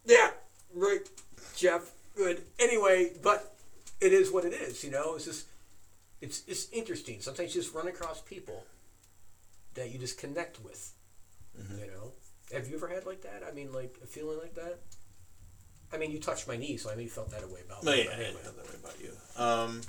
yeah, 0.04 0.30
right, 0.74 1.08
Jeff, 1.54 1.92
good. 2.16 2.42
Anyway, 2.58 3.12
but 3.22 3.54
it 4.00 4.12
is 4.12 4.32
what 4.32 4.44
it 4.44 4.52
is. 4.52 4.82
You 4.82 4.90
know, 4.90 5.14
it's 5.14 5.24
just 5.24 5.46
it's 6.20 6.42
it's 6.48 6.68
interesting. 6.70 7.20
Sometimes 7.20 7.54
you 7.54 7.62
just 7.62 7.74
run 7.74 7.86
across 7.86 8.20
people 8.20 8.64
that 9.74 9.92
you 9.92 9.98
just 9.98 10.18
connect 10.18 10.62
with. 10.64 10.92
Mm-hmm. 11.58 11.78
You 11.78 11.86
know, 11.86 12.12
have 12.52 12.68
you 12.68 12.76
ever 12.76 12.88
had 12.88 13.06
like 13.06 13.22
that? 13.22 13.42
I 13.48 13.52
mean, 13.52 13.72
like 13.72 13.96
a 14.02 14.06
feeling 14.06 14.38
like 14.38 14.54
that. 14.54 14.78
I 15.92 15.98
mean, 15.98 16.10
you 16.10 16.18
touched 16.18 16.48
my 16.48 16.56
knee, 16.56 16.76
so 16.76 16.90
I 16.90 16.94
know 16.94 17.00
you 17.00 17.08
felt 17.08 17.30
that 17.30 17.48
way 17.48 17.60
about 17.64 17.84
me. 17.84 17.98
yeah, 17.98 18.04
but 18.04 18.12
I 18.12 18.24
anyway. 18.24 18.40
felt 18.42 18.56
that 18.56 18.68
way 18.68 18.78
about 18.82 19.00
you. 19.00 19.42
Um, 19.42 19.80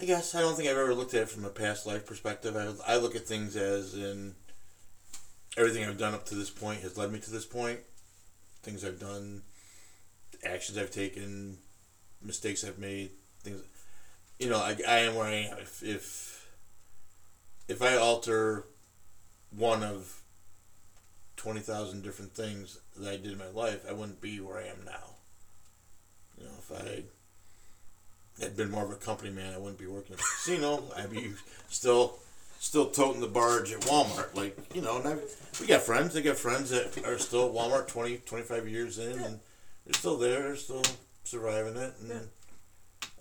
I 0.00 0.04
guess 0.04 0.34
I 0.34 0.40
don't 0.40 0.56
think 0.56 0.68
I've 0.68 0.76
ever 0.76 0.94
looked 0.94 1.14
at 1.14 1.22
it 1.22 1.28
from 1.28 1.44
a 1.44 1.50
past 1.50 1.86
life 1.86 2.06
perspective. 2.06 2.56
I, 2.56 2.94
I 2.94 2.96
look 2.98 3.16
at 3.16 3.26
things 3.26 3.56
as 3.56 3.94
in 3.94 4.34
everything 5.56 5.84
I've 5.84 5.98
done 5.98 6.14
up 6.14 6.24
to 6.26 6.36
this 6.36 6.50
point 6.50 6.82
has 6.82 6.96
led 6.96 7.10
me 7.12 7.18
to 7.18 7.30
this 7.30 7.44
point. 7.44 7.80
Things 8.62 8.84
I've 8.84 9.00
done, 9.00 9.42
actions 10.44 10.78
I've 10.78 10.92
taken, 10.92 11.58
mistakes 12.22 12.64
I've 12.64 12.78
made, 12.78 13.10
things. 13.42 13.62
You 14.38 14.50
know, 14.50 14.58
I, 14.58 14.76
I 14.86 14.98
am 15.00 15.16
where 15.16 15.26
I 15.26 15.34
am. 15.50 15.58
If 15.58 15.82
if 15.82 16.48
if 17.66 17.82
I 17.82 17.96
alter 17.96 18.66
one 19.50 19.82
of 19.82 20.22
twenty 21.38 21.60
thousand 21.60 22.02
different 22.02 22.34
things 22.34 22.78
that 22.98 23.08
I 23.08 23.16
did 23.16 23.32
in 23.32 23.38
my 23.38 23.48
life, 23.48 23.86
I 23.88 23.92
wouldn't 23.92 24.20
be 24.20 24.38
where 24.40 24.58
I 24.58 24.64
am 24.66 24.84
now. 24.84 25.14
You 26.36 26.44
know, 26.44 26.52
if 26.58 26.70
I 26.72 27.04
had 28.42 28.56
been 28.56 28.70
more 28.70 28.84
of 28.84 28.90
a 28.90 28.96
company 28.96 29.30
man, 29.30 29.54
I 29.54 29.58
wouldn't 29.58 29.78
be 29.78 29.86
working 29.86 30.12
at 30.14 30.20
a 30.20 30.22
casino. 30.22 30.84
I'd 30.96 31.10
be 31.10 31.32
still 31.68 32.18
still 32.60 32.90
toting 32.90 33.20
the 33.20 33.26
barge 33.28 33.72
at 33.72 33.80
Walmart. 33.82 34.34
Like, 34.34 34.56
you 34.74 34.82
know, 34.82 34.98
and 34.98 35.08
I, 35.08 35.16
we 35.60 35.66
got 35.66 35.82
friends. 35.82 36.16
I 36.16 36.20
got 36.20 36.36
friends 36.36 36.70
that 36.70 37.04
are 37.06 37.18
still 37.18 37.46
at 37.46 37.52
Walmart 37.54 37.86
20, 37.88 38.18
25 38.18 38.68
years 38.68 38.98
in, 38.98 39.12
and 39.20 39.40
they're 39.86 39.94
still 39.94 40.16
there, 40.16 40.42
they're 40.42 40.56
still 40.56 40.82
surviving 41.24 41.76
it. 41.76 41.94
And 42.00 42.10
Yeah. 42.10 42.18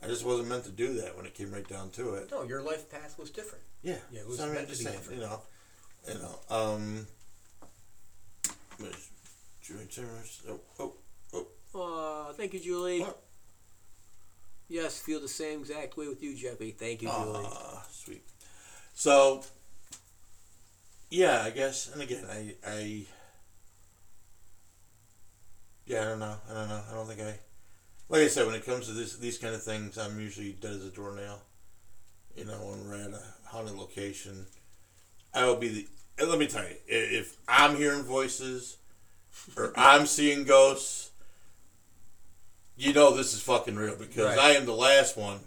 I 0.03 0.07
just 0.07 0.25
wasn't 0.25 0.49
meant 0.49 0.63
to 0.65 0.71
do 0.71 0.93
that 1.01 1.15
when 1.17 1.25
it 1.25 1.33
came 1.33 1.51
right 1.51 1.67
down 1.67 1.89
to 1.91 2.13
it. 2.15 2.29
No, 2.31 2.43
your 2.43 2.61
life 2.61 2.89
path 2.89 3.17
was 3.17 3.29
different. 3.31 3.63
Yeah, 3.83 3.97
Yeah, 4.11 4.21
it 4.21 4.27
was 4.27 4.37
so, 4.37 4.43
I 4.43 4.45
mean, 4.47 4.55
meant 4.55 4.67
to 4.69 4.77
be 4.77 4.83
saying, 4.83 4.95
different. 4.97 5.19
You 5.21 5.27
know, 5.27 5.41
you 6.07 6.13
know. 6.19 6.39
Um, 6.55 7.07
what 8.79 8.89
is- 8.91 9.09
Julie 9.61 9.85
Timmers- 9.87 10.41
oh, 10.47 10.61
oh, 10.79 10.95
oh, 11.33 12.27
Uh, 12.29 12.33
thank 12.33 12.53
you, 12.53 12.59
Julie. 12.59 13.01
What? 13.01 13.21
Yes, 14.69 14.99
feel 14.99 15.19
the 15.19 15.27
same 15.27 15.61
exact 15.61 15.95
way 15.97 16.07
with 16.07 16.21
you, 16.23 16.35
Jeffy. 16.35 16.71
Thank 16.71 17.01
you, 17.01 17.09
Julie. 17.09 17.45
Ah, 17.45 17.85
sweet. 17.91 18.23
So, 18.93 19.43
yeah, 21.09 21.41
I 21.43 21.51
guess, 21.51 21.89
and 21.93 22.01
again, 22.01 22.25
I, 22.29 22.55
I, 22.65 23.05
yeah, 25.85 26.01
I 26.01 26.05
don't 26.05 26.19
know, 26.19 26.37
I 26.49 26.53
don't 26.53 26.69
know, 26.69 26.83
I 26.89 26.93
don't 26.93 27.07
think 27.07 27.21
I, 27.21 27.39
like 28.09 28.21
I 28.23 28.27
said, 28.27 28.45
when 28.45 28.55
it 28.55 28.65
comes 28.65 28.87
to 28.87 28.93
this, 28.93 29.15
these 29.17 29.37
kind 29.37 29.53
of 29.55 29.63
things, 29.63 29.97
I'm 29.97 30.19
usually 30.19 30.53
dead 30.53 30.73
as 30.73 30.85
a 30.85 30.89
doornail. 30.89 31.41
You 32.35 32.45
know, 32.45 32.57
when 32.65 32.87
we're 32.87 32.95
at 33.03 33.11
a 33.13 33.23
haunted 33.45 33.75
location, 33.75 34.45
I 35.33 35.45
will 35.45 35.55
be 35.55 35.67
the. 35.69 35.87
And 36.19 36.29
Let 36.29 36.39
me 36.39 36.47
tell 36.47 36.63
you, 36.63 36.75
if 36.87 37.37
I'm 37.47 37.75
hearing 37.75 38.03
voices, 38.03 38.77
or 39.55 39.71
I'm 39.75 40.05
seeing 40.05 40.43
ghosts, 40.45 41.11
you 42.75 42.93
know 42.93 43.15
this 43.15 43.33
is 43.33 43.41
fucking 43.41 43.75
real 43.75 43.95
because 43.95 44.35
Right. 44.35 44.39
I 44.39 44.51
am 44.51 44.65
the 44.65 44.73
last 44.73 45.17
one. 45.17 45.39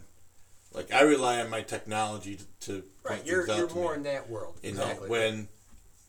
Like 0.73 0.93
I 0.93 1.01
rely 1.01 1.41
on 1.41 1.49
my 1.49 1.61
technology 1.61 2.37
to, 2.37 2.45
to 2.67 2.83
right, 3.03 3.25
you're 3.25 3.45
you're 3.47 3.69
more 3.73 3.91
me. 3.91 3.97
in 3.97 4.03
that 4.03 4.29
world. 4.29 4.57
You 4.63 4.69
exactly. 4.69 5.07
know, 5.07 5.11
when 5.11 5.47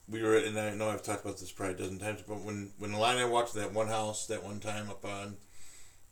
we 0.09 0.23
were, 0.23 0.37
and 0.37 0.59
I 0.59 0.75
know 0.75 0.89
I've 0.91 1.03
talked 1.03 1.25
about 1.25 1.39
this 1.39 1.51
probably 1.51 1.75
a 1.75 1.79
dozen 1.79 1.99
times, 1.99 2.23
but 2.27 2.41
when 2.43 2.71
when 2.79 2.93
Alana 2.93 3.11
and 3.13 3.21
I 3.21 3.25
watched 3.25 3.55
that 3.55 3.73
one 3.73 3.89
house 3.89 4.27
that 4.27 4.45
one 4.45 4.61
time 4.61 4.89
up 4.91 5.05
on, 5.05 5.37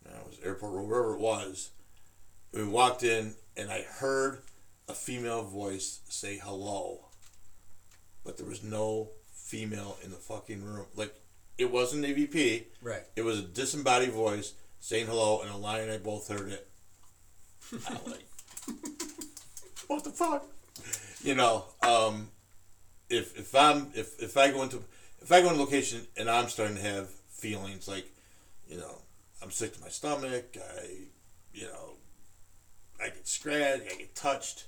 uh, 0.07 0.19
it 0.21 0.27
was 0.27 0.39
Airport 0.45 0.73
Road, 0.73 0.89
wherever 0.89 1.15
it 1.15 1.21
was, 1.21 1.71
we 2.53 2.65
walked 2.65 3.03
in 3.05 3.35
and 3.57 3.71
I 3.71 3.83
heard 3.83 4.43
a 4.89 4.95
female 4.95 5.43
voice 5.45 6.01
say 6.09 6.39
hello, 6.43 7.10
but 8.25 8.37
there 8.37 8.47
was 8.47 8.63
no 8.63 9.11
female 9.33 9.97
in 10.05 10.11
the 10.11 10.17
fucking 10.17 10.65
room. 10.65 10.87
Like 10.97 11.15
it 11.59 11.71
wasn't 11.71 12.05
EVP. 12.05 12.65
right. 12.83 13.03
It 13.17 13.23
was 13.23 13.39
a 13.39 13.43
disembodied 13.43 14.13
voice 14.13 14.55
saying 14.81 15.07
hello, 15.07 15.43
and 15.43 15.51
Alana 15.51 15.83
and 15.83 15.93
I 15.93 15.99
both 15.99 16.29
heard 16.29 16.51
it. 16.53 16.69
I 17.89 17.93
like, 18.09 18.27
what 19.87 20.05
the 20.05 20.11
fuck? 20.11 20.47
You 21.23 21.35
know, 21.35 21.65
um, 21.83 22.29
if 23.11 23.39
if 23.39 23.55
I'm 23.55 23.89
if 23.95 24.21
if 24.23 24.37
I 24.37 24.51
go 24.51 24.63
into 24.63 24.83
if 25.21 25.31
I 25.31 25.43
go 25.43 25.51
into 25.51 25.61
a 25.61 25.65
location 25.65 26.07
and 26.17 26.31
I'm 26.31 26.49
starting 26.49 26.77
to 26.77 26.83
have 26.83 27.11
feelings 27.29 27.87
like, 27.89 28.07
you 28.69 28.79
know, 28.79 29.03
I'm 29.43 29.51
sick 29.51 29.75
to 29.75 29.81
my 29.81 29.89
stomach, 29.89 30.57
I, 30.57 30.87
you 31.53 31.67
know, 31.67 31.97
I 33.01 33.07
get 33.07 33.27
scratched, 33.27 33.83
I 33.93 33.97
get 33.97 34.15
touched. 34.15 34.65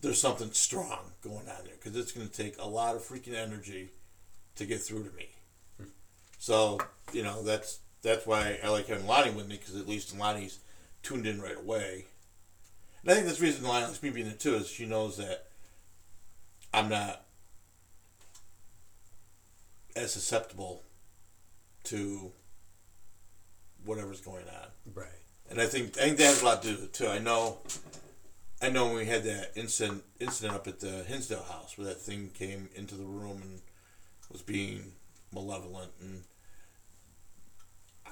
There's 0.00 0.20
something 0.20 0.50
strong 0.52 1.12
going 1.22 1.48
on 1.48 1.64
there 1.64 1.74
because 1.82 1.96
it's 1.96 2.12
going 2.12 2.26
to 2.26 2.32
take 2.32 2.56
a 2.58 2.66
lot 2.66 2.96
of 2.96 3.02
freaking 3.02 3.34
energy 3.34 3.90
to 4.56 4.64
get 4.64 4.80
through 4.80 5.04
to 5.04 5.16
me. 5.16 5.28
So 6.38 6.78
you 7.12 7.22
know 7.22 7.42
that's 7.42 7.80
that's 8.02 8.26
why 8.26 8.58
I 8.64 8.68
like 8.68 8.86
having 8.86 9.06
Lonnie 9.06 9.30
with 9.30 9.48
me 9.48 9.56
because 9.56 9.76
at 9.76 9.88
least 9.88 10.16
Lonnie's 10.18 10.58
tuned 11.02 11.26
in 11.26 11.40
right 11.40 11.58
away. 11.58 12.06
And 13.02 13.10
I 13.10 13.14
think 13.14 13.26
that's 13.26 13.38
the 13.38 13.44
reason 13.44 13.64
Lonnie 13.64 13.86
likes 13.86 14.02
me 14.02 14.10
being 14.10 14.26
there 14.26 14.34
too 14.34 14.54
is 14.54 14.68
she 14.68 14.86
knows 14.86 15.18
that 15.18 15.46
I'm 16.72 16.88
not 16.88 17.24
as 19.96 20.12
susceptible 20.12 20.84
to 21.84 22.32
whatever's 23.84 24.20
going 24.20 24.46
on. 24.48 24.94
Right. 24.94 25.08
And 25.50 25.60
I 25.60 25.66
think 25.66 25.98
I 25.98 26.02
think 26.02 26.18
that 26.18 26.24
has 26.24 26.42
a 26.42 26.44
lot 26.44 26.62
to 26.62 26.68
do 26.68 26.74
with 26.74 26.84
it 26.84 26.92
too. 26.94 27.08
I 27.08 27.18
know, 27.18 27.58
I 28.62 28.68
know 28.68 28.86
when 28.86 28.96
we 28.96 29.06
had 29.06 29.24
that 29.24 29.52
incident 29.56 30.04
incident 30.18 30.54
up 30.54 30.66
at 30.66 30.80
the 30.80 31.04
Hinsdale 31.04 31.42
house 31.42 31.78
where 31.78 31.86
that 31.86 32.00
thing 32.00 32.30
came 32.34 32.68
into 32.74 32.94
the 32.94 33.04
room 33.04 33.40
and 33.42 33.60
was 34.30 34.42
being 34.42 34.92
malevolent, 35.32 35.92
and 36.00 36.22
I 38.06 38.10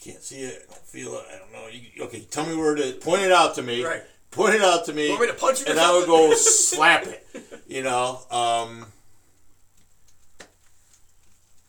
can't 0.00 0.22
see 0.22 0.40
it, 0.40 0.66
I 0.68 0.72
don't 0.72 0.86
feel 0.86 1.14
it, 1.14 1.24
I 1.32 1.38
don't 1.38 1.52
know. 1.52 1.68
You, 1.68 2.04
okay, 2.04 2.26
tell 2.30 2.46
me 2.46 2.56
where 2.56 2.74
to 2.74 2.92
Point 2.94 3.22
it 3.22 3.32
out 3.32 3.54
to 3.56 3.62
me. 3.62 3.84
Right. 3.84 4.02
Point 4.32 4.54
it 4.54 4.62
out 4.62 4.86
to 4.86 4.92
me. 4.92 5.10
Want 5.10 5.20
me 5.20 5.26
to 5.28 5.34
punch 5.34 5.62
it 5.62 5.68
And 5.68 5.78
I 5.78 5.92
would 5.96 6.06
go 6.06 6.34
slap 6.34 7.06
it. 7.06 7.26
You 7.68 7.82
know. 7.82 8.20
Um, 8.30 8.84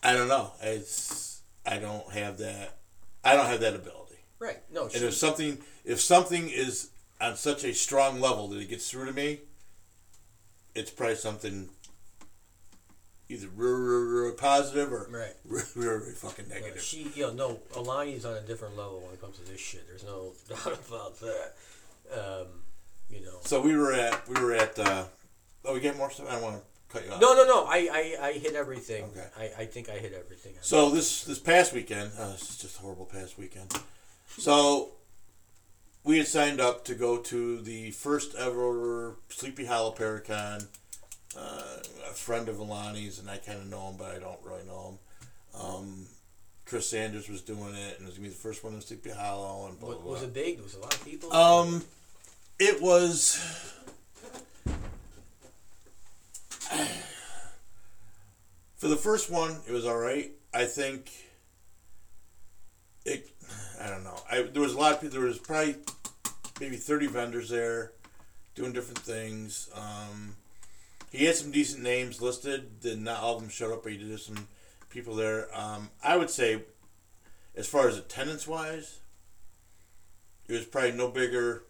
I 0.02 0.12
don't 0.12 0.28
know. 0.28 0.52
It's 0.60 1.40
I 1.64 1.78
don't 1.78 2.12
have 2.12 2.36
that. 2.38 2.76
I 3.24 3.36
don't 3.36 3.46
have 3.46 3.60
that 3.60 3.74
ability. 3.74 4.18
Right. 4.38 4.58
No. 4.70 4.82
And 4.82 5.02
if 5.02 5.14
something 5.14 5.56
if 5.86 6.02
something 6.02 6.50
is 6.50 6.90
on 7.20 7.36
such 7.36 7.64
a 7.64 7.74
strong 7.74 8.20
level 8.20 8.48
that 8.48 8.60
it 8.60 8.68
gets 8.68 8.90
through 8.90 9.06
to 9.06 9.12
me, 9.12 9.40
it's 10.74 10.90
probably 10.90 11.16
something 11.16 11.68
either 13.28 13.48
really, 13.56 13.80
really, 13.80 14.06
really 14.06 14.36
positive 14.36 14.92
or 14.92 15.08
Right. 15.10 15.34
really, 15.44 15.64
really, 15.74 15.98
really 15.98 16.12
fucking 16.12 16.48
no, 16.48 16.54
negative. 16.56 16.82
she, 16.82 17.10
you 17.14 17.22
know, 17.22 17.32
no, 17.32 17.60
Alani's 17.72 18.24
on 18.24 18.34
a 18.34 18.40
different 18.40 18.76
level 18.76 19.00
when 19.00 19.12
it 19.14 19.20
comes 19.20 19.38
to 19.38 19.44
this 19.46 19.60
shit. 19.60 19.86
There's 19.88 20.04
no 20.04 20.32
doubt 20.48 20.78
about 20.88 21.20
that. 21.20 21.52
Um, 22.12 22.46
you 23.10 23.24
know. 23.24 23.38
So 23.42 23.60
we 23.60 23.76
were 23.76 23.92
at 23.92 24.28
we 24.28 24.40
were 24.40 24.52
at. 24.52 24.78
Uh, 24.78 25.04
oh, 25.64 25.74
we 25.74 25.80
get 25.80 25.96
more 25.96 26.10
stuff. 26.10 26.28
I 26.28 26.32
don't 26.34 26.42
want 26.42 26.56
to 26.56 26.62
cut 26.92 27.06
you 27.06 27.12
off. 27.12 27.20
No, 27.20 27.34
no, 27.34 27.44
no. 27.44 27.64
I, 27.64 27.88
I, 28.20 28.26
I 28.28 28.32
hit 28.32 28.54
everything. 28.54 29.04
Okay. 29.04 29.26
I, 29.38 29.62
I 29.62 29.66
think 29.66 29.88
I 29.88 29.94
hit 29.94 30.12
everything. 30.12 30.54
So 30.60 30.90
this 30.90 31.24
this 31.24 31.38
past 31.38 31.72
weekend, 31.72 32.12
uh, 32.18 32.32
this 32.32 32.50
is 32.50 32.58
just 32.58 32.78
a 32.78 32.80
horrible 32.80 33.06
past 33.06 33.38
weekend. 33.38 33.72
So 34.36 34.90
we 36.04 36.18
had 36.18 36.28
signed 36.28 36.60
up 36.60 36.84
to 36.84 36.94
go 36.94 37.16
to 37.16 37.60
the 37.62 37.90
first 37.90 38.34
ever 38.36 39.16
Sleepy 39.30 39.64
Hollow 39.64 39.92
Paracon. 39.92 40.66
Uh, 41.36 41.78
a 42.08 42.14
friend 42.14 42.48
of 42.48 42.56
Alani's, 42.56 43.18
and 43.18 43.28
I 43.28 43.38
kind 43.38 43.58
of 43.58 43.68
know 43.68 43.88
him, 43.88 43.96
but 43.98 44.14
I 44.14 44.20
don't 44.20 44.38
really 44.44 44.62
know 44.66 44.90
him. 44.90 44.98
Um, 45.60 46.06
Chris 46.64 46.88
Sanders 46.88 47.28
was 47.28 47.40
doing 47.40 47.74
it, 47.74 47.98
and 47.98 48.02
it 48.02 48.06
was 48.06 48.14
gonna 48.14 48.28
be 48.28 48.28
the 48.28 48.34
first 48.36 48.62
one 48.62 48.74
in 48.74 48.80
Sleepy 48.80 49.10
Hollow, 49.10 49.66
and 49.66 49.80
blah 49.80 49.88
was, 49.88 49.96
blah. 49.96 50.04
blah. 50.04 50.12
was 50.12 50.22
it 50.22 50.32
big? 50.32 50.60
Was 50.60 50.74
a 50.74 50.80
lot 50.80 50.94
of 50.94 51.04
people? 51.04 51.32
Um, 51.32 51.84
it 52.60 52.80
was. 52.80 53.36
For 58.76 58.88
the 58.88 58.96
first 58.96 59.30
one, 59.30 59.56
it 59.66 59.72
was 59.72 59.86
all 59.86 59.98
right. 59.98 60.30
I 60.52 60.66
think. 60.66 61.10
It, 63.04 63.28
I 63.80 63.88
don't 63.88 64.04
know. 64.04 64.18
I 64.30 64.42
there 64.42 64.62
was 64.62 64.74
a 64.74 64.78
lot 64.78 64.92
of 64.92 65.00
people. 65.00 65.18
There 65.18 65.26
was 65.26 65.38
probably 65.38 65.76
maybe 66.60 66.76
thirty 66.76 67.06
vendors 67.06 67.48
there, 67.48 67.92
doing 68.54 68.72
different 68.72 68.98
things. 68.98 69.68
Um, 69.74 70.36
he 71.10 71.24
had 71.26 71.36
some 71.36 71.50
decent 71.50 71.82
names 71.82 72.20
listed. 72.20 72.80
Did 72.80 73.00
not 73.00 73.20
all 73.22 73.36
of 73.36 73.40
them 73.40 73.50
showed 73.50 73.72
up, 73.72 73.82
but 73.82 73.92
he 73.92 73.98
did 73.98 74.10
have 74.10 74.20
some 74.20 74.48
people 74.90 75.14
there. 75.14 75.48
Um, 75.56 75.90
I 76.02 76.16
would 76.16 76.30
say, 76.30 76.62
as 77.54 77.66
far 77.68 77.88
as 77.88 77.96
attendance 77.96 78.46
wise, 78.46 78.98
it 80.48 80.52
was 80.52 80.64
probably 80.64 80.92
no 80.92 81.08
bigger, 81.08 81.64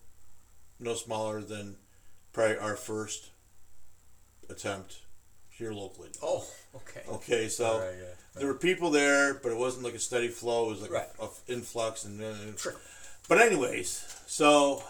no 0.81 0.95
smaller 0.95 1.41
than 1.43 1.77
probably 2.33 2.57
our 2.59 2.77
first 2.77 3.31
attempt 4.51 4.99
here 5.51 5.73
locally. 5.73 6.09
oh, 6.23 6.45
okay. 6.75 7.03
Okay, 7.09 7.49
so 7.49 7.79
right, 7.79 7.95
yeah. 7.99 8.07
there 8.35 8.49
were 8.49 8.55
people 8.55 8.91
there, 8.91 9.35
but 9.35 9.53
it 9.53 9.57
wasn't 9.59 9.85
like 9.85 9.95
a 9.95 9.99
steady 10.01 10.29
flow. 10.29 10.67
It 10.67 10.71
was 10.71 10.83
like 10.83 10.91
Right. 10.91 11.09
a, 11.21 11.25
a 11.25 11.29
influx 11.47 12.05
and 12.05 12.19
then. 12.19 12.55
Trickle. 12.57 12.81
But 13.29 13.39
anyways, 13.41 14.23
so 14.27 14.83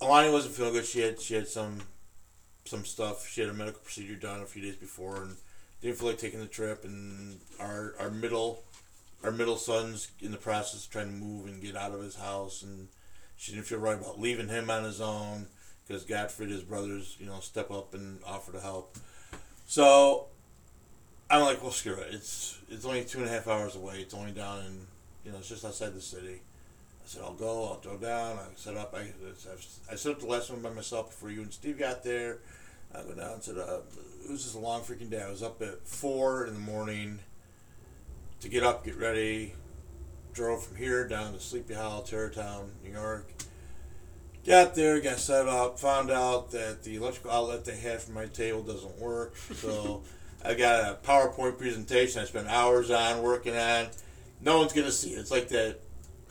Alani 0.00 0.30
wasn't 0.30 0.54
feeling 0.54 0.74
good. 0.74 0.84
She 0.84 1.00
had 1.00 1.20
she 1.20 1.34
had 1.34 1.48
some 1.48 1.78
some 2.66 2.84
stuff. 2.84 3.26
She 3.28 3.40
had 3.40 3.50
a 3.50 3.54
medical 3.54 3.80
procedure 3.80 4.16
done 4.16 4.42
a 4.42 4.46
few 4.46 4.62
days 4.62 4.76
before 4.76 5.22
and 5.22 5.36
didn't 5.80 5.98
feel 5.98 6.08
like 6.08 6.18
taking 6.18 6.40
the 6.40 6.46
trip. 6.46 6.84
And 6.84 7.40
our 7.58 7.94
our 7.98 8.10
middle 8.10 8.64
our 9.22 9.30
middle 9.30 9.56
son's 9.56 10.10
in 10.20 10.30
the 10.30 10.36
process 10.36 10.84
of 10.84 10.92
trying 10.92 11.06
to 11.06 11.24
move 11.24 11.46
and 11.46 11.62
get 11.62 11.76
out 11.76 11.92
of 11.92 12.02
his 12.02 12.16
house, 12.16 12.62
and 12.62 12.88
she 13.36 13.52
didn't 13.52 13.66
feel 13.66 13.78
right 13.78 13.98
about 13.98 14.20
leaving 14.20 14.48
him 14.48 14.68
on 14.68 14.84
his 14.84 15.00
own 15.00 15.46
because 15.86 16.04
God 16.04 16.30
forbid 16.30 16.52
his 16.52 16.62
brothers 16.62 17.16
you 17.18 17.26
know 17.26 17.40
step 17.40 17.70
up 17.70 17.94
and 17.94 18.18
offer 18.26 18.52
to 18.52 18.60
help. 18.60 18.98
So 19.66 20.26
I'm 21.30 21.40
like, 21.42 21.62
well, 21.62 21.72
screw 21.72 21.94
it. 21.94 22.08
It's 22.12 22.58
it's 22.68 22.84
only 22.84 23.04
two 23.04 23.20
and 23.20 23.28
a 23.28 23.30
half 23.30 23.48
hours 23.48 23.74
away. 23.74 24.00
It's 24.00 24.12
only 24.12 24.32
down 24.32 24.66
in 24.66 24.86
you 25.24 25.32
know, 25.32 25.38
it's 25.38 25.48
just 25.48 25.64
outside 25.64 25.94
the 25.94 26.00
city. 26.00 26.40
I 27.04 27.06
said, 27.06 27.22
I'll 27.22 27.34
go. 27.34 27.64
I'll 27.64 27.80
go 27.80 27.96
down. 27.96 28.38
I 28.38 28.46
set 28.56 28.76
up. 28.76 28.94
I, 28.96 29.06
I 29.90 29.94
set 29.96 30.12
up 30.12 30.20
the 30.20 30.26
last 30.26 30.50
one 30.50 30.60
by 30.60 30.70
myself 30.70 31.10
before 31.10 31.30
you 31.30 31.42
and 31.42 31.52
Steve 31.52 31.78
got 31.78 32.02
there. 32.02 32.38
I 32.94 33.02
go 33.02 33.14
down 33.14 33.40
to 33.40 33.52
the. 33.52 33.82
It 34.24 34.30
was 34.30 34.42
just 34.42 34.54
a 34.54 34.58
long 34.58 34.82
freaking 34.82 35.10
day. 35.10 35.22
I 35.22 35.28
was 35.28 35.42
up 35.42 35.60
at 35.60 35.86
four 35.86 36.46
in 36.46 36.54
the 36.54 36.60
morning 36.60 37.18
to 38.40 38.48
get 38.48 38.62
up, 38.62 38.84
get 38.84 38.96
ready. 38.96 39.54
Drove 40.32 40.64
from 40.64 40.76
here 40.76 41.06
down 41.06 41.32
to 41.32 41.40
Sleepy 41.40 41.74
Hollow, 41.74 42.02
Tarrytown, 42.02 42.70
New 42.82 42.90
York. 42.90 43.30
Got 44.46 44.74
there, 44.74 45.00
got 45.00 45.18
set 45.18 45.46
up, 45.48 45.78
found 45.78 46.10
out 46.10 46.50
that 46.50 46.82
the 46.82 46.96
electrical 46.96 47.30
outlet 47.30 47.64
they 47.64 47.76
had 47.76 48.02
for 48.02 48.12
my 48.12 48.26
table 48.26 48.62
doesn't 48.62 48.98
work. 48.98 49.36
So 49.36 50.02
I 50.44 50.54
got 50.54 50.90
a 50.90 51.06
PowerPoint 51.06 51.56
presentation 51.56 52.20
I 52.20 52.24
spent 52.24 52.48
hours 52.48 52.90
on 52.90 53.22
working 53.22 53.56
on. 53.56 53.86
No 54.40 54.58
one's 54.58 54.72
gonna 54.72 54.92
see 54.92 55.10
it. 55.14 55.18
It's 55.18 55.30
like 55.30 55.48
that 55.48 55.78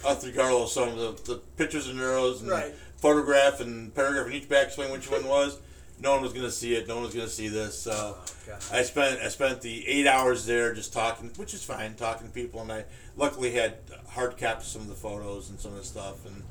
Arthur 0.05 0.29
Garlow 0.31 0.67
song, 0.67 0.95
the, 0.97 1.11
the 1.25 1.35
pictures 1.57 1.87
and 1.87 1.99
arrows 1.99 2.41
and 2.41 2.49
Right. 2.49 2.73
photograph 2.97 3.59
and 3.61 3.93
paragraph 3.95 4.27
in 4.27 4.33
each 4.33 4.49
back 4.49 4.67
explain 4.67 4.91
which 4.91 5.09
one 5.09 5.25
was. 5.27 5.57
No 5.99 6.11
one 6.11 6.21
was 6.21 6.33
gonna 6.33 6.51
see 6.51 6.75
it. 6.75 6.87
No 6.87 6.95
one 6.95 7.05
was 7.05 7.13
gonna 7.13 7.27
see 7.29 7.47
this. 7.47 7.79
So 7.79 8.17
Oh. 8.17 8.59
I 8.71 8.83
spent 8.83 9.21
I 9.21 9.29
spent 9.29 9.61
the 9.61 9.87
eight 9.87 10.05
hours 10.07 10.45
there 10.45 10.73
just 10.73 10.91
talking, 10.91 11.31
which 11.37 11.53
is 11.53 11.63
fine, 11.63 11.95
talking 11.95 12.27
to 12.27 12.33
people, 12.33 12.61
and 12.61 12.71
I 12.71 12.85
luckily 13.15 13.51
had 13.51 13.77
hard 14.09 14.35
caps 14.37 14.65
of 14.65 14.71
some 14.71 14.81
of 14.81 14.87
the 14.89 14.95
photos 14.95 15.49
and 15.49 15.59
some 15.59 15.71
of 15.71 15.77
the 15.77 15.85
stuff, 15.85 16.25
and 16.25 16.43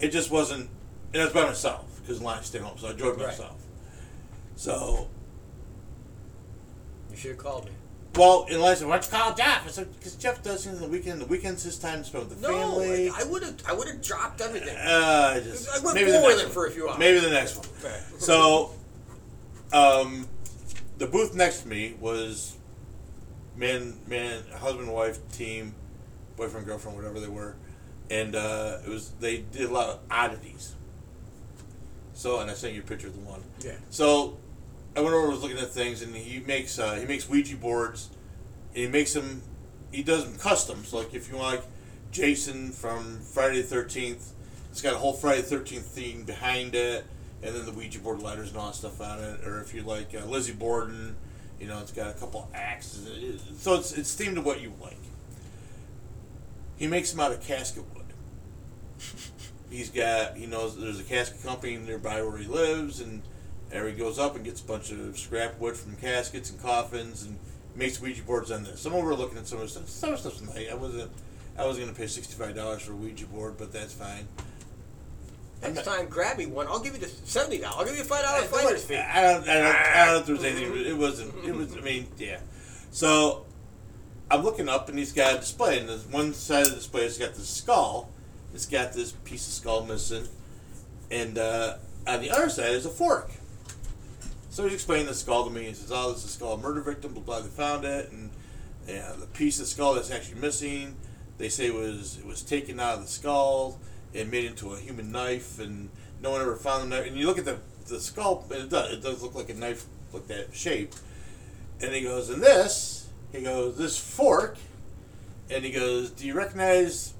it 0.00 0.08
just 0.10 0.30
wasn't. 0.30 0.68
And 1.14 1.22
I 1.22 1.24
was 1.24 1.32
by 1.34 1.44
myself 1.46 1.86
because 2.02 2.20
Lonnie 2.20 2.42
stayed 2.44 2.60
home, 2.62 2.76
so 2.78 2.88
I 2.88 2.92
drove 2.92 3.16
Right. 3.16 3.28
myself. 3.28 3.56
So, 4.56 5.08
You 7.10 7.16
should 7.16 7.30
have 7.30 7.38
called 7.38 7.64
me. 7.64 7.70
Well, 8.14 8.46
unless 8.50 8.82
"Why 8.82 8.98
call 8.98 9.34
Jeff?" 9.34 9.64
"Because 9.64 10.14
Jeff 10.16 10.42
does 10.42 10.64
things 10.64 10.76
on 10.76 10.82
the 10.82 10.88
weekend. 10.88 11.20
The 11.20 11.26
weekend's 11.26 11.62
his 11.62 11.78
time 11.78 11.98
to 11.98 12.04
spend 12.04 12.28
with 12.28 12.40
the 12.40 12.48
No, 12.48 12.58
family." 12.58 13.10
I 13.10 13.24
would 13.24 13.42
have. 13.42 13.56
I 13.66 13.72
would 13.72 13.88
have 13.88 14.02
dropped 14.02 14.40
everything. 14.40 14.76
Uh, 14.76 15.34
I 15.36 15.40
just 15.40 15.68
I 15.68 15.84
went 15.84 15.94
maybe 15.94 16.10
the 16.10 16.20
next 16.20 16.42
it 16.42 16.48
for 16.50 16.66
a 16.66 16.70
few 16.70 16.88
hours. 16.88 16.98
Maybe 16.98 17.20
the 17.20 17.30
next 17.30 17.56
one. 17.56 17.66
Okay. 17.84 18.00
So, 18.18 18.72
um, 19.72 20.26
the 20.98 21.06
booth 21.06 21.34
next 21.34 21.62
to 21.62 21.68
me 21.68 21.94
was 22.00 22.56
man, 23.56 23.98
man, 24.06 24.42
husband, 24.58 24.92
wife 24.92 25.18
team, 25.32 25.74
boyfriend, 26.36 26.66
girlfriend, 26.66 26.96
whatever 26.96 27.20
they 27.20 27.28
were, 27.28 27.56
and 28.10 28.34
uh, 28.34 28.78
it 28.84 28.88
was 28.88 29.10
they 29.20 29.38
did 29.38 29.68
a 29.68 29.72
lot 29.72 29.88
of 29.88 30.00
oddities. 30.10 30.74
So, 32.14 32.40
and 32.40 32.50
I 32.50 32.54
sent 32.54 32.74
you 32.74 32.80
a 32.80 32.84
picture 32.84 33.06
of 33.06 33.14
the 33.14 33.20
one. 33.20 33.42
Yeah. 33.60 33.72
So, 33.90 34.38
I 34.98 35.00
went 35.00 35.14
over, 35.14 35.26
and 35.26 35.32
was 35.32 35.42
looking 35.42 35.58
at 35.58 35.70
things, 35.70 36.02
and 36.02 36.12
he 36.12 36.40
makes 36.40 36.76
uh, 36.76 36.96
he 36.96 37.06
makes 37.06 37.28
Ouija 37.28 37.56
boards, 37.56 38.08
and 38.74 38.84
he 38.84 38.88
makes 38.88 39.12
them. 39.12 39.42
He 39.92 40.02
does 40.02 40.24
them 40.24 40.36
custom. 40.36 40.84
So, 40.84 40.98
like 40.98 41.14
if 41.14 41.30
you 41.30 41.36
want, 41.36 41.60
like 41.60 41.64
Jason 42.10 42.72
from 42.72 43.20
Friday 43.20 43.62
the 43.62 43.68
Thirteenth, 43.68 44.32
it's 44.72 44.82
got 44.82 44.94
a 44.94 44.98
whole 44.98 45.12
Friday 45.12 45.42
the 45.42 45.46
Thirteenth 45.46 45.86
theme 45.86 46.24
behind 46.24 46.74
it, 46.74 47.04
and 47.44 47.54
then 47.54 47.64
the 47.64 47.70
Ouija 47.70 48.00
board 48.00 48.20
letters 48.20 48.48
and 48.48 48.58
all 48.58 48.66
that 48.66 48.74
stuff 48.74 49.00
on 49.00 49.20
it. 49.20 49.46
Or 49.46 49.60
if 49.60 49.72
you 49.72 49.82
like 49.82 50.16
uh, 50.16 50.24
Lizzie 50.26 50.52
Borden, 50.52 51.14
you 51.60 51.68
know, 51.68 51.78
it's 51.78 51.92
got 51.92 52.10
a 52.10 52.18
couple 52.18 52.50
axes. 52.52 53.40
So 53.58 53.74
it's 53.76 53.92
it's 53.92 54.12
themed 54.16 54.34
to 54.34 54.40
what 54.40 54.60
you 54.60 54.72
like. 54.82 54.98
He 56.76 56.88
makes 56.88 57.12
them 57.12 57.20
out 57.20 57.30
of 57.30 57.40
casket 57.40 57.84
wood. 57.94 58.06
He's 59.70 59.90
got 59.90 60.36
he 60.36 60.46
knows 60.46 60.76
there's 60.76 60.98
a 60.98 61.04
casket 61.04 61.44
company 61.44 61.76
nearby 61.76 62.20
where 62.20 62.36
he 62.36 62.46
lives, 62.46 63.00
and 63.00 63.22
there 63.70 63.86
he 63.88 63.94
goes 63.94 64.18
up 64.18 64.36
and 64.36 64.44
gets 64.44 64.60
a 64.60 64.64
bunch 64.64 64.90
of 64.90 65.18
scrap 65.18 65.58
wood 65.58 65.76
from 65.76 65.96
caskets 65.96 66.50
and 66.50 66.60
coffins 66.60 67.24
and 67.24 67.38
makes 67.76 68.00
Ouija 68.00 68.22
boards 68.22 68.50
on 68.50 68.64
this. 68.64 68.80
Some 68.80 68.92
of 68.92 68.98
them 68.98 69.06
were 69.06 69.14
looking 69.14 69.38
at 69.38 69.46
some 69.46 69.58
of 69.58 69.64
the 69.64 69.70
stuff. 69.70 69.88
Some 69.88 70.12
of 70.12 70.22
the 70.22 70.30
stuff's 70.30 70.54
nice. 70.54 70.70
I 70.70 70.74
wasn't 70.74 71.10
I 71.58 71.66
was 71.66 71.78
gonna 71.78 71.92
pay 71.92 72.06
sixty 72.06 72.34
five 72.34 72.54
dollars 72.54 72.82
for 72.82 72.92
a 72.92 72.96
Ouija 72.96 73.26
board, 73.26 73.56
but 73.58 73.72
that's 73.72 73.92
fine. 73.92 74.28
Next 75.60 75.84
time, 75.84 76.06
grab 76.06 76.38
me 76.38 76.46
one. 76.46 76.68
I'll 76.68 76.78
give 76.78 76.94
you 76.94 77.00
the 77.00 77.08
seventy 77.08 77.58
dollars. 77.58 77.76
I'll 77.78 77.84
give 77.84 77.96
you 77.96 78.02
a 78.02 78.04
five 78.04 78.22
dollar 78.22 78.42
fighter's 78.42 78.84
fee. 78.84 78.96
I 78.96 79.22
don't, 79.22 79.48
I 79.48 79.54
don't, 79.54 79.76
I 79.76 80.06
don't 80.06 80.14
know 80.14 80.20
if 80.20 80.26
there 80.26 80.34
was 80.36 80.44
anything. 80.44 80.86
It 80.86 80.96
wasn't. 80.96 81.44
It 81.44 81.54
was. 81.54 81.76
I 81.76 81.80
mean, 81.80 82.06
yeah. 82.16 82.38
So 82.92 83.44
I'm 84.30 84.42
looking 84.42 84.68
up, 84.68 84.88
and 84.88 84.96
he's 84.96 85.12
got 85.12 85.34
a 85.34 85.38
display, 85.38 85.80
and 85.80 85.88
the 85.88 85.96
one 86.10 86.32
side 86.32 86.62
of 86.62 86.70
the 86.70 86.76
display 86.76 87.02
has 87.02 87.18
got 87.18 87.34
this 87.34 87.48
skull. 87.48 88.10
It's 88.54 88.66
got 88.66 88.92
this 88.92 89.12
piece 89.12 89.46
of 89.48 89.52
skull 89.52 89.84
missing, 89.84 90.28
and 91.10 91.36
uh, 91.36 91.78
on 92.06 92.20
the 92.20 92.30
other 92.30 92.48
side 92.48 92.70
is 92.70 92.86
a 92.86 92.90
fork. 92.90 93.30
So 94.58 94.64
he's 94.64 94.74
explaining 94.74 95.06
the 95.06 95.14
skull 95.14 95.44
to 95.44 95.50
me. 95.52 95.66
He 95.66 95.72
says, 95.72 95.92
"Oh, 95.94 96.10
this 96.10 96.24
is 96.24 96.30
a 96.30 96.32
skull 96.32 96.54
of 96.54 96.58
a 96.58 96.62
murder 96.64 96.80
victim. 96.80 97.12
Blah 97.12 97.22
blah. 97.22 97.40
They 97.42 97.48
found 97.48 97.84
it, 97.84 98.10
and 98.10 98.28
yeah, 98.88 99.12
the 99.16 99.26
piece 99.26 99.60
of 99.60 99.68
skull 99.68 99.94
that's 99.94 100.10
actually 100.10 100.40
missing. 100.40 100.96
They 101.36 101.48
say 101.48 101.70
was 101.70 102.18
it 102.18 102.26
was 102.26 102.42
taken 102.42 102.80
out 102.80 102.96
of 102.96 103.02
the 103.02 103.06
skull 103.06 103.78
and 104.16 104.28
made 104.32 104.46
into 104.46 104.72
a 104.72 104.76
human 104.76 105.12
knife, 105.12 105.60
and 105.60 105.90
no 106.20 106.32
one 106.32 106.40
ever 106.40 106.56
found 106.56 106.82
the 106.82 106.96
knife. 106.96 107.06
And 107.06 107.16
you 107.16 107.24
look 107.24 107.38
at 107.38 107.44
the 107.44 107.58
the 107.86 108.00
skull, 108.00 108.46
and 108.50 108.64
it 108.64 108.68
does 108.68 108.94
it 108.94 109.00
does 109.00 109.22
look 109.22 109.36
like 109.36 109.48
a 109.48 109.54
knife, 109.54 109.86
like 110.12 110.26
that 110.26 110.52
shape. 110.52 110.92
And 111.80 111.94
he 111.94 112.00
goes, 112.00 112.28
and 112.28 112.42
this, 112.42 113.10
he 113.30 113.42
goes, 113.42 113.78
this 113.78 113.96
fork, 113.96 114.58
and 115.48 115.64
he 115.64 115.70
goes, 115.70 116.10
do 116.10 116.26
you 116.26 116.34
recognize? 116.34 117.14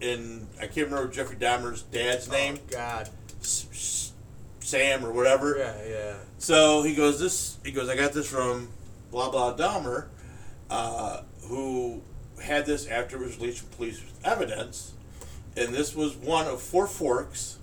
And 0.00 0.48
I 0.58 0.66
can't 0.66 0.88
remember 0.88 1.12
Jeffrey 1.12 1.36
Dahmer's 1.36 1.82
dad's 1.82 2.26
oh, 2.26 2.32
name, 2.32 2.58
Oh, 2.58 2.72
God. 2.72 3.10
Sam 3.42 5.04
or 5.04 5.12
whatever. 5.12 5.58
Yeah, 5.58 5.74
yeah. 5.86 6.16
So 6.40 6.82
he 6.82 6.94
goes, 6.94 7.20
this. 7.20 7.58
He 7.64 7.70
goes, 7.70 7.88
I 7.88 7.94
got 7.96 8.12
this 8.14 8.26
from 8.28 8.68
blah 9.10 9.30
blah 9.30 9.54
Dahmer, 9.56 10.06
uh, 10.70 11.20
who 11.44 12.00
had 12.42 12.64
this 12.64 12.86
after 12.86 13.16
it 13.16 13.26
was 13.26 13.36
released 13.38 13.58
from 13.60 13.68
police 13.76 14.02
evidence, 14.24 14.94
and 15.56 15.74
this 15.74 15.94
was 15.94 16.16
one 16.16 16.46
of 16.46 16.60
four 16.62 16.86
forks 16.86 17.58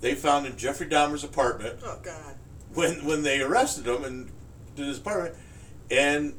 they 0.00 0.14
found 0.14 0.44
in 0.46 0.56
Jeffrey 0.56 0.86
Dahmer's 0.88 1.22
apartment 1.24 1.78
Oh 1.84 1.98
God. 2.02 2.34
when 2.74 3.04
when 3.06 3.22
they 3.22 3.40
arrested 3.40 3.86
him 3.86 4.02
and 4.04 4.30
did 4.74 4.86
his 4.88 4.98
apartment, 4.98 5.36
and 5.90 6.34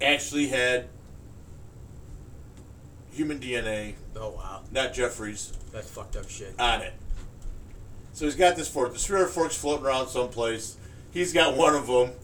actually 0.00 0.48
had 0.48 0.88
human 3.12 3.38
DNA, 3.38 3.94
Oh 4.16 4.30
wow. 4.30 4.62
not 4.72 4.94
Jeffrey's, 4.94 5.52
That's 5.72 5.90
fucked 5.90 6.16
up 6.16 6.30
shit. 6.30 6.54
on 6.58 6.80
it. 6.80 6.94
So 8.18 8.24
he's 8.24 8.34
got 8.34 8.56
this 8.56 8.66
fork. 8.66 8.92
The 8.92 8.98
three 8.98 9.20
other 9.20 9.28
forks 9.28 9.54
floating 9.54 9.86
around 9.86 10.08
someplace. 10.08 10.76
He's 11.12 11.32
got 11.32 11.56
one 11.56 11.76
of 11.76 11.86
them. 11.86 12.10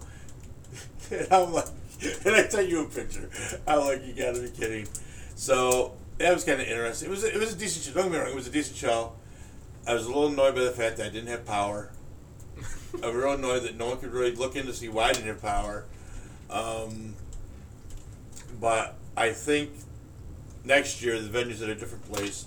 And 1.10 1.30
I'm 1.30 1.52
like, 1.52 1.66
and 2.24 2.34
I 2.34 2.48
sent 2.48 2.68
you 2.68 2.80
a 2.80 2.86
picture. 2.86 3.28
I'm 3.66 3.80
like, 3.80 4.04
you 4.04 4.14
gotta 4.14 4.40
be 4.40 4.48
kidding. 4.48 4.88
So 5.36 5.92
that 6.16 6.32
was 6.32 6.42
kind 6.42 6.60
of 6.60 6.66
interesting. 6.66 7.08
It 7.08 7.10
was 7.10 7.22
it 7.22 7.38
was 7.38 7.52
a 7.52 7.56
decent 7.56 7.84
show. 7.84 7.92
Don't 7.92 8.10
get 8.10 8.12
me 8.12 8.18
wrong, 8.18 8.30
it 8.30 8.34
was 8.34 8.48
a 8.48 8.50
decent 8.50 8.76
show. 8.76 9.12
I 9.86 9.94
was 9.94 10.06
a 10.06 10.08
little 10.08 10.28
annoyed 10.28 10.54
by 10.56 10.62
the 10.62 10.72
fact 10.72 10.96
that 10.96 11.06
I 11.06 11.10
didn't 11.10 11.28
have 11.28 11.44
power. 11.44 11.92
I 13.02 13.06
was 13.06 13.14
real 13.14 13.34
annoyed 13.34 13.62
that 13.64 13.76
no 13.76 13.86
one 13.90 13.98
could 13.98 14.12
really 14.12 14.34
look 14.34 14.56
in 14.56 14.64
to 14.66 14.72
see 14.72 14.88
why 14.88 15.10
I 15.10 15.12
didn't 15.12 15.28
have 15.28 15.42
power. 15.42 15.84
Um, 16.50 17.14
but 18.60 18.96
I 19.14 19.30
think 19.30 19.70
next 20.64 21.02
year 21.02 21.20
the 21.20 21.28
venue's 21.28 21.60
at 21.60 21.68
a 21.68 21.74
different 21.74 22.10
place, 22.10 22.46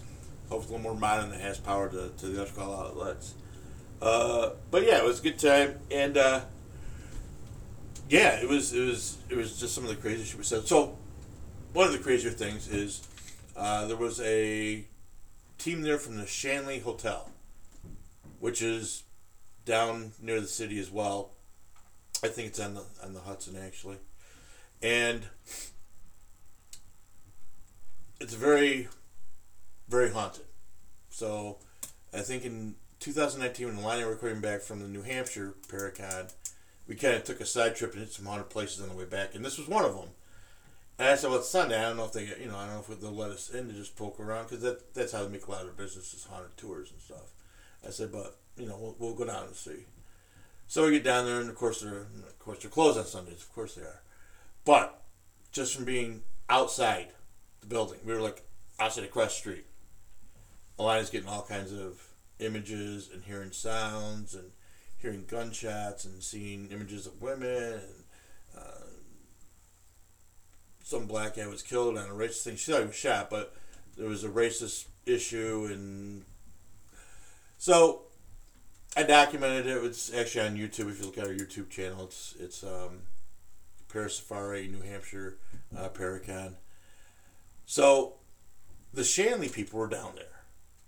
hopefully 0.49 0.79
a 0.79 0.81
more 0.81 0.95
modern 0.95 1.29
that 1.29 1.41
has 1.41 1.57
power 1.57 1.89
to, 1.89 2.09
to 2.17 2.25
the 2.27 2.37
electrical 2.37 2.73
outlets. 2.73 3.33
Uh, 4.01 4.51
but 4.69 4.83
yeah, 4.83 4.97
it 4.97 5.03
was 5.03 5.19
a 5.19 5.23
good 5.23 5.39
time, 5.39 5.79
and 5.89 6.17
uh, 6.17 6.41
yeah, 8.09 8.39
it 8.39 8.47
was 8.47 8.73
it 8.73 8.85
was 8.85 9.17
it 9.29 9.35
was 9.35 9.59
just 9.59 9.73
some 9.73 9.83
of 9.83 9.89
the 9.89 9.95
crazy 9.95 10.23
shit 10.23 10.37
we 10.37 10.43
said. 10.43 10.67
So 10.67 10.97
one 11.73 11.87
of 11.87 11.93
the 11.93 11.99
crazier 11.99 12.31
things 12.31 12.67
is 12.67 13.07
uh, 13.55 13.85
there 13.87 13.97
was 13.97 14.21
a 14.21 14.85
team 15.57 15.81
there 15.81 15.97
from 15.97 16.17
the 16.17 16.27
Shanley 16.27 16.79
Hotel, 16.79 17.31
which 18.39 18.61
is 18.61 19.03
down 19.65 20.11
near 20.21 20.39
the 20.39 20.47
city 20.47 20.79
as 20.79 20.91
well. 20.91 21.31
I 22.23 22.27
think 22.27 22.49
it's 22.49 22.59
on 22.59 22.75
the 22.75 22.83
on 23.03 23.13
the 23.13 23.21
Hudson 23.21 23.57
actually, 23.57 23.97
and 24.81 25.23
it's 28.19 28.33
very 28.33 28.87
very 29.87 30.11
haunted. 30.11 30.45
So 31.09 31.57
I 32.13 32.19
think 32.19 32.45
in 32.45 32.75
2019 32.99 33.67
when 33.67 33.83
Lonnie 33.83 34.03
I 34.03 34.05
were 34.05 34.15
coming 34.15 34.41
back 34.41 34.61
from 34.61 34.79
the 34.79 34.87
New 34.87 35.01
Hampshire 35.01 35.53
Paracon, 35.67 36.31
we 36.87 36.95
kind 36.95 37.15
of 37.15 37.23
took 37.23 37.41
a 37.41 37.45
side 37.45 37.75
trip 37.75 37.93
and 37.93 38.01
hit 38.01 38.13
some 38.13 38.25
haunted 38.25 38.49
places 38.49 38.81
on 38.81 38.89
the 38.89 38.95
way 38.95 39.05
back, 39.05 39.35
and 39.35 39.43
this 39.43 39.57
was 39.57 39.67
one 39.67 39.85
of 39.85 39.93
them. 39.93 40.09
And 40.97 41.09
I 41.09 41.15
said, 41.15 41.29
"Well, 41.29 41.39
it's 41.39 41.49
Sunday. 41.49 41.77
I 41.77 41.83
don't 41.83 41.97
know 41.97 42.05
if 42.05 42.13
they, 42.13 42.25
you 42.25 42.47
know, 42.47 42.57
I 42.57 42.65
don't 42.65 42.75
know 42.75 42.93
if 42.93 43.01
they'll 43.01 43.11
let 43.11 43.31
us 43.31 43.49
in 43.49 43.67
to 43.67 43.73
just 43.73 43.95
poke 43.95 44.19
around 44.19 44.45
because 44.45 44.63
that 44.63 44.93
that's 44.93 45.11
how 45.11 45.23
they 45.23 45.29
make 45.29 45.45
a 45.47 45.51
lot 45.51 45.61
of 45.61 45.67
their 45.67 45.85
business 45.85 46.13
is 46.13 46.23
haunted 46.23 46.55
tours 46.57 46.91
and 46.91 47.01
stuff." 47.01 47.33
I 47.85 47.91
said, 47.91 48.11
"But 48.11 48.37
you 48.57 48.67
know, 48.67 48.77
we'll, 48.79 48.95
we'll 48.97 49.15
go 49.15 49.25
down 49.25 49.47
and 49.47 49.55
see." 49.55 49.85
So 50.67 50.85
we 50.85 50.91
get 50.91 51.03
down 51.03 51.25
there, 51.25 51.39
and 51.39 51.49
of 51.49 51.55
course 51.55 51.81
they're 51.81 51.99
of 51.99 52.39
course 52.39 52.59
they're 52.59 52.71
closed 52.71 52.97
on 52.97 53.05
Sundays. 53.05 53.41
Of 53.41 53.53
course 53.53 53.75
they 53.75 53.83
are, 53.83 54.01
but 54.65 55.03
just 55.51 55.75
from 55.75 55.85
being 55.85 56.23
outside 56.49 57.09
the 57.61 57.67
building, 57.67 57.99
we 58.05 58.13
were 58.13 58.21
like 58.21 58.43
outside 58.79 59.03
across 59.03 59.33
the 59.33 59.39
street. 59.39 59.65
Alana's 60.79 61.09
getting 61.09 61.29
all 61.29 61.43
kinds 61.43 61.71
of 61.71 62.01
images 62.39 63.09
and 63.13 63.23
hearing 63.23 63.51
sounds 63.51 64.35
and 64.35 64.51
hearing 64.97 65.25
gunshots 65.27 66.05
and 66.05 66.21
seeing 66.21 66.69
images 66.71 67.07
of 67.07 67.21
women 67.21 67.73
and 67.73 68.03
uh, 68.57 68.85
some 70.83 71.05
black 71.05 71.35
guy 71.35 71.47
was 71.47 71.61
killed 71.61 71.97
on 71.97 72.05
a 72.05 72.13
racist 72.13 72.43
thing. 72.43 72.55
She 72.55 72.71
thought 72.71 72.81
he 72.81 72.87
was 72.87 72.95
shot, 72.95 73.29
but 73.29 73.55
there 73.97 74.07
was 74.07 74.23
a 74.23 74.29
racist 74.29 74.85
issue 75.05 75.67
and 75.71 76.23
so 77.57 78.03
I 78.95 79.03
documented 79.03 79.67
it. 79.67 79.83
It's 79.83 80.13
actually 80.13 80.47
on 80.47 80.55
YouTube. 80.57 80.89
If 80.89 80.99
you 80.99 81.05
look 81.05 81.17
at 81.17 81.25
our 81.25 81.33
YouTube 81.33 81.69
channel, 81.69 82.05
it's 82.05 82.35
it's 82.39 82.63
um, 82.63 83.01
Paris 83.91 84.17
Safari, 84.17 84.67
New 84.67 84.81
Hampshire, 84.81 85.37
uh, 85.77 85.89
Paracon. 85.89 86.55
So 87.65 88.15
the 88.93 89.03
Shanley 89.03 89.49
people 89.49 89.79
were 89.79 89.87
down 89.87 90.13
there, 90.15 90.36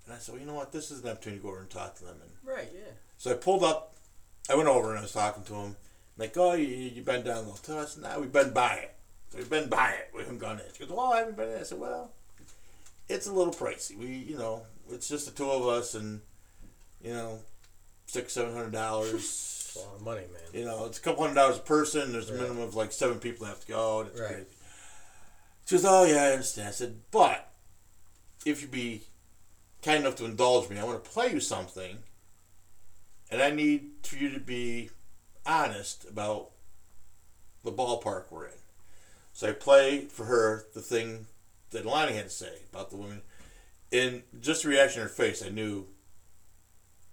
and 0.09 0.15
I 0.17 0.19
said, 0.19 0.33
well, 0.33 0.41
you 0.41 0.47
know 0.47 0.55
what? 0.55 0.71
This 0.71 0.89
is 0.91 1.03
an 1.03 1.09
opportunity 1.09 1.39
to 1.39 1.43
go 1.43 1.49
over 1.49 1.59
and 1.61 1.69
talk 1.69 1.95
to 1.95 2.03
them. 2.05 2.15
And 2.21 2.31
Right. 2.43 2.69
Yeah. 2.73 2.91
so 3.17 3.31
I 3.31 3.35
pulled 3.35 3.63
up. 3.63 3.95
I 4.49 4.55
went 4.55 4.67
over 4.67 4.89
and 4.89 4.99
I 4.99 5.01
was 5.03 5.11
talking 5.11 5.43
to 5.43 5.53
him. 5.53 5.75
Like, 6.17 6.35
oh, 6.37 6.53
you 6.53 6.65
you 6.67 7.01
been 7.03 7.23
down 7.23 7.45
the 7.45 7.51
hotel? 7.51 7.79
I 7.79 7.85
said, 7.85 8.03
nah, 8.03 8.19
we've 8.19 8.31
been 8.31 8.51
by 8.51 8.73
it. 8.75 8.95
We've 9.35 9.49
been 9.49 9.69
by 9.69 9.91
it. 9.91 10.09
We 10.13 10.21
haven't 10.21 10.39
gone 10.39 10.59
in. 10.59 10.65
She 10.73 10.79
goes, 10.85 10.89
well, 10.91 11.13
I 11.13 11.19
haven't 11.19 11.37
been 11.37 11.49
in. 11.49 11.59
I 11.59 11.63
said, 11.63 11.79
well, 11.79 12.11
it's 13.07 13.27
a 13.27 13.31
little 13.31 13.53
pricey. 13.53 13.95
We, 13.97 14.07
you 14.07 14.37
know, 14.37 14.63
it's 14.89 15.07
just 15.07 15.25
the 15.27 15.31
two 15.31 15.49
of 15.49 15.67
us, 15.67 15.93
and 15.95 16.21
you 17.01 17.13
know, 17.13 17.39
six, 18.07 18.33
seven 18.33 18.53
hundred 18.53 18.71
dollars. 18.73 19.45
It's 19.69 19.75
a 19.75 19.87
lot 19.87 19.95
of 19.97 20.01
money, 20.01 20.21
man. 20.33 20.41
you 20.51 20.65
know, 20.65 20.87
it's 20.87 20.97
a 20.97 21.01
couple 21.01 21.21
hundred 21.21 21.35
dollars 21.35 21.57
a 21.57 21.61
person. 21.61 22.11
There's 22.11 22.31
a 22.31 22.33
Right. 22.33 22.41
minimum 22.41 22.63
of 22.63 22.73
like 22.73 22.91
seven 22.91 23.19
people 23.19 23.45
that 23.45 23.51
have 23.51 23.61
to 23.61 23.67
go. 23.67 23.99
And 23.99 24.09
it's 24.09 24.19
Right. 24.19 24.31
crazy. 24.31 24.45
She 25.67 25.75
goes, 25.75 25.85
oh 25.85 26.03
yeah, 26.05 26.23
I 26.23 26.31
understand. 26.31 26.69
I 26.69 26.71
said, 26.71 27.01
but 27.11 27.51
if 28.47 28.63
you'd 28.63 28.71
be 28.71 29.03
kind 29.81 30.01
enough 30.01 30.15
to 30.17 30.25
indulge 30.25 30.69
me, 30.69 30.77
I 30.77 30.83
want 30.83 31.03
to 31.03 31.09
play 31.09 31.31
you 31.31 31.39
something, 31.39 31.99
and 33.31 33.41
I 33.41 33.51
need 33.51 33.91
for 34.03 34.15
you 34.15 34.31
to 34.31 34.39
be 34.39 34.89
honest 35.45 36.05
about 36.09 36.51
the 37.63 37.71
ballpark 37.71 38.25
we're 38.29 38.45
in. 38.45 38.53
So 39.33 39.49
I 39.49 39.53
play 39.53 40.01
for 40.01 40.25
her 40.25 40.65
the 40.73 40.81
thing 40.81 41.27
that 41.71 41.85
Lonnie 41.85 42.15
had 42.15 42.25
to 42.25 42.29
say 42.29 42.59
about 42.71 42.89
the 42.89 42.97
woman, 42.97 43.21
and 43.91 44.23
just 44.39 44.63
the 44.63 44.69
reaction 44.69 45.01
in 45.01 45.07
her 45.07 45.13
face, 45.13 45.43
I 45.43 45.49
knew 45.49 45.87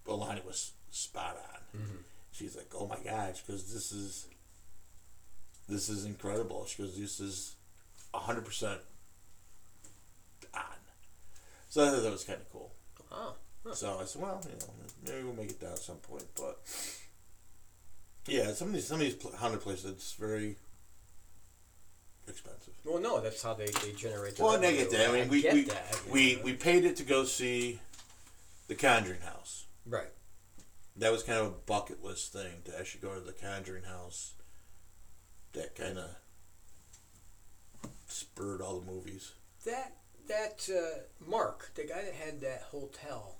Alani 0.07 0.43
was 0.47 0.73
spot 0.91 1.37
on. 1.37 1.81
Mm-hmm. 1.81 1.97
She's 2.33 2.57
like, 2.57 2.73
"Oh 2.75 2.87
my 2.87 2.99
gosh," 3.05 3.43
because 3.43 3.73
this 3.73 3.93
is 3.93 4.27
this 5.69 5.89
is 5.89 6.05
incredible. 6.05 6.67
She 6.67 6.83
goes, 6.83 6.99
"This 6.99 7.21
is 7.21 7.57
hundred 8.15 8.45
percent 8.45 8.81
on." 8.81 8.96
So 11.77 11.85
I 11.85 11.91
thought 11.91 12.05
that 12.05 12.11
was 12.13 12.25
kind 12.25 12.41
of 12.41 12.51
cool. 12.51 12.73
Oh. 13.13 13.35
So 13.75 13.99
I 14.01 14.07
said, 14.07 14.23
"Well, 14.23 14.41
you 14.45 14.59
know, 14.59 14.73
maybe 15.05 15.25
we'll 15.25 15.35
make 15.35 15.51
it 15.51 15.61
down 15.61 15.73
at 15.73 15.79
some 15.79 15.97
point." 15.97 16.25
But 16.35 16.59
yeah, 18.27 18.55
some 18.55 18.69
of 18.69 18.75
these 18.75 18.87
some 18.87 18.99
of 18.99 19.01
these 19.03 19.35
haunted 19.37 19.61
places, 19.61 19.91
it's 19.91 20.15
very 20.15 20.57
expensive. 22.27 22.73
Well, 22.83 22.99
no, 22.99 23.21
that's 23.21 23.43
how 23.43 23.53
they, 23.53 23.67
they 23.67 23.93
generate. 23.93 24.39
Well, 24.39 24.57
I 24.57 24.73
get 24.73 24.91
that. 24.91 25.11
I 25.11 25.13
mean, 25.13 25.29
we 25.29 25.43
get 25.43 25.53
we, 25.53 25.63
that, 25.65 26.01
we 26.11 26.37
know. 26.37 26.43
we 26.45 26.53
paid 26.55 26.87
it 26.87 26.97
to 26.97 27.03
go 27.03 27.25
see 27.25 27.79
the 28.69 28.75
Conjuring 28.75 29.21
House. 29.21 29.67
right. 29.87 30.09
That 30.97 31.13
was 31.13 31.23
kind 31.23 31.41
of 31.41 31.47
a 31.49 31.51
bucket 31.51 32.03
list 32.03 32.33
thing 32.33 32.63
to 32.65 32.79
actually 32.79 33.03
go 33.03 33.13
to 33.13 33.21
the 33.21 33.35
Conjuring 33.35 33.85
House. 33.85 34.33
That 35.53 35.77
kind 35.77 35.99
of 35.99 36.09
spurred 38.07 38.63
all 38.63 38.81
the 38.81 38.91
movies. 38.91 39.33
That 39.67 39.93
that 40.29 40.69
uh, 40.75 41.01
Mark, 41.27 41.71
the 41.75 41.85
guy 41.85 42.03
that 42.03 42.15
had 42.15 42.41
that 42.41 42.63
hotel. 42.71 43.37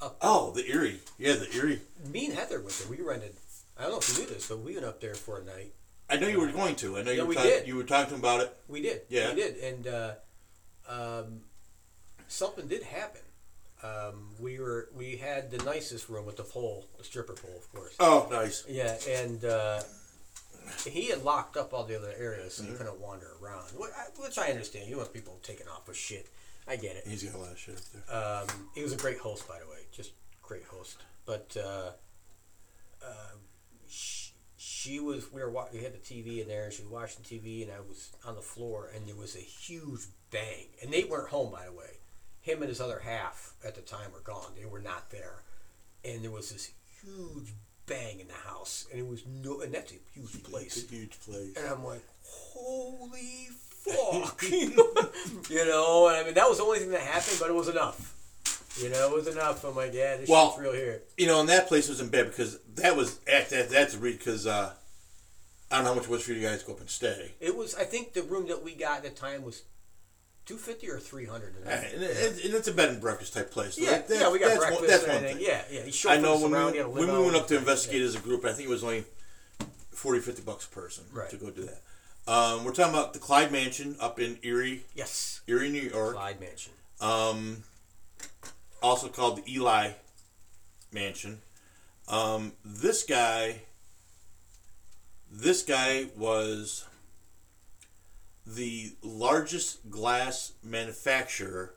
Up 0.00 0.16
Oh, 0.22 0.50
the 0.52 0.66
Erie. 0.70 1.00
Yeah, 1.18 1.34
the 1.34 1.48
Erie. 1.54 1.80
me 2.10 2.26
and 2.26 2.34
Heather 2.34 2.58
went 2.60 2.72
there. 2.78 2.88
We 2.90 3.02
rented. 3.04 3.34
I 3.78 3.82
don't 3.82 3.92
know 3.92 3.98
if 3.98 4.08
you 4.16 4.24
knew 4.24 4.30
this, 4.30 4.48
but 4.48 4.60
we 4.60 4.74
went 4.74 4.86
up 4.86 5.00
there 5.00 5.14
for 5.14 5.38
a 5.40 5.44
night. 5.44 5.74
I 6.08 6.16
know 6.16 6.26
you 6.26 6.40
were 6.40 6.46
going 6.48 6.74
to. 6.76 6.96
I 6.98 7.02
know 7.02 7.10
you 7.12 7.22
were 7.22 7.28
we 7.28 7.34
did. 7.36 7.66
You 7.68 7.76
were 7.76 7.84
talking 7.84 8.16
about 8.18 8.40
it. 8.40 8.56
We 8.66 8.80
did. 8.82 9.02
Yeah. 9.08 9.30
we 9.30 9.36
did, 9.36 9.56
and 9.58 9.86
uh, 9.86 10.12
um, 10.88 11.40
something 12.28 12.66
did 12.66 12.82
happen. 12.82 13.20
Um, 13.82 14.30
we 14.40 14.58
were 14.58 14.88
we 14.94 15.16
had 15.16 15.50
the 15.50 15.58
nicest 15.64 16.08
room 16.08 16.26
with 16.26 16.36
the 16.36 16.42
pole, 16.44 16.86
the 16.98 17.04
stripper 17.04 17.34
pole, 17.34 17.56
of 17.58 17.72
course. 17.72 17.94
Oh, 18.00 18.26
nice. 18.30 18.64
Yeah, 18.68 18.96
and 19.08 19.44
uh, 19.44 19.80
he 20.86 21.08
had 21.08 21.22
locked 21.24 21.56
up 21.56 21.72
all 21.72 21.84
the 21.84 21.96
other 21.96 22.12
areas, 22.18 22.54
Mm-hmm. 22.54 22.64
so 22.66 22.72
you 22.72 22.76
couldn't 22.78 23.00
wander 23.00 23.28
around. 23.42 23.64
Which 24.18 24.38
I 24.38 24.48
understand. 24.48 24.88
You 24.88 24.96
want 24.98 25.12
people 25.12 25.38
taking 25.42 25.68
off 25.68 25.86
with 25.88 25.96
shit. 25.96 26.26
I 26.68 26.76
get 26.76 26.96
it. 26.96 27.04
He's 27.06 27.22
got 27.22 27.34
a 27.34 27.38
lot 27.38 27.52
of 27.52 27.58
shit 27.58 27.76
up 27.76 27.82
there. 28.08 28.16
Um, 28.16 28.68
he 28.74 28.82
was 28.82 28.92
a 28.92 28.96
great 28.96 29.18
host, 29.18 29.48
by 29.48 29.58
the 29.58 29.66
way, 29.68 29.78
just 29.92 30.12
great 30.42 30.64
host. 30.64 30.98
But 31.26 31.56
uh, 31.56 31.90
uh, 33.04 33.34
she, 33.88 34.32
she 34.56 35.00
was. 35.00 35.32
We 35.32 35.40
were. 35.42 35.50
wa- 35.50 35.68
We 35.72 35.82
had 35.82 35.92
the 35.94 35.98
TV 35.98 36.40
in 36.42 36.48
there, 36.48 36.64
and 36.64 36.72
she 36.72 36.82
was 36.82 36.90
watching 36.90 37.22
TV, 37.24 37.62
and 37.62 37.72
I 37.72 37.80
was 37.80 38.10
on 38.26 38.34
the 38.34 38.42
floor, 38.42 38.90
and 38.94 39.06
there 39.08 39.16
was 39.16 39.34
a 39.36 39.40
huge 39.40 40.02
bang. 40.30 40.66
And 40.82 40.92
they 40.92 41.04
weren't 41.04 41.28
home, 41.30 41.52
by 41.52 41.64
the 41.64 41.72
way. 41.72 41.98
Him 42.42 42.60
and 42.62 42.68
his 42.68 42.80
other 42.80 43.00
half 43.00 43.54
at 43.66 43.74
the 43.74 43.80
time 43.82 44.12
were 44.12 44.20
gone. 44.20 44.52
They 44.58 44.64
were 44.66 44.80
not 44.80 45.10
there, 45.10 45.42
and 46.04 46.22
there 46.22 46.30
was 46.30 46.50
this 46.50 46.70
huge 47.02 47.52
bang 47.86 48.20
in 48.20 48.28
the 48.28 48.34
house, 48.34 48.86
and 48.90 49.00
it 49.00 49.06
was 49.06 49.24
no. 49.26 49.60
And 49.62 49.72
that's 49.74 49.92
a 49.92 49.96
huge 50.14 50.42
place. 50.44 50.76
It's 50.76 50.92
a 50.92 50.94
huge 50.94 51.20
place. 51.20 51.56
And 51.56 51.66
I'm 51.66 51.84
like, 51.84 52.02
holy 52.24 53.48
fuck. 53.84 54.42
you 55.50 55.64
know, 55.66 56.08
and 56.08 56.16
I 56.16 56.24
mean, 56.24 56.34
that 56.34 56.48
was 56.48 56.58
the 56.58 56.64
only 56.64 56.78
thing 56.78 56.90
that 56.90 57.00
happened, 57.00 57.36
but 57.40 57.50
it 57.50 57.54
was 57.54 57.68
enough. 57.68 58.16
You 58.80 58.88
know, 58.88 59.08
it 59.08 59.12
was 59.14 59.26
enough. 59.26 59.64
I'm 59.64 59.74
like, 59.76 59.92
yeah, 59.92 60.16
this 60.16 60.28
Well- 60.28 60.50
shit's 60.52 60.62
real 60.62 60.72
here. 60.72 61.02
You 61.16 61.26
know, 61.26 61.40
and 61.40 61.48
that 61.48 61.66
place 61.68 61.88
was 61.88 62.00
in 62.00 62.08
bed 62.08 62.26
because 62.26 62.58
that 62.76 62.96
was 62.96 63.18
that, 63.20 63.50
that 63.50 63.68
that's 63.68 63.94
because 63.96 64.46
uh, 64.46 64.72
I 65.70 65.74
don't 65.76 65.84
know 65.84 65.90
how 65.90 65.94
much 65.96 66.04
it 66.04 66.10
was 66.10 66.22
for 66.22 66.32
you 66.32 66.40
guys 66.46 66.60
to 66.60 66.66
go 66.66 66.72
up 66.74 66.80
and 66.80 66.88
stay. 66.90 67.32
It 67.40 67.56
was, 67.56 67.74
I 67.74 67.84
think 67.84 68.12
the 68.12 68.22
room 68.22 68.46
that 68.48 68.62
we 68.62 68.74
got 68.74 68.98
at 68.98 69.02
the 69.02 69.10
time 69.10 69.42
was 69.44 69.62
250 70.46 70.88
or 70.90 70.98
300. 70.98 71.54
And, 71.64 72.02
it, 72.02 72.44
and 72.44 72.54
it's 72.54 72.66
a 72.68 72.72
bed 72.72 72.88
and 72.88 73.00
breakfast 73.00 73.34
type 73.34 73.50
place. 73.50 73.78
Yeah, 73.78 73.98
that- 73.98 74.08
yeah, 74.10 74.30
we 74.30 74.38
got 74.38 74.48
that's 74.48 74.58
breakfast 74.58 74.80
One, 74.80 74.90
that's 74.90 75.04
and 75.04 75.12
one 75.12 75.22
thing. 75.22 75.36
Yeah, 75.40 75.62
yeah. 75.70 75.82
I 76.08 76.16
know 76.16 76.40
when 76.40 76.52
around, 76.52 76.66
we, 76.66 76.72
he 76.72 76.78
had 76.78 76.84
to 76.84 76.90
when 76.90 77.12
we 77.12 77.22
went 77.24 77.36
up 77.36 77.46
to 77.48 77.56
investigate 77.56 78.02
as 78.02 78.14
a 78.14 78.20
group, 78.20 78.44
I 78.44 78.52
think 78.52 78.68
it 78.68 78.72
was 78.72 78.82
only 78.82 79.04
40, 79.92 80.20
50 80.20 80.42
bucks 80.42 80.66
a 80.66 80.70
person 80.70 81.04
Right. 81.12 81.28
to 81.30 81.36
go 81.36 81.50
do 81.50 81.62
that. 81.64 81.82
Um, 82.30 82.62
we're 82.64 82.70
talking 82.72 82.94
about 82.94 83.12
the 83.12 83.18
Clyde 83.18 83.50
Mansion 83.50 83.96
up 83.98 84.20
in 84.20 84.38
Erie, 84.42 84.84
Yes. 84.94 85.40
Erie, 85.48 85.68
New 85.68 85.82
York. 85.82 86.14
Clyde 86.14 86.38
Mansion. 86.38 86.72
Um, 87.00 87.64
also 88.80 89.08
called 89.08 89.38
the 89.44 89.52
Ely 89.52 89.94
Mansion. 90.92 91.40
Um, 92.06 92.52
this 92.64 93.02
guy, 93.02 93.62
this 95.28 95.64
guy 95.64 96.06
was 96.16 96.84
the 98.46 98.92
largest 99.02 99.90
glass 99.90 100.52
manufacturer 100.62 101.74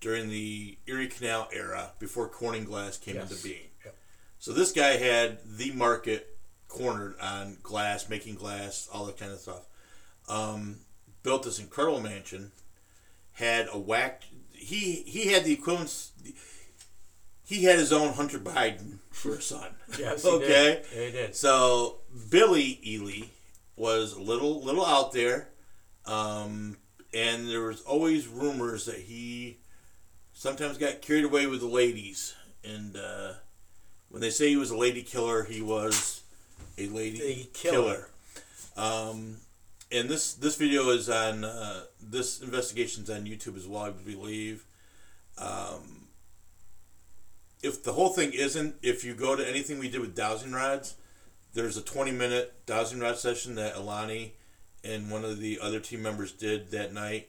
during 0.00 0.28
the 0.28 0.78
Erie 0.86 1.08
Canal 1.08 1.48
era 1.52 1.90
before 1.98 2.28
Corning 2.28 2.62
Glass 2.64 2.96
came 2.96 3.16
Yes. 3.16 3.28
into 3.32 3.42
being. 3.42 3.70
Yep. 3.84 3.96
So 4.38 4.52
this 4.52 4.70
guy 4.70 4.98
had 4.98 5.40
the 5.44 5.72
market 5.72 6.29
cornered 6.70 7.16
on 7.20 7.58
glass, 7.62 8.08
making 8.08 8.36
glass, 8.36 8.88
all 8.92 9.04
that 9.06 9.18
kind 9.18 9.32
of 9.32 9.38
stuff. 9.38 9.66
Um, 10.28 10.76
built 11.22 11.42
this 11.42 11.58
incredible 11.58 12.00
mansion. 12.00 12.52
Had 13.32 13.68
a 13.72 13.78
whack. 13.78 14.24
He 14.52 15.02
he 15.06 15.32
had 15.32 15.44
the 15.44 15.52
equivalent. 15.52 16.10
He 17.44 17.64
had 17.64 17.78
his 17.78 17.92
own 17.92 18.14
Hunter 18.14 18.38
Biden 18.38 18.98
for 19.10 19.34
a 19.34 19.42
son. 19.42 19.74
Yes. 19.98 20.22
He 20.22 20.28
okay. 20.28 20.82
Did. 20.94 21.06
He 21.06 21.12
did. 21.12 21.36
So 21.36 21.98
Billy 22.30 22.80
Ely 22.86 23.26
was 23.76 24.12
a 24.12 24.20
little 24.20 24.62
little 24.62 24.86
out 24.86 25.12
there, 25.12 25.48
um, 26.06 26.76
and 27.12 27.48
there 27.48 27.62
was 27.62 27.80
always 27.82 28.28
rumors 28.28 28.86
that 28.86 28.98
he 28.98 29.58
sometimes 30.32 30.78
got 30.78 31.02
carried 31.02 31.24
away 31.24 31.46
with 31.46 31.60
the 31.60 31.66
ladies. 31.66 32.34
And 32.62 32.96
uh, 32.96 33.32
when 34.10 34.20
they 34.20 34.30
say 34.30 34.48
he 34.48 34.56
was 34.56 34.70
a 34.70 34.76
lady 34.76 35.02
killer, 35.02 35.44
he 35.44 35.60
was 35.60 36.19
a 36.78 36.86
lady 36.88 37.22
A 37.22 37.44
killer. 37.56 38.08
killer. 38.76 39.10
Um, 39.10 39.36
and 39.92 40.08
this 40.08 40.34
this 40.34 40.56
video 40.56 40.90
is 40.90 41.08
on 41.08 41.44
uh, 41.44 41.82
this 42.00 42.40
investigation's 42.40 43.10
on 43.10 43.24
YouTube 43.24 43.56
as 43.56 43.66
well, 43.66 43.82
I 43.82 43.90
believe. 43.90 44.64
Um, 45.36 46.08
if 47.62 47.82
the 47.82 47.92
whole 47.92 48.10
thing 48.10 48.32
isn't, 48.32 48.76
if 48.82 49.04
you 49.04 49.14
go 49.14 49.36
to 49.36 49.48
anything 49.48 49.78
we 49.78 49.90
did 49.90 50.00
with 50.00 50.14
dowsing 50.14 50.52
rods, 50.52 50.94
there's 51.54 51.76
a 51.76 51.82
20 51.82 52.12
minute 52.12 52.54
dowsing 52.66 53.00
rod 53.00 53.18
session 53.18 53.54
that 53.56 53.76
Alani 53.76 54.34
and 54.82 55.10
one 55.10 55.24
of 55.24 55.40
the 55.40 55.58
other 55.60 55.80
team 55.80 56.02
members 56.02 56.32
did 56.32 56.70
that 56.70 56.92
night 56.92 57.28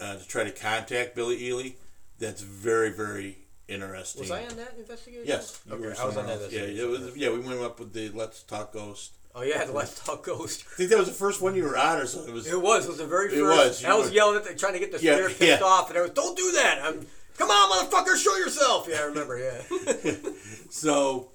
uh, 0.00 0.16
to 0.16 0.26
try 0.26 0.44
to 0.44 0.50
contact 0.50 1.14
Billy 1.14 1.44
Ely. 1.48 1.70
That's 2.18 2.42
very 2.42 2.90
very 2.90 3.43
interesting. 3.68 4.20
Was 4.22 4.30
I 4.30 4.44
on 4.46 4.56
that 4.56 4.74
investigation? 4.78 5.24
Yes, 5.26 5.60
you 5.66 5.72
Okay, 5.74 5.86
were 5.86 5.94
I 6.00 6.04
was 6.04 6.16
on 6.16 6.26
that 6.26 6.40
else. 6.42 6.52
Yeah, 6.52 6.60
it 6.62 6.88
was. 6.88 7.16
Yeah, 7.16 7.30
we 7.30 7.38
went 7.40 7.60
up 7.60 7.78
with 7.80 7.92
the 7.92 8.08
Let's 8.10 8.42
Talk 8.42 8.72
Ghost. 8.72 9.12
Oh 9.34 9.42
yeah, 9.42 9.64
the 9.64 9.72
Let's 9.72 9.98
Talk 10.04 10.24
Ghost. 10.24 10.64
I 10.72 10.76
think 10.76 10.90
that 10.90 10.98
was 10.98 11.08
the 11.08 11.14
first 11.14 11.40
one 11.42 11.54
you 11.56 11.64
were 11.64 11.76
on, 11.76 11.98
or 11.98 12.06
something. 12.06 12.30
It 12.30 12.34
was. 12.34 12.46
It 12.46 12.60
was. 12.60 12.84
It 12.84 12.88
was 12.88 12.98
the 12.98 13.06
very 13.06 13.28
first. 13.30 13.38
It 13.38 13.42
was, 13.42 13.84
I 13.84 13.94
was 13.94 14.08
were- 14.08 14.14
yelling 14.14 14.36
at 14.36 14.44
them, 14.44 14.56
trying 14.56 14.74
to 14.74 14.78
get 14.78 14.92
the 14.92 15.02
Yeah, 15.02 15.14
spirit 15.16 15.32
yeah. 15.32 15.38
pissed 15.56 15.62
off, 15.62 15.88
and 15.90 15.98
I 15.98 16.02
was, 16.02 16.10
"Don't 16.12 16.36
do 16.36 16.52
that!" 16.52 16.80
I'm, 16.82 17.06
come 17.36 17.50
on, 17.50 17.70
motherfucker, 17.88 18.16
show 18.16 18.36
yourself. 18.36 18.86
Yeah, 18.88 18.98
I 19.00 19.02
remember. 19.04 19.38
Yeah. 19.38 20.12
So, 20.70 21.30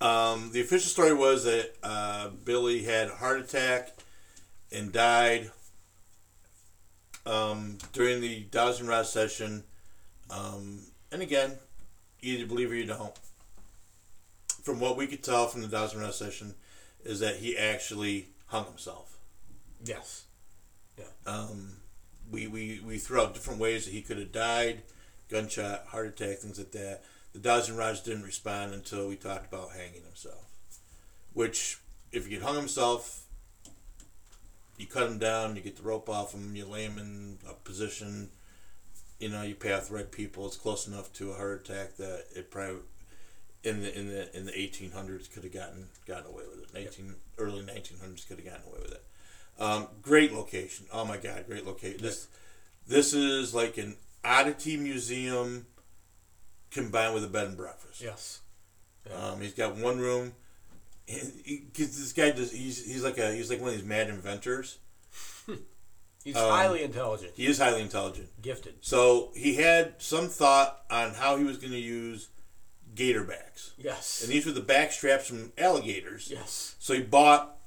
um, 0.00 0.50
the 0.52 0.60
official 0.60 0.88
story 0.90 1.12
was 1.14 1.44
that 1.44 1.72
uh, 1.82 2.30
Billy 2.44 2.82
had 2.82 3.08
a 3.08 3.14
heart 3.14 3.38
attack 3.40 3.90
and 4.72 4.90
died 4.92 5.50
um, 7.24 7.78
during 7.92 8.20
the 8.20 8.40
dowsing 8.50 8.86
rod 8.88 9.06
session. 9.06 9.62
Um, 10.32 10.80
and 11.10 11.20
again, 11.22 11.52
either 12.22 12.46
believe 12.46 12.70
or 12.70 12.74
you 12.74 12.86
don't. 12.86 13.12
From 14.62 14.80
what 14.80 14.96
we 14.96 15.06
could 15.06 15.22
tell 15.22 15.46
from 15.46 15.60
the 15.60 15.68
dowsing 15.68 16.00
rods 16.00 16.16
session, 16.16 16.54
is 17.04 17.20
that 17.20 17.36
he 17.36 17.58
actually 17.58 18.28
hung 18.46 18.64
himself. 18.64 19.18
Yes. 19.84 20.24
Um, 21.26 21.76
we, 22.30 22.46
we, 22.46 22.80
we 22.84 22.98
threw 22.98 23.20
out 23.20 23.34
different 23.34 23.60
ways 23.60 23.84
that 23.84 23.92
he 23.92 24.02
could 24.02 24.18
have 24.18 24.32
died, 24.32 24.82
gunshot, 25.28 25.86
heart 25.88 26.06
attack, 26.06 26.38
things 26.38 26.58
like 26.58 26.72
that. 26.72 27.02
The 27.32 27.38
dowsing 27.38 27.76
rods 27.76 28.00
didn't 28.00 28.24
respond 28.24 28.72
until 28.72 29.08
we 29.08 29.16
talked 29.16 29.52
about 29.52 29.72
hanging 29.72 30.04
himself. 30.04 30.46
Which, 31.32 31.78
if 32.12 32.26
he 32.26 32.34
had 32.34 32.42
hung 32.42 32.56
himself, 32.56 33.24
you 34.76 34.86
cut 34.86 35.10
him 35.10 35.18
down, 35.18 35.56
you 35.56 35.62
get 35.62 35.76
the 35.76 35.82
rope 35.82 36.08
off 36.08 36.34
him, 36.34 36.54
you 36.54 36.66
lay 36.66 36.84
him 36.84 36.98
in 36.98 37.38
a 37.48 37.54
position, 37.54 38.30
you 39.22 39.28
know, 39.28 39.42
you 39.42 39.54
off 39.72 39.88
the 39.88 39.94
right 39.94 40.10
people. 40.10 40.46
It's 40.46 40.56
close 40.56 40.88
enough 40.88 41.12
to 41.14 41.30
a 41.30 41.34
heart 41.34 41.60
attack 41.60 41.96
that 41.96 42.24
it 42.34 42.50
probably 42.50 42.80
in 43.62 43.80
the 43.80 43.96
in 43.96 44.08
the 44.08 44.36
in 44.36 44.46
the 44.46 44.58
eighteen 44.58 44.90
hundreds 44.90 45.28
could 45.28 45.44
have 45.44 45.52
gotten 45.54 45.86
gotten 46.06 46.26
away 46.26 46.42
with 46.50 46.64
it. 46.64 46.74
Nineteen 46.74 47.14
early 47.38 47.62
nineteen 47.64 47.98
hundreds 48.00 48.24
could 48.24 48.38
have 48.38 48.46
gotten 48.46 48.66
away 48.66 48.80
with 48.82 48.92
it. 48.92 49.04
Um, 49.60 49.86
great 50.02 50.32
location. 50.32 50.86
Oh 50.92 51.04
my 51.04 51.18
god, 51.18 51.44
great 51.46 51.64
location. 51.64 52.02
This 52.02 52.26
this 52.88 53.14
is 53.14 53.54
like 53.54 53.78
an 53.78 53.96
oddity 54.24 54.76
museum 54.76 55.66
combined 56.72 57.14
with 57.14 57.22
a 57.22 57.28
bed 57.28 57.46
and 57.46 57.56
breakfast. 57.56 58.00
Yes. 58.00 58.40
Um, 59.16 59.40
he's 59.40 59.54
got 59.54 59.76
one 59.76 59.98
room. 59.98 60.32
Because 61.06 61.98
this 61.98 62.12
guy 62.12 62.30
does, 62.30 62.50
he's 62.50 62.84
he's 62.84 63.04
like 63.04 63.18
a 63.18 63.32
he's 63.32 63.50
like 63.50 63.60
one 63.60 63.70
of 63.70 63.76
these 63.76 63.84
mad 63.84 64.08
inventors. 64.08 64.78
He's 66.24 66.36
Um, 66.36 66.50
highly 66.50 66.82
intelligent, 66.82 67.32
He 67.34 67.46
is 67.46 67.58
highly 67.58 67.80
intelligent. 67.80 68.30
gifted. 68.40 68.76
So 68.80 69.32
he 69.34 69.54
had 69.56 70.00
some 70.00 70.28
thought 70.28 70.84
on 70.88 71.14
how 71.14 71.36
he 71.36 71.44
was 71.44 71.56
going 71.58 71.72
to 71.72 71.78
use 71.78 72.28
gator 72.94 73.24
backs, 73.24 73.72
Yes. 73.76 74.22
and 74.22 74.30
these 74.30 74.46
were 74.46 74.52
the 74.52 74.60
back 74.60 74.92
straps 74.92 75.26
from 75.26 75.52
alligators. 75.58 76.28
yes. 76.30 76.74
So 76.78 76.94
he 76.94 77.00
bought 77.02 77.58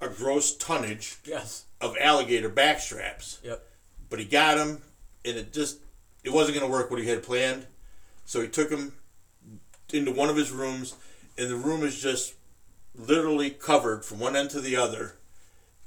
a 0.00 0.08
gross 0.08 0.56
tonnage 0.56 1.16
Yes. 1.24 1.64
of 1.80 1.96
alligator 2.00 2.48
back 2.48 2.80
straps, 2.80 3.38
Yep. 3.42 3.66
but 4.08 4.18
he 4.18 4.24
got 4.24 4.56
them, 4.56 4.82
and 5.24 5.36
it 5.36 5.52
just 5.52 5.78
it 6.24 6.30
wasn't 6.30 6.58
going 6.58 6.66
to 6.68 6.72
work 6.72 6.90
what 6.90 7.00
he 7.00 7.06
had 7.08 7.22
planned. 7.22 7.66
So 8.26 8.40
he 8.42 8.48
took 8.48 8.70
them 8.70 8.98
into 9.92 10.10
one 10.12 10.28
of 10.28 10.36
his 10.36 10.50
rooms, 10.50 10.94
and 11.38 11.48
the 11.50 11.56
room 11.56 11.82
is 11.84 12.00
just 12.00 12.34
literally 12.94 13.50
covered 13.50 14.04
from 14.04 14.18
one 14.18 14.36
end 14.36 14.50
to 14.50 14.60
the 14.60 14.76
other 14.76 15.16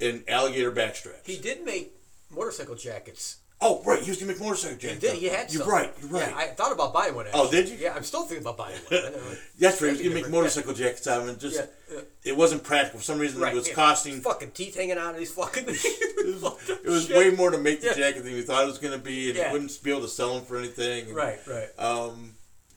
in 0.01 0.23
alligator 0.27 0.71
back 0.71 0.95
straps. 0.95 1.25
He 1.25 1.37
did 1.37 1.63
make 1.63 1.93
motorcycle 2.29 2.75
jackets. 2.75 3.37
oh, 3.63 3.81
right, 3.85 4.01
he 4.01 4.09
was 4.09 4.17
going 4.19 4.27
to 4.27 4.33
make 4.33 4.41
motorcycle 4.41 4.75
He 4.77 4.81
jackets. 4.81 5.01
did. 5.01 5.13
He 5.19 5.27
had 5.27 5.53
You're 5.53 5.61
some. 5.63 5.71
right. 5.71 5.93
You're 6.01 6.09
right. 6.09 6.27
Yeah, 6.29 6.35
I 6.35 6.47
thought 6.47 6.71
about 6.71 6.93
buying 6.93 7.13
one. 7.13 7.27
Oh, 7.33 7.43
Actually. 7.45 7.61
did 7.61 7.69
you? 7.69 7.77
Yeah, 7.79 7.93
I'm 7.95 8.03
still 8.03 8.23
thinking 8.23 8.43
about 8.43 8.57
buying 8.57 8.75
one. 8.89 9.01
That's 9.59 9.79
right. 9.81 9.89
He 9.89 9.91
was 9.91 9.97
going 9.97 9.97
to 9.97 10.09
make 10.09 10.13
different. 10.15 10.31
motorcycle 10.31 10.73
jackets 10.73 11.05
out 11.07 11.21
of 11.21 11.27
it. 11.27 11.31
and 11.31 11.39
Just 11.39 11.57
Yeah, 11.57 11.65
yeah. 11.93 12.01
it 12.23 12.35
wasn't 12.37 12.63
practical. 12.63 12.99
For 12.99 13.05
some 13.05 13.19
reason, 13.19 13.39
Right. 13.39 13.53
it 13.53 13.55
was 13.55 13.67
yeah. 13.67 13.73
costing. 13.75 14.19
fucking 14.21 14.51
teeth 14.51 14.75
hanging 14.75 14.97
out 14.97 15.13
of 15.13 15.19
these 15.19 15.31
fucking. 15.31 15.65
It 16.23 16.85
was 16.85 17.07
Shit. 17.07 17.17
way 17.17 17.29
more 17.31 17.51
to 17.51 17.57
make 17.57 17.81
the 17.81 17.87
Yeah. 17.87 17.93
jacket 17.93 18.23
than 18.23 18.33
we 18.33 18.41
thought 18.41 18.63
it 18.63 18.67
was 18.67 18.77
going 18.79 18.93
to 18.93 18.99
be, 19.03 19.29
and 19.29 19.37
Yeah. 19.37 19.47
he 19.47 19.53
wouldn't 19.53 19.83
be 19.83 19.91
able 19.91 20.01
to 20.01 20.07
sell 20.07 20.35
them 20.35 20.45
for 20.45 20.57
anything. 20.57 21.07
and, 21.07 21.15
Right. 21.15 21.39
Right. 21.47 21.69
Um, 21.79 22.35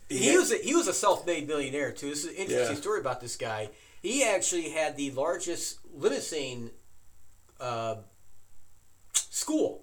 He 0.09 0.27
had- 0.27 0.37
was 0.39 0.53
a, 0.53 0.57
he 0.59 0.75
was 0.75 0.87
a 0.89 0.93
self-made 0.95 1.47
millionaire 1.49 1.93
too. 1.93 2.11
This 2.11 2.21
is 2.25 2.27
an 2.27 2.35
interesting 2.37 2.77
Yeah. 2.77 2.81
story 2.81 3.01
about 3.01 3.21
this 3.21 3.37
guy. 3.37 3.71
He 4.03 4.23
actually 4.25 4.71
had 4.71 4.97
the 4.97 5.11
largest 5.13 5.79
limousine 5.95 6.71
uh, 7.61 7.97
school 9.13 9.83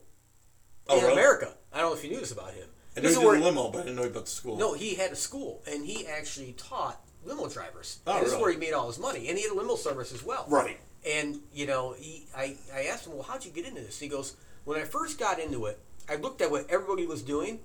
Oh, 0.87 0.97
in 0.97 1.03
really? 1.03 1.13
America. 1.13 1.53
I 1.71 1.79
don't 1.79 1.91
know 1.91 1.95
if 1.95 2.03
you 2.03 2.09
knew 2.09 2.19
this 2.19 2.31
about 2.31 2.53
him. 2.53 2.67
I 2.97 2.99
knew 3.01 3.09
he 3.09 3.17
where- 3.25 3.35
did 3.35 3.43
a 3.43 3.45
limo, 3.45 3.69
but 3.71 3.79
I 3.79 3.83
didn't 3.83 3.95
know 3.97 4.03
about 4.03 4.25
the 4.25 4.31
school. 4.31 4.57
No, 4.57 4.73
he 4.73 4.95
had 4.95 5.11
a 5.11 5.15
school, 5.15 5.61
and 5.71 5.85
he 5.85 6.05
actually 6.07 6.53
taught 6.53 6.99
limo 7.23 7.47
drivers. 7.47 7.99
Oh, 8.05 8.17
and 8.17 8.25
this 8.25 8.33
is 8.33 8.39
where 8.39 8.51
he 8.51 8.57
made 8.57 8.73
all 8.73 8.87
his 8.87 8.99
money, 8.99 9.29
and 9.29 9.37
he 9.37 9.43
had 9.43 9.53
a 9.53 9.55
limo 9.55 9.75
service 9.75 10.11
as 10.13 10.23
well. 10.23 10.45
Right. 10.49 10.79
And 11.07 11.39
you 11.53 11.65
know, 11.67 11.93
he, 11.97 12.27
I, 12.35 12.57
I 12.73 12.83
asked 12.85 13.07
him, 13.07 13.13
well, 13.13 13.23
how'd 13.23 13.45
you 13.45 13.51
get 13.51 13.65
into 13.65 13.81
this? 13.81 13.99
He 13.99 14.07
goes, 14.07 14.35
when 14.65 14.79
I 14.79 14.83
first 14.83 15.17
got 15.17 15.39
into 15.39 15.65
it, 15.67 15.79
I 16.09 16.15
looked 16.15 16.41
at 16.41 16.51
what 16.51 16.69
everybody 16.69 17.05
was 17.07 17.21
doing, 17.21 17.59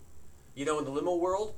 you 0.55 0.65
know, 0.65 0.79
in 0.79 0.85
the 0.85 0.91
limo 0.91 1.17
world, 1.17 1.55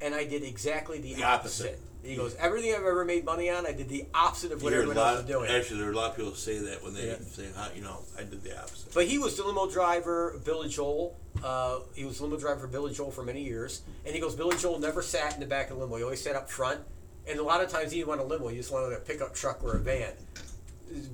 and 0.00 0.14
I 0.14 0.24
did 0.24 0.42
exactly 0.42 0.98
the, 1.00 1.14
The 1.14 1.24
opposite. 1.24 1.66
opposite. 1.66 1.80
He 2.02 2.16
goes, 2.16 2.34
everything 2.36 2.72
I've 2.72 2.80
ever 2.80 3.04
made 3.04 3.24
money 3.26 3.50
on, 3.50 3.66
I 3.66 3.72
did 3.72 3.88
the 3.90 4.06
opposite 4.14 4.52
of 4.52 4.62
what 4.62 4.72
everyone 4.72 4.96
else 4.96 5.18
was 5.18 5.26
doing. 5.26 5.50
Actually, 5.50 5.80
there 5.80 5.88
are 5.90 5.92
a 5.92 5.96
lot 5.96 6.10
of 6.12 6.16
people 6.16 6.34
say 6.34 6.58
that 6.58 6.82
when 6.82 6.94
they 6.94 7.08
Yeah. 7.08 7.16
say, 7.30 7.48
you 7.76 7.82
know, 7.82 7.98
I 8.18 8.22
did 8.22 8.42
the 8.42 8.58
opposite." 8.58 8.94
But 8.94 9.06
he 9.06 9.18
was 9.18 9.36
the 9.36 9.44
limo 9.44 9.68
driver, 9.70 10.40
Billy 10.44 10.68
Joel. 10.70 11.16
Uh, 11.44 11.80
he 11.94 12.04
was 12.06 12.16
the 12.16 12.24
limo 12.24 12.38
driver 12.38 12.60
for 12.60 12.66
Billy 12.68 12.94
Joel 12.94 13.10
for 13.10 13.22
many 13.22 13.42
years. 13.42 13.82
And 14.06 14.14
he 14.14 14.20
goes, 14.20 14.34
Billy 14.34 14.56
Joel 14.56 14.78
never 14.78 15.02
sat 15.02 15.34
in 15.34 15.40
the 15.40 15.46
back 15.46 15.70
of 15.70 15.76
the 15.76 15.84
limo. 15.84 15.96
He 15.96 16.02
always 16.02 16.22
sat 16.22 16.36
up 16.36 16.50
front. 16.50 16.80
And 17.28 17.38
a 17.38 17.42
lot 17.42 17.62
of 17.62 17.68
times 17.70 17.92
he 17.92 17.98
didn't 17.98 18.08
want 18.08 18.20
a 18.22 18.24
limo. 18.24 18.48
He 18.48 18.56
just 18.56 18.72
wanted 18.72 18.94
a 18.96 19.00
pickup 19.00 19.34
truck 19.34 19.62
or 19.62 19.76
a 19.76 19.78
van. 19.78 20.12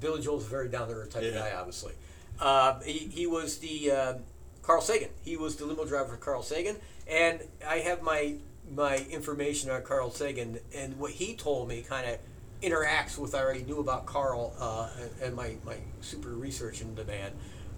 Billy 0.01 0.23
Joel's 0.23 0.47
a 0.47 0.49
very 0.49 0.69
down 0.69 0.89
to 0.89 0.95
earth 0.95 1.11
type 1.11 1.25
of 1.25 1.35
guy, 1.35 1.53
obviously. 1.53 1.93
Uh, 2.41 2.81
he, 2.81 2.93
he 2.99 3.27
was 3.27 3.59
the 3.59 3.91
uh, 3.91 4.15
Carl 4.63 4.81
Sagan. 4.81 5.11
He 5.25 5.37
was 5.37 5.57
the 5.57 5.67
limo 5.67 5.85
driver 5.85 6.11
for 6.11 6.17
Carl 6.17 6.43
Sagan. 6.43 6.77
And 7.09 7.41
I 7.67 7.79
have 7.79 8.03
my 8.03 8.37
my 8.74 8.97
information 9.10 9.70
on 9.70 9.82
Carl 9.82 10.10
Sagan, 10.10 10.59
and 10.74 10.98
what 10.98 11.12
he 11.12 11.34
told 11.34 11.68
me 11.68 11.82
kind 11.82 12.09
of 12.09 12.18
interacts 12.62 13.18
with 13.18 13.32
what 13.32 13.40
I 13.40 13.44
already 13.44 13.62
knew 13.62 13.80
about 13.80 14.06
Carl 14.06 14.55
uh, 14.59 14.88
and, 15.01 15.10
and 15.22 15.36
my, 15.36 15.56
my 15.64 15.76
super 16.01 16.30
research 16.30 16.80
into 16.80 17.02
the 17.02 17.05
man. 17.05 17.32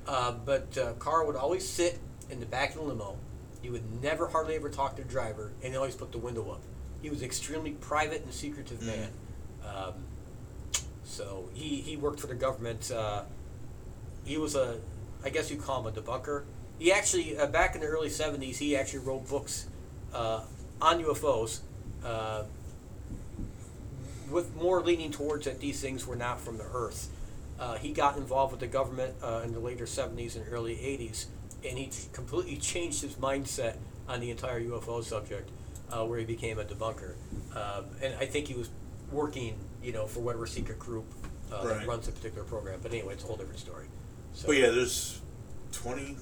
Uh, 0.07 0.33
but 0.33 0.77
uh, 0.79 0.93
Carl 0.95 1.27
would 1.27 1.37
always 1.37 1.69
sit 1.69 1.99
in 2.31 2.41
the 2.41 2.47
back 2.47 2.71
of 2.71 2.77
the 2.77 2.83
limo. 2.83 3.17
He 3.61 3.71
would 3.71 4.03
never 4.03 4.29
hardly 4.29 4.55
ever 4.55 4.71
talk 4.71 4.97
to 4.97 5.03
the 5.03 5.09
driver, 5.09 5.53
and 5.63 5.73
he 5.73 5.77
always 5.77 5.95
put 5.95 6.13
the 6.13 6.19
window 6.19 6.51
up. 6.51 6.63
He 7.03 7.11
was 7.11 7.21
an 7.21 7.27
extremely 7.27 7.73
private 7.73 8.23
and 8.23 8.33
secretive 8.33 8.83
man. 8.83 9.09
Um, 9.65 9.95
so 11.05 11.49
he, 11.55 11.81
he 11.81 11.97
worked 11.97 12.21
for 12.21 12.27
the 12.29 12.35
government. 12.35 12.91
Uh, 12.91 13.23
he 14.25 14.39
was 14.39 14.55
a, 14.55 14.79
I 15.25 15.31
guess 15.31 15.51
you 15.51 15.57
call 15.57 15.87
him 15.87 15.95
a 15.95 16.01
debunker. 16.01 16.45
He 16.79 16.93
actually, 16.93 17.37
uh, 17.37 17.47
back 17.47 17.75
in 17.75 17.81
the 17.81 17.89
early 17.89 18.09
70s, 18.09 18.57
he 18.57 18.77
actually 18.77 19.01
wrote 19.01 19.29
books 19.29 19.67
uh, 20.15 20.43
on 20.81 21.03
UFOs 21.03 21.61
uh, 22.05 22.45
with 24.31 24.55
more 24.57 24.83
leaning 24.83 25.11
towards 25.11 25.47
that 25.47 25.61
these 25.61 25.81
things 25.81 26.07
were 26.07 26.17
not 26.17 26.41
from 26.41 26.59
the 26.59 26.67
Earth. 26.73 27.09
Uh, 27.59 27.75
he 27.77 27.93
got 27.93 28.17
involved 28.17 28.53
with 28.53 28.61
the 28.61 28.67
government 28.67 29.15
uh, 29.23 29.43
in 29.45 29.53
the 29.53 29.59
later 29.59 29.85
70s 29.85 30.37
and 30.37 30.45
early 30.53 30.77
80s, 30.77 31.27
and 31.69 31.77
he 31.77 31.91
completely 32.13 32.57
changed 32.57 33.03
his 33.03 33.15
mindset 33.15 33.77
on 34.09 34.21
the 34.21 34.31
entire 34.31 34.61
UFO 34.61 35.03
subject, 35.03 35.51
uh, 35.91 36.05
where 36.05 36.19
he 36.19 36.25
became 36.25 36.59
a 36.59 36.65
debunker. 36.65 37.15
Um, 37.57 37.87
and 38.01 38.15
I 38.21 38.27
think 38.27 38.47
he 38.47 38.55
was 38.55 38.71
working, 39.11 39.59
you 39.83 39.93
know, 39.93 40.07
for 40.07 40.21
whatever 40.21 40.47
secret 40.47 40.79
group 40.79 41.07
uh, 41.53 41.65
that 41.67 41.87
runs 41.87 42.07
a 42.07 42.13
particular 42.13 42.45
program. 42.45 42.79
But 42.83 42.93
anyway, 42.93 43.15
it's 43.15 43.25
a 43.25 43.27
whole 43.27 43.37
different 43.37 43.59
story. 43.59 43.87
So, 44.35 44.47
But 44.49 44.57
yeah, 44.59 44.71
there's 44.71 45.21
20, 45.73 46.17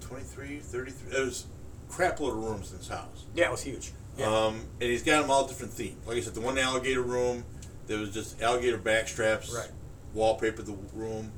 23, 0.00 0.58
33. 0.58 1.10
There's 1.10 1.46
crap 1.88 2.20
load 2.20 2.36
of 2.36 2.44
rooms 2.44 2.70
in 2.72 2.78
this 2.78 2.88
house. 2.88 3.24
yeah, 3.34 3.46
it 3.46 3.50
was 3.50 3.62
huge. 3.62 3.92
Yeah. 4.16 4.26
Um, 4.26 4.60
and 4.80 4.90
he's 4.90 5.02
got 5.02 5.22
them 5.22 5.30
all 5.30 5.46
different 5.46 5.72
themes. 5.72 6.06
Like 6.06 6.16
I 6.18 6.20
said, 6.20 6.34
the 6.34 6.40
one 6.40 6.58
alligator 6.58 7.02
room, 7.02 7.44
there 7.86 7.98
was 7.98 8.10
just 8.12 8.40
alligator 8.42 8.76
back 8.78 9.08
straps, 9.08 9.52
Right. 9.52 9.70
wallpaper 10.14 10.62
the 10.62 10.76
room. 10.94 11.32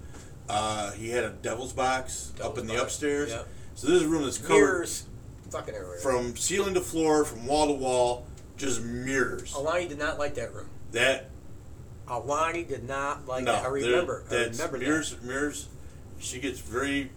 Uh, 0.49 0.91
he 0.93 1.09
had 1.11 1.25
a 1.25 1.31
devil's 1.31 1.73
box 1.73 2.33
up 2.33 2.37
Devil's 2.39 2.59
in 2.59 2.67
the 2.67 2.73
box, 2.75 2.83
upstairs. 2.85 3.31
yeah. 3.31 3.43
So 3.75 3.87
this 3.87 3.97
is 3.97 4.03
a 4.03 4.09
room 4.09 4.25
that's 4.25 4.39
covered 4.39 4.55
Mirrors, 4.61 5.05
fucking 5.51 5.75
everywhere. 5.75 5.99
from 5.99 6.37
ceiling 6.37 6.75
to 6.75 6.81
floor, 6.81 7.25
from 7.25 7.47
wall 7.47 7.69
to 7.69 7.73
wall, 7.73 8.27
just 8.57 8.83
mirrors. 8.83 9.55
Alani 9.55 9.89
did 9.89 9.99
not 9.99 10.19
like 10.19 10.35
that 10.35 10.53
room. 10.55 10.69
That 10.93 11.31
Alani 12.07 12.65
did 12.65 12.87
not 12.87 13.27
like 13.27 13.45
no, 13.45 13.53
that. 13.53 13.61
I 13.61 13.63
there- 13.63 13.73
remember. 13.73 14.25
I 14.27 14.35
that's 14.35 14.59
remember 14.59 14.79
mirrors. 14.79 15.17
Mirrors. 15.23 15.69
She 16.19 16.39
gets 16.41 16.59
very 16.61 17.11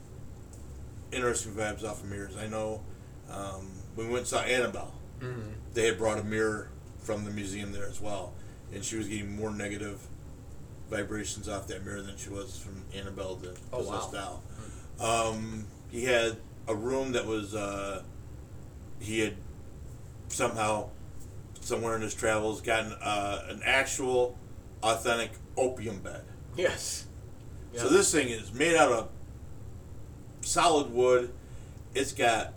interesting 1.12 1.52
vibes 1.54 1.84
off 1.84 2.04
of 2.04 2.10
mirrors. 2.10 2.36
I 2.38 2.48
know. 2.48 2.82
Um, 3.30 3.68
we 3.96 4.06
went 4.06 4.20
and 4.20 4.28
saw 4.28 4.40
Annabelle. 4.42 4.94
Mm-hmm. 5.20 5.50
They 5.74 5.86
had 5.88 5.98
brought 5.98 6.20
a 6.20 6.24
mirror 6.24 6.70
from 7.00 7.26
the 7.26 7.32
museum 7.32 7.72
there 7.72 7.88
as 7.88 8.00
well, 8.02 8.34
and 8.74 8.84
she 8.84 8.98
was 8.98 9.08
getting 9.08 9.36
more 9.36 9.52
negative 9.52 10.00
vibrations 10.90 11.50
off 11.50 11.68
that 11.68 11.84
mirror 11.86 12.02
than 12.02 12.18
she 12.18 12.30
was 12.30 12.58
from 12.58 12.84
Annabelle, 12.94 13.36
the 13.36 13.56
Oh, 13.74 13.84
wow. 13.84 13.98
possessed 14.00 14.12
doll. 14.14 14.44
Um, 15.00 15.66
he 15.92 16.04
had 16.06 16.38
a 16.68 16.76
room 16.76 17.12
that 17.14 17.26
was 17.26 17.56
uh, 17.56 18.04
he 19.00 19.20
had 19.20 19.36
somehow 20.30 20.90
somewhere 21.62 21.96
in 21.96 22.02
his 22.02 22.14
travels 22.14 22.62
gotten 22.62 22.94
uh, 22.94 23.46
an 23.50 23.62
actual 23.66 24.38
authentic 24.84 25.32
opium 25.58 26.00
bed. 26.00 26.24
Yes. 26.56 27.06
So 27.76 27.90
this 27.90 28.12
thing 28.12 28.30
is 28.30 28.52
made 28.54 28.76
out 28.76 28.92
of 28.92 29.10
solid 30.42 30.92
wood. 30.92 31.32
It's 31.94 32.12
got 32.14 32.54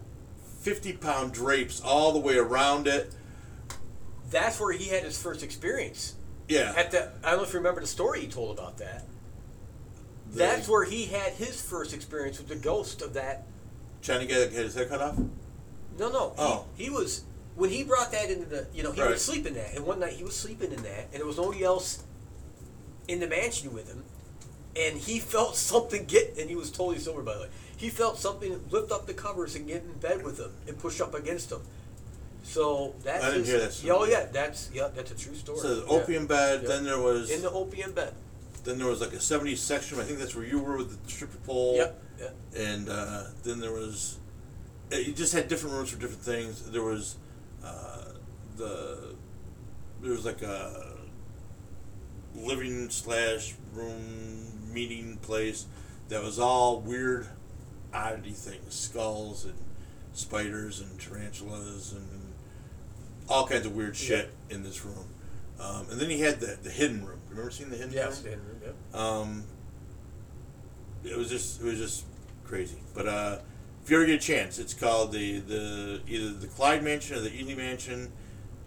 fifty 0.60 0.92
pound 0.92 1.32
drapes 1.32 1.80
all 1.80 2.12
the 2.12 2.18
way 2.18 2.36
around 2.36 2.86
it. 2.86 3.12
That's 4.30 4.60
where 4.60 4.72
he 4.72 4.88
had 4.88 5.02
his 5.02 5.20
first 5.20 5.42
experience. 5.42 6.14
Yeah, 6.48 6.72
At 6.76 6.90
the, 6.90 7.10
I 7.24 7.30
don't 7.30 7.38
know 7.38 7.44
if 7.44 7.52
you 7.52 7.58
remember 7.60 7.80
the 7.80 7.86
story 7.86 8.20
he 8.22 8.26
told 8.26 8.58
about 8.58 8.78
that. 8.78 9.04
That's 10.32 10.68
where 10.68 10.84
he 10.84 11.06
had 11.06 11.32
his 11.32 11.60
first 11.60 11.92
experience 11.94 12.38
with 12.38 12.48
the 12.48 12.56
ghost 12.56 13.02
of 13.02 13.14
that. 13.14 13.46
trying 14.02 14.20
to 14.20 14.26
get, 14.26 14.52
his 14.52 14.74
head 14.74 14.88
cut 14.88 15.00
off. 15.00 15.16
No, 15.98 16.10
no. 16.10 16.32
Oh. 16.38 16.64
he 16.76 16.88
was 16.90 17.24
when 17.56 17.70
he 17.70 17.82
brought 17.84 18.10
that 18.12 18.30
into 18.30 18.46
the, 18.46 18.66
you 18.72 18.82
know, 18.82 18.90
he 18.92 19.00
Right. 19.00 19.10
would 19.10 19.20
sleep 19.20 19.46
in 19.46 19.54
that, 19.54 19.74
and 19.76 19.84
one 19.84 20.00
night 20.00 20.12
he 20.14 20.24
was 20.24 20.34
sleeping 20.36 20.72
in 20.72 20.82
that, 20.82 21.08
and 21.12 21.14
there 21.20 21.26
was 21.26 21.36
nobody 21.36 21.62
else 21.64 22.02
in 23.08 23.20
the 23.20 23.26
mansion 23.26 23.72
with 23.72 23.88
him, 23.88 24.02
and 24.76 24.96
he 24.98 25.18
felt 25.34 25.56
something 25.56 26.04
get, 26.04 26.36
and 26.38 26.48
he 26.48 26.56
was 26.56 26.70
totally 26.70 26.98
sober 26.98 27.22
by 27.22 27.34
the 27.34 27.40
way. 27.42 27.48
He 27.80 27.88
felt 27.88 28.18
something 28.18 28.60
lift 28.70 28.92
up 28.92 29.06
the 29.06 29.14
covers 29.14 29.56
and 29.56 29.66
get 29.66 29.82
in 29.82 29.92
bed 30.00 30.22
with 30.22 30.38
him 30.38 30.52
and 30.68 30.78
push 30.78 31.00
up 31.00 31.14
against 31.14 31.50
him. 31.50 31.60
So 32.42 32.94
that's 33.02 33.24
I 33.24 33.28
didn't 33.28 33.46
his- 33.46 33.48
hear 33.48 33.58
that 33.60 33.82
Yeah, 33.82 33.92
oh 33.94 34.04
yeah, 34.04 34.26
that's 34.30 34.68
yeah, 34.74 34.88
that's 34.94 35.10
a 35.12 35.14
true 35.14 35.34
story. 35.34 35.60
So 35.60 35.76
the 35.76 35.86
Yeah. 35.86 35.98
opium 36.02 36.26
bed. 36.26 36.60
Yeah. 36.62 36.68
Then 36.68 36.84
there 36.84 37.00
was 37.00 37.30
in 37.30 37.40
the 37.40 37.50
opium 37.50 37.92
bed. 37.92 38.12
then 38.64 38.76
there 38.76 38.86
was 38.86 39.00
like 39.00 39.14
a 39.14 39.20
'70s 39.20 39.60
section. 39.62 39.98
I 39.98 40.02
think 40.04 40.18
that's 40.18 40.34
where 40.36 40.44
you 40.44 40.58
were 40.58 40.76
with 40.76 41.02
the 41.04 41.10
stripper 41.10 41.38
pole. 41.46 41.76
Yep. 41.76 42.02
Yeah. 42.20 42.28
And 42.54 42.88
uh, 42.90 43.24
then 43.44 43.60
there 43.60 43.72
was, 43.72 44.18
uh, 44.92 44.96
you 44.96 45.14
just 45.14 45.32
had 45.32 45.48
different 45.48 45.74
rooms 45.76 45.88
for 45.88 45.98
different 45.98 46.22
things. 46.22 46.70
There 46.70 46.82
was, 46.82 47.16
uh, 47.64 48.04
the, 48.58 49.14
there 50.02 50.10
was 50.12 50.26
like 50.26 50.42
a 50.42 50.96
living 52.34 52.90
slash 52.90 53.54
room 53.72 54.72
meeting 54.74 55.16
place 55.22 55.64
that 56.10 56.22
was 56.22 56.38
all 56.38 56.80
weird 56.80 57.26
oddity 57.94 58.30
things, 58.32 58.74
skulls 58.74 59.44
and 59.44 59.54
spiders 60.12 60.80
and 60.80 60.98
tarantulas 61.00 61.92
and 61.92 62.32
all 63.28 63.46
kinds 63.46 63.64
of 63.66 63.74
weird 63.76 63.96
shit 63.96 64.30
in 64.50 64.62
this 64.62 64.84
room. 64.84 65.06
Um, 65.60 65.86
and 65.90 66.00
then 66.00 66.10
he 66.10 66.20
had 66.20 66.40
the, 66.40 66.58
the 66.62 66.70
hidden 66.70 67.04
room. 67.04 67.20
Remember 67.28 67.50
seeing 67.50 67.70
the 67.70 67.76
hidden 67.76 67.92
Yes. 67.92 68.22
room? 68.24 68.32
and- 68.34 68.42
yeah. 68.62 68.98
Um, 69.00 69.44
it 71.04 71.16
was 71.16 71.28
just 71.30 71.60
it 71.60 71.64
was 71.64 71.78
just 71.78 72.04
crazy. 72.44 72.78
But 72.94 73.06
uh, 73.08 73.38
if 73.82 73.90
you 73.90 73.96
ever 73.96 74.06
get 74.06 74.16
a 74.16 74.18
chance, 74.18 74.58
it's 74.58 74.74
called 74.74 75.12
the 75.12 75.38
the 75.40 76.00
either 76.06 76.30
the 76.32 76.46
Clyde 76.46 76.82
Mansion 76.82 77.16
or 77.16 77.20
the 77.20 77.34
Ely 77.34 77.54
Mansion, 77.54 78.12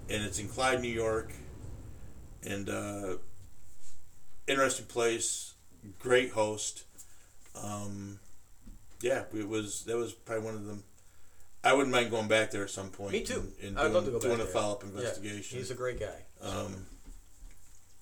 and 0.09 0.23
it's 0.23 0.39
in 0.39 0.47
Clyde, 0.47 0.81
New 0.81 0.87
York. 0.89 1.31
And 2.45 2.69
uh, 2.69 3.15
interesting 4.47 4.85
place, 4.87 5.53
great 5.99 6.31
host. 6.31 6.83
Um, 7.61 8.19
yeah, 9.03 9.23
it 9.33 9.47
was 9.47 9.83
that 9.83 9.97
was 9.97 10.13
probably 10.13 10.45
one 10.45 10.55
of 10.55 10.65
them. 10.65 10.83
I 11.63 11.73
wouldn't 11.73 11.91
mind 11.93 12.09
going 12.11 12.27
back 12.27 12.51
there 12.51 12.63
at 12.63 12.69
some 12.71 12.89
point. 12.89 13.11
Me 13.13 13.21
too. 13.23 13.53
And, 13.61 13.69
and 13.69 13.79
I'd 13.79 13.83
doing, 13.83 13.93
love 13.93 14.05
to 14.05 14.11
go 14.11 14.19
back 14.19 14.27
doing 14.29 14.41
a 14.41 14.45
follow 14.45 14.73
up 14.73 14.83
Yeah, 14.83 14.89
investigation. 14.89 15.57
he's 15.59 15.71
a 15.71 15.75
great 15.75 15.99
guy. 15.99 16.25
um, 16.41 16.85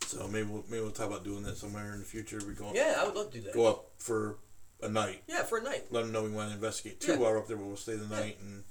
so 0.07 0.28
maybe 0.28 0.48
we'll, 0.49 0.64
maybe 0.69 0.82
we'll 0.82 0.91
talk 0.91 1.07
about 1.07 1.23
doing 1.23 1.44
that 1.44 1.57
somewhere 1.57 1.94
in 1.94 1.99
the 1.99 2.06
future. 2.06 2.40
We 2.48 2.53
go 2.53 2.72
Yeah, 2.73 2.95
I 2.99 3.06
would 3.06 3.15
love 3.15 3.32
to 3.32 3.38
do 3.38 3.44
that. 3.45 3.53
go 3.53 3.68
up 3.68 3.86
for 3.98 4.38
a 4.82 4.90
night. 4.90 5.22
Yeah, 5.28 5.44
for 5.44 5.60
a 5.60 5.64
night. 5.64 5.86
Let 5.91 6.02
them 6.02 6.11
know 6.11 6.23
we 6.23 6.32
want 6.32 6.49
to 6.49 6.56
investigate 6.56 6.99
too 7.02 7.11
Yeah. 7.14 7.18
while 7.19 7.32
we're 7.32 7.38
up 7.40 7.48
there. 7.48 7.57
But 7.57 7.65
we'll 7.68 7.78
stay 7.78 7.95
the 7.95 8.07
night, 8.07 8.38
and 8.41 8.64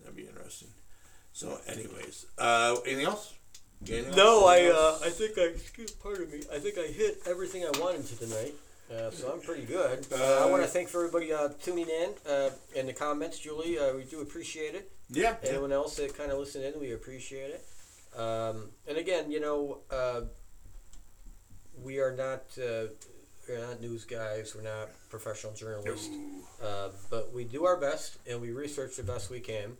that'd 0.00 0.14
be 0.16 0.26
interesting. 0.26 0.68
So, 1.32 1.58
anyways, 1.66 2.26
uh, 2.38 2.76
anything 2.86 3.06
else? 3.06 3.32
Anything 3.88 4.14
No, 4.14 4.46
else? 4.46 4.50
I 4.50 4.66
uh. 4.66 4.98
I 5.06 5.10
think 5.10 5.38
I 5.38 5.42
excuse 5.44 5.92
pardon 5.92 6.30
me. 6.30 6.42
I 6.52 6.58
think 6.58 6.76
I 6.76 6.82
hit 6.88 7.22
everything 7.26 7.64
I 7.64 7.70
wanted 7.80 8.06
to 8.06 8.16
tonight. 8.18 8.52
Uh, 8.90 9.10
so 9.10 9.32
I'm 9.32 9.40
pretty 9.40 9.62
good. 9.62 10.06
Uh, 10.12 10.40
I 10.42 10.46
want 10.50 10.62
to 10.62 10.68
thank 10.68 10.88
for 10.88 11.04
everybody 11.06 11.32
uh, 11.32 11.50
tuning 11.62 11.86
in 11.88 12.10
uh, 12.28 12.50
in 12.74 12.86
the 12.86 12.92
comments, 12.92 13.38
Julie. 13.38 13.78
Uh, 13.78 13.94
we 13.94 14.04
do 14.04 14.20
appreciate 14.20 14.74
it. 14.74 14.90
yeah. 15.10 15.36
Anyone 15.44 15.70
else 15.72 15.96
that 15.96 16.16
kind 16.16 16.32
of 16.32 16.38
listened 16.38 16.64
in, 16.64 16.80
we 16.80 16.92
appreciate 16.92 17.50
it. 17.50 17.64
Um, 18.18 18.70
and 18.88 18.98
again, 18.98 19.30
you 19.30 19.38
know, 19.38 19.78
uh, 19.90 20.22
we 21.80 22.00
are 22.00 22.14
not 22.16 22.42
uh, 22.58 22.88
we're 23.48 23.60
not 23.64 23.80
news 23.80 24.04
guys. 24.04 24.54
We're 24.56 24.62
not 24.62 24.88
professional 25.08 25.52
journalists. 25.52 26.08
Uh, 26.62 26.88
but 27.10 27.32
we 27.32 27.44
do 27.44 27.64
our 27.66 27.76
best 27.76 28.18
and 28.28 28.40
we 28.40 28.50
research 28.50 28.96
the 28.96 29.02
best 29.02 29.30
we 29.30 29.40
can. 29.40 29.76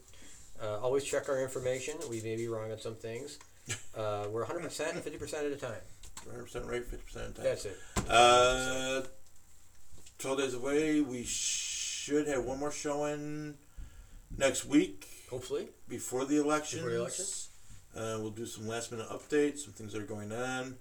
Uh, 0.62 0.78
always 0.78 1.05
check 1.05 1.28
our 1.28 1.43
information. 1.43 1.95
We 2.09 2.20
may 2.23 2.37
be 2.37 2.49
wrong 2.49 2.70
on 2.73 2.78
some 2.78 2.95
things. 2.95 3.39
Uh, 3.97 4.27
we're 4.31 4.45
100% 4.45 4.65
50% 4.69 5.35
at 5.35 5.45
a 5.47 5.57
time. 5.57 5.81
100% 6.28 6.68
right, 6.68 6.82
50% 6.82 6.92
of 6.92 7.12
the 7.12 7.20
time. 7.20 7.32
That's 7.42 7.64
it. 7.64 7.78
Uh, 8.09 9.02
12 10.18 10.38
days 10.38 10.55
away. 10.55 11.01
We 11.01 11.24
should 11.24 12.26
have 12.26 12.44
one 12.44 12.59
more 12.59 12.70
showing 12.72 13.55
next 14.36 14.64
week 14.64 15.06
Hopefully. 15.30 15.68
before 15.88 16.24
the 16.24 16.40
elections. 16.40 16.82
Before 16.82 16.90
the 16.90 17.01
election? 17.01 17.24
Uh, 17.97 18.18
we'll 18.20 18.30
do 18.30 18.47
some 18.47 18.68
last 18.68 18.92
minute 18.92 19.09
updates, 19.09 19.60
some 19.60 19.72
things 19.72 19.92
that 19.92 20.02
are 20.02 20.06
going 20.06 20.32
on. 20.32 20.76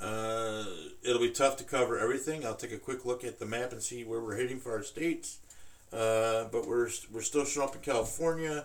Uh, 0.00 0.64
it'll 1.02 1.20
be 1.20 1.30
tough 1.30 1.56
to 1.58 1.64
cover 1.64 1.98
everything. 1.98 2.44
I'll 2.44 2.54
take 2.54 2.72
a 2.72 2.78
quick 2.78 3.04
look 3.04 3.22
at 3.24 3.38
the 3.38 3.46
map 3.46 3.72
and 3.72 3.82
see 3.82 4.04
where 4.04 4.20
we're 4.20 4.36
heading 4.36 4.58
for 4.58 4.72
our 4.72 4.82
states. 4.82 5.38
Uh, 5.92 6.44
but 6.52 6.66
we're 6.66 6.88
we're 7.12 7.20
still 7.22 7.44
showing 7.44 7.68
up 7.68 7.74
in 7.74 7.82
California. 7.82 8.64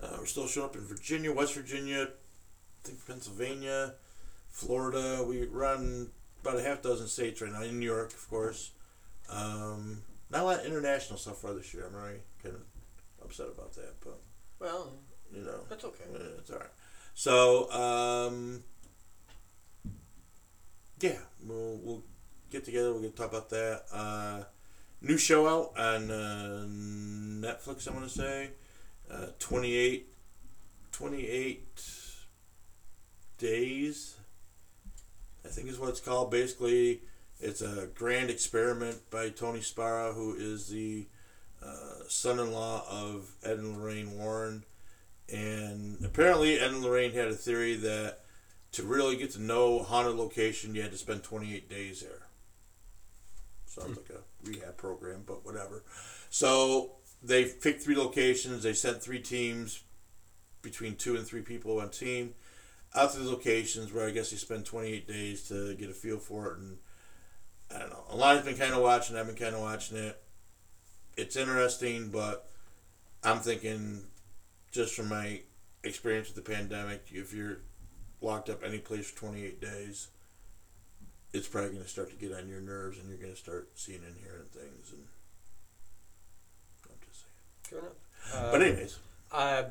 Uh, 0.00 0.16
we're 0.18 0.26
still 0.26 0.46
showing 0.46 0.66
up 0.66 0.76
in 0.76 0.82
Virginia, 0.82 1.32
West 1.32 1.54
Virginia, 1.54 2.08
I 2.10 2.86
think 2.88 3.06
Pennsylvania, 3.06 3.94
Florida. 4.50 5.24
We 5.26 5.44
run 5.46 6.10
about 6.42 6.58
a 6.58 6.62
half 6.62 6.82
dozen 6.82 7.06
states 7.08 7.40
right 7.40 7.52
now. 7.52 7.62
In 7.62 7.78
New 7.78 7.86
York, 7.86 8.12
of 8.12 8.28
course. 8.28 8.72
Um, 9.30 10.02
not 10.30 10.42
a 10.42 10.44
lot 10.44 10.60
of 10.60 10.66
international 10.66 11.18
stuff 11.18 11.38
for 11.38 11.52
this 11.54 11.72
year. 11.74 11.86
I'm 11.86 11.94
really 11.94 12.20
kind 12.42 12.54
of 12.54 12.62
upset 13.24 13.46
about 13.48 13.74
that, 13.74 13.94
but 14.04 14.20
Well, 14.58 14.92
you 15.34 15.42
know. 15.42 15.60
that's 15.68 15.84
okay. 15.84 16.04
It's 16.38 16.50
all 16.50 16.58
right. 16.58 16.68
So, 17.14 17.70
um, 17.72 18.62
yeah, 21.00 21.18
we'll 21.44 21.78
we'll 21.82 22.02
get 22.50 22.64
together. 22.64 22.92
We'll 22.92 23.02
get 23.02 23.16
to 23.16 23.22
talk 23.22 23.30
about 23.30 23.50
that. 23.50 23.82
Uh, 23.92 24.44
new 25.00 25.18
show 25.18 25.46
out 25.46 25.78
on 25.78 26.10
uh, 26.10 26.64
Netflix. 26.68 27.88
I 27.88 27.92
want 27.92 28.08
to 28.08 28.10
say 28.18 28.50
uh, 29.10 29.26
28, 29.38 30.06
28 30.92 31.82
days. 33.38 34.16
I 35.48 35.50
think 35.50 35.68
is 35.68 35.78
what 35.78 35.88
it's 35.88 36.00
called. 36.00 36.30
Basically, 36.30 37.00
it's 37.40 37.62
a 37.62 37.88
grand 37.94 38.28
experiment 38.28 39.10
by 39.10 39.30
Tony 39.30 39.62
Spera, 39.62 40.12
who 40.12 40.34
is 40.34 40.68
the 40.68 41.06
uh, 41.64 42.04
son-in-law 42.06 42.84
of 42.90 43.30
Ed 43.42 43.58
and 43.58 43.78
Lorraine 43.78 44.18
Warren. 44.18 44.64
And 45.32 46.04
apparently, 46.04 46.60
Ed 46.60 46.72
and 46.72 46.82
Lorraine 46.82 47.12
had 47.12 47.28
a 47.28 47.34
theory 47.34 47.76
that 47.76 48.20
to 48.72 48.82
really 48.82 49.16
get 49.16 49.30
to 49.32 49.42
know 49.42 49.80
a 49.80 49.84
haunted 49.84 50.16
location, 50.16 50.74
you 50.74 50.82
had 50.82 50.92
to 50.92 50.98
spend 50.98 51.22
28 51.22 51.70
days 51.70 52.02
there. 52.02 52.26
Sounds 53.64 53.96
like 53.96 54.10
a 54.10 54.46
rehab 54.46 54.76
program, 54.76 55.22
but 55.26 55.46
whatever. 55.46 55.82
So 56.28 56.92
they 57.22 57.46
picked 57.46 57.82
three 57.82 57.96
locations. 57.96 58.62
They 58.62 58.74
sent 58.74 59.02
three 59.02 59.20
teams, 59.20 59.82
between 60.60 60.96
two 60.96 61.16
and 61.16 61.26
three 61.26 61.40
people 61.40 61.80
on 61.80 61.88
team, 61.88 62.34
out 62.94 63.12
to 63.12 63.18
the 63.18 63.30
locations 63.30 63.92
where 63.92 64.06
I 64.06 64.10
guess 64.10 64.32
you 64.32 64.38
spend 64.38 64.64
28 64.64 65.06
days 65.06 65.48
to 65.48 65.74
get 65.74 65.90
a 65.90 65.94
feel 65.94 66.18
for 66.18 66.52
it. 66.52 66.58
And 66.58 66.78
I 67.74 67.78
don't 67.78 67.90
know. 67.90 68.04
Alana's 68.10 68.44
been 68.44 68.56
kind 68.56 68.74
of 68.74 68.82
watching. 68.82 69.16
I've 69.16 69.26
been 69.26 69.36
kind 69.36 69.54
of 69.54 69.60
watching 69.60 69.98
it. 69.98 70.20
It's 71.16 71.36
interesting, 71.36 72.10
but 72.10 72.48
I'm 73.22 73.40
thinking 73.40 74.04
just 74.70 74.94
from 74.94 75.08
my 75.08 75.40
experience 75.82 76.28
with 76.28 76.44
the 76.44 76.50
pandemic, 76.50 77.06
if 77.10 77.32
you're 77.32 77.58
locked 78.20 78.48
up 78.48 78.62
any 78.64 78.78
place 78.78 79.10
for 79.10 79.18
28 79.18 79.60
days, 79.60 80.08
it's 81.32 81.48
probably 81.48 81.70
going 81.70 81.82
to 81.82 81.88
start 81.88 82.10
to 82.10 82.16
get 82.16 82.32
on 82.32 82.48
your 82.48 82.60
nerves, 82.60 82.98
and 82.98 83.08
you're 83.08 83.18
going 83.18 83.32
to 83.32 83.38
start 83.38 83.68
seeing 83.74 84.00
and 84.06 84.16
hearing 84.22 84.46
things. 84.52 84.92
And 84.92 85.04
I'm 86.84 86.96
just 87.06 87.20
saying. 87.20 87.68
Sure 87.68 87.80
enough. 87.80 88.52
But 88.52 88.62
anyways, 88.62 88.98
I 89.32 89.64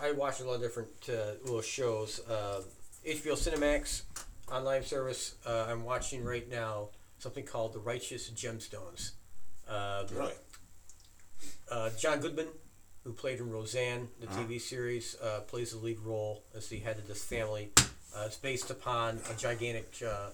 I 0.00 0.12
watch 0.12 0.40
a 0.40 0.44
lot 0.44 0.54
of 0.54 0.60
different 0.60 0.90
uh, 1.08 1.32
little 1.44 1.62
shows. 1.62 2.20
Uh, 2.28 2.62
HBO 3.06 3.32
Cinemax 3.34 4.02
online 4.50 4.84
service. 4.84 5.34
Uh, 5.46 5.66
I'm 5.68 5.84
watching 5.84 6.24
right 6.24 6.48
now 6.48 6.88
something 7.18 7.44
called 7.44 7.72
The 7.72 7.78
Righteous 7.80 8.30
Gemstones. 8.30 9.12
Uh, 9.68 10.04
really, 10.14 10.32
uh, 11.70 11.90
John 11.98 12.20
Goodman, 12.20 12.48
who 13.04 13.12
played 13.12 13.38
in 13.40 13.50
Roseanne, 13.50 14.08
the 14.20 14.26
Uh-huh. 14.28 14.40
TV 14.42 14.60
series, 14.60 15.16
uh, 15.20 15.40
plays 15.40 15.70
the 15.72 15.78
lead 15.78 15.98
role 16.00 16.42
as 16.54 16.68
the 16.68 16.78
head 16.78 16.98
of 16.98 17.06
this 17.08 17.24
family. 17.24 17.70
Uh, 18.14 18.24
it's 18.26 18.36
based 18.36 18.70
upon 18.70 19.20
a 19.30 19.34
gigantic 19.34 19.90
uh, 20.06 20.30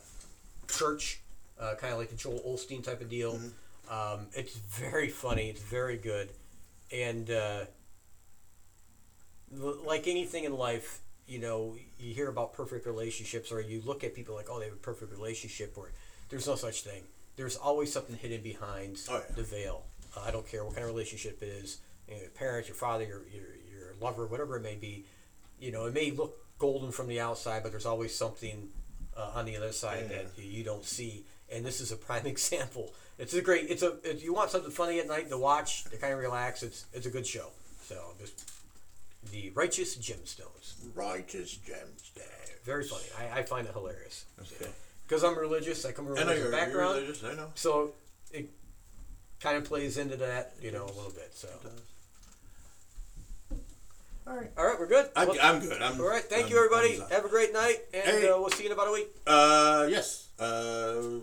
church, 0.68 1.20
uh, 1.60 1.74
kind 1.76 1.92
of 1.92 1.98
like 1.98 2.10
the 2.10 2.16
Joel 2.16 2.40
Osteen 2.46 2.82
type 2.82 3.00
of 3.00 3.08
deal. 3.08 3.38
Um, 3.88 4.26
it's 4.34 4.54
very 4.56 5.08
funny. 5.08 5.48
It's 5.50 5.62
very 5.62 5.96
good, 5.96 6.30
and 6.92 7.30
uh, 7.30 7.64
like 9.56 10.06
anything 10.08 10.44
in 10.44 10.54
life, 10.56 11.00
you 11.26 11.38
know, 11.38 11.74
you 11.98 12.14
hear 12.14 12.28
about 12.28 12.52
perfect 12.54 12.86
relationships, 12.86 13.50
or 13.52 13.60
you 13.60 13.82
look 13.84 14.04
at 14.04 14.14
people 14.14 14.34
like, 14.34 14.46
oh, 14.50 14.58
they 14.58 14.66
have 14.66 14.74
a 14.74 14.76
perfect 14.76 15.10
relationship, 15.12 15.74
or 15.76 15.90
there's 16.28 16.46
no 16.46 16.54
such 16.56 16.82
thing. 16.82 17.02
There's 17.36 17.56
always 17.56 17.92
something 17.92 18.16
hidden 18.16 18.42
behind 18.42 18.98
Oh, 19.10 19.22
yeah. 19.28 19.34
the 19.36 19.42
veil. 19.42 19.84
Uh, 20.16 20.20
I 20.26 20.30
don't 20.30 20.46
care 20.48 20.64
what 20.64 20.74
kind 20.74 20.86
of 20.86 20.92
relationship 20.92 21.42
it 21.42 21.46
is, 21.48 21.78
you 22.08 22.14
know, 22.14 22.20
your 22.20 22.30
parents, 22.30 22.68
your 22.68 22.74
father, 22.76 23.04
your, 23.04 23.22
your 23.32 23.44
your 23.70 23.94
lover, 24.00 24.26
whatever 24.26 24.56
it 24.56 24.62
may 24.62 24.74
be. 24.76 25.04
You 25.60 25.70
know, 25.72 25.86
it 25.86 25.94
may 25.94 26.10
look 26.10 26.36
golden 26.58 26.90
from 26.90 27.08
the 27.08 27.20
outside, 27.20 27.62
but 27.62 27.70
there's 27.72 27.86
always 27.86 28.14
something 28.14 28.70
uh, 29.16 29.32
on 29.34 29.44
the 29.44 29.56
other 29.56 29.72
side 29.72 30.06
Yeah. 30.10 30.16
that 30.18 30.26
you, 30.36 30.44
you 30.50 30.64
don't 30.64 30.84
see. 30.84 31.24
And 31.50 31.64
this 31.64 31.80
is 31.80 31.92
a 31.92 31.96
prime 31.96 32.26
example. 32.34 32.92
It's 33.18 33.34
a 33.34 33.42
great. 33.42 33.70
It's 33.70 33.82
a. 33.82 33.96
If 34.04 34.22
you 34.22 34.32
want 34.32 34.50
something 34.50 34.70
funny 34.70 34.98
at 35.00 35.06
night 35.08 35.28
to 35.30 35.38
watch 35.38 35.84
to 35.84 35.96
kind 35.96 36.12
of 36.12 36.18
relax, 36.20 36.62
it's 36.62 36.86
it's 36.92 37.06
a 37.06 37.10
good 37.10 37.26
show. 37.26 37.50
So 37.82 38.14
just 38.20 38.50
the 39.30 39.50
Righteous 39.50 39.96
Gemstones. 39.96 40.74
Righteous 40.94 41.56
Gemstones. 41.58 42.64
Very 42.64 42.84
funny. 42.84 43.04
I, 43.18 43.40
I 43.40 43.42
find 43.44 43.66
it 43.66 43.72
hilarious. 43.72 44.24
Okay. 44.40 44.70
Because 45.06 45.24
I'm 45.24 45.38
religious, 45.38 45.84
I 45.84 45.92
come 45.92 46.04
from 46.06 46.16
a 46.16 46.20
religious 46.20 46.42
you're, 46.42 46.52
background. 46.52 46.94
you're 46.96 47.02
religious. 47.02 47.24
I 47.24 47.34
know. 47.34 47.48
So 47.54 47.92
it 48.32 48.50
kind 49.40 49.56
of 49.56 49.64
plays 49.64 49.96
into 49.96 50.16
that, 50.16 50.54
you 50.60 50.70
know, 50.70 50.84
a 50.84 50.92
little 50.92 51.12
bit. 51.12 51.30
So, 51.34 51.48
All 54.26 54.36
right. 54.36 54.50
all 54.58 54.66
right, 54.66 54.78
we're 54.78 54.86
good. 54.86 55.08
I'm, 55.16 55.28
Well, 55.28 55.38
I'm 55.40 55.60
good. 55.60 55.80
I'm, 55.80 55.98
all 56.00 56.06
right, 56.08 56.22
thank 56.22 56.44
I'm- 56.44 56.52
you, 56.52 56.58
everybody. 56.58 57.00
Have 57.14 57.24
a 57.24 57.28
great 57.30 57.52
night, 57.54 57.78
and 57.94 58.02
Hey. 58.04 58.28
uh, 58.28 58.38
we'll 58.38 58.50
see 58.50 58.64
you 58.64 58.68
in 58.68 58.72
about 58.74 58.88
a 58.88 58.92
week. 58.92 59.08
Uh, 59.26 59.86
yes. 59.88 60.28
Uh, 60.38 61.20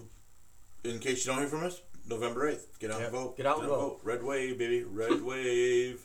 in 0.83 0.97
case 0.99 1.23
you 1.25 1.31
don't 1.31 1.39
hear 1.41 1.47
from 1.47 1.63
us, 1.65 1.81
November 2.07 2.49
eighth. 2.49 2.79
Get 2.79 2.89
out 2.91 2.99
Yep. 3.01 3.07
and 3.09 3.17
vote. 3.17 3.37
Get 3.37 3.45
out 3.45 3.59
and 3.59 3.67
vote. 3.67 3.99
Red 4.03 4.23
wave, 4.23 4.57
baby. 4.57 4.83
Red 4.83 5.21
wave. 5.23 6.01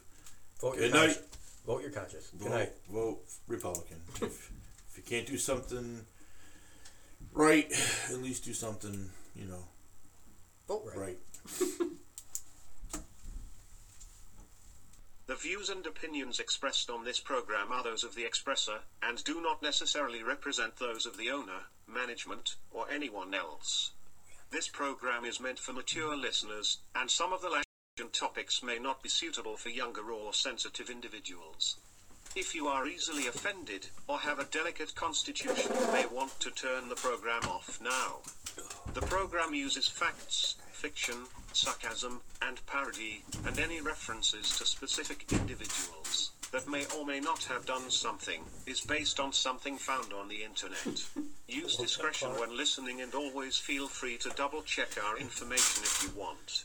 Vote 0.61 0.77
Good 0.77 0.93
night. 0.93 1.07
conscience. 1.07 1.27
Vote 1.71 1.83
your 1.83 1.93
conscience. 1.93 2.33
Good 2.37 2.49
vote, 2.49 2.51
night. 2.51 2.73
vote 2.91 3.21
Republican. 3.47 3.99
if, 4.17 4.51
if 4.91 4.97
you 4.97 5.05
can't 5.05 5.25
do 5.25 5.39
something 5.39 6.01
right, 7.33 7.73
at 8.11 8.21
least 8.21 8.45
do 8.45 8.53
something, 8.53 9.09
you 9.37 9.45
know, 9.45 9.69
Vote 10.67 10.83
right. 10.85 10.99
right. 10.99 11.19
The 15.29 15.37
views 15.37 15.69
and 15.69 15.87
opinions 15.87 16.41
expressed 16.41 16.91
on 16.91 17.05
this 17.05 17.21
program 17.21 17.71
are 17.71 17.85
those 17.85 18.03
of 18.03 18.17
the 18.17 18.25
expresser, 18.25 18.81
and 19.01 19.23
do 19.23 19.41
not 19.41 19.63
necessarily 19.63 20.25
represent 20.25 20.79
those 20.79 21.07
of 21.07 21.17
the 21.17 21.31
owner, 21.31 21.67
management, 21.87 22.57
or 22.73 22.91
anyone 22.91 23.33
else. 23.33 23.93
This 24.51 24.67
program 24.67 25.25
is 25.25 25.39
meant 25.39 25.61
for 25.61 25.73
mature 25.73 26.17
listeners, 26.17 26.79
and 26.97 27.09
some 27.09 27.33
of 27.33 27.43
the 27.43 27.49
language 27.49 27.70
and 28.01 28.13
topics 28.13 28.63
may 28.63 28.79
not 28.79 29.03
be 29.03 29.09
suitable 29.09 29.57
for 29.57 29.69
younger 29.69 30.11
or 30.11 30.33
sensitive 30.33 30.91
individuals. 30.91 31.77
If 32.35 32.55
you 32.55 32.69
are 32.69 32.87
easily 32.87 33.27
offended, 33.27 33.89
or 34.07 34.21
have 34.21 34.39
a 34.39 34.45
delicate 34.45 34.95
constitution, 34.95 35.73
you 35.81 35.93
may 35.93 36.07
want 36.07 36.39
to 36.41 36.51
turn 36.51 36.89
the 36.89 36.95
program 36.95 37.43
off 37.45 37.81
now. 37.83 38.21
The 38.95 39.03
program 39.03 39.53
uses 39.53 39.89
facts, 39.89 40.55
fiction, 40.71 41.27
sarcasm, 41.53 42.21
and 42.41 42.65
parody, 42.67 43.25
and 43.47 43.59
any 43.59 43.81
references 43.81 44.57
to 44.59 44.65
specific 44.65 45.25
individuals 45.33 46.31
that 46.53 46.69
may 46.69 46.85
or 46.97 47.05
may 47.05 47.21
not 47.21 47.45
have 47.45 47.67
done 47.67 47.91
something 47.91 48.43
is 48.67 48.81
based 48.81 49.21
on 49.21 49.33
something 49.33 49.77
found 49.77 50.13
on 50.13 50.29
the 50.29 50.43
internet. 50.43 51.05
Use 51.49 51.77
discretion 51.77 52.31
when 52.39 52.57
listening 52.57 53.01
and 53.01 53.15
always 53.15 53.57
feel 53.57 53.87
free 53.87 54.17
to 54.19 54.31
double 54.31 54.63
check 54.63 54.89
our 55.05 55.19
information 55.19 55.83
if 55.85 56.03
you 56.03 56.21
want. 56.21 56.65